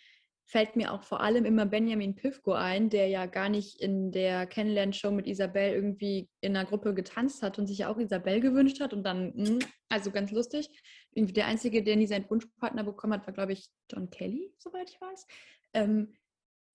Fällt 0.45 0.75
mir 0.75 0.93
auch 0.93 1.01
vor 1.01 1.21
allem 1.21 1.45
immer 1.45 1.65
Benjamin 1.65 2.13
Pivko 2.13 2.51
ein, 2.51 2.91
der 2.91 3.07
ja 3.07 3.25
gar 3.25 3.49
nicht 3.49 3.81
in 3.81 4.11
der 4.11 4.45
Kennenlernshow 4.45 5.09
mit 5.09 5.25
Isabel 5.25 5.73
irgendwie 5.73 6.29
in 6.41 6.55
einer 6.55 6.67
Gruppe 6.67 6.93
getanzt 6.93 7.41
hat 7.41 7.57
und 7.57 7.65
sich 7.65 7.79
ja 7.79 7.87
auch 7.87 7.97
Isabel 7.97 8.39
gewünscht 8.39 8.79
hat 8.81 8.93
und 8.93 9.01
dann, 9.01 9.33
hm, 9.33 9.59
also 9.89 10.11
ganz 10.11 10.29
lustig. 10.29 10.69
Der 11.15 11.47
Einzige, 11.47 11.81
der 11.83 11.95
nie 11.95 12.05
seinen 12.05 12.29
Wunschpartner 12.29 12.83
bekommen 12.83 13.13
hat, 13.13 13.25
war, 13.25 13.33
glaube 13.33 13.53
ich, 13.53 13.67
John 13.91 14.11
Kelly, 14.11 14.53
soweit 14.59 14.91
ich 14.91 15.01
weiß. 15.01 15.25
Ähm, 15.73 16.13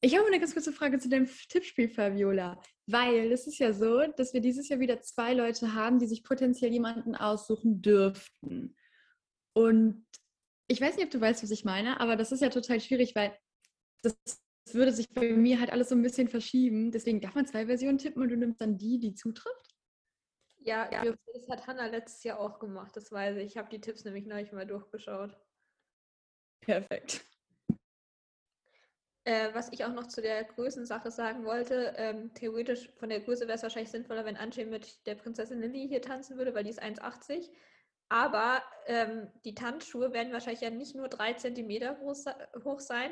ich 0.01 0.17
habe 0.17 0.27
eine 0.27 0.41
ganz 0.41 0.55
kurze 0.55 0.73
Frage 0.73 0.99
zu 0.99 1.09
deinem 1.09 1.29
Tippspiel, 1.49 1.89
Fabiola. 1.89 2.61
Weil 2.91 3.31
es 3.33 3.47
ist 3.47 3.59
ja 3.59 3.75
so, 3.75 4.01
dass 4.17 4.33
wir 4.33 4.41
dieses 4.41 4.71
Jahr 4.71 4.81
wieder 4.81 5.03
zwei 5.03 5.35
Leute 5.35 5.75
haben, 5.75 5.99
die 5.99 6.07
sich 6.07 6.25
potenziell 6.25 6.73
jemanden 6.73 7.15
aussuchen 7.15 7.83
dürften. 7.83 8.75
Und 9.53 10.07
ich 10.69 10.81
weiß 10.81 10.97
nicht, 10.97 11.05
ob 11.05 11.11
du 11.11 11.21
weißt, 11.21 11.43
was 11.43 11.51
ich 11.51 11.67
meine, 11.67 12.01
aber 12.01 12.17
das 12.17 12.33
ist 12.33 12.41
ja 12.41 12.49
total 12.49 12.81
schwierig, 12.81 13.15
weil 13.15 13.37
das 14.03 14.17
würde 14.73 14.93
sich 14.93 15.11
bei 15.11 15.33
mir 15.33 15.61
halt 15.61 15.71
alles 15.71 15.91
so 15.91 15.95
ein 15.95 16.03
bisschen 16.03 16.29
verschieben. 16.29 16.91
Deswegen 16.91 17.21
darf 17.21 17.35
man 17.35 17.47
zwei 17.47 17.67
Versionen 17.67 17.99
tippen 17.99 18.23
und 18.23 18.31
du 18.31 18.37
nimmst 18.37 18.61
dann 18.61 18.79
die, 18.79 18.99
die 18.99 19.15
zutrifft? 19.15 19.75
Ja, 20.61 20.91
ja. 20.91 21.05
das 21.05 21.49
hat 21.51 21.67
Hannah 21.67 21.89
letztes 21.89 22.25
Jahr 22.25 22.41
auch 22.41 22.59
gemacht, 22.59 22.97
das 22.97 23.13
weiß 23.13 23.37
ich. 23.37 23.45
Ich 23.45 23.57
habe 23.59 23.69
die 23.69 23.81
Tipps 23.81 24.05
nämlich 24.05 24.27
neulich 24.27 24.53
mal 24.53 24.67
durchgeschaut. 24.67 25.37
Perfekt. 26.61 27.25
Äh, 29.29 29.53
was 29.53 29.71
ich 29.75 29.85
auch 29.85 29.93
noch 29.93 30.07
zu 30.07 30.23
der 30.23 30.43
Größensache 30.43 31.11
sagen 31.11 31.45
wollte, 31.45 31.93
ähm, 31.99 32.33
theoretisch 32.33 32.89
von 32.97 33.11
der 33.11 33.21
Größe 33.21 33.43
wäre 33.43 33.57
es 33.57 33.63
wahrscheinlich 33.63 33.91
sinnvoller, 33.91 34.25
wenn 34.25 34.39
Anche 34.39 34.65
mit 34.65 35.07
der 35.07 35.17
Prinzessin 35.17 35.61
Lily 35.61 35.87
hier 35.87 36.01
tanzen 36.01 36.39
würde, 36.39 36.55
weil 36.55 36.65
die 36.65 36.71
ist 36.71 36.83
1,80. 36.83 37.51
Aber 38.09 38.63
ähm, 38.87 39.31
die 39.45 39.55
Tanzschuhe 39.55 40.15
werden 40.15 40.33
wahrscheinlich 40.33 40.63
ja 40.63 40.71
nicht 40.71 40.95
nur 40.95 41.09
drei 41.09 41.35
Zentimeter 41.35 41.97
groß, 41.97 42.25
hoch 42.65 42.81
sein. 42.81 43.11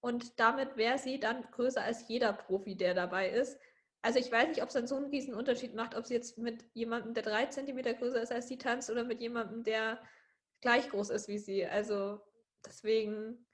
Und 0.00 0.38
damit 0.38 0.76
wäre 0.76 0.98
sie 0.98 1.18
dann 1.18 1.40
größer 1.52 1.80
als 1.80 2.08
jeder 2.08 2.34
Profi, 2.34 2.76
der 2.76 2.92
dabei 2.92 3.30
ist. 3.30 3.58
Also 4.02 4.18
ich 4.18 4.30
weiß 4.30 4.48
nicht, 4.48 4.60
ob 4.60 4.68
es 4.68 4.74
dann 4.74 4.86
so 4.86 4.96
einen 4.96 5.06
riesen 5.06 5.32
Unterschied 5.32 5.74
macht, 5.74 5.94
ob 5.94 6.04
sie 6.04 6.12
jetzt 6.12 6.36
mit 6.36 6.62
jemandem, 6.74 7.14
der 7.14 7.22
drei 7.22 7.46
Zentimeter 7.46 7.94
größer 7.94 8.20
ist 8.20 8.32
als 8.32 8.48
sie 8.48 8.58
tanzt, 8.58 8.90
oder 8.90 9.04
mit 9.04 9.22
jemandem, 9.22 9.64
der 9.64 9.98
gleich 10.60 10.90
groß 10.90 11.08
ist 11.08 11.26
wie 11.28 11.38
sie. 11.38 11.64
Also 11.64 12.20
deswegen 12.66 13.46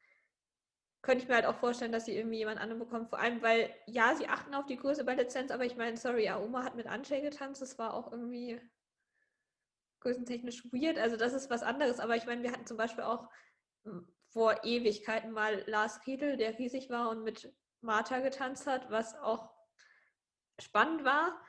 könnte 1.03 1.23
ich 1.23 1.29
mir 1.29 1.37
halt 1.37 1.47
auch 1.47 1.57
vorstellen, 1.57 1.93
dass 1.93 2.05
sie 2.05 2.17
irgendwie 2.17 2.39
jemand 2.39 2.61
anderen 2.61 2.81
bekommt. 2.81 3.09
Vor 3.09 3.19
allem, 3.19 3.41
weil, 3.43 3.75
ja, 3.87 4.15
sie 4.15 4.29
achten 4.29 4.55
auf 4.55 4.67
die 4.67 4.77
Größe 4.77 5.05
bei 5.05 5.15
Lizenz, 5.15 5.51
aber 5.51 5.65
ich 5.65 5.77
meine, 5.77 5.97
sorry, 5.97 6.29
Aoma 6.29 6.65
hat 6.65 6.77
mit 6.77 6.87
Anshay 6.87 7.23
getanzt, 7.23 7.63
das 7.63 7.79
war 7.79 7.95
auch 7.95 8.13
irgendwie 8.13 8.61
größentechnisch 10.01 10.65
weird. 10.73 10.99
Also 10.99 11.17
das 11.17 11.33
ist 11.33 11.51
was 11.51 11.63
anderes, 11.63 12.01
aber 12.01 12.17
ich 12.17 12.27
meine, 12.27 12.43
wir 12.43 12.53
hatten 12.53 12.67
zum 12.67 12.77
Beispiel 12.77 13.05
auch 13.05 13.29
hm, 13.85 14.07
vor 14.29 14.65
Ewigkeiten 14.65 15.33
mal 15.33 15.65
Lars 15.67 16.01
Riedel, 16.07 16.37
der 16.37 16.59
riesig 16.59 16.91
war 16.91 17.11
und 17.11 17.23
mit 17.23 17.53
Martha 17.81 18.21
getanzt 18.21 18.67
hat, 18.67 18.91
was 18.91 19.15
auch 19.15 19.51
spannend 20.59 21.05
war. 21.05 21.41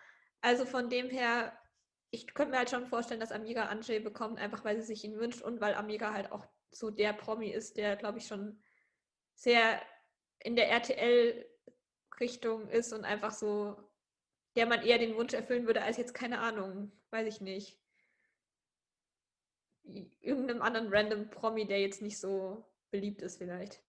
Also 0.42 0.66
von 0.66 0.90
dem 0.90 1.10
her, 1.10 1.58
ich 2.10 2.34
könnte 2.34 2.52
mir 2.52 2.58
halt 2.58 2.70
schon 2.70 2.88
vorstellen, 2.88 3.20
dass 3.20 3.32
Amiga 3.32 3.66
Anshay 3.66 4.00
bekommt, 4.00 4.40
einfach 4.40 4.64
weil 4.64 4.78
sie 4.78 4.88
sich 4.88 5.04
ihn 5.04 5.18
wünscht 5.18 5.42
und 5.42 5.62
weil 5.62 5.76
Amiga 5.76 6.14
halt 6.14 6.32
auch 6.32 6.46
so 6.72 6.90
der 6.90 7.14
Promi 7.14 7.50
ist, 7.50 7.78
der, 7.78 7.98
glaube 7.98 8.18
ich, 8.18 8.28
schon 8.28 8.62
sehr 9.36 9.82
in 10.40 10.56
der 10.56 10.70
RTL-Richtung 10.70 12.68
ist 12.70 12.94
und 12.94 13.06
einfach 13.06 13.32
so, 13.32 13.78
der 14.56 14.66
man 14.66 14.82
eher 14.84 14.98
den 14.98 15.16
Wunsch 15.16 15.34
erfüllen 15.34 15.66
würde, 15.66 15.82
als 15.82 15.98
jetzt, 15.98 16.14
keine 16.14 16.40
Ahnung, 16.40 16.92
weiß 17.12 17.28
ich 17.28 17.42
nicht. 17.42 17.80
Irgendeinem 20.20 20.62
anderen 20.62 20.94
random 20.94 21.30
Promi, 21.30 21.66
der 21.66 21.82
jetzt 21.82 22.02
nicht 22.02 22.20
so 22.20 22.66
beliebt 22.92 23.22
ist, 23.22 23.38
vielleicht. 23.38 23.82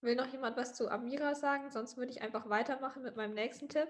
Will 0.00 0.14
noch 0.14 0.30
jemand 0.32 0.56
was 0.56 0.74
zu 0.74 0.88
Amira 0.88 1.34
sagen? 1.34 1.70
Sonst 1.70 1.96
würde 1.96 2.12
ich 2.12 2.22
einfach 2.22 2.48
weitermachen 2.48 3.02
mit 3.02 3.16
meinem 3.16 3.34
nächsten 3.34 3.68
Tipp. 3.68 3.88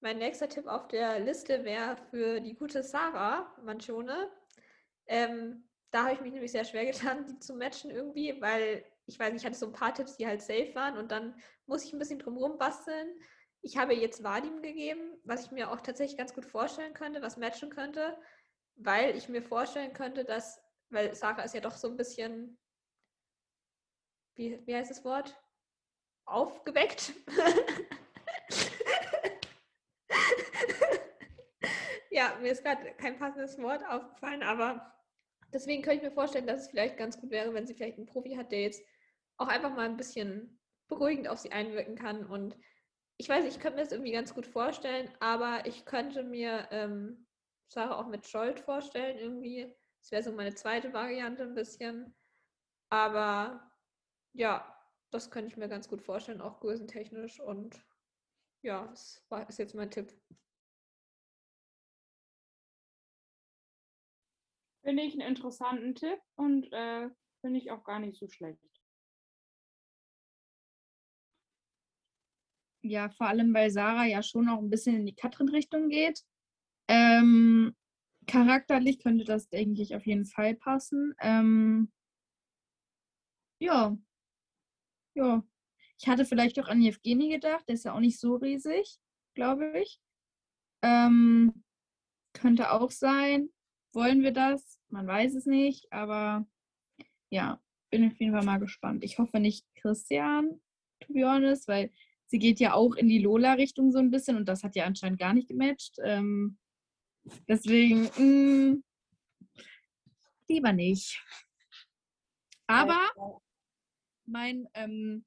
Mein 0.00 0.18
nächster 0.18 0.48
Tipp 0.48 0.66
auf 0.66 0.88
der 0.88 1.20
Liste 1.20 1.64
wäre 1.64 1.96
für 2.10 2.40
die 2.40 2.54
gute 2.54 2.82
Sarah 2.82 3.54
Manchone. 3.62 4.30
Ähm, 5.06 5.68
da 5.96 6.04
habe 6.04 6.12
ich 6.12 6.20
mich 6.20 6.34
nämlich 6.34 6.52
sehr 6.52 6.66
schwer 6.66 6.84
getan, 6.84 7.24
die 7.24 7.38
zu 7.38 7.54
matchen 7.54 7.90
irgendwie, 7.90 8.38
weil 8.42 8.84
ich 9.06 9.18
weiß 9.18 9.32
ich 9.32 9.46
hatte 9.46 9.56
so 9.56 9.64
ein 9.64 9.72
paar 9.72 9.94
Tipps, 9.94 10.18
die 10.18 10.26
halt 10.26 10.42
safe 10.42 10.74
waren 10.74 10.98
und 10.98 11.10
dann 11.10 11.40
muss 11.64 11.84
ich 11.84 11.94
ein 11.94 11.98
bisschen 11.98 12.18
drumherum 12.18 12.58
basteln. 12.58 13.18
Ich 13.62 13.78
habe 13.78 13.94
jetzt 13.94 14.22
Vadim 14.22 14.60
gegeben, 14.60 15.18
was 15.24 15.46
ich 15.46 15.52
mir 15.52 15.70
auch 15.70 15.80
tatsächlich 15.80 16.18
ganz 16.18 16.34
gut 16.34 16.44
vorstellen 16.44 16.92
könnte, 16.92 17.22
was 17.22 17.38
matchen 17.38 17.70
könnte, 17.70 18.14
weil 18.74 19.16
ich 19.16 19.30
mir 19.30 19.42
vorstellen 19.42 19.94
könnte, 19.94 20.26
dass, 20.26 20.62
weil 20.90 21.14
Sarah 21.14 21.44
ist 21.44 21.54
ja 21.54 21.62
doch 21.62 21.76
so 21.76 21.88
ein 21.88 21.96
bisschen, 21.96 22.58
wie, 24.34 24.60
wie 24.66 24.76
heißt 24.76 24.90
das 24.90 25.02
Wort? 25.02 25.34
Aufgeweckt. 26.26 27.14
ja, 32.10 32.36
mir 32.42 32.52
ist 32.52 32.62
gerade 32.62 32.92
kein 32.96 33.18
passendes 33.18 33.56
Wort 33.56 33.82
aufgefallen, 33.88 34.42
aber 34.42 34.92
deswegen 35.56 35.82
könnte 35.82 35.96
ich 35.96 36.02
mir 36.02 36.14
vorstellen, 36.14 36.46
dass 36.46 36.62
es 36.62 36.68
vielleicht 36.68 36.98
ganz 36.98 37.18
gut 37.18 37.30
wäre, 37.30 37.54
wenn 37.54 37.66
sie 37.66 37.72
vielleicht 37.72 37.96
einen 37.96 38.06
Profi 38.06 38.34
hat, 38.34 38.52
der 38.52 38.60
jetzt 38.60 38.84
auch 39.38 39.48
einfach 39.48 39.74
mal 39.74 39.86
ein 39.86 39.96
bisschen 39.96 40.60
beruhigend 40.86 41.28
auf 41.28 41.38
sie 41.38 41.50
einwirken 41.50 41.96
kann. 41.96 42.26
Und 42.26 42.54
ich 43.16 43.26
weiß, 43.26 43.46
ich 43.46 43.58
könnte 43.58 43.76
mir 43.76 43.82
das 43.84 43.92
irgendwie 43.92 44.12
ganz 44.12 44.34
gut 44.34 44.46
vorstellen, 44.46 45.10
aber 45.18 45.64
ich 45.64 45.86
könnte 45.86 46.22
mir 46.24 46.68
ähm, 46.70 47.26
Sarah 47.68 47.98
auch 47.98 48.06
mit 48.06 48.26
Scholt 48.26 48.60
vorstellen, 48.60 49.16
irgendwie. 49.16 49.74
Das 50.02 50.12
wäre 50.12 50.22
so 50.22 50.32
meine 50.32 50.54
zweite 50.54 50.92
Variante 50.92 51.44
ein 51.44 51.54
bisschen. 51.54 52.14
Aber 52.90 53.72
ja, 54.34 54.78
das 55.10 55.30
könnte 55.30 55.48
ich 55.48 55.56
mir 55.56 55.68
ganz 55.68 55.88
gut 55.88 56.02
vorstellen, 56.02 56.42
auch 56.42 56.60
größentechnisch. 56.60 57.40
Und 57.40 57.82
ja, 58.60 58.86
das 58.88 59.24
war, 59.30 59.48
ist 59.48 59.58
jetzt 59.58 59.74
mein 59.74 59.90
Tipp. 59.90 60.12
Finde 64.86 65.02
ich 65.02 65.14
einen 65.14 65.28
interessanten 65.28 65.96
Tipp 65.96 66.20
und 66.36 66.72
äh, 66.72 67.10
finde 67.40 67.58
ich 67.58 67.72
auch 67.72 67.82
gar 67.82 67.98
nicht 67.98 68.16
so 68.16 68.28
schlecht. 68.28 68.62
Ja, 72.82 73.10
vor 73.10 73.26
allem, 73.26 73.52
weil 73.52 73.72
Sarah 73.72 74.04
ja 74.04 74.22
schon 74.22 74.48
auch 74.48 74.60
ein 74.60 74.70
bisschen 74.70 74.94
in 74.94 75.06
die 75.06 75.16
Katrin-Richtung 75.16 75.88
geht. 75.88 76.22
Ähm, 76.86 77.74
charakterlich 78.28 79.00
könnte 79.00 79.24
das, 79.24 79.48
denke 79.48 79.82
ich, 79.82 79.96
auf 79.96 80.06
jeden 80.06 80.24
Fall 80.24 80.54
passen. 80.54 81.16
Ähm, 81.18 81.90
ja. 83.58 83.98
Ja. 85.14 85.42
Ich 85.98 86.06
hatte 86.06 86.24
vielleicht 86.24 86.60
auch 86.60 86.68
an 86.68 86.80
Jevgeni 86.80 87.28
gedacht, 87.30 87.64
der 87.66 87.74
ist 87.74 87.86
ja 87.86 87.92
auch 87.92 87.98
nicht 87.98 88.20
so 88.20 88.36
riesig, 88.36 88.98
glaube 89.34 89.80
ich. 89.80 90.00
Ähm, 90.82 91.64
könnte 92.34 92.70
auch 92.70 92.92
sein. 92.92 93.48
Wollen 93.92 94.22
wir 94.22 94.32
das? 94.32 94.75
Man 94.96 95.08
weiß 95.08 95.34
es 95.34 95.44
nicht, 95.44 95.92
aber 95.92 96.46
ja, 97.28 97.60
bin 97.90 98.06
auf 98.06 98.18
jeden 98.18 98.32
Fall 98.32 98.46
mal 98.46 98.56
gespannt. 98.56 99.04
Ich 99.04 99.18
hoffe 99.18 99.40
nicht 99.40 99.66
Christian, 99.74 100.58
to 101.00 101.12
be 101.12 101.22
honest, 101.22 101.68
weil 101.68 101.92
sie 102.28 102.38
geht 102.38 102.60
ja 102.60 102.72
auch 102.72 102.94
in 102.94 103.06
die 103.06 103.18
Lola-Richtung 103.18 103.92
so 103.92 103.98
ein 103.98 104.10
bisschen 104.10 104.38
und 104.38 104.48
das 104.48 104.62
hat 104.62 104.74
ja 104.74 104.86
anscheinend 104.86 105.18
gar 105.18 105.34
nicht 105.34 105.48
gematcht. 105.48 105.98
Ähm, 106.02 106.56
deswegen, 107.46 108.04
mh, 108.04 108.22
mm, 108.22 108.84
lieber 110.48 110.72
nicht. 110.72 111.22
Aber 112.66 112.98
mein, 114.24 114.66
ähm, 114.72 115.26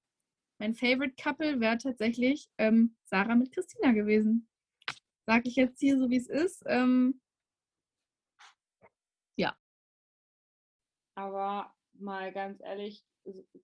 mein 0.58 0.74
Favorite 0.74 1.14
Couple 1.22 1.60
wäre 1.60 1.78
tatsächlich 1.78 2.50
ähm, 2.58 2.96
Sarah 3.04 3.36
mit 3.36 3.52
Christina 3.52 3.92
gewesen. 3.92 4.50
Sage 5.28 5.48
ich 5.48 5.58
jetzt 5.58 5.80
hier 5.80 6.00
so, 6.00 6.10
wie 6.10 6.18
es 6.18 6.28
ist. 6.28 6.64
Ähm, 6.66 7.22
Aber 11.20 11.76
mal 11.96 12.32
ganz 12.32 12.62
ehrlich, 12.62 13.04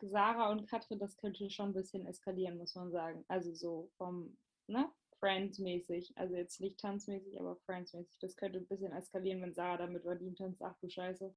Sarah 0.01 0.51
und 0.51 0.68
Katrin, 0.70 0.99
das 0.99 1.16
könnte 1.16 1.49
schon 1.49 1.70
ein 1.70 1.74
bisschen 1.74 2.06
eskalieren, 2.06 2.58
muss 2.58 2.76
man 2.76 2.91
sagen. 2.91 3.24
Also 3.30 3.53
so 3.53 3.89
vom, 3.97 4.38
ne? 4.68 4.91
Friends-mäßig. 5.22 6.18
Also 6.18 6.36
jetzt 6.36 6.60
nicht 6.60 6.78
tanzmäßig, 6.82 7.39
aber 7.39 7.56
Friends-mäßig. 7.66 8.20
Das 8.20 8.36
könnte 8.36 8.60
ein 8.60 8.68
bisschen 8.68 8.91
eskalieren, 8.91 9.41
wenn 9.41 9.53
Sarah 9.53 9.78
damit 9.78 10.03
Vadim 10.03 10.36
tanzt. 10.36 10.62
Ach 10.62 10.76
du 10.82 10.89
Scheiße. 10.89 11.34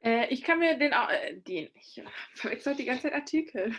Äh, 0.00 0.26
ich 0.30 0.42
kann 0.42 0.58
mir 0.58 0.76
den 0.76 0.92
auch, 0.92 1.08
äh, 1.08 1.36
den, 1.36 1.70
ich 1.74 2.02
verwechsel 2.34 2.74
die 2.74 2.84
ganze 2.84 3.02
Zeit 3.02 3.14
Artikel. 3.14 3.72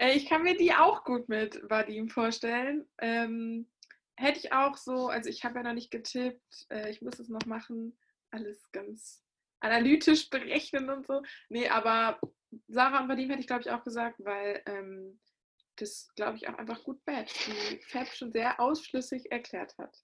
Äh, 0.00 0.16
ich 0.16 0.28
kann 0.28 0.42
mir 0.42 0.56
die 0.56 0.74
auch 0.74 1.04
gut 1.04 1.28
mit 1.28 1.60
Vadim 1.70 2.08
vorstellen. 2.08 2.84
Ähm, 2.98 3.70
hätte 4.16 4.40
ich 4.40 4.52
auch 4.52 4.76
so, 4.76 5.06
also 5.06 5.30
ich 5.30 5.44
habe 5.44 5.58
ja 5.58 5.62
noch 5.62 5.74
nicht 5.74 5.92
getippt, 5.92 6.66
äh, 6.70 6.90
ich 6.90 7.00
muss 7.00 7.20
es 7.20 7.28
noch 7.28 7.46
machen 7.46 7.96
alles 8.34 8.70
ganz 8.72 9.24
analytisch 9.60 10.28
berechnen 10.28 10.90
und 10.90 11.06
so. 11.06 11.22
Nee, 11.48 11.68
aber 11.68 12.20
Sarah 12.68 13.00
und 13.00 13.08
Vadim 13.08 13.30
hätte 13.30 13.40
ich, 13.40 13.46
glaube 13.46 13.62
ich, 13.62 13.70
auch 13.70 13.82
gesagt, 13.82 14.16
weil 14.24 14.62
ähm, 14.66 15.20
das, 15.76 16.08
glaube 16.14 16.36
ich, 16.36 16.48
auch 16.48 16.54
einfach 16.54 16.84
gut 16.84 17.00
matcht, 17.06 17.48
wie 17.48 17.80
Fab 17.82 18.06
schon 18.08 18.32
sehr 18.32 18.60
ausschlüssig 18.60 19.32
erklärt 19.32 19.76
hat. 19.78 19.96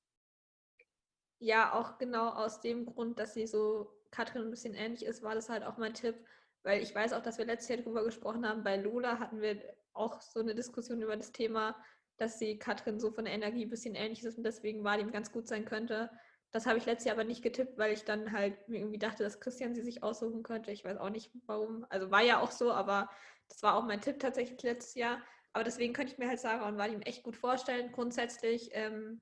Ja, 1.38 1.72
auch 1.74 1.98
genau 1.98 2.30
aus 2.30 2.60
dem 2.60 2.86
Grund, 2.86 3.18
dass 3.18 3.34
sie 3.34 3.46
so 3.46 3.92
Katrin 4.10 4.42
ein 4.42 4.50
bisschen 4.50 4.74
ähnlich 4.74 5.04
ist, 5.04 5.22
war 5.22 5.34
das 5.34 5.48
halt 5.48 5.62
auch 5.62 5.78
mein 5.78 5.94
Tipp, 5.94 6.16
weil 6.62 6.82
ich 6.82 6.94
weiß 6.94 7.12
auch, 7.12 7.22
dass 7.22 7.38
wir 7.38 7.46
letztes 7.46 7.68
Jahr 7.68 7.78
darüber 7.78 8.04
gesprochen 8.04 8.46
haben. 8.46 8.64
Bei 8.64 8.76
Lola 8.76 9.18
hatten 9.18 9.40
wir 9.40 9.62
auch 9.92 10.20
so 10.20 10.40
eine 10.40 10.54
Diskussion 10.54 11.00
über 11.00 11.16
das 11.16 11.32
Thema, 11.32 11.76
dass 12.18 12.38
sie 12.38 12.58
Katrin 12.58 13.00
so 13.00 13.10
von 13.10 13.24
der 13.24 13.34
Energie 13.34 13.64
ein 13.64 13.70
bisschen 13.70 13.94
ähnlich 13.94 14.22
ist 14.24 14.36
und 14.36 14.44
deswegen 14.44 14.84
Vadim 14.84 15.10
ganz 15.10 15.32
gut 15.32 15.48
sein 15.48 15.64
könnte. 15.64 16.10
Das 16.52 16.66
habe 16.66 16.78
ich 16.78 16.86
letztes 16.86 17.06
Jahr 17.06 17.16
aber 17.16 17.24
nicht 17.24 17.42
getippt, 17.42 17.78
weil 17.78 17.92
ich 17.92 18.04
dann 18.04 18.32
halt 18.32 18.56
irgendwie 18.66 18.98
dachte, 18.98 19.22
dass 19.22 19.40
Christian 19.40 19.74
sie 19.74 19.82
sich 19.82 20.02
aussuchen 20.02 20.42
könnte. 20.42 20.72
Ich 20.72 20.84
weiß 20.84 20.98
auch 20.98 21.10
nicht 21.10 21.30
warum. 21.46 21.86
Also 21.90 22.10
war 22.10 22.22
ja 22.22 22.40
auch 22.40 22.50
so, 22.50 22.72
aber 22.72 23.08
das 23.48 23.62
war 23.62 23.76
auch 23.76 23.84
mein 23.84 24.00
Tipp 24.00 24.18
tatsächlich 24.18 24.60
letztes 24.62 24.94
Jahr. 24.94 25.22
Aber 25.52 25.64
deswegen 25.64 25.92
könnte 25.92 26.12
ich 26.12 26.18
mir 26.18 26.28
halt 26.28 26.40
Sarah 26.40 26.68
und 26.68 26.78
Vadim 26.78 27.02
echt 27.02 27.22
gut 27.22 27.36
vorstellen. 27.36 27.92
Grundsätzlich, 27.92 28.70
ähm, 28.72 29.20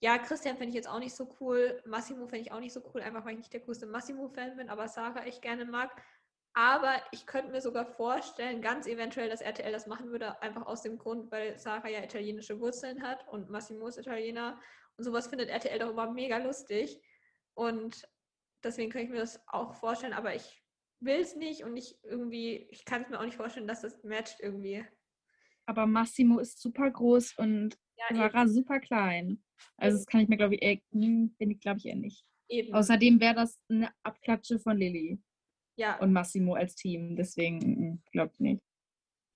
ja, 0.00 0.18
Christian 0.18 0.56
finde 0.56 0.70
ich 0.70 0.74
jetzt 0.74 0.88
auch 0.88 0.98
nicht 0.98 1.14
so 1.14 1.36
cool. 1.40 1.82
Massimo 1.86 2.26
finde 2.26 2.42
ich 2.42 2.52
auch 2.52 2.60
nicht 2.60 2.72
so 2.72 2.82
cool, 2.92 3.02
einfach 3.02 3.24
weil 3.24 3.32
ich 3.32 3.38
nicht 3.38 3.52
der 3.52 3.60
größte 3.60 3.86
Massimo-Fan 3.86 4.56
bin, 4.56 4.70
aber 4.70 4.88
Sarah 4.88 5.24
echt 5.24 5.42
gerne 5.42 5.64
mag. 5.66 5.90
Aber 6.52 6.94
ich 7.12 7.26
könnte 7.26 7.52
mir 7.52 7.60
sogar 7.60 7.86
vorstellen, 7.86 8.60
ganz 8.60 8.86
eventuell, 8.86 9.28
dass 9.28 9.40
RTL 9.40 9.70
das 9.70 9.86
machen 9.86 10.10
würde, 10.10 10.40
einfach 10.42 10.66
aus 10.66 10.82
dem 10.82 10.98
Grund, 10.98 11.30
weil 11.30 11.58
Sarah 11.58 11.88
ja 11.88 12.02
italienische 12.02 12.58
Wurzeln 12.60 13.02
hat 13.02 13.26
und 13.28 13.50
Massimo 13.50 13.86
ist 13.86 13.98
Italiener 13.98 14.60
sowas 15.02 15.28
findet 15.28 15.48
RTL 15.48 15.78
doch 15.78 15.90
immer 15.90 16.10
mega 16.10 16.38
lustig. 16.38 17.00
Und 17.54 18.08
deswegen 18.62 18.90
kann 18.90 19.02
ich 19.02 19.10
mir 19.10 19.18
das 19.18 19.40
auch 19.48 19.74
vorstellen, 19.74 20.12
aber 20.12 20.34
ich 20.34 20.62
will 21.00 21.20
es 21.20 21.34
nicht 21.36 21.64
und 21.64 21.76
ich 21.76 21.98
irgendwie, 22.04 22.68
ich 22.70 22.84
kann 22.84 23.02
es 23.02 23.08
mir 23.08 23.18
auch 23.18 23.24
nicht 23.24 23.36
vorstellen, 23.36 23.66
dass 23.66 23.82
das 23.82 24.02
matcht 24.04 24.40
irgendwie. 24.40 24.84
Aber 25.66 25.86
Massimo 25.86 26.38
ist 26.38 26.60
super 26.60 26.90
groß 26.90 27.38
und 27.38 27.78
ja, 27.96 28.16
Sarah 28.16 28.42
eben. 28.42 28.52
super 28.52 28.80
klein. 28.80 29.42
Also 29.76 29.98
das 29.98 30.06
kann 30.06 30.20
ich 30.20 30.28
mir, 30.28 30.36
glaube 30.36 30.54
ich, 30.54 30.62
eher, 30.62 30.78
bin 30.90 31.34
ich, 31.38 31.60
glaube 31.60 31.78
ich, 31.78 31.86
eher 31.86 31.96
nicht. 31.96 32.24
Eben. 32.48 32.74
Außerdem 32.74 33.20
wäre 33.20 33.34
das 33.34 33.60
eine 33.68 33.92
Abklatsche 34.02 34.58
von 34.58 34.76
Lilly. 34.76 35.20
Ja. 35.76 35.98
Und 36.00 36.12
Massimo 36.12 36.54
als 36.54 36.74
Team. 36.74 37.16
Deswegen 37.16 37.60
hm, 37.60 38.02
glaube 38.10 38.32
ich 38.34 38.40
nicht. 38.40 38.62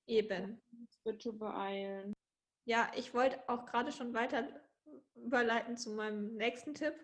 Eben. 0.06 0.60
Bitte 1.04 1.32
beeilen. 1.32 2.12
Ja, 2.66 2.90
ich 2.96 3.14
wollte 3.14 3.48
auch 3.48 3.66
gerade 3.66 3.92
schon 3.92 4.12
weiter 4.14 4.48
überleiten 5.14 5.76
zu 5.76 5.90
meinem 5.90 6.34
nächsten 6.36 6.74
Tipp. 6.74 6.94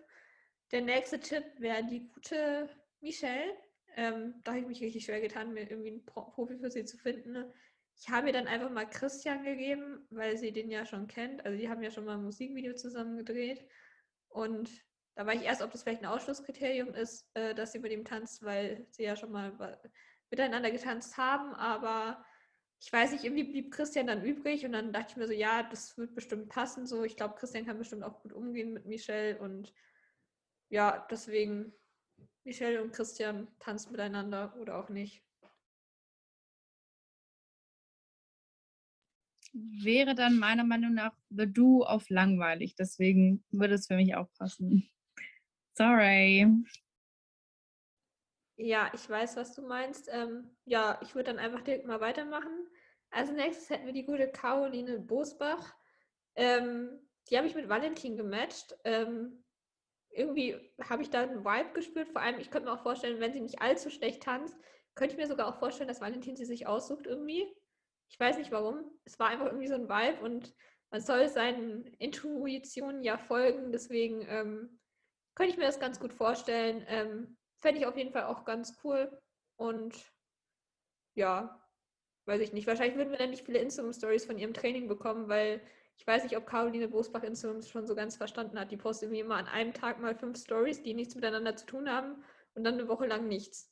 Der 0.71 0.81
nächste 0.81 1.19
Tipp 1.19 1.43
wäre 1.57 1.83
die 1.85 2.07
gute 2.07 2.69
Michelle. 3.01 3.57
Ähm, 3.95 4.35
da 4.43 4.51
habe 4.51 4.61
ich 4.61 4.67
mich 4.67 4.81
richtig 4.81 5.05
schwer 5.05 5.19
getan, 5.19 5.53
mir 5.53 5.69
irgendwie 5.69 5.89
einen 5.91 6.05
Pro 6.05 6.21
Profi 6.21 6.57
für 6.57 6.71
sie 6.71 6.85
zu 6.85 6.97
finden. 6.97 7.31
ne? 7.33 7.53
Ich 7.99 8.09
habe 8.09 8.27
ihr 8.27 8.33
dann 8.33 8.47
einfach 8.47 8.69
mal 8.69 8.89
Christian 8.89 9.43
gegeben, 9.43 10.07
weil 10.09 10.37
sie 10.37 10.51
den 10.51 10.71
ja 10.71 10.85
schon 10.85 11.07
kennt. 11.07 11.45
Also 11.45 11.57
die 11.57 11.69
haben 11.69 11.83
ja 11.83 11.91
schon 11.91 12.05
mal 12.05 12.15
ein 12.15 12.23
Musikvideo 12.23 12.73
zusammen 12.73 13.17
gedreht. 13.17 13.67
Und 14.29 14.69
da 15.15 15.25
war 15.25 15.33
ich 15.33 15.43
erst, 15.43 15.61
ob 15.61 15.71
das 15.71 15.83
vielleicht 15.83 16.01
ein 16.01 16.07
Ausschlusskriterium 16.07 16.93
ist, 16.93 17.29
äh, 17.33 17.53
dass 17.53 17.73
sie 17.73 17.79
mit 17.79 17.91
ihm 17.91 18.05
tanzt, 18.05 18.43
weil 18.43 18.87
sie 18.91 19.03
ja 19.03 19.15
schon 19.15 19.31
mal 19.31 19.79
miteinander 20.29 20.71
getanzt 20.71 21.17
haben. 21.17 21.53
Aber 21.53 22.25
ich 22.81 22.91
weiß 22.91 23.11
nicht, 23.11 23.23
irgendwie 23.23 23.43
blieb 23.43 23.71
Christian 23.71 24.07
dann 24.07 24.23
übrig 24.23 24.65
und 24.65 24.71
dann 24.71 24.91
dachte 24.91 25.11
ich 25.11 25.17
mir 25.17 25.27
so, 25.27 25.33
ja, 25.33 25.61
das 25.61 25.97
wird 25.99 26.15
bestimmt 26.15 26.49
passen. 26.49 26.87
So, 26.87 27.03
ich 27.03 27.15
glaube, 27.15 27.35
Christian 27.35 27.65
kann 27.65 27.77
bestimmt 27.77 28.03
auch 28.03 28.21
gut 28.23 28.33
umgehen 28.33 28.73
mit 28.73 28.87
Michelle 28.87 29.37
und 29.37 29.71
ja, 30.69 31.05
deswegen 31.11 31.73
Michelle 32.43 32.81
und 32.81 32.91
Christian 32.91 33.47
tanzen 33.59 33.91
miteinander 33.91 34.55
oder 34.59 34.79
auch 34.79 34.89
nicht. 34.89 35.23
Wäre 39.53 40.15
dann 40.15 40.39
meiner 40.39 40.63
Meinung 40.63 40.95
nach 40.95 41.13
The 41.29 41.45
Do 41.45 41.83
auf 41.83 42.09
langweilig. 42.09 42.75
Deswegen 42.75 43.43
würde 43.51 43.75
es 43.75 43.87
für 43.87 43.95
mich 43.95 44.15
auch 44.15 44.31
passen. 44.33 44.89
Sorry. 45.73 46.47
Ja, 48.63 48.91
ich 48.93 49.09
weiß, 49.09 49.37
was 49.37 49.55
du 49.55 49.63
meinst. 49.63 50.07
Ähm, 50.11 50.55
ja, 50.65 50.99
ich 51.01 51.15
würde 51.15 51.31
dann 51.31 51.39
einfach 51.39 51.61
direkt 51.61 51.87
mal 51.87 51.99
weitermachen. 51.99 52.67
Als 53.09 53.31
nächstes 53.31 53.71
hätten 53.71 53.87
wir 53.87 53.93
die 53.93 54.05
gute 54.05 54.31
Caroline 54.31 54.99
Bosbach. 54.99 55.75
Ähm, 56.35 56.99
die 57.27 57.37
habe 57.37 57.47
ich 57.47 57.55
mit 57.55 57.69
Valentin 57.69 58.17
gematcht. 58.17 58.77
Ähm, 58.83 59.43
irgendwie 60.11 60.57
habe 60.79 61.01
ich 61.01 61.09
da 61.09 61.21
einen 61.21 61.43
Vibe 61.43 61.73
gespürt. 61.73 62.09
Vor 62.09 62.21
allem, 62.21 62.39
ich 62.39 62.51
könnte 62.51 62.69
mir 62.69 62.75
auch 62.75 62.83
vorstellen, 62.83 63.19
wenn 63.19 63.33
sie 63.33 63.41
nicht 63.41 63.63
allzu 63.63 63.89
schlecht 63.89 64.21
tanzt, 64.21 64.55
könnte 64.93 65.15
ich 65.15 65.19
mir 65.19 65.27
sogar 65.27 65.47
auch 65.47 65.57
vorstellen, 65.57 65.87
dass 65.87 66.01
Valentin 66.01 66.35
sie 66.35 66.45
sich 66.45 66.67
aussucht 66.67 67.07
irgendwie. 67.07 67.51
Ich 68.09 68.19
weiß 68.19 68.37
nicht 68.37 68.51
warum. 68.51 68.83
Es 69.05 69.17
war 69.17 69.29
einfach 69.29 69.47
irgendwie 69.47 69.69
so 69.69 69.75
ein 69.75 69.89
Vibe 69.89 70.21
und 70.23 70.53
man 70.91 71.01
soll 71.01 71.29
seinen 71.29 71.87
Intuitionen 71.97 73.01
ja 73.01 73.17
folgen. 73.17 73.71
Deswegen 73.71 74.21
ähm, 74.29 74.79
könnte 75.33 75.53
ich 75.53 75.57
mir 75.57 75.65
das 75.65 75.79
ganz 75.79 75.99
gut 75.99 76.13
vorstellen. 76.13 76.85
Fände 77.61 77.79
ich 77.79 77.85
auf 77.85 77.97
jeden 77.97 78.11
Fall 78.11 78.23
auch 78.23 78.43
ganz 78.43 78.77
cool. 78.83 79.21
Und 79.55 79.95
ja, 81.15 81.61
weiß 82.25 82.41
ich 82.41 82.53
nicht. 82.53 82.67
Wahrscheinlich 82.67 82.97
würden 82.97 83.11
wir 83.11 83.17
dann 83.17 83.29
nicht 83.29 83.45
viele 83.45 83.59
Instagram-Stories 83.59 84.25
von 84.25 84.37
ihrem 84.37 84.53
Training 84.53 84.87
bekommen, 84.87 85.27
weil 85.27 85.61
ich 85.97 86.07
weiß 86.07 86.23
nicht, 86.23 86.35
ob 86.35 86.47
Caroline 86.47 86.87
Bosbach 86.87 87.23
Instagram 87.23 87.61
schon 87.61 87.85
so 87.85 87.93
ganz 87.93 88.17
verstanden 88.17 88.59
hat. 88.59 88.71
Die 88.71 88.77
postet 88.77 89.07
irgendwie 89.07 89.21
immer 89.21 89.35
an 89.35 89.47
einem 89.47 89.73
Tag 89.73 90.01
mal 90.01 90.15
fünf 90.15 90.39
Stories, 90.39 90.81
die 90.81 90.95
nichts 90.95 91.13
miteinander 91.13 91.55
zu 91.55 91.65
tun 91.67 91.89
haben 91.89 92.23
und 92.55 92.63
dann 92.63 92.75
eine 92.75 92.87
Woche 92.87 93.05
lang 93.05 93.27
nichts. 93.27 93.71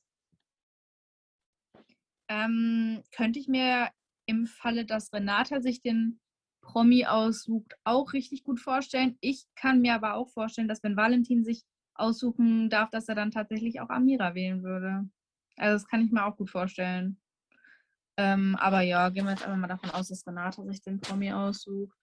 Ähm, 2.28 3.04
könnte 3.12 3.40
ich 3.40 3.48
mir 3.48 3.90
im 4.28 4.46
Falle, 4.46 4.86
dass 4.86 5.12
Renata 5.12 5.62
sich 5.62 5.82
den 5.82 6.20
Promi 6.62 7.08
aussucht, 7.08 7.74
auch 7.84 8.14
richtig 8.14 8.44
gut 8.44 8.60
vorstellen. 8.60 9.18
Ich 9.22 9.48
kann 9.56 9.82
mir 9.82 9.96
aber 9.96 10.14
auch 10.14 10.30
vorstellen, 10.30 10.68
dass 10.68 10.84
wenn 10.84 10.96
Valentin 10.96 11.44
sich 11.44 11.64
aussuchen 12.00 12.70
darf, 12.70 12.90
dass 12.90 13.08
er 13.10 13.16
dann 13.16 13.32
tatsächlich 13.32 13.82
auch 13.82 13.90
Amira 13.90 14.36
wählen 14.36 14.64
würde. 14.64 15.10
Also 15.58 15.74
das 15.76 15.88
kann 15.88 16.02
ich 16.02 16.12
mir 16.12 16.26
auch 16.26 16.38
gut 16.38 16.50
vorstellen. 16.50 17.20
Ähm, 18.18 18.56
aber 18.60 18.82
ja, 18.82 19.10
gehen 19.10 19.26
wir 19.26 19.32
jetzt 19.32 19.44
einfach 19.44 19.58
mal 19.58 19.68
davon 19.68 19.92
aus, 19.92 20.10
dass 20.10 20.28
Renata 20.28 20.64
sich 20.66 20.82
den 20.82 21.00
Promi 21.00 21.32
aussucht. 21.32 21.98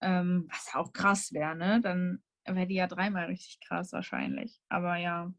Ähm, 0.00 0.46
was 0.50 0.74
auch 0.74 0.92
krass 0.92 1.32
wäre, 1.32 1.56
ne? 1.56 1.80
Dann 1.80 2.22
wäre 2.44 2.66
die 2.66 2.74
ja 2.74 2.86
dreimal 2.86 3.26
richtig 3.26 3.60
krass 3.60 3.92
wahrscheinlich. 3.92 4.60
Aber 4.68 4.96
ja. 4.96 5.32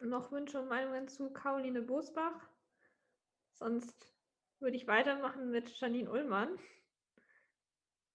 Noch 0.00 0.32
Wünsche 0.32 0.60
und 0.60 0.68
Meinungen 0.68 1.06
zu 1.06 1.32
Caroline 1.32 1.82
Bosbach? 1.82 2.48
Sonst 3.52 4.12
würde 4.58 4.76
ich 4.76 4.86
weitermachen 4.88 5.50
mit 5.50 5.68
Janine 5.78 6.10
Ullmann. 6.10 6.58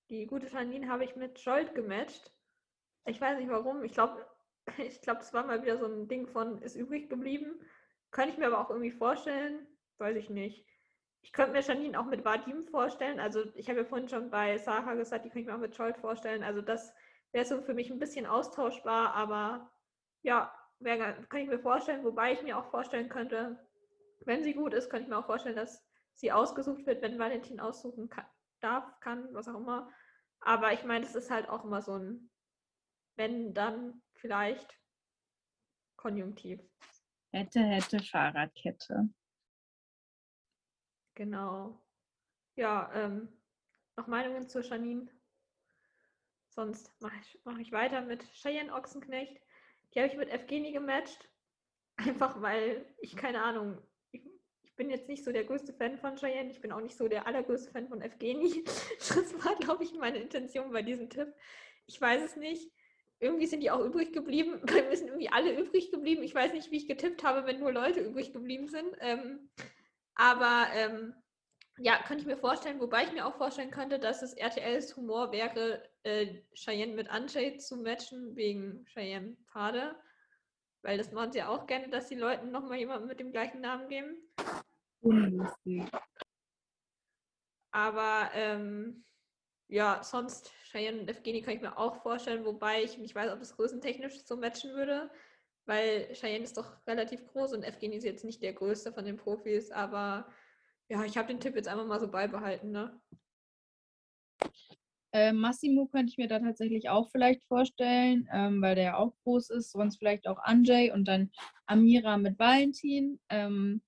Die 0.10 0.26
gute 0.26 0.48
Janine 0.48 0.90
habe 0.90 1.04
ich 1.04 1.16
mit 1.16 1.40
Scholt 1.40 1.76
gematcht. 1.76 2.32
Ich 3.06 3.20
weiß 3.20 3.38
nicht 3.38 3.50
warum. 3.50 3.84
Ich 3.84 3.94
glaube, 3.94 4.26
ich 4.78 5.02
glaube, 5.02 5.22
es 5.22 5.34
war 5.34 5.46
mal 5.46 5.62
wieder 5.62 5.78
so 5.78 5.86
ein 5.86 6.08
Ding 6.08 6.28
von 6.28 6.62
ist 6.62 6.76
übrig 6.76 7.10
geblieben. 7.10 7.60
Könnte 8.12 8.32
ich 8.32 8.38
mir 8.38 8.48
aber 8.48 8.60
auch 8.60 8.70
irgendwie 8.70 8.92
vorstellen. 8.92 9.68
Weiß 9.98 10.16
ich 10.16 10.30
nicht. 10.30 10.66
Ich 11.22 11.34
könnte 11.34 11.52
mir 11.52 11.62
Janine 11.62 12.00
auch 12.00 12.06
mit 12.06 12.24
Vadim 12.24 12.64
vorstellen. 12.64 13.20
Also 13.20 13.44
ich 13.56 13.68
habe 13.70 13.80
ja 13.80 13.86
vorhin 13.86 14.08
schon 14.08 14.30
bei 14.30 14.58
Sarah 14.58 14.94
gesagt, 14.94 15.26
die 15.26 15.30
könnte 15.30 15.42
ich 15.42 15.48
mir 15.48 15.56
auch 15.56 15.60
mit 15.60 15.76
Scholt 15.76 15.98
vorstellen. 15.98 16.44
Also 16.44 16.62
das 16.62 16.94
wäre 17.32 17.46
so 17.46 17.62
für 17.62 17.74
mich 17.74 17.92
ein 17.92 18.00
bisschen 18.00 18.26
austauschbar, 18.26 19.14
aber 19.14 19.72
ja, 20.22 20.54
wär, 20.80 20.98
kann 21.30 21.42
ich 21.42 21.48
mir 21.48 21.60
vorstellen, 21.60 22.04
wobei 22.04 22.34
ich 22.34 22.44
mir 22.44 22.58
auch 22.58 22.70
vorstellen 22.70 23.10
könnte, 23.10 23.60
wenn 24.26 24.44
sie 24.44 24.54
gut 24.54 24.74
ist, 24.74 24.90
könnte 24.90 25.04
ich 25.04 25.10
mir 25.10 25.18
auch 25.18 25.26
vorstellen, 25.26 25.56
dass 25.56 25.86
sie 26.14 26.32
ausgesucht 26.32 26.86
wird, 26.86 27.02
wenn 27.02 27.20
Valentin 27.20 27.60
aussuchen 27.60 28.10
kann, 28.10 28.26
darf, 28.68 29.00
kann, 29.00 29.34
was 29.34 29.48
auch 29.48 29.56
immer. 29.56 29.92
Aber 30.40 30.74
ich 30.74 30.84
meine, 30.84 31.06
das 31.06 31.16
ist 31.16 31.32
halt 31.32 31.50
auch 31.50 31.64
immer 31.64 31.82
so 31.82 31.94
ein, 31.94 32.30
wenn, 33.16 33.54
dann 33.54 34.02
vielleicht 34.16 34.80
Konjunktiv. 35.96 36.62
Hätte, 37.32 37.60
hätte, 37.60 38.00
Fahrradkette. 38.00 39.10
Genau. 41.16 41.84
Ja, 42.56 42.92
ähm, 42.94 43.30
noch 43.96 44.08
Meinungen 44.08 44.48
zu 44.48 44.62
Janine? 44.62 45.10
Sonst 46.50 47.00
mache 47.02 47.16
ich, 47.22 47.42
mach 47.44 47.58
ich 47.58 47.72
weiter 47.72 48.02
mit 48.02 48.24
Cheyenne 48.34 48.74
Ochsenknecht. 48.74 49.42
Die 49.94 50.00
habe 50.00 50.10
ich 50.10 50.18
mit 50.18 50.30
Evgeni 50.30 50.72
gematcht. 50.72 51.30
Einfach 51.98 52.42
weil 52.42 52.86
ich, 53.00 53.16
keine 53.16 53.44
Ahnung, 53.44 53.82
bin 54.78 54.90
jetzt 54.90 55.10
nicht 55.10 55.26
so 55.26 55.32
der 55.32 55.44
größte 55.44 55.74
Fan 55.74 55.98
von 55.98 56.16
Cheyenne. 56.16 56.52
Ich 56.52 56.62
bin 56.62 56.72
auch 56.72 56.80
nicht 56.80 56.96
so 56.96 57.08
der 57.08 57.28
allergrößte 57.28 57.72
Fan 57.72 57.90
von 57.90 58.02
Evgeni. 58.02 58.64
Das 59.00 59.34
war, 59.44 59.56
glaube 59.56 59.84
ich, 59.84 59.94
meine 59.94 60.20
Intention 60.20 60.72
bei 60.72 60.82
diesem 60.82 61.10
Tipp. 61.10 61.34
Ich 61.88 62.00
weiß 62.00 62.24
es 62.24 62.36
nicht. 62.36 62.72
Irgendwie 63.20 63.48
sind 63.48 63.62
die 63.62 63.72
auch 63.72 63.84
übrig 63.84 64.14
geblieben. 64.14 64.62
Bei 64.66 64.84
mir 64.84 64.96
sind 64.96 65.08
irgendwie 65.08 65.30
alle 65.30 65.60
übrig 65.60 65.92
geblieben. 65.92 66.22
Ich 66.24 66.36
weiß 66.36 66.54
nicht, 66.54 66.72
wie 66.72 66.78
ich 66.78 66.88
getippt 66.88 67.24
habe, 67.24 67.48
wenn 67.48 67.60
nur 67.60 67.72
Leute 67.72 68.00
übrig 68.00 68.32
geblieben 68.32 68.68
sind. 68.68 68.96
Ähm, 69.00 69.50
aber 70.14 70.68
ähm, 70.74 71.16
ja, 71.80 71.98
könnte 72.04 72.22
ich 72.22 72.28
mir 72.28 72.38
vorstellen, 72.38 72.80
wobei 72.80 73.04
ich 73.04 73.12
mir 73.12 73.26
auch 73.26 73.38
vorstellen 73.38 73.72
könnte, 73.72 73.98
dass 73.98 74.22
es 74.22 74.34
RTLs 74.34 74.96
Humor 74.96 75.32
wäre, 75.32 75.84
äh, 76.04 76.42
Cheyenne 76.54 76.94
mit 76.94 77.10
Anjay 77.10 77.58
zu 77.58 77.78
matchen, 77.78 78.36
wegen 78.36 78.86
Cheyenne 78.94 79.36
Pfade. 79.52 79.96
Weil 80.84 80.98
das 80.98 81.12
machen 81.12 81.32
sie 81.32 81.42
auch 81.42 81.66
gerne, 81.66 81.90
dass 81.90 82.08
die 82.08 82.16
Leuten 82.16 82.52
nochmal 82.52 82.78
jemanden 82.78 83.08
mit 83.08 83.20
dem 83.20 83.32
gleichen 83.32 83.62
Namen 83.62 83.88
geben. 83.90 84.16
Unlustig. 85.02 85.84
Aber 87.72 88.30
ähm, 88.34 89.04
ja, 89.68 90.02
sonst 90.04 90.52
Cheyenne 90.72 91.02
und 91.02 91.10
Evgeni 91.10 91.42
kann 91.42 91.56
ich 91.56 91.62
mir 91.62 91.78
auch 91.78 92.02
vorstellen, 92.02 92.46
wobei 92.46 92.84
ich 92.84 92.98
nicht 92.98 93.16
weiß, 93.16 93.32
ob 93.32 93.42
es 93.42 93.56
größentechnisch 93.56 94.24
so 94.26 94.38
matchen 94.38 94.74
würde. 94.74 95.12
Weil 95.66 96.14
Cheyenne 96.14 96.46
ist 96.46 96.58
doch 96.58 96.78
relativ 96.88 97.26
groß 97.28 97.54
und 97.54 97.64
Evgeni 97.64 97.98
ist 97.98 98.06
jetzt 98.06 98.24
nicht 98.24 98.42
der 98.42 98.54
größte 98.54 98.94
von 98.94 99.04
den 99.04 99.18
Profis, 99.18 99.70
aber 99.70 100.28
ja, 100.90 101.04
ich 101.04 101.18
habe 101.18 101.28
den 101.28 101.42
Tipp 101.42 101.56
jetzt 101.56 101.68
einfach 101.68 101.86
mal 101.86 102.00
so 102.00 102.10
beibehalten, 102.10 102.72
ne? 102.72 103.02
Äh, 105.12 105.34
Massimo 105.34 105.88
könnte 105.88 106.12
ich 106.12 106.18
mir 106.18 106.28
da 106.28 106.40
tatsächlich 106.40 106.90
auch 106.90 107.10
vielleicht 107.10 107.44
vorstellen, 107.46 108.30
ähm, 108.32 108.62
weil 108.62 108.76
der 108.76 108.84
ja 108.84 108.98
auch 108.98 109.14
groß 109.24 109.50
ist. 109.52 109.72
Sonst 109.72 109.98
vielleicht 109.98 110.28
auch 110.28 110.38
Anjay 110.40 110.92
und 110.92 111.06
dann 111.06 111.32
Amira 111.66 112.18
mit 112.18 112.38
Valentin. 112.40 113.20
Ähm, 113.30 113.82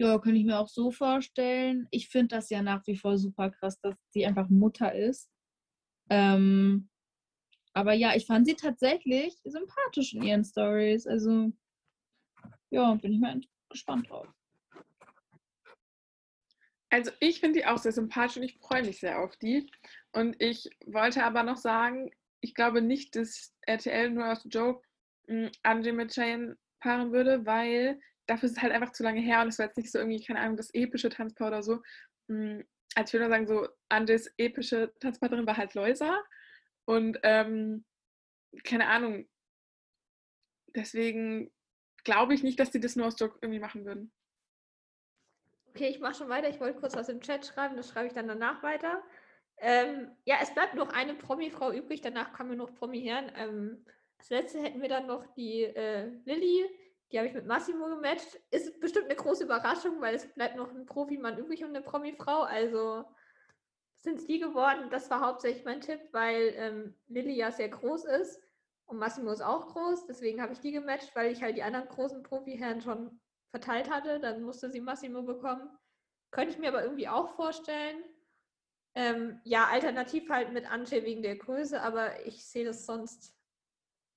ja, 0.00 0.18
könnte 0.18 0.38
ich 0.38 0.46
mir 0.46 0.58
auch 0.58 0.68
so 0.68 0.90
vorstellen. 0.90 1.86
Ich 1.90 2.08
finde 2.08 2.36
das 2.36 2.48
ja 2.48 2.62
nach 2.62 2.86
wie 2.86 2.96
vor 2.96 3.18
super 3.18 3.50
krass, 3.50 3.78
dass 3.80 3.94
sie 4.08 4.24
einfach 4.24 4.48
Mutter 4.48 4.94
ist. 4.94 5.30
Ähm, 6.08 6.88
aber 7.74 7.92
ja, 7.92 8.16
ich 8.16 8.24
fand 8.24 8.46
sie 8.46 8.54
tatsächlich 8.54 9.36
sympathisch 9.44 10.14
in 10.14 10.22
ihren 10.22 10.42
Stories. 10.42 11.06
Also, 11.06 11.52
ja, 12.70 12.94
bin 12.94 13.12
ich 13.12 13.20
mal 13.20 13.42
gespannt 13.68 14.08
drauf. 14.08 14.26
Also 16.88 17.10
ich 17.20 17.40
finde 17.40 17.60
die 17.60 17.66
auch 17.66 17.78
sehr 17.78 17.92
sympathisch 17.92 18.38
und 18.38 18.42
ich 18.44 18.58
freue 18.58 18.82
mich 18.82 19.00
sehr 19.00 19.20
auf 19.20 19.36
die. 19.36 19.70
Und 20.12 20.40
ich 20.40 20.70
wollte 20.86 21.22
aber 21.24 21.42
noch 21.42 21.58
sagen, 21.58 22.10
ich 22.40 22.54
glaube 22.54 22.80
nicht, 22.80 23.14
dass 23.16 23.54
RTL 23.66 24.10
nur 24.10 24.32
aus 24.32 24.46
Joke 24.50 24.82
mh, 25.26 25.50
Angie 25.62 25.92
mit 25.92 26.10
Cheyenne 26.12 26.56
paaren 26.80 27.12
würde, 27.12 27.44
weil 27.44 28.00
dafür 28.30 28.46
ist 28.46 28.56
es 28.56 28.62
halt 28.62 28.72
einfach 28.72 28.92
zu 28.92 29.02
lange 29.02 29.20
her 29.20 29.42
und 29.42 29.48
es 29.48 29.58
war 29.58 29.66
jetzt 29.66 29.76
nicht 29.76 29.90
so 29.90 29.98
irgendwie, 29.98 30.24
keine 30.24 30.38
Ahnung, 30.38 30.56
das 30.56 30.72
epische 30.72 31.10
Tanzpaar 31.10 31.48
oder 31.48 31.62
so. 31.62 31.82
Mh, 32.28 32.62
also 32.94 33.08
ich 33.08 33.12
würde 33.12 33.26
nur 33.26 33.30
sagen, 33.30 33.46
so 33.46 33.68
Anges 33.88 34.32
epische 34.38 34.92
Tanzpartnerin 35.00 35.46
war 35.46 35.56
halt 35.56 35.74
Loisa. 35.74 36.22
Und 36.84 37.18
ähm, 37.24 37.84
keine 38.64 38.86
Ahnung, 38.86 39.28
deswegen 40.74 41.52
glaube 42.04 42.34
ich 42.34 42.42
nicht, 42.42 42.58
dass 42.58 42.70
die 42.70 42.80
das 42.80 42.96
nur 42.96 43.06
aus 43.06 43.18
Joke 43.18 43.38
irgendwie 43.42 43.60
machen 43.60 43.84
würden. 43.84 44.12
Okay, 45.68 45.88
ich 45.88 46.00
mache 46.00 46.14
schon 46.14 46.28
weiter. 46.28 46.48
Ich 46.48 46.60
wollte 46.60 46.80
kurz 46.80 46.94
was 46.94 47.08
im 47.08 47.20
Chat 47.20 47.46
schreiben, 47.46 47.76
das 47.76 47.88
schreibe 47.88 48.06
ich 48.06 48.12
dann 48.12 48.28
danach 48.28 48.62
weiter. 48.62 49.02
Ähm, 49.58 50.10
ja, 50.24 50.36
es 50.40 50.54
bleibt 50.54 50.74
noch 50.74 50.88
eine 50.88 51.14
Promi-Frau 51.14 51.72
übrig, 51.72 52.00
danach 52.00 52.32
kommen 52.32 52.50
wir 52.50 52.56
noch 52.56 52.74
Promi-Herren. 52.74 53.30
Ähm, 53.36 53.84
als 54.18 54.30
letzte 54.30 54.62
hätten 54.62 54.82
wir 54.82 54.88
dann 54.88 55.06
noch 55.06 55.26
die 55.34 55.64
äh, 55.64 56.08
Lilly, 56.24 56.64
die 57.10 57.18
habe 57.18 57.28
ich 57.28 57.34
mit 57.34 57.46
Massimo 57.46 57.86
gematcht. 57.86 58.40
Ist 58.50 58.80
bestimmt 58.80 59.06
eine 59.06 59.16
große 59.16 59.44
Überraschung, 59.44 60.00
weil 60.00 60.14
es 60.14 60.32
bleibt 60.34 60.56
noch 60.56 60.70
ein 60.70 60.86
Profi-Mann 60.86 61.38
übrig 61.38 61.62
und 61.64 61.70
eine 61.70 61.82
Promi-Frau. 61.82 62.42
Also 62.42 63.04
sind 63.96 64.18
es 64.18 64.26
die 64.26 64.38
geworden. 64.38 64.90
Das 64.90 65.10
war 65.10 65.20
hauptsächlich 65.20 65.64
mein 65.64 65.80
Tipp, 65.80 66.00
weil 66.12 66.54
ähm, 66.56 66.94
Lilly 67.08 67.34
ja 67.34 67.50
sehr 67.50 67.68
groß 67.68 68.04
ist 68.04 68.40
und 68.86 68.98
Massimo 68.98 69.30
ist 69.30 69.42
auch 69.42 69.68
groß. 69.68 70.06
Deswegen 70.06 70.40
habe 70.40 70.52
ich 70.52 70.60
die 70.60 70.72
gematcht, 70.72 71.14
weil 71.14 71.32
ich 71.32 71.42
halt 71.42 71.56
die 71.56 71.62
anderen 71.62 71.88
großen 71.88 72.22
Profi-Herren 72.22 72.80
schon 72.80 73.20
verteilt 73.50 73.90
hatte. 73.90 74.20
Dann 74.20 74.42
musste 74.42 74.70
sie 74.70 74.80
Massimo 74.80 75.22
bekommen. 75.22 75.68
Könnte 76.30 76.52
ich 76.52 76.58
mir 76.58 76.68
aber 76.68 76.84
irgendwie 76.84 77.08
auch 77.08 77.34
vorstellen. 77.34 78.04
Ähm, 78.94 79.40
ja, 79.44 79.66
alternativ 79.66 80.28
halt 80.30 80.52
mit 80.52 80.70
Ante 80.70 81.04
wegen 81.04 81.22
der 81.22 81.36
Größe, 81.36 81.80
aber 81.80 82.26
ich 82.26 82.44
sehe 82.44 82.64
das 82.64 82.86
sonst 82.86 83.34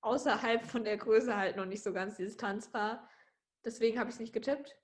außerhalb 0.04 0.64
von 0.66 0.84
der 0.84 0.96
Größe 0.96 1.36
halt 1.36 1.56
noch 1.56 1.66
nicht 1.66 1.82
so 1.82 1.92
ganz, 1.92 2.16
die 2.16 2.24
Distanzpaar. 2.24 3.08
Deswegen 3.64 3.98
habe 3.98 4.10
ich 4.10 4.16
es 4.16 4.20
nicht 4.20 4.32
getippt. 4.32 4.76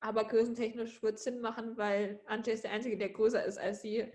Aber 0.00 0.24
größentechnisch 0.24 1.02
wird 1.02 1.16
es 1.16 1.24
Sinn 1.24 1.40
machen, 1.40 1.76
weil 1.76 2.20
Ante 2.26 2.52
ist 2.52 2.62
der 2.62 2.70
Einzige, 2.70 2.96
der 2.96 3.08
größer 3.08 3.44
ist 3.44 3.58
als 3.58 3.82
sie. 3.82 4.12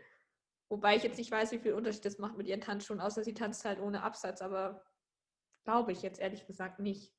Wobei 0.70 0.96
ich 0.96 1.04
jetzt 1.04 1.18
nicht 1.18 1.30
weiß, 1.30 1.52
wie 1.52 1.60
viel 1.60 1.74
Unterschied 1.74 2.06
das 2.06 2.20
macht 2.20 2.38
mit 2.38 2.48
ihren 2.48 2.62
Tanzschuhen, 2.62 3.02
außer 3.02 3.24
sie 3.24 3.34
tanzt 3.34 3.66
halt 3.66 3.80
ohne 3.80 4.02
Absatz, 4.02 4.42
aber 4.42 4.84
glaube 5.66 5.92
ich 5.92 6.02
jetzt 6.02 6.22
ehrlich 6.22 6.48
gesagt 6.48 6.80
nicht. 6.80 7.14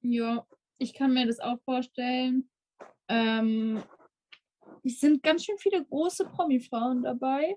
Ja, 0.00 0.46
ich 0.78 0.92
kann 0.92 1.14
mir 1.14 1.26
das 1.26 1.38
auch 1.38 1.60
vorstellen. 1.62 2.50
Ähm, 3.08 3.82
es 4.84 5.00
sind 5.00 5.22
ganz 5.22 5.44
schön 5.44 5.58
viele 5.58 5.84
große 5.84 6.24
Promi-Frauen 6.24 7.02
dabei. 7.02 7.56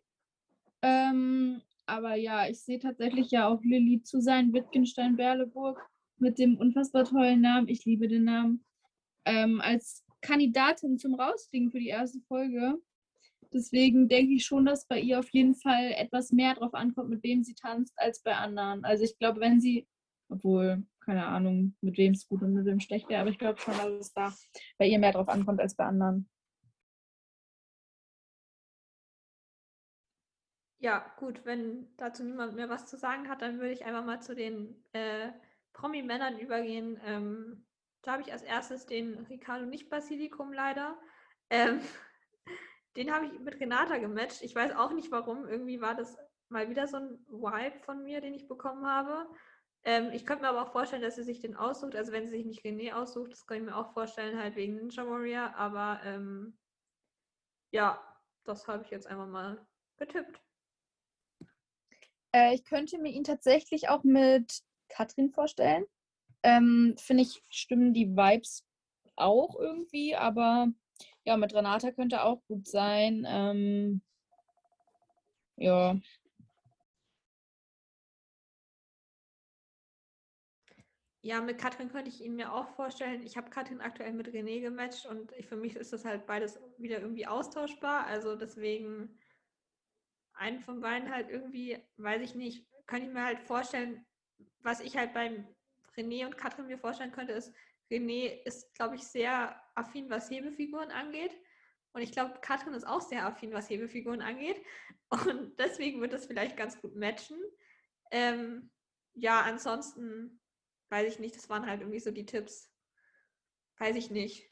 Ähm, 0.83 1.61
aber 1.85 2.15
ja, 2.15 2.47
ich 2.47 2.61
sehe 2.61 2.79
tatsächlich 2.79 3.31
ja 3.31 3.47
auch 3.47 3.61
Lilly 3.63 4.01
zu 4.03 4.21
sein, 4.21 4.53
Wittgenstein-Berleburg 4.53 5.79
mit 6.17 6.39
dem 6.39 6.57
unfassbar 6.57 7.05
tollen 7.05 7.41
Namen. 7.41 7.67
Ich 7.67 7.85
liebe 7.85 8.07
den 8.07 8.23
Namen. 8.25 8.63
Ähm, 9.25 9.59
als 9.61 10.03
Kandidatin 10.21 10.97
zum 10.97 11.15
Rausfliegen 11.15 11.71
für 11.71 11.79
die 11.79 11.87
erste 11.87 12.19
Folge. 12.27 12.75
Deswegen 13.53 14.07
denke 14.07 14.35
ich 14.35 14.45
schon, 14.45 14.65
dass 14.65 14.87
bei 14.87 14.99
ihr 14.99 15.19
auf 15.19 15.29
jeden 15.31 15.55
Fall 15.55 15.91
etwas 15.97 16.31
mehr 16.31 16.55
drauf 16.55 16.73
ankommt, 16.73 17.09
mit 17.09 17.23
wem 17.23 17.43
sie 17.43 17.55
tanzt, 17.55 17.93
als 17.97 18.21
bei 18.21 18.35
anderen. 18.35 18.85
Also 18.85 19.03
ich 19.03 19.17
glaube, 19.17 19.41
wenn 19.41 19.59
sie, 19.59 19.87
obwohl, 20.29 20.85
keine 21.01 21.25
Ahnung, 21.25 21.75
mit 21.81 21.97
wem 21.97 22.13
es 22.13 22.27
gut 22.27 22.41
und 22.43 22.53
mit 22.53 22.65
wem 22.65 22.79
schlecht 22.79 23.09
wäre, 23.09 23.21
aber 23.21 23.29
ich 23.29 23.39
glaube 23.39 23.59
schon, 23.59 23.73
dass 23.73 23.91
es 23.99 24.13
da 24.13 24.33
bei 24.77 24.87
ihr 24.87 24.99
mehr 24.99 25.11
drauf 25.11 25.27
ankommt 25.27 25.59
als 25.59 25.75
bei 25.75 25.83
anderen. 25.83 26.29
Ja, 30.81 31.13
gut, 31.17 31.45
wenn 31.45 31.95
dazu 31.97 32.23
niemand 32.23 32.55
mehr 32.55 32.67
was 32.67 32.87
zu 32.87 32.97
sagen 32.97 33.29
hat, 33.29 33.43
dann 33.43 33.59
würde 33.59 33.71
ich 33.71 33.85
einfach 33.85 34.03
mal 34.03 34.19
zu 34.19 34.33
den 34.33 34.83
äh, 34.93 35.31
Promi-Männern 35.73 36.39
übergehen. 36.39 36.99
Ähm, 37.05 37.67
da 38.01 38.13
habe 38.13 38.23
ich 38.23 38.33
als 38.33 38.41
erstes 38.41 38.87
den 38.87 39.19
Ricardo 39.29 39.67
nicht 39.67 39.91
Basilikum 39.91 40.51
leider. 40.51 40.97
Ähm, 41.51 41.81
den 42.95 43.13
habe 43.13 43.27
ich 43.27 43.39
mit 43.39 43.59
Renata 43.59 43.99
gematcht. 43.99 44.41
Ich 44.41 44.55
weiß 44.55 44.75
auch 44.75 44.91
nicht 44.91 45.11
warum. 45.11 45.47
Irgendwie 45.47 45.81
war 45.81 45.93
das 45.93 46.17
mal 46.49 46.67
wieder 46.67 46.87
so 46.87 46.97
ein 46.97 47.23
Vibe 47.27 47.79
von 47.85 48.03
mir, 48.03 48.19
den 48.19 48.33
ich 48.33 48.47
bekommen 48.47 48.87
habe. 48.87 49.29
Ähm, 49.83 50.09
ich 50.13 50.25
könnte 50.25 50.41
mir 50.41 50.49
aber 50.49 50.63
auch 50.63 50.71
vorstellen, 50.71 51.03
dass 51.03 51.15
sie 51.15 51.23
sich 51.23 51.41
den 51.41 51.55
aussucht. 51.55 51.95
Also 51.95 52.11
wenn 52.11 52.25
sie 52.25 52.37
sich 52.37 52.45
nicht 52.47 52.65
René 52.65 52.93
aussucht, 52.93 53.33
das 53.33 53.45
kann 53.45 53.57
ich 53.57 53.63
mir 53.63 53.75
auch 53.75 53.93
vorstellen, 53.93 54.39
halt 54.39 54.55
wegen 54.55 54.77
Ninja 54.77 55.05
Warrior. 55.07 55.53
Aber 55.53 56.01
ähm, 56.03 56.57
ja, 57.69 58.01
das 58.45 58.67
habe 58.67 58.83
ich 58.83 58.89
jetzt 58.89 59.05
einfach 59.05 59.27
mal 59.27 59.63
getippt. 59.97 60.41
Äh, 62.31 62.55
ich 62.55 62.63
könnte 62.63 62.97
mir 62.97 63.11
ihn 63.11 63.23
tatsächlich 63.23 63.89
auch 63.89 64.03
mit 64.03 64.61
Katrin 64.89 65.31
vorstellen. 65.31 65.85
Ähm, 66.43 66.95
Finde 66.97 67.23
ich, 67.23 67.43
stimmen 67.49 67.93
die 67.93 68.15
Vibes 68.15 68.65
auch 69.15 69.59
irgendwie, 69.59 70.15
aber 70.15 70.67
ja, 71.23 71.37
mit 71.37 71.53
Renata 71.53 71.91
könnte 71.91 72.23
auch 72.23 72.41
gut 72.47 72.67
sein. 72.67 73.25
Ähm, 73.27 74.01
ja. 75.57 75.95
Ja, 81.23 81.39
mit 81.39 81.59
Katrin 81.59 81.89
könnte 81.89 82.09
ich 82.09 82.23
ihn 82.23 82.35
mir 82.35 82.51
auch 82.51 82.67
vorstellen. 82.69 83.21
Ich 83.23 83.37
habe 83.37 83.51
Katrin 83.51 83.79
aktuell 83.79 84.11
mit 84.11 84.27
René 84.29 84.59
gematcht 84.59 85.05
und 85.05 85.31
ich, 85.33 85.45
für 85.45 85.55
mich 85.55 85.75
ist 85.75 85.93
das 85.93 86.03
halt 86.03 86.25
beides 86.25 86.59
wieder 86.79 86.99
irgendwie 86.99 87.27
austauschbar. 87.27 88.07
Also 88.07 88.35
deswegen 88.35 89.19
einen 90.41 90.59
von 90.59 90.81
beiden 90.81 91.11
halt 91.11 91.29
irgendwie, 91.29 91.77
weiß 91.97 92.21
ich 92.23 92.35
nicht, 92.35 92.67
kann 92.87 93.03
ich 93.03 93.09
mir 93.09 93.23
halt 93.23 93.39
vorstellen, 93.39 94.05
was 94.59 94.79
ich 94.79 94.97
halt 94.97 95.13
beim 95.13 95.47
René 95.95 96.25
und 96.25 96.37
Katrin 96.37 96.67
mir 96.67 96.79
vorstellen 96.79 97.11
könnte, 97.11 97.33
ist, 97.33 97.53
René 97.91 98.41
ist, 98.43 98.73
glaube 98.73 98.95
ich, 98.95 99.03
sehr 99.03 99.61
affin, 99.75 100.09
was 100.09 100.31
Hebefiguren 100.31 100.91
angeht. 100.91 101.31
Und 101.93 102.01
ich 102.01 102.11
glaube, 102.11 102.39
Katrin 102.41 102.73
ist 102.73 102.87
auch 102.87 103.01
sehr 103.01 103.25
affin, 103.25 103.53
was 103.53 103.69
Hebefiguren 103.69 104.21
angeht. 104.21 104.61
Und 105.09 105.53
deswegen 105.59 106.01
wird 106.01 106.13
das 106.13 106.25
vielleicht 106.25 106.57
ganz 106.57 106.81
gut 106.81 106.95
matchen. 106.95 107.37
Ähm, 108.11 108.71
ja, 109.13 109.41
ansonsten 109.41 110.41
weiß 110.89 111.13
ich 111.13 111.19
nicht, 111.19 111.35
das 111.35 111.49
waren 111.49 111.67
halt 111.67 111.81
irgendwie 111.81 111.99
so 111.99 112.11
die 112.11 112.25
Tipps. 112.25 112.73
Weiß 113.77 113.95
ich 113.95 114.09
nicht. 114.09 114.49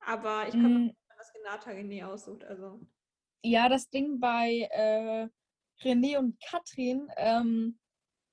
Aber 0.00 0.46
ich 0.48 0.52
kann 0.52 0.74
mm. 0.74 0.86
mir 0.86 0.94
dass 1.16 1.34
Renata 1.34 1.70
René 1.70 2.04
aussucht. 2.04 2.44
Also. 2.44 2.80
Ja, 3.46 3.68
das 3.68 3.90
Ding 3.90 4.20
bei 4.20 4.68
äh, 4.70 5.28
René 5.82 6.18
und 6.18 6.40
Katrin 6.40 7.08
ähm, 7.18 7.78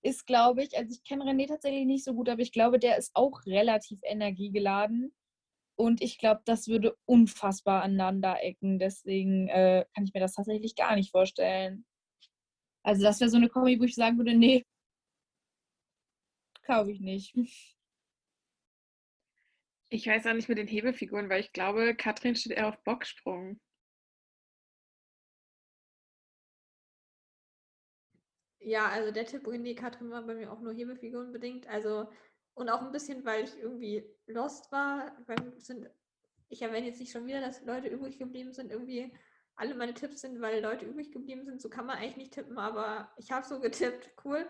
ist, 0.02 0.26
glaube 0.26 0.64
ich, 0.64 0.78
also 0.78 0.90
ich 0.90 1.04
kenne 1.04 1.26
René 1.26 1.48
tatsächlich 1.50 1.86
nicht 1.86 2.06
so 2.06 2.14
gut, 2.14 2.30
aber 2.30 2.42
ich 2.42 2.54
glaube, 2.54 2.80
der 2.80 2.98
ist 2.98 3.12
auch 3.14 3.46
relativ 3.46 4.00
energiegeladen. 4.04 5.14
Und 5.76 6.02
ich 6.02 6.18
glaube, 6.18 6.42
das 6.46 6.70
würde 6.70 6.96
unfassbar 7.04 7.84
aneinander 7.84 8.42
ecken. 8.42 8.80
Deswegen 8.80 9.50
äh, 9.50 9.86
kann 9.94 10.06
ich 10.06 10.14
mir 10.14 10.22
das 10.22 10.36
tatsächlich 10.36 10.76
gar 10.76 10.96
nicht 10.96 11.12
vorstellen. 11.12 11.86
Also 12.82 13.04
das 13.04 13.20
wäre 13.20 13.30
so 13.30 13.38
eine 13.38 13.50
Kombi, 13.50 13.82
wo 13.82 13.84
ich 13.84 13.96
sagen 13.96 14.18
würde, 14.18 14.34
nee, 14.34 14.66
kaufe 16.64 16.92
ich 16.92 17.02
nicht. 17.02 17.36
Ich 19.90 20.08
weiß 20.08 20.26
auch 20.28 20.34
nicht 20.34 20.48
mit 20.48 20.58
den 20.58 20.68
Hebefiguren, 20.68 21.28
weil 21.28 21.42
ich 21.42 21.52
glaube, 21.52 21.96
Katrin 21.96 22.36
steht 22.36 22.54
eher 22.54 22.70
auf 22.70 22.82
Bocksprung. 22.86 23.60
Ja, 28.64 28.88
also 28.90 29.12
der 29.12 29.26
Tipp 29.26 29.46
René 29.48 29.76
Katrin 29.76 30.12
war 30.12 30.22
bei 30.22 30.36
mir 30.36 30.52
auch 30.52 30.62
nur 30.62 30.74
Hebefiguren 30.74 31.32
bedingt. 31.32 31.68
Also 31.68 32.08
und 32.54 32.70
auch 32.70 32.82
ein 32.82 32.92
bisschen, 32.92 33.26
weil 33.26 33.44
ich 33.44 33.58
irgendwie 33.58 34.06
lost 34.28 34.72
war. 34.72 35.18
Weil 35.26 35.54
sind, 35.58 35.90
ich 36.50 36.62
erwähne 36.62 36.88
jetzt 36.88 37.00
nicht 37.00 37.12
schon 37.12 37.26
wieder, 37.26 37.42
dass 37.42 37.64
Leute 37.66 37.88
übrig 37.88 38.20
geblieben 38.20 38.54
sind. 38.54 38.72
Irgendwie 38.72 39.14
alle 39.56 39.76
meine 39.76 39.94
Tipps 39.94 40.22
sind, 40.22 40.42
weil 40.42 40.62
Leute 40.62 40.86
übrig 40.86 41.12
geblieben 41.12 41.46
sind. 41.46 41.62
So 41.62 41.70
kann 41.70 41.86
man 41.86 41.98
eigentlich 41.98 42.18
nicht 42.18 42.34
tippen, 42.34 42.58
aber 42.58 43.12
ich 43.18 43.32
habe 43.32 43.46
so 43.46 43.60
getippt. 43.60 44.12
Cool. 44.24 44.48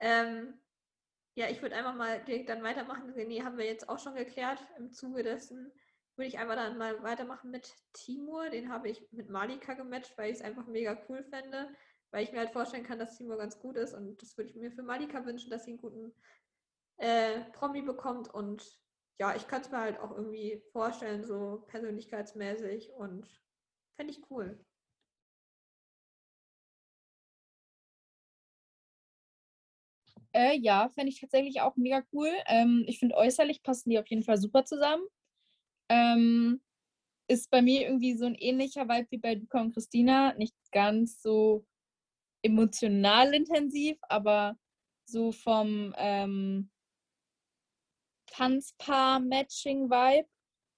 Ähm, 0.00 0.54
ja, 1.34 1.48
ich 1.48 1.62
würde 1.62 1.76
einfach 1.76 1.94
mal 1.94 2.22
direkt 2.24 2.48
dann 2.48 2.62
weitermachen. 2.62 3.12
René 3.14 3.44
haben 3.44 3.58
wir 3.58 3.64
jetzt 3.64 3.88
auch 3.88 3.98
schon 3.98 4.14
geklärt. 4.14 4.64
Im 4.76 4.92
Zuge 4.92 5.22
dessen 5.22 5.72
würde 6.16 6.28
ich 6.28 6.38
einfach 6.38 6.56
dann 6.56 6.76
mal 6.76 7.02
weitermachen 7.02 7.50
mit 7.50 7.72
Timur. 7.92 8.50
Den 8.50 8.70
habe 8.70 8.88
ich 8.88 9.06
mit 9.12 9.30
Malika 9.30 9.74
gematcht, 9.74 10.18
weil 10.18 10.30
ich 10.32 10.38
es 10.38 10.44
einfach 10.44 10.66
mega 10.66 11.00
cool 11.08 11.22
fände. 11.22 11.68
Weil 12.10 12.24
ich 12.24 12.32
mir 12.32 12.38
halt 12.38 12.50
vorstellen 12.50 12.84
kann, 12.84 12.98
dass 12.98 13.16
Timur 13.16 13.36
ganz 13.36 13.58
gut 13.58 13.76
ist. 13.76 13.94
Und 13.94 14.20
das 14.22 14.36
würde 14.36 14.50
ich 14.50 14.56
mir 14.56 14.70
für 14.72 14.82
Malika 14.82 15.24
wünschen, 15.26 15.50
dass 15.50 15.64
sie 15.64 15.72
einen 15.72 15.80
guten 15.80 16.12
äh, 16.96 17.40
Promi 17.52 17.82
bekommt. 17.82 18.32
Und 18.32 18.80
ja, 19.18 19.34
ich 19.36 19.46
kann 19.46 19.62
es 19.62 19.70
mir 19.70 19.80
halt 19.80 19.98
auch 20.00 20.12
irgendwie 20.12 20.62
vorstellen, 20.72 21.24
so 21.24 21.64
persönlichkeitsmäßig. 21.68 22.92
Und 22.92 23.26
fände 23.96 24.12
ich 24.12 24.30
cool. 24.30 24.58
Äh, 30.32 30.58
ja, 30.58 30.88
fände 30.90 31.10
ich 31.10 31.20
tatsächlich 31.20 31.60
auch 31.60 31.76
mega 31.76 32.02
cool. 32.12 32.30
Ähm, 32.46 32.84
ich 32.86 32.98
finde, 32.98 33.16
äußerlich 33.16 33.62
passen 33.62 33.90
die 33.90 33.98
auf 33.98 34.06
jeden 34.08 34.22
Fall 34.22 34.38
super 34.38 34.64
zusammen. 34.64 35.02
Ähm, 35.88 36.60
ist 37.28 37.50
bei 37.50 37.62
mir 37.62 37.82
irgendwie 37.82 38.16
so 38.16 38.26
ein 38.26 38.34
ähnlicher 38.34 38.88
Vibe 38.88 39.08
wie 39.10 39.18
bei 39.18 39.34
Luca 39.34 39.60
und 39.60 39.74
Christina. 39.74 40.34
Nicht 40.34 40.54
ganz 40.72 41.20
so 41.22 41.66
emotional 42.42 43.34
intensiv, 43.34 43.98
aber 44.08 44.56
so 45.04 45.32
vom 45.32 45.94
ähm, 45.96 46.70
Tanzpaar-Matching-Vibe 48.26 50.28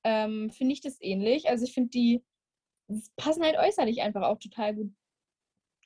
ähm, 0.05 0.51
finde 0.51 0.73
ich 0.73 0.81
das 0.81 1.01
ähnlich. 1.01 1.49
Also 1.49 1.65
ich 1.65 1.75
finde, 1.75 1.91
die 1.91 2.25
passen 3.17 3.43
halt 3.43 3.57
äußerlich 3.59 4.03
einfach 4.03 4.23
auch 4.23 4.39
total 4.39 4.75
gut 4.75 4.93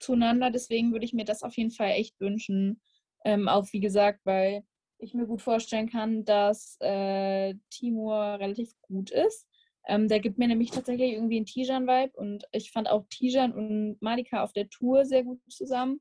zueinander. 0.01 0.51
Deswegen 0.51 0.93
würde 0.93 1.05
ich 1.05 1.13
mir 1.13 1.25
das 1.25 1.43
auf 1.43 1.57
jeden 1.57 1.71
Fall 1.71 1.91
echt 1.91 2.19
wünschen. 2.21 2.81
Ähm, 3.25 3.49
auch 3.49 3.67
wie 3.73 3.81
gesagt, 3.81 4.21
weil 4.25 4.65
ich 4.99 5.15
mir 5.15 5.27
gut 5.27 5.43
vorstellen 5.43 5.91
kann, 5.91 6.25
dass 6.25 6.77
äh, 6.81 7.55
Timur 7.71 8.17
relativ 8.17 8.73
gut 8.83 9.11
ist. 9.11 9.49
Ähm, 9.87 10.09
der 10.09 10.21
gibt 10.21 10.39
mir 10.39 10.49
nämlich 10.49 10.71
tatsächlich 10.71 11.13
irgendwie 11.13 11.37
einen 11.37 11.47
Tijan-Vibe 11.47 12.17
und 12.17 12.45
ich 12.53 12.71
fand 12.71 12.89
auch 12.89 13.05
Tijan 13.11 13.53
und 13.53 14.01
Malika 14.01 14.43
auf 14.43 14.53
der 14.53 14.69
Tour 14.69 15.05
sehr 15.05 15.25
gut 15.25 15.41
zusammen. 15.51 16.01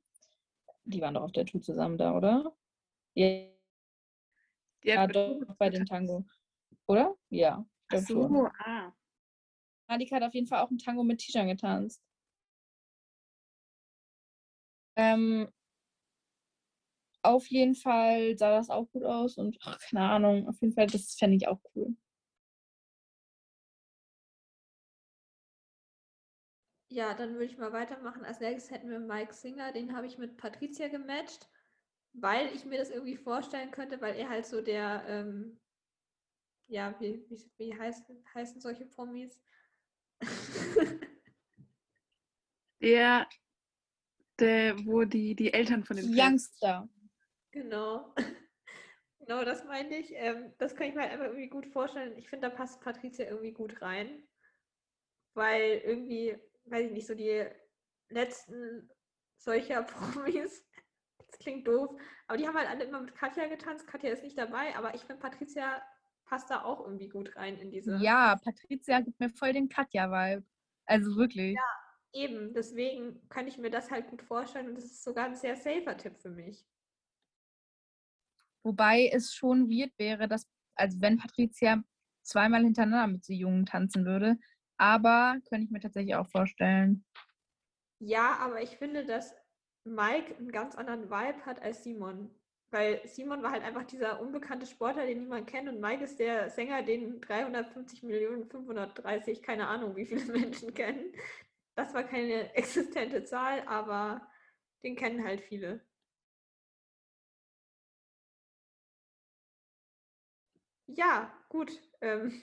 Die 0.86 1.02
waren 1.02 1.16
doch 1.16 1.24
auf 1.24 1.32
der 1.34 1.46
Tour 1.46 1.62
zusammen 1.62 1.98
da, 1.98 2.16
oder? 2.16 2.56
Ja, 3.14 3.46
ja 4.84 5.08
doch, 5.08 5.40
bei 5.58 5.70
dem 5.70 5.86
Tango. 5.86 6.26
Oder? 6.88 7.16
Ja. 7.30 7.66
Ach 7.66 7.90
glaub 7.90 8.08
schon. 8.08 8.30
so, 8.30 8.48
ah. 8.60 8.94
Malika 9.88 10.16
hat 10.16 10.24
auf 10.24 10.34
jeden 10.34 10.48
Fall 10.48 10.62
auch 10.62 10.72
ein 10.72 10.78
Tango 10.78 11.04
mit 11.04 11.20
Tijan 11.20 11.48
getanzt. 11.48 12.02
Ähm, 14.96 15.52
auf 17.24 17.48
jeden 17.48 17.76
Fall 17.76 18.38
sah 18.38 18.52
das 18.52 18.70
auch 18.70 18.90
gut 18.92 19.04
aus 19.04 19.38
und 19.38 19.58
ach, 19.62 19.80
keine 19.80 20.10
Ahnung, 20.10 20.48
auf 20.48 20.62
jeden 20.62 20.74
Fall, 20.74 20.88
das 20.88 21.16
fände 21.16 21.38
ich 21.38 21.48
auch 21.48 21.60
cool. 21.76 21.96
Ja, 26.94 27.16
dann 27.16 27.34
würde 27.34 27.46
ich 27.46 27.58
mal 27.58 27.74
weitermachen. 27.74 28.24
Als 28.24 28.40
nächstes 28.40 28.70
hätten 28.70 28.88
wir 28.92 29.00
Mike 29.00 29.34
Singer, 29.34 29.72
den 29.72 29.96
habe 29.96 30.06
ich 30.06 30.20
mit 30.20 30.38
Patricia 30.38 30.90
gematcht, 30.90 31.50
weil 32.14 32.54
ich 32.54 32.66
mir 32.66 32.78
das 32.78 32.92
irgendwie 32.92 33.18
vorstellen 33.18 33.72
könnte, 33.72 34.00
weil 34.00 34.16
er 34.16 34.30
halt 34.30 34.46
so 34.46 34.62
der, 34.62 35.04
ähm, 35.08 35.60
ja, 36.68 36.94
wie, 37.00 37.26
wie, 37.30 37.52
wie 37.58 37.80
heißen, 37.80 38.24
heißen 38.36 38.62
solche 38.62 38.86
Promis? 38.86 39.42
Der, 42.80 43.30
der, 44.38 44.76
wo 44.86 45.06
die, 45.06 45.36
die 45.36 45.54
Eltern 45.54 45.86
von 45.86 45.96
den 45.96 46.14
Pferden- 46.14 46.34
Youngster. 46.34 46.90
Genau. 47.52 48.14
Genau, 49.26 49.46
das 49.46 49.64
meinte 49.64 49.96
ich. 49.96 50.12
Ähm, 50.16 50.52
das 50.58 50.76
kann 50.76 50.88
ich 50.88 50.96
mir 50.96 51.04
halt 51.04 51.14
einfach 51.14 51.28
irgendwie 51.28 51.48
gut 51.48 51.66
vorstellen. 51.68 52.18
Ich 52.18 52.30
finde, 52.30 52.50
da 52.50 52.54
passt 52.54 52.82
Patricia 52.82 53.26
irgendwie 53.26 53.54
gut 53.54 53.82
rein. 53.82 54.28
Weil 55.34 55.82
irgendwie, 55.86 56.38
weiß 56.66 56.88
ich 56.88 56.92
nicht, 56.92 57.08
so 57.08 57.16
die 57.16 57.46
letzten 58.10 58.90
solcher 59.38 59.84
Promis, 59.84 60.66
das 61.28 61.40
klingt 61.40 61.68
doof, 61.68 61.90
aber 62.28 62.38
die 62.38 62.48
haben 62.48 62.58
halt 62.58 62.70
alle 62.70 62.86
immer 62.86 63.02
mit 63.02 63.16
Katja 63.16 63.48
getanzt. 63.48 63.88
Katja 63.88 64.12
ist 64.12 64.24
nicht 64.24 64.38
dabei, 64.38 64.76
aber 64.76 64.96
ich 64.96 65.02
finde, 65.02 65.22
Patricia 65.22 65.82
passt 66.26 66.50
da 66.50 66.64
auch 66.64 66.82
irgendwie 66.82 67.10
gut 67.10 67.36
rein 67.36 67.58
in 67.58 67.72
diese. 67.72 67.98
Ja, 67.98 68.36
Patricia 68.38 69.02
gibt 69.02 69.20
mir 69.20 69.30
voll 69.30 69.54
den 69.54 69.70
Katja-Vibe. 69.70 70.46
Also 70.86 71.16
wirklich. 71.16 71.58
Eben, 72.14 72.54
deswegen 72.54 73.28
kann 73.30 73.48
ich 73.48 73.58
mir 73.58 73.72
das 73.72 73.90
halt 73.90 74.08
gut 74.08 74.22
vorstellen 74.22 74.70
und 74.70 74.76
das 74.76 74.86
ist 74.86 75.04
sogar 75.04 75.26
ein 75.26 75.36
sehr 75.36 75.56
safer 75.56 75.98
Tipp 75.98 76.20
für 76.20 76.30
mich. 76.30 76.64
Wobei 78.62 79.10
es 79.12 79.34
schon 79.34 79.70
weird 79.70 79.92
wäre, 79.98 80.28
dass, 80.28 80.48
also 80.76 81.02
wenn 81.02 81.18
Patricia 81.18 81.84
zweimal 82.24 82.64
hintereinander 82.64 83.08
mit 83.08 83.26
so 83.26 83.34
Jungen 83.34 83.66
tanzen 83.66 84.06
würde. 84.06 84.38
Aber 84.78 85.38
könnte 85.50 85.66
ich 85.66 85.72
mir 85.72 85.80
tatsächlich 85.80 86.16
auch 86.16 86.28
vorstellen. 86.28 87.06
Ja, 88.00 88.38
aber 88.40 88.62
ich 88.62 88.78
finde, 88.78 89.06
dass 89.06 89.34
Mike 89.86 90.36
einen 90.38 90.52
ganz 90.52 90.76
anderen 90.76 91.10
Vibe 91.10 91.46
hat 91.46 91.62
als 91.62 91.84
Simon. 91.84 92.30
Weil 92.72 93.02
Simon 93.08 93.44
war 93.44 93.52
halt 93.52 93.64
einfach 93.64 93.84
dieser 93.84 94.20
unbekannte 94.20 94.66
Sportler, 94.66 95.06
den 95.06 95.20
niemand 95.20 95.46
kennt, 95.48 95.70
und 95.70 95.80
Mike 95.80 96.04
ist 96.04 96.20
der 96.20 96.50
Sänger, 96.50 96.82
den 96.82 97.22
350 97.22 98.02
Millionen 98.02 98.50
530, 98.50 99.44
keine 99.44 99.68
Ahnung, 99.68 99.96
wie 99.96 100.06
viele 100.08 100.26
Menschen 100.34 100.74
kennen. 100.74 101.14
Das 101.76 101.94
war 101.94 102.04
keine 102.04 102.54
existente 102.56 103.24
Zahl, 103.26 103.62
aber 103.68 104.28
den 104.84 104.96
kennen 104.96 105.24
halt 105.24 105.42
viele. 105.42 105.86
Ja, 110.88 111.32
gut. 111.50 111.72
Ähm, 112.02 112.42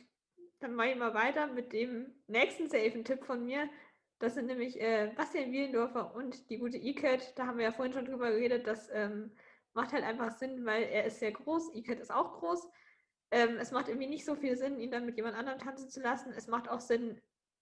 dann 0.61 0.75
mache 0.75 0.91
ich 0.91 0.97
mal 0.97 1.15
weiter 1.15 1.47
mit 1.49 1.73
dem 1.73 2.15
nächsten 2.27 2.69
safen 2.69 3.05
Tipp 3.05 3.25
von 3.25 3.45
mir. 3.45 3.69
Das 4.19 4.35
sind 4.35 4.47
nämlich 4.47 4.79
äh, 4.81 5.13
Bastian 5.17 5.51
Wielendorfer 5.51 6.15
und 6.15 6.51
die 6.51 6.59
gute 6.59 6.77
Iket. 6.77 7.33
Da 7.37 7.47
haben 7.47 7.59
wir 7.59 7.65
ja 7.65 7.73
vorhin 7.73 7.95
schon 7.95 8.05
drüber 8.05 8.31
geredet. 8.31 8.67
Das 8.67 8.91
ähm, 8.93 9.33
macht 9.73 9.93
halt 9.93 10.05
einfach 10.05 10.31
Sinn, 10.31 10.67
weil 10.67 10.83
er 10.85 11.07
ist 11.07 11.21
sehr 11.21 11.33
groß. 11.33 11.75
Iket 11.75 12.01
ist 12.01 12.13
auch 12.13 12.39
groß. 12.39 12.69
Ähm, 13.31 13.57
es 13.59 13.73
macht 13.73 13.89
irgendwie 13.89 14.09
nicht 14.09 14.27
so 14.27 14.35
viel 14.35 14.57
Sinn, 14.57 14.79
ihn 14.79 14.91
dann 14.91 15.07
mit 15.07 15.17
jemand 15.17 15.37
anderem 15.37 15.59
tanzen 15.59 15.89
zu 15.89 16.01
lassen. 16.03 16.33
Es 16.37 16.49
macht 16.49 16.69
auch 16.69 16.81
Sinn, 16.81 17.21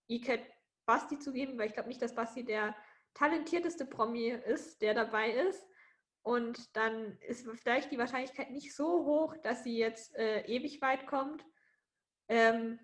Iket 0.09 0.41
Basti 0.87 1.19
zu 1.19 1.33
geben, 1.33 1.59
weil 1.59 1.67
ich 1.69 1.75
glaube 1.75 1.89
nicht, 1.89 2.03
dass 2.03 2.15
Basti 2.15 2.45
der 2.45 2.75
talentierteste 3.15 3.87
Promi 3.87 4.31
ist, 4.31 4.81
der 4.83 4.95
dabei 4.95 5.31
ist. 5.31 5.65
Und 6.23 6.75
dann 6.77 7.19
ist 7.21 7.47
vielleicht 7.55 7.93
die 7.93 7.99
Wahrscheinlichkeit 7.99 8.51
nicht 8.51 8.75
so 8.75 9.05
hoch, 9.05 9.37
dass 9.43 9.63
sie 9.63 9.79
jetzt 9.79 10.17
äh, 10.17 10.41
ewig 10.47 10.83
weit 10.83 11.07
kommt. 11.07 11.45
Ähm, 12.29 12.79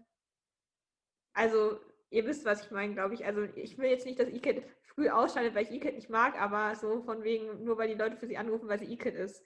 also, 1.34 1.78
ihr 2.10 2.26
wisst, 2.26 2.44
was 2.44 2.64
ich 2.64 2.70
meine, 2.70 2.94
glaube 2.94 3.14
ich. 3.14 3.24
Also, 3.24 3.42
ich 3.42 3.78
will 3.78 3.90
jetzt 3.90 4.06
nicht, 4.06 4.18
dass 4.18 4.28
Iket 4.28 4.64
früh 4.86 5.08
ausscheidet, 5.10 5.54
weil 5.54 5.64
ich 5.64 5.72
Iket 5.72 5.96
nicht 5.96 6.10
mag, 6.10 6.40
aber 6.40 6.74
so 6.76 7.02
von 7.02 7.22
wegen, 7.24 7.64
nur 7.64 7.78
weil 7.78 7.88
die 7.88 7.94
Leute 8.00 8.16
für 8.16 8.26
sie 8.26 8.36
anrufen, 8.38 8.68
weil 8.68 8.78
sie 8.78 8.92
Iket 8.92 9.14
ist. 9.14 9.44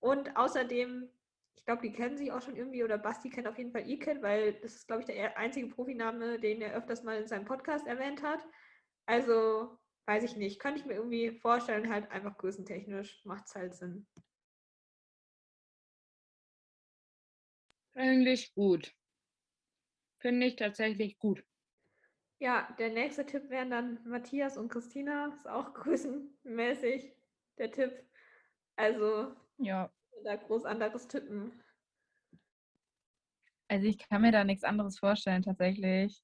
Und 0.00 0.36
außerdem, 0.36 1.08
ich 1.56 1.64
glaube, 1.64 1.82
die 1.82 1.92
kennen 1.92 2.16
sie 2.16 2.32
auch 2.32 2.42
schon 2.42 2.56
irgendwie, 2.56 2.84
oder 2.84 2.98
Basti 2.98 3.30
kennt 3.30 3.48
auf 3.48 3.58
jeden 3.58 3.72
Fall 3.72 3.88
Iket, 3.88 4.22
weil 4.22 4.54
das 4.54 4.76
ist, 4.76 4.86
glaube 4.86 5.02
ich, 5.02 5.06
der 5.06 5.36
einzige 5.38 5.68
Profiname, 5.68 6.40
den 6.40 6.62
er 6.62 6.74
öfters 6.74 7.02
mal 7.04 7.20
in 7.20 7.28
seinem 7.28 7.44
Podcast 7.44 7.86
erwähnt 7.86 8.22
hat. 8.22 8.46
Also, 9.06 9.78
weiß 10.06 10.24
ich 10.24 10.36
nicht, 10.36 10.60
könnte 10.60 10.80
ich 10.80 10.86
mir 10.86 10.94
irgendwie 10.94 11.32
vorstellen, 11.32 11.92
halt 11.92 12.10
einfach 12.10 12.38
größentechnisch 12.38 13.24
macht 13.24 13.46
es 13.46 13.54
halt 13.54 13.74
Sinn. 13.74 14.06
Eigentlich 17.94 18.54
gut. 18.54 18.94
Finde 20.18 20.46
ich 20.46 20.56
tatsächlich 20.56 21.18
gut. 21.18 21.44
Ja, 22.40 22.74
der 22.78 22.90
nächste 22.90 23.26
Tipp 23.26 23.50
wären 23.50 23.70
dann 23.70 24.00
Matthias 24.04 24.56
und 24.56 24.68
Christina. 24.68 25.32
Ist 25.34 25.48
auch 25.48 25.74
größenmäßig 25.74 27.12
der 27.58 27.72
Tipp. 27.72 27.92
Also, 28.76 29.34
Ja. 29.58 29.92
da 30.24 30.36
groß 30.36 30.64
anderes 30.64 31.08
tippen. 31.08 31.52
Also 33.68 33.86
ich 33.86 33.98
kann 33.98 34.22
mir 34.22 34.32
da 34.32 34.44
nichts 34.44 34.64
anderes 34.64 34.98
vorstellen, 34.98 35.42
tatsächlich. 35.42 36.22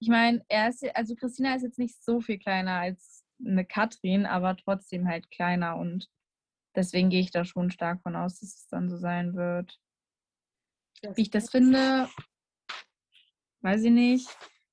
Ich 0.00 0.08
meine, 0.08 0.44
er 0.48 0.68
ist, 0.68 0.84
also 0.96 1.14
Christina 1.14 1.54
ist 1.54 1.62
jetzt 1.62 1.78
nicht 1.78 2.02
so 2.02 2.20
viel 2.20 2.38
kleiner 2.38 2.80
als 2.80 3.24
eine 3.44 3.64
Katrin, 3.64 4.26
aber 4.26 4.56
trotzdem 4.56 5.06
halt 5.06 5.30
kleiner 5.30 5.76
und 5.76 6.10
deswegen 6.74 7.10
gehe 7.10 7.20
ich 7.20 7.30
da 7.30 7.44
schon 7.44 7.70
stark 7.70 8.02
von 8.02 8.16
aus, 8.16 8.40
dass 8.40 8.54
es 8.56 8.66
dann 8.66 8.88
so 8.88 8.96
sein 8.96 9.34
wird. 9.34 9.78
Wie 11.14 11.22
ich 11.22 11.30
das 11.30 11.50
finde, 11.50 12.08
weiß 13.64 13.82
ich 13.84 13.90
nicht. 13.90 14.28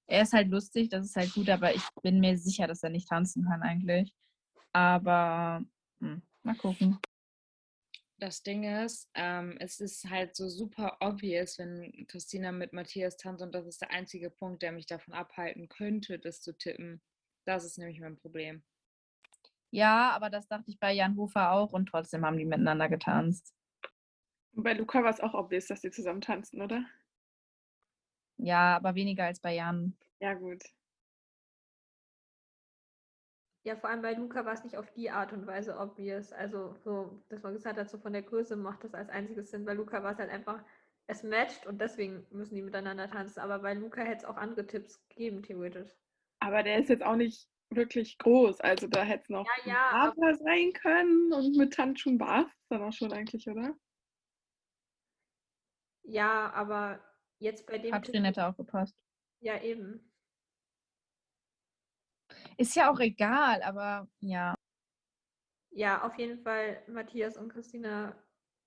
Er 0.07 0.23
ist 0.23 0.33
halt 0.33 0.49
lustig, 0.49 0.89
das 0.89 1.05
ist 1.05 1.15
halt 1.15 1.33
gut, 1.33 1.49
aber 1.49 1.73
ich 1.73 1.83
bin 2.03 2.19
mir 2.19 2.37
sicher, 2.37 2.67
dass 2.67 2.83
er 2.83 2.89
nicht 2.89 3.07
tanzen 3.07 3.45
kann 3.45 3.61
eigentlich. 3.61 4.13
Aber 4.73 5.63
hm, 5.99 6.21
mal 6.43 6.55
gucken. 6.55 6.99
Das 8.17 8.43
Ding 8.43 8.63
ist, 8.63 9.09
ähm, 9.15 9.55
es 9.59 9.79
ist 9.79 10.07
halt 10.07 10.35
so 10.35 10.47
super 10.47 10.97
obvious, 10.99 11.57
wenn 11.57 12.05
Christina 12.07 12.51
mit 12.51 12.71
Matthias 12.71 13.17
tanzt 13.17 13.41
und 13.41 13.55
das 13.55 13.65
ist 13.65 13.81
der 13.81 13.89
einzige 13.91 14.29
Punkt, 14.29 14.61
der 14.61 14.73
mich 14.73 14.85
davon 14.85 15.13
abhalten 15.13 15.69
könnte, 15.69 16.19
das 16.19 16.41
zu 16.41 16.55
tippen. 16.55 17.01
Das 17.45 17.65
ist 17.65 17.79
nämlich 17.79 17.99
mein 17.99 18.17
Problem. 18.17 18.63
Ja, 19.71 20.11
aber 20.11 20.29
das 20.29 20.47
dachte 20.47 20.69
ich 20.69 20.79
bei 20.79 20.91
Jan 20.91 21.15
Hofer 21.17 21.51
auch 21.51 21.71
und 21.71 21.87
trotzdem 21.87 22.23
haben 22.25 22.37
die 22.37 22.45
miteinander 22.45 22.89
getanzt. 22.89 23.55
Und 24.53 24.63
bei 24.63 24.73
Luca 24.73 25.01
war 25.01 25.09
es 25.09 25.21
auch 25.21 25.33
obvious, 25.33 25.67
dass 25.67 25.81
die 25.81 25.91
zusammen 25.91 26.21
tanzen, 26.21 26.61
oder? 26.61 26.85
Ja, 28.43 28.75
aber 28.75 28.95
weniger 28.95 29.25
als 29.25 29.39
bei 29.39 29.53
Jan. 29.55 29.95
Ja, 30.19 30.33
gut. 30.33 30.63
Ja, 33.63 33.75
vor 33.75 33.91
allem 33.91 34.01
bei 34.01 34.13
Luca 34.13 34.43
war 34.43 34.53
es 34.53 34.63
nicht 34.63 34.75
auf 34.77 34.91
die 34.93 35.11
Art 35.11 35.33
und 35.33 35.45
Weise 35.45 35.77
obvious. 35.77 36.33
Also, 36.33 36.75
so, 36.83 37.23
dass 37.29 37.43
man 37.43 37.53
gesagt 37.53 37.77
hat, 37.77 37.89
so 37.89 37.99
von 37.99 38.13
der 38.13 38.23
Größe 38.23 38.55
macht 38.55 38.83
das 38.83 38.95
als 38.95 39.09
einziges 39.09 39.51
Sinn. 39.51 39.65
Bei 39.65 39.73
Luca 39.75 40.01
war 40.03 40.13
es 40.13 40.17
halt 40.17 40.31
einfach, 40.31 40.63
es 41.05 41.21
matcht 41.21 41.67
und 41.67 41.79
deswegen 41.79 42.25
müssen 42.31 42.55
die 42.55 42.63
miteinander 42.63 43.07
tanzen. 43.07 43.39
Aber 43.39 43.59
bei 43.59 43.75
Luca 43.75 44.01
hätte 44.01 44.17
es 44.17 44.25
auch 44.25 44.37
andere 44.37 44.65
Tipps 44.65 45.07
gegeben, 45.09 45.43
theoretisch. 45.43 45.91
Aber 46.39 46.63
der 46.63 46.79
ist 46.79 46.89
jetzt 46.89 47.03
auch 47.03 47.15
nicht 47.15 47.47
wirklich 47.69 48.17
groß. 48.17 48.59
Also 48.61 48.87
da 48.87 49.03
hätte 49.03 49.23
es 49.23 49.29
noch 49.29 49.45
Ja, 49.45 49.51
ein 49.63 49.69
ja, 49.69 49.89
aber- 49.91 50.35
sein 50.35 50.73
können 50.73 51.31
und 51.31 51.55
mit 51.55 51.73
Tanzschuhen 51.75 52.19
war 52.19 52.47
es 52.47 52.67
dann 52.69 52.81
auch 52.81 52.93
schon 52.93 53.13
eigentlich, 53.13 53.47
oder? 53.47 53.75
Ja, 56.03 56.51
aber 56.53 56.99
jetzt 57.41 57.65
bei 57.65 57.77
dem 57.77 57.91
Katrin 57.91 58.23
hätte 58.23 58.47
auch 58.47 58.55
gepasst. 58.55 58.95
Ja, 59.39 59.61
eben. 59.61 60.11
Ist 62.57 62.75
ja 62.75 62.91
auch 62.91 62.99
egal, 62.99 63.61
aber 63.63 64.07
ja. 64.19 64.55
Ja, 65.71 66.03
auf 66.03 66.17
jeden 66.17 66.41
Fall 66.43 66.83
Matthias 66.87 67.37
und 67.37 67.49
Christina. 67.49 68.15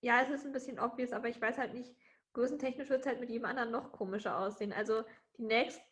Ja, 0.00 0.20
es 0.22 0.28
ist 0.28 0.44
ein 0.44 0.52
bisschen 0.52 0.78
obvious, 0.78 1.12
aber 1.12 1.28
ich 1.28 1.40
weiß 1.40 1.58
halt 1.58 1.74
nicht, 1.74 1.94
größentechnisch 2.32 2.88
wird 2.88 3.00
es 3.00 3.06
halt 3.06 3.20
mit 3.20 3.30
jedem 3.30 3.46
anderen 3.46 3.70
noch 3.70 3.92
komischer 3.92 4.38
aussehen. 4.38 4.72
Also 4.72 5.04
die 5.38 5.44
nächst 5.44 5.82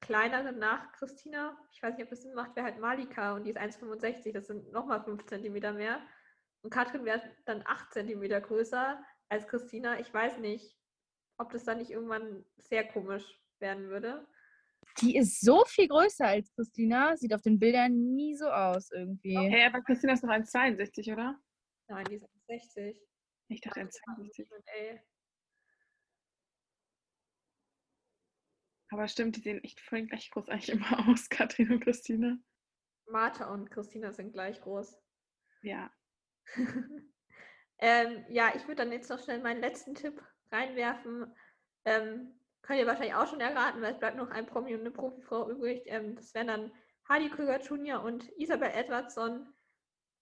kleinere 0.00 0.52
nach 0.52 0.92
Christina, 0.92 1.56
ich 1.72 1.82
weiß 1.82 1.96
nicht, 1.96 2.04
ob 2.04 2.10
das 2.10 2.22
Sinn 2.22 2.34
macht, 2.34 2.54
wäre 2.56 2.66
halt 2.66 2.80
Malika 2.80 3.34
und 3.34 3.44
die 3.44 3.50
ist 3.50 3.58
1,65, 3.58 4.32
das 4.32 4.46
sind 4.46 4.72
nochmal 4.72 5.02
5 5.02 5.24
cm 5.24 5.74
mehr. 5.74 6.00
Und 6.62 6.70
Katrin 6.70 7.04
wäre 7.04 7.22
dann 7.44 7.62
8 7.64 7.92
cm 7.92 8.42
größer. 8.42 9.02
als 9.28 9.46
Christina. 9.48 9.98
Ich 10.00 10.12
weiß 10.12 10.38
nicht, 10.38 10.76
ob 11.38 11.50
das 11.50 11.64
dann 11.64 11.78
nicht 11.78 11.90
irgendwann 11.90 12.44
sehr 12.58 12.86
komisch 12.88 13.40
werden 13.58 13.88
würde. 13.88 14.26
Die 15.00 15.16
ist 15.16 15.40
so 15.40 15.64
viel 15.64 15.88
größer 15.88 16.26
als 16.26 16.52
Christina. 16.54 17.16
Sieht 17.16 17.34
auf 17.34 17.42
den 17.42 17.58
Bildern 17.58 18.14
nie 18.14 18.34
so 18.36 18.48
aus 18.48 18.90
irgendwie. 18.92 19.36
Hey, 19.36 19.66
aber 19.66 19.82
Christina 19.82 20.14
ist 20.14 20.22
noch 20.22 20.30
1,62, 20.30 21.12
oder? 21.12 21.38
Nein, 21.88 22.04
die 22.06 22.16
ist 22.16 22.26
60. 22.48 23.00
Ich 23.48 23.60
dachte 23.60 23.80
1,62. 23.80 24.46
Ey. 24.66 25.00
Aber 28.90 29.08
stimmt, 29.08 29.36
die 29.36 29.40
sehen 29.40 29.62
echt 29.64 29.80
voll 29.80 30.06
gleich 30.06 30.30
groß 30.30 30.48
eigentlich 30.48 30.70
immer 30.70 31.08
aus, 31.08 31.28
Katrin 31.28 31.72
und 31.72 31.80
Christina. 31.80 32.38
Martha 33.08 33.52
und 33.52 33.70
Christina 33.70 34.12
sind 34.12 34.32
gleich 34.32 34.60
groß. 34.60 34.98
Ja. 35.62 35.92
ähm, 37.78 38.24
ja, 38.28 38.54
ich 38.54 38.62
würde 38.62 38.76
dann 38.76 38.92
jetzt 38.92 39.10
noch 39.10 39.22
schnell 39.22 39.40
meinen 39.42 39.60
letzten 39.60 39.94
Tipp 39.94 40.22
reinwerfen. 40.56 41.34
Ähm, 41.84 42.38
könnt 42.62 42.80
ihr 42.80 42.86
wahrscheinlich 42.86 43.14
auch 43.14 43.28
schon 43.28 43.40
erraten, 43.40 43.80
weil 43.82 43.92
es 43.92 43.98
bleibt 43.98 44.16
noch 44.16 44.30
ein 44.30 44.46
Promi 44.46 44.74
und 44.74 44.80
eine 44.80 44.90
Profifrau 44.90 45.50
übrig. 45.50 45.82
Ähm, 45.86 46.16
das 46.16 46.34
wären 46.34 46.48
dann 46.48 46.72
Hardy 47.08 47.28
Krüger 47.28 47.60
Jr. 47.60 48.02
und 48.02 48.28
Isabel 48.36 48.70
Edwardson. 48.74 49.46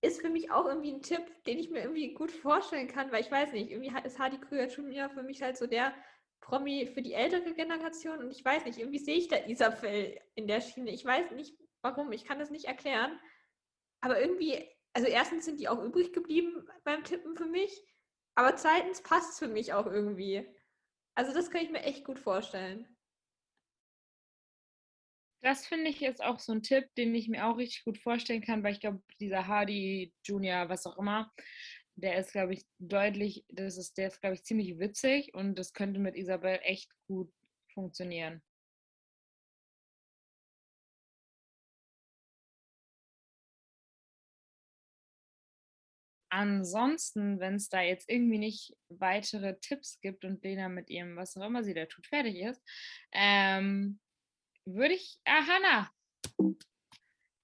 Ist 0.03 0.21
für 0.21 0.29
mich 0.29 0.51
auch 0.51 0.67
irgendwie 0.67 0.93
ein 0.93 1.03
Tipp, 1.03 1.23
den 1.45 1.59
ich 1.59 1.71
mir 1.71 1.81
irgendwie 1.81 2.13
gut 2.13 2.31
vorstellen 2.31 2.89
kann, 2.89 3.11
weil 3.11 3.23
ich 3.23 3.31
weiß 3.31 3.53
nicht, 3.53 3.71
irgendwie 3.71 3.93
ist 4.05 4.19
Hardy 4.19 4.39
Krüger 4.39 4.67
Jr. 4.67 5.09
für 5.09 5.23
mich 5.23 5.41
halt 5.41 5.57
so 5.57 5.67
der 5.67 5.95
Promi 6.41 6.87
für 6.93 7.01
die 7.01 7.15
ältere 7.15 7.55
Generation 7.55 8.19
und 8.19 8.31
ich 8.31 8.45
weiß 8.45 8.67
nicht, 8.67 8.79
irgendwie 8.79 8.99
sehe 8.99 9.17
ich 9.17 9.29
da 9.29 9.37
Isabel 9.47 10.21
in 10.35 10.47
der 10.47 10.61
Schiene. 10.61 10.91
Ich 10.91 11.05
weiß 11.05 11.31
nicht 11.31 11.57
warum, 11.81 12.13
ich 12.13 12.25
kann 12.25 12.39
das 12.39 12.51
nicht 12.51 12.67
erklären. 12.67 13.19
Aber 14.01 14.21
irgendwie, 14.21 14.63
also 14.93 15.09
erstens 15.09 15.45
sind 15.45 15.61
die 15.61 15.69
auch 15.69 15.83
übrig 15.83 16.13
geblieben 16.13 16.69
beim 16.85 17.05
Tippen 17.05 17.37
für 17.37 17.47
mich, 17.47 17.83
aber 18.35 18.57
zweitens 18.57 19.03
passt 19.03 19.33
es 19.33 19.39
für 19.39 19.49
mich 19.49 19.73
auch 19.73 19.87
irgendwie. 19.87 20.47
Also 21.17 21.33
das 21.33 21.51
kann 21.51 21.63
ich 21.63 21.71
mir 21.71 21.83
echt 21.83 22.05
gut 22.05 22.19
vorstellen. 22.19 22.89
Das 25.43 25.67
finde 25.67 25.91
ich 25.91 26.01
jetzt 26.01 26.23
auch 26.23 26.41
so 26.41 26.53
ein 26.53 26.63
Tipp, 26.63 26.89
den 26.97 27.15
ich 27.15 27.29
mir 27.29 27.47
auch 27.47 27.59
richtig 27.59 27.85
gut 27.85 27.99
vorstellen 27.99 28.41
kann, 28.41 28.63
weil 28.63 28.73
ich 28.73 28.81
glaube, 28.81 29.03
dieser 29.21 29.47
Hardy 29.47 30.15
Junior, 30.25 30.71
was 30.71 30.87
auch 30.87 30.97
immer, 30.97 31.31
der 31.97 32.17
ist, 32.17 32.33
glaube 32.33 32.55
ich, 32.55 32.65
deutlich, 32.79 33.45
das 33.49 33.77
ist, 33.77 33.99
der 33.99 34.09
ist, 34.09 34.21
glaube 34.21 34.37
ich, 34.37 34.45
ziemlich 34.45 34.79
witzig 34.79 35.35
und 35.35 35.59
das 35.59 35.75
könnte 35.75 36.01
mit 36.01 36.17
Isabel 36.17 36.59
echt 36.63 36.91
gut 37.07 37.31
funktionieren. 37.73 38.43
Ansonsten, 46.37 47.39
wenn 47.39 47.55
es 47.55 47.69
da 47.69 47.81
jetzt 47.81 48.11
irgendwie 48.11 48.39
nicht 48.39 48.75
weitere 48.89 49.57
Tipps 49.61 50.01
gibt 50.01 50.25
und 50.25 50.43
Lena 50.43 50.69
mit 50.69 50.91
ihrem, 50.91 51.15
was 51.15 51.37
auch 51.37 51.47
immer 51.47 51.63
sie 51.63 51.75
da 51.75 51.87
tut, 51.87 52.09
fertig 52.09 52.41
ist, 52.41 52.61
ähm, 53.13 54.01
würde 54.65 54.95
ich, 54.95 55.21
ah, 55.25 55.47
Hanna. 55.47 55.93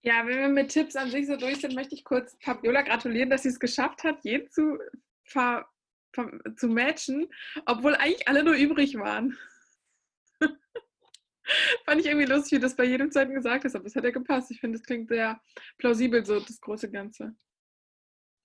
Ja, 0.02 0.26
wenn 0.26 0.40
wir 0.40 0.48
mit 0.48 0.72
Tipps 0.72 0.96
an 0.96 1.08
sich 1.08 1.28
so 1.28 1.36
durch 1.36 1.60
sind, 1.60 1.76
möchte 1.76 1.94
ich 1.94 2.02
kurz 2.02 2.36
Fabiola 2.42 2.82
gratulieren, 2.82 3.30
dass 3.30 3.44
sie 3.44 3.50
es 3.50 3.60
geschafft 3.60 4.02
hat, 4.02 4.24
jeden 4.24 4.50
zu, 4.50 4.80
ver, 5.22 5.68
ver, 6.12 6.40
zu 6.56 6.66
matchen, 6.66 7.28
obwohl 7.66 7.94
eigentlich 7.94 8.26
alle 8.26 8.42
nur 8.42 8.54
übrig 8.54 8.96
waren. 8.96 9.38
Fand 11.84 12.00
ich 12.00 12.06
irgendwie 12.06 12.26
lustig, 12.26 12.58
wie 12.58 12.62
das 12.62 12.74
bei 12.74 12.86
jedem 12.86 13.12
Zeiten 13.12 13.34
gesagt 13.34 13.64
ist, 13.64 13.76
aber 13.76 13.86
es 13.86 13.94
hat 13.94 14.02
ja 14.02 14.10
gepasst. 14.10 14.50
Ich 14.50 14.58
finde, 14.58 14.78
es 14.78 14.82
klingt 14.82 15.10
sehr 15.10 15.40
plausibel, 15.78 16.26
so 16.26 16.40
das 16.40 16.60
große 16.60 16.90
Ganze. 16.90 17.36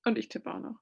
Und 0.06 0.18
ich 0.18 0.30
tippe 0.30 0.54
auch 0.54 0.60
noch. 0.60 0.80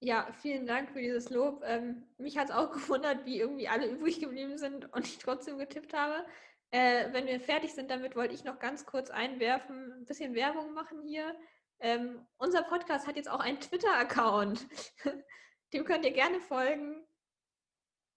Ja, 0.00 0.32
vielen 0.40 0.66
Dank 0.66 0.90
für 0.90 1.00
dieses 1.00 1.28
Lob. 1.30 1.62
Ähm, 1.64 2.04
mich 2.18 2.38
hat 2.38 2.48
es 2.48 2.54
auch 2.54 2.72
gewundert, 2.72 3.24
wie 3.24 3.38
irgendwie 3.38 3.68
alle 3.68 3.88
übrig 3.88 4.20
geblieben 4.20 4.58
sind 4.58 4.92
und 4.92 5.06
ich 5.06 5.18
trotzdem 5.18 5.58
getippt 5.58 5.92
habe. 5.94 6.24
Äh, 6.70 7.12
wenn 7.12 7.26
wir 7.26 7.40
fertig 7.40 7.74
sind 7.74 7.90
damit, 7.90 8.14
wollte 8.14 8.34
ich 8.34 8.44
noch 8.44 8.58
ganz 8.58 8.84
kurz 8.84 9.10
einwerfen, 9.10 9.92
ein 10.00 10.04
bisschen 10.04 10.34
Werbung 10.34 10.74
machen 10.74 11.02
hier. 11.02 11.34
Ähm, 11.80 12.26
unser 12.36 12.62
Podcast 12.62 13.06
hat 13.06 13.16
jetzt 13.16 13.30
auch 13.30 13.40
einen 13.40 13.60
Twitter-Account. 13.60 14.66
Dem 15.72 15.84
könnt 15.84 16.04
ihr 16.04 16.12
gerne 16.12 16.40
folgen. 16.40 17.06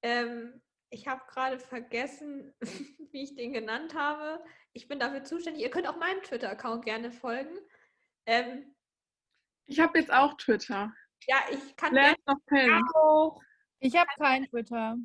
Ähm, 0.04 0.62
ich 0.90 1.08
habe 1.08 1.22
gerade 1.28 1.60
vergessen, 1.60 2.54
wie 3.12 3.24
ich 3.24 3.36
den 3.36 3.54
genannt 3.54 3.96
habe. 3.96 4.44
Ich 4.74 4.88
bin 4.88 5.00
dafür 5.00 5.24
zuständig. 5.24 5.64
Ihr 5.64 5.70
könnt 5.72 5.88
auch 5.88 5.98
meinem 5.98 6.22
Twitter-Account 6.22 6.86
gerne 6.86 7.12
folgen. 7.12 7.58
Ähm, 8.26 8.76
ich 9.72 9.80
habe 9.80 10.00
jetzt 10.00 10.12
auch 10.12 10.36
Twitter. 10.36 10.94
Ja, 11.28 11.38
ich 11.50 11.76
kann 11.78 11.94
Pain. 12.48 12.84
Auch. 12.94 13.42
Ich 13.80 13.96
habe 13.96 14.10
kein 14.20 14.46
Twitter. 14.46 14.98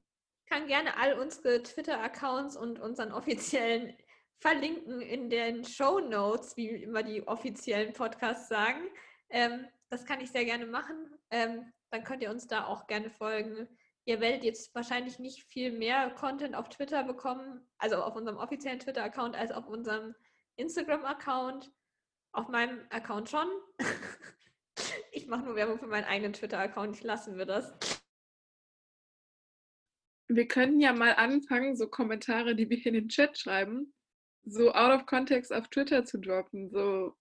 Ich 0.45 0.51
kann 0.51 0.67
gerne 0.67 0.97
all 0.97 1.19
unsere 1.21 1.63
Twitter-Accounts 1.63 2.57
und 2.57 2.81
unseren 2.81 3.13
offiziellen 3.13 3.97
verlinken 4.41 5.01
in 5.01 5.31
den 5.31 5.65
Show 5.65 6.01
Notes, 6.01 6.57
wie 6.57 6.69
immer 6.69 7.05
die 7.05 7.27
offiziellen 7.27 7.93
Podcasts 7.93 8.49
sagen. 8.49 8.83
Ähm, 9.31 9.67
das 9.89 10.05
kann 10.05 10.21
ich 10.21 10.33
sehr 10.33 10.45
gerne 10.45 10.67
machen. 10.67 11.15
Ähm, 11.31 11.73
dann 11.91 12.03
könnt 12.03 12.23
ihr 12.23 12.31
uns 12.31 12.49
da 12.49 12.67
auch 12.67 12.89
gerne 12.89 13.09
folgen. 13.09 13.69
Ihr 14.05 14.21
werdet 14.21 14.43
jetzt 14.43 14.75
wahrscheinlich 14.75 15.21
nicht 15.21 15.45
viel 15.45 15.71
mehr 15.71 16.11
Content 16.11 16.57
auf 16.57 16.69
Twitter 16.69 17.05
bekommen, 17.05 17.67
also 17.79 18.03
auf 18.03 18.17
unserem 18.17 18.37
offiziellen 18.39 18.81
Twitter-Account, 18.81 19.37
als 19.37 19.53
auf 19.53 19.69
unserem 19.69 20.15
Instagram-Account. 20.57 21.71
Auf 22.33 22.49
meinem 22.49 22.81
Account 22.91 23.31
schon. 23.31 23.49
ich 25.27 25.31
mache 25.31 25.45
nur 25.45 25.57
Werbung 25.57 25.81
für 25.81 25.89
meinen 25.89 26.05
eigenen 26.05 26.33
Twitter-Account. 26.35 26.95
Ich 26.95 27.03
lassen 27.03 27.37
wir 27.37 27.47
das. 27.47 27.75
Wir 30.29 30.47
könnten 30.47 30.79
ja 30.79 30.93
mal 30.93 31.15
anfangen, 31.15 31.75
so 31.75 31.89
Kommentare, 31.89 32.55
die 32.55 32.71
wir 32.71 32.87
in 32.87 32.95
den 32.95 33.09
Chat 33.09 33.37
schreiben, 33.37 33.93
so 34.45 34.73
out 34.73 34.93
of 34.93 35.07
context 35.07 35.53
auf 35.53 35.67
Twitter 35.67 36.05
zu 36.05 36.19
droppen. 36.19 36.71
So, 36.71 37.17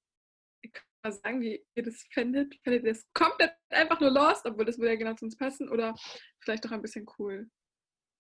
ich 0.62 0.72
kann 0.72 0.86
mal 1.04 1.14
sagen, 1.14 1.42
wie 1.42 1.66
ihr 1.74 1.84
das 1.84 2.06
findet. 2.12 2.54
Findet 2.64 2.84
ihr 2.84 2.94
das 2.94 3.08
komplett 3.16 3.56
einfach 3.70 4.00
nur 4.00 4.12
lost, 4.12 4.46
obwohl 4.46 4.66
das 4.66 4.78
würde 4.78 4.92
ja 4.92 5.00
genau 5.00 5.16
zu 5.16 5.26
uns 5.26 5.36
passen 5.36 5.68
oder 5.68 5.96
vielleicht 6.42 6.64
doch 6.64 6.72
ein 6.72 6.84
bisschen 6.84 7.08
cool? 7.18 7.50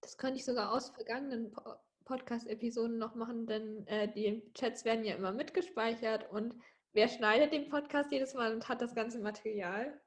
Das 0.02 0.18
könnte 0.18 0.38
ich 0.38 0.46
sogar 0.46 0.72
aus 0.72 0.90
vergangenen 0.90 1.52
po 1.52 1.76
Podcast-Episoden 2.06 2.98
noch 2.98 3.14
machen, 3.14 3.46
denn 3.46 3.86
äh, 3.88 4.12
die 4.12 4.44
Chats 4.54 4.84
werden 4.86 5.06
ja 5.06 5.16
immer 5.16 5.32
mitgespeichert 5.32 6.30
und 6.32 6.56
wer 6.96 7.08
schneidet 7.10 7.52
den 7.52 7.70
Podcast 7.70 8.12
jedes 8.12 8.34
Mal 8.34 8.54
und 8.54 8.68
hat 8.68 8.82
das 8.82 8.96
ganze 8.96 9.20
Material? 9.20 10.02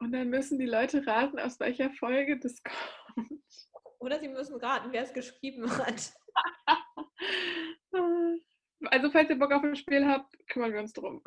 Und 0.00 0.12
dann 0.12 0.30
müssen 0.30 0.58
die 0.58 0.66
Leute 0.66 1.06
raten, 1.06 1.38
aus 1.38 1.60
welcher 1.60 1.90
Folge 1.90 2.38
das 2.38 2.60
kommt. 3.14 3.42
Oder 4.00 4.18
sie 4.18 4.28
müssen 4.28 4.56
raten, 4.56 4.90
wer 4.90 5.02
es 5.04 5.12
geschrieben 5.12 5.70
hat. 5.70 6.12
also, 8.86 9.10
falls 9.10 9.30
ihr 9.30 9.38
Bock 9.38 9.52
auf 9.52 9.62
ein 9.62 9.76
Spiel 9.76 10.06
habt, 10.06 10.34
kümmern 10.48 10.72
wir 10.72 10.80
uns 10.80 10.92
drum. 10.92 11.22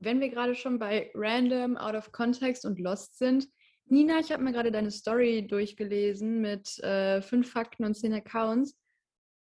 Wenn 0.00 0.18
wir 0.18 0.30
gerade 0.30 0.54
schon 0.54 0.78
bei 0.78 1.12
Random, 1.14 1.76
Out 1.76 1.94
of 1.94 2.10
Context 2.10 2.64
und 2.64 2.80
Lost 2.80 3.18
sind, 3.18 3.46
Nina, 3.84 4.18
ich 4.18 4.32
habe 4.32 4.42
mir 4.42 4.52
gerade 4.52 4.72
deine 4.72 4.90
Story 4.90 5.46
durchgelesen 5.46 6.40
mit 6.40 6.78
äh, 6.78 7.20
fünf 7.20 7.52
Fakten 7.52 7.84
und 7.84 7.94
zehn 7.94 8.14
Accounts. 8.14 8.76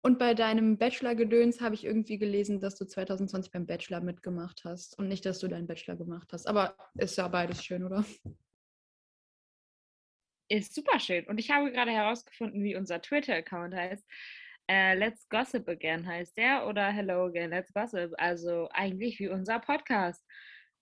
Und 0.02 0.18
bei 0.18 0.32
deinem 0.32 0.78
Bachelor-Gedöns 0.78 1.60
habe 1.60 1.74
ich 1.74 1.84
irgendwie 1.84 2.16
gelesen, 2.16 2.60
dass 2.60 2.76
du 2.76 2.86
2020 2.86 3.52
beim 3.52 3.66
Bachelor 3.66 4.00
mitgemacht 4.00 4.64
hast 4.64 4.98
und 4.98 5.08
nicht, 5.08 5.26
dass 5.26 5.40
du 5.40 5.48
deinen 5.48 5.66
Bachelor 5.66 5.96
gemacht 5.96 6.32
hast. 6.32 6.46
Aber 6.46 6.74
ist 6.94 7.18
ja 7.18 7.28
beides 7.28 7.62
schön, 7.62 7.84
oder? 7.84 8.04
Ist 10.48 10.74
super 10.74 10.98
schön. 10.98 11.26
Und 11.26 11.38
ich 11.38 11.50
habe 11.50 11.70
gerade 11.70 11.90
herausgefunden, 11.90 12.64
wie 12.64 12.76
unser 12.76 13.02
Twitter-Account 13.02 13.74
heißt. 13.74 14.04
Äh, 14.68 14.94
Let's 14.94 15.28
Gossip 15.28 15.68
Again 15.68 16.06
heißt 16.06 16.36
der 16.36 16.66
oder 16.66 16.90
Hello 16.90 17.26
Again, 17.26 17.50
Let's 17.50 17.72
Gossip. 17.72 18.12
Also 18.16 18.68
eigentlich 18.72 19.18
wie 19.18 19.28
unser 19.28 19.60
Podcast. 19.60 20.24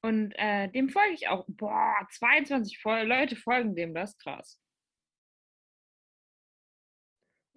Und 0.00 0.32
äh, 0.36 0.68
dem 0.68 0.88
folge 0.90 1.14
ich 1.14 1.28
auch. 1.28 1.44
Boah, 1.48 2.06
22 2.12 2.80
Leute 2.84 3.34
folgen 3.34 3.74
dem, 3.74 3.94
das 3.94 4.10
ist 4.10 4.22
krass. 4.22 4.60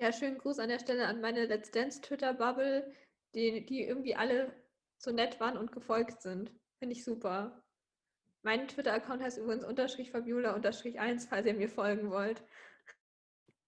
Ja, 0.01 0.11
schönen 0.11 0.39
Gruß 0.39 0.57
an 0.57 0.69
der 0.69 0.79
Stelle 0.79 1.05
an 1.05 1.21
meine 1.21 1.45
Let's 1.45 1.69
Dance 1.69 2.01
Twitter-Bubble, 2.01 2.91
die, 3.35 3.63
die 3.67 3.83
irgendwie 3.83 4.15
alle 4.15 4.51
so 4.97 5.11
nett 5.11 5.39
waren 5.39 5.57
und 5.57 5.71
gefolgt 5.71 6.23
sind. 6.23 6.51
Finde 6.79 6.95
ich 6.95 7.03
super. 7.03 7.63
Mein 8.41 8.67
Twitter-Account 8.67 9.21
heißt 9.21 9.37
übrigens 9.37 9.63
unterstrich 9.63 10.09
Fabiola 10.09 10.55
unterstrich 10.55 10.99
1, 10.99 11.27
falls 11.27 11.45
ihr 11.45 11.53
mir 11.53 11.69
folgen 11.69 12.09
wollt. 12.09 12.41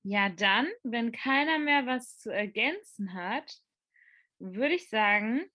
Ja, 0.02 0.30
dann, 0.30 0.68
wenn 0.82 1.12
keiner 1.12 1.60
mehr 1.60 1.86
was 1.86 2.18
zu 2.18 2.32
ergänzen 2.32 3.14
hat, 3.14 3.56
würde 4.40 4.74
ich 4.74 4.90
sagen, 4.90 5.46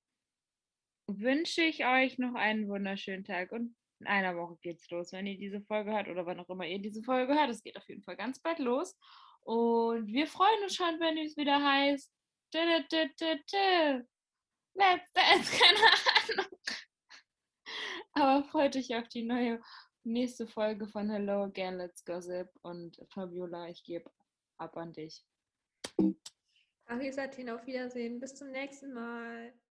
wünsche 1.08 1.62
ich 1.62 1.86
euch 1.86 2.18
noch 2.18 2.36
einen 2.36 2.68
wunderschönen 2.68 3.24
Tag 3.24 3.50
und 3.50 3.74
in 3.98 4.06
einer 4.06 4.36
Woche 4.36 4.56
geht's 4.62 4.88
los, 4.90 5.10
wenn 5.10 5.26
ihr 5.26 5.38
diese 5.38 5.60
Folge 5.60 5.90
hört 5.90 6.06
oder 6.06 6.24
wann 6.24 6.38
auch 6.38 6.48
immer 6.48 6.66
ihr 6.66 6.78
diese 6.78 7.02
Folge 7.02 7.34
hört. 7.34 7.50
Es 7.50 7.64
geht 7.64 7.76
auf 7.76 7.88
jeden 7.88 8.04
Fall 8.04 8.16
ganz 8.16 8.38
bald 8.38 8.60
los. 8.60 8.96
Und 9.48 10.08
wir 10.08 10.26
freuen 10.26 10.62
uns 10.62 10.74
schon, 10.74 11.00
wenn 11.00 11.16
es 11.16 11.34
wieder 11.38 11.64
heißt. 11.64 12.12
Let's 12.52 12.90
Dance, 15.14 15.58
keine 15.58 15.78
Ahnung. 15.78 16.58
Aber 18.12 18.44
freut 18.44 18.76
euch 18.76 18.94
auf 18.94 19.08
die 19.08 19.22
neue 19.22 19.58
nächste 20.04 20.46
Folge 20.46 20.86
von 20.86 21.08
Hello 21.08 21.44
Again, 21.44 21.78
Let's 21.78 22.04
Gossip. 22.04 22.50
Und 22.60 23.00
Fabiola, 23.14 23.70
ich 23.70 23.82
gebe 23.84 24.10
ab 24.58 24.76
an 24.76 24.92
dich. 24.92 25.24
Paris 26.84 27.16
Athen, 27.16 27.48
auf 27.48 27.64
Wiedersehen. 27.64 28.20
Bis 28.20 28.34
zum 28.34 28.50
nächsten 28.50 28.92
Mal. 28.92 29.58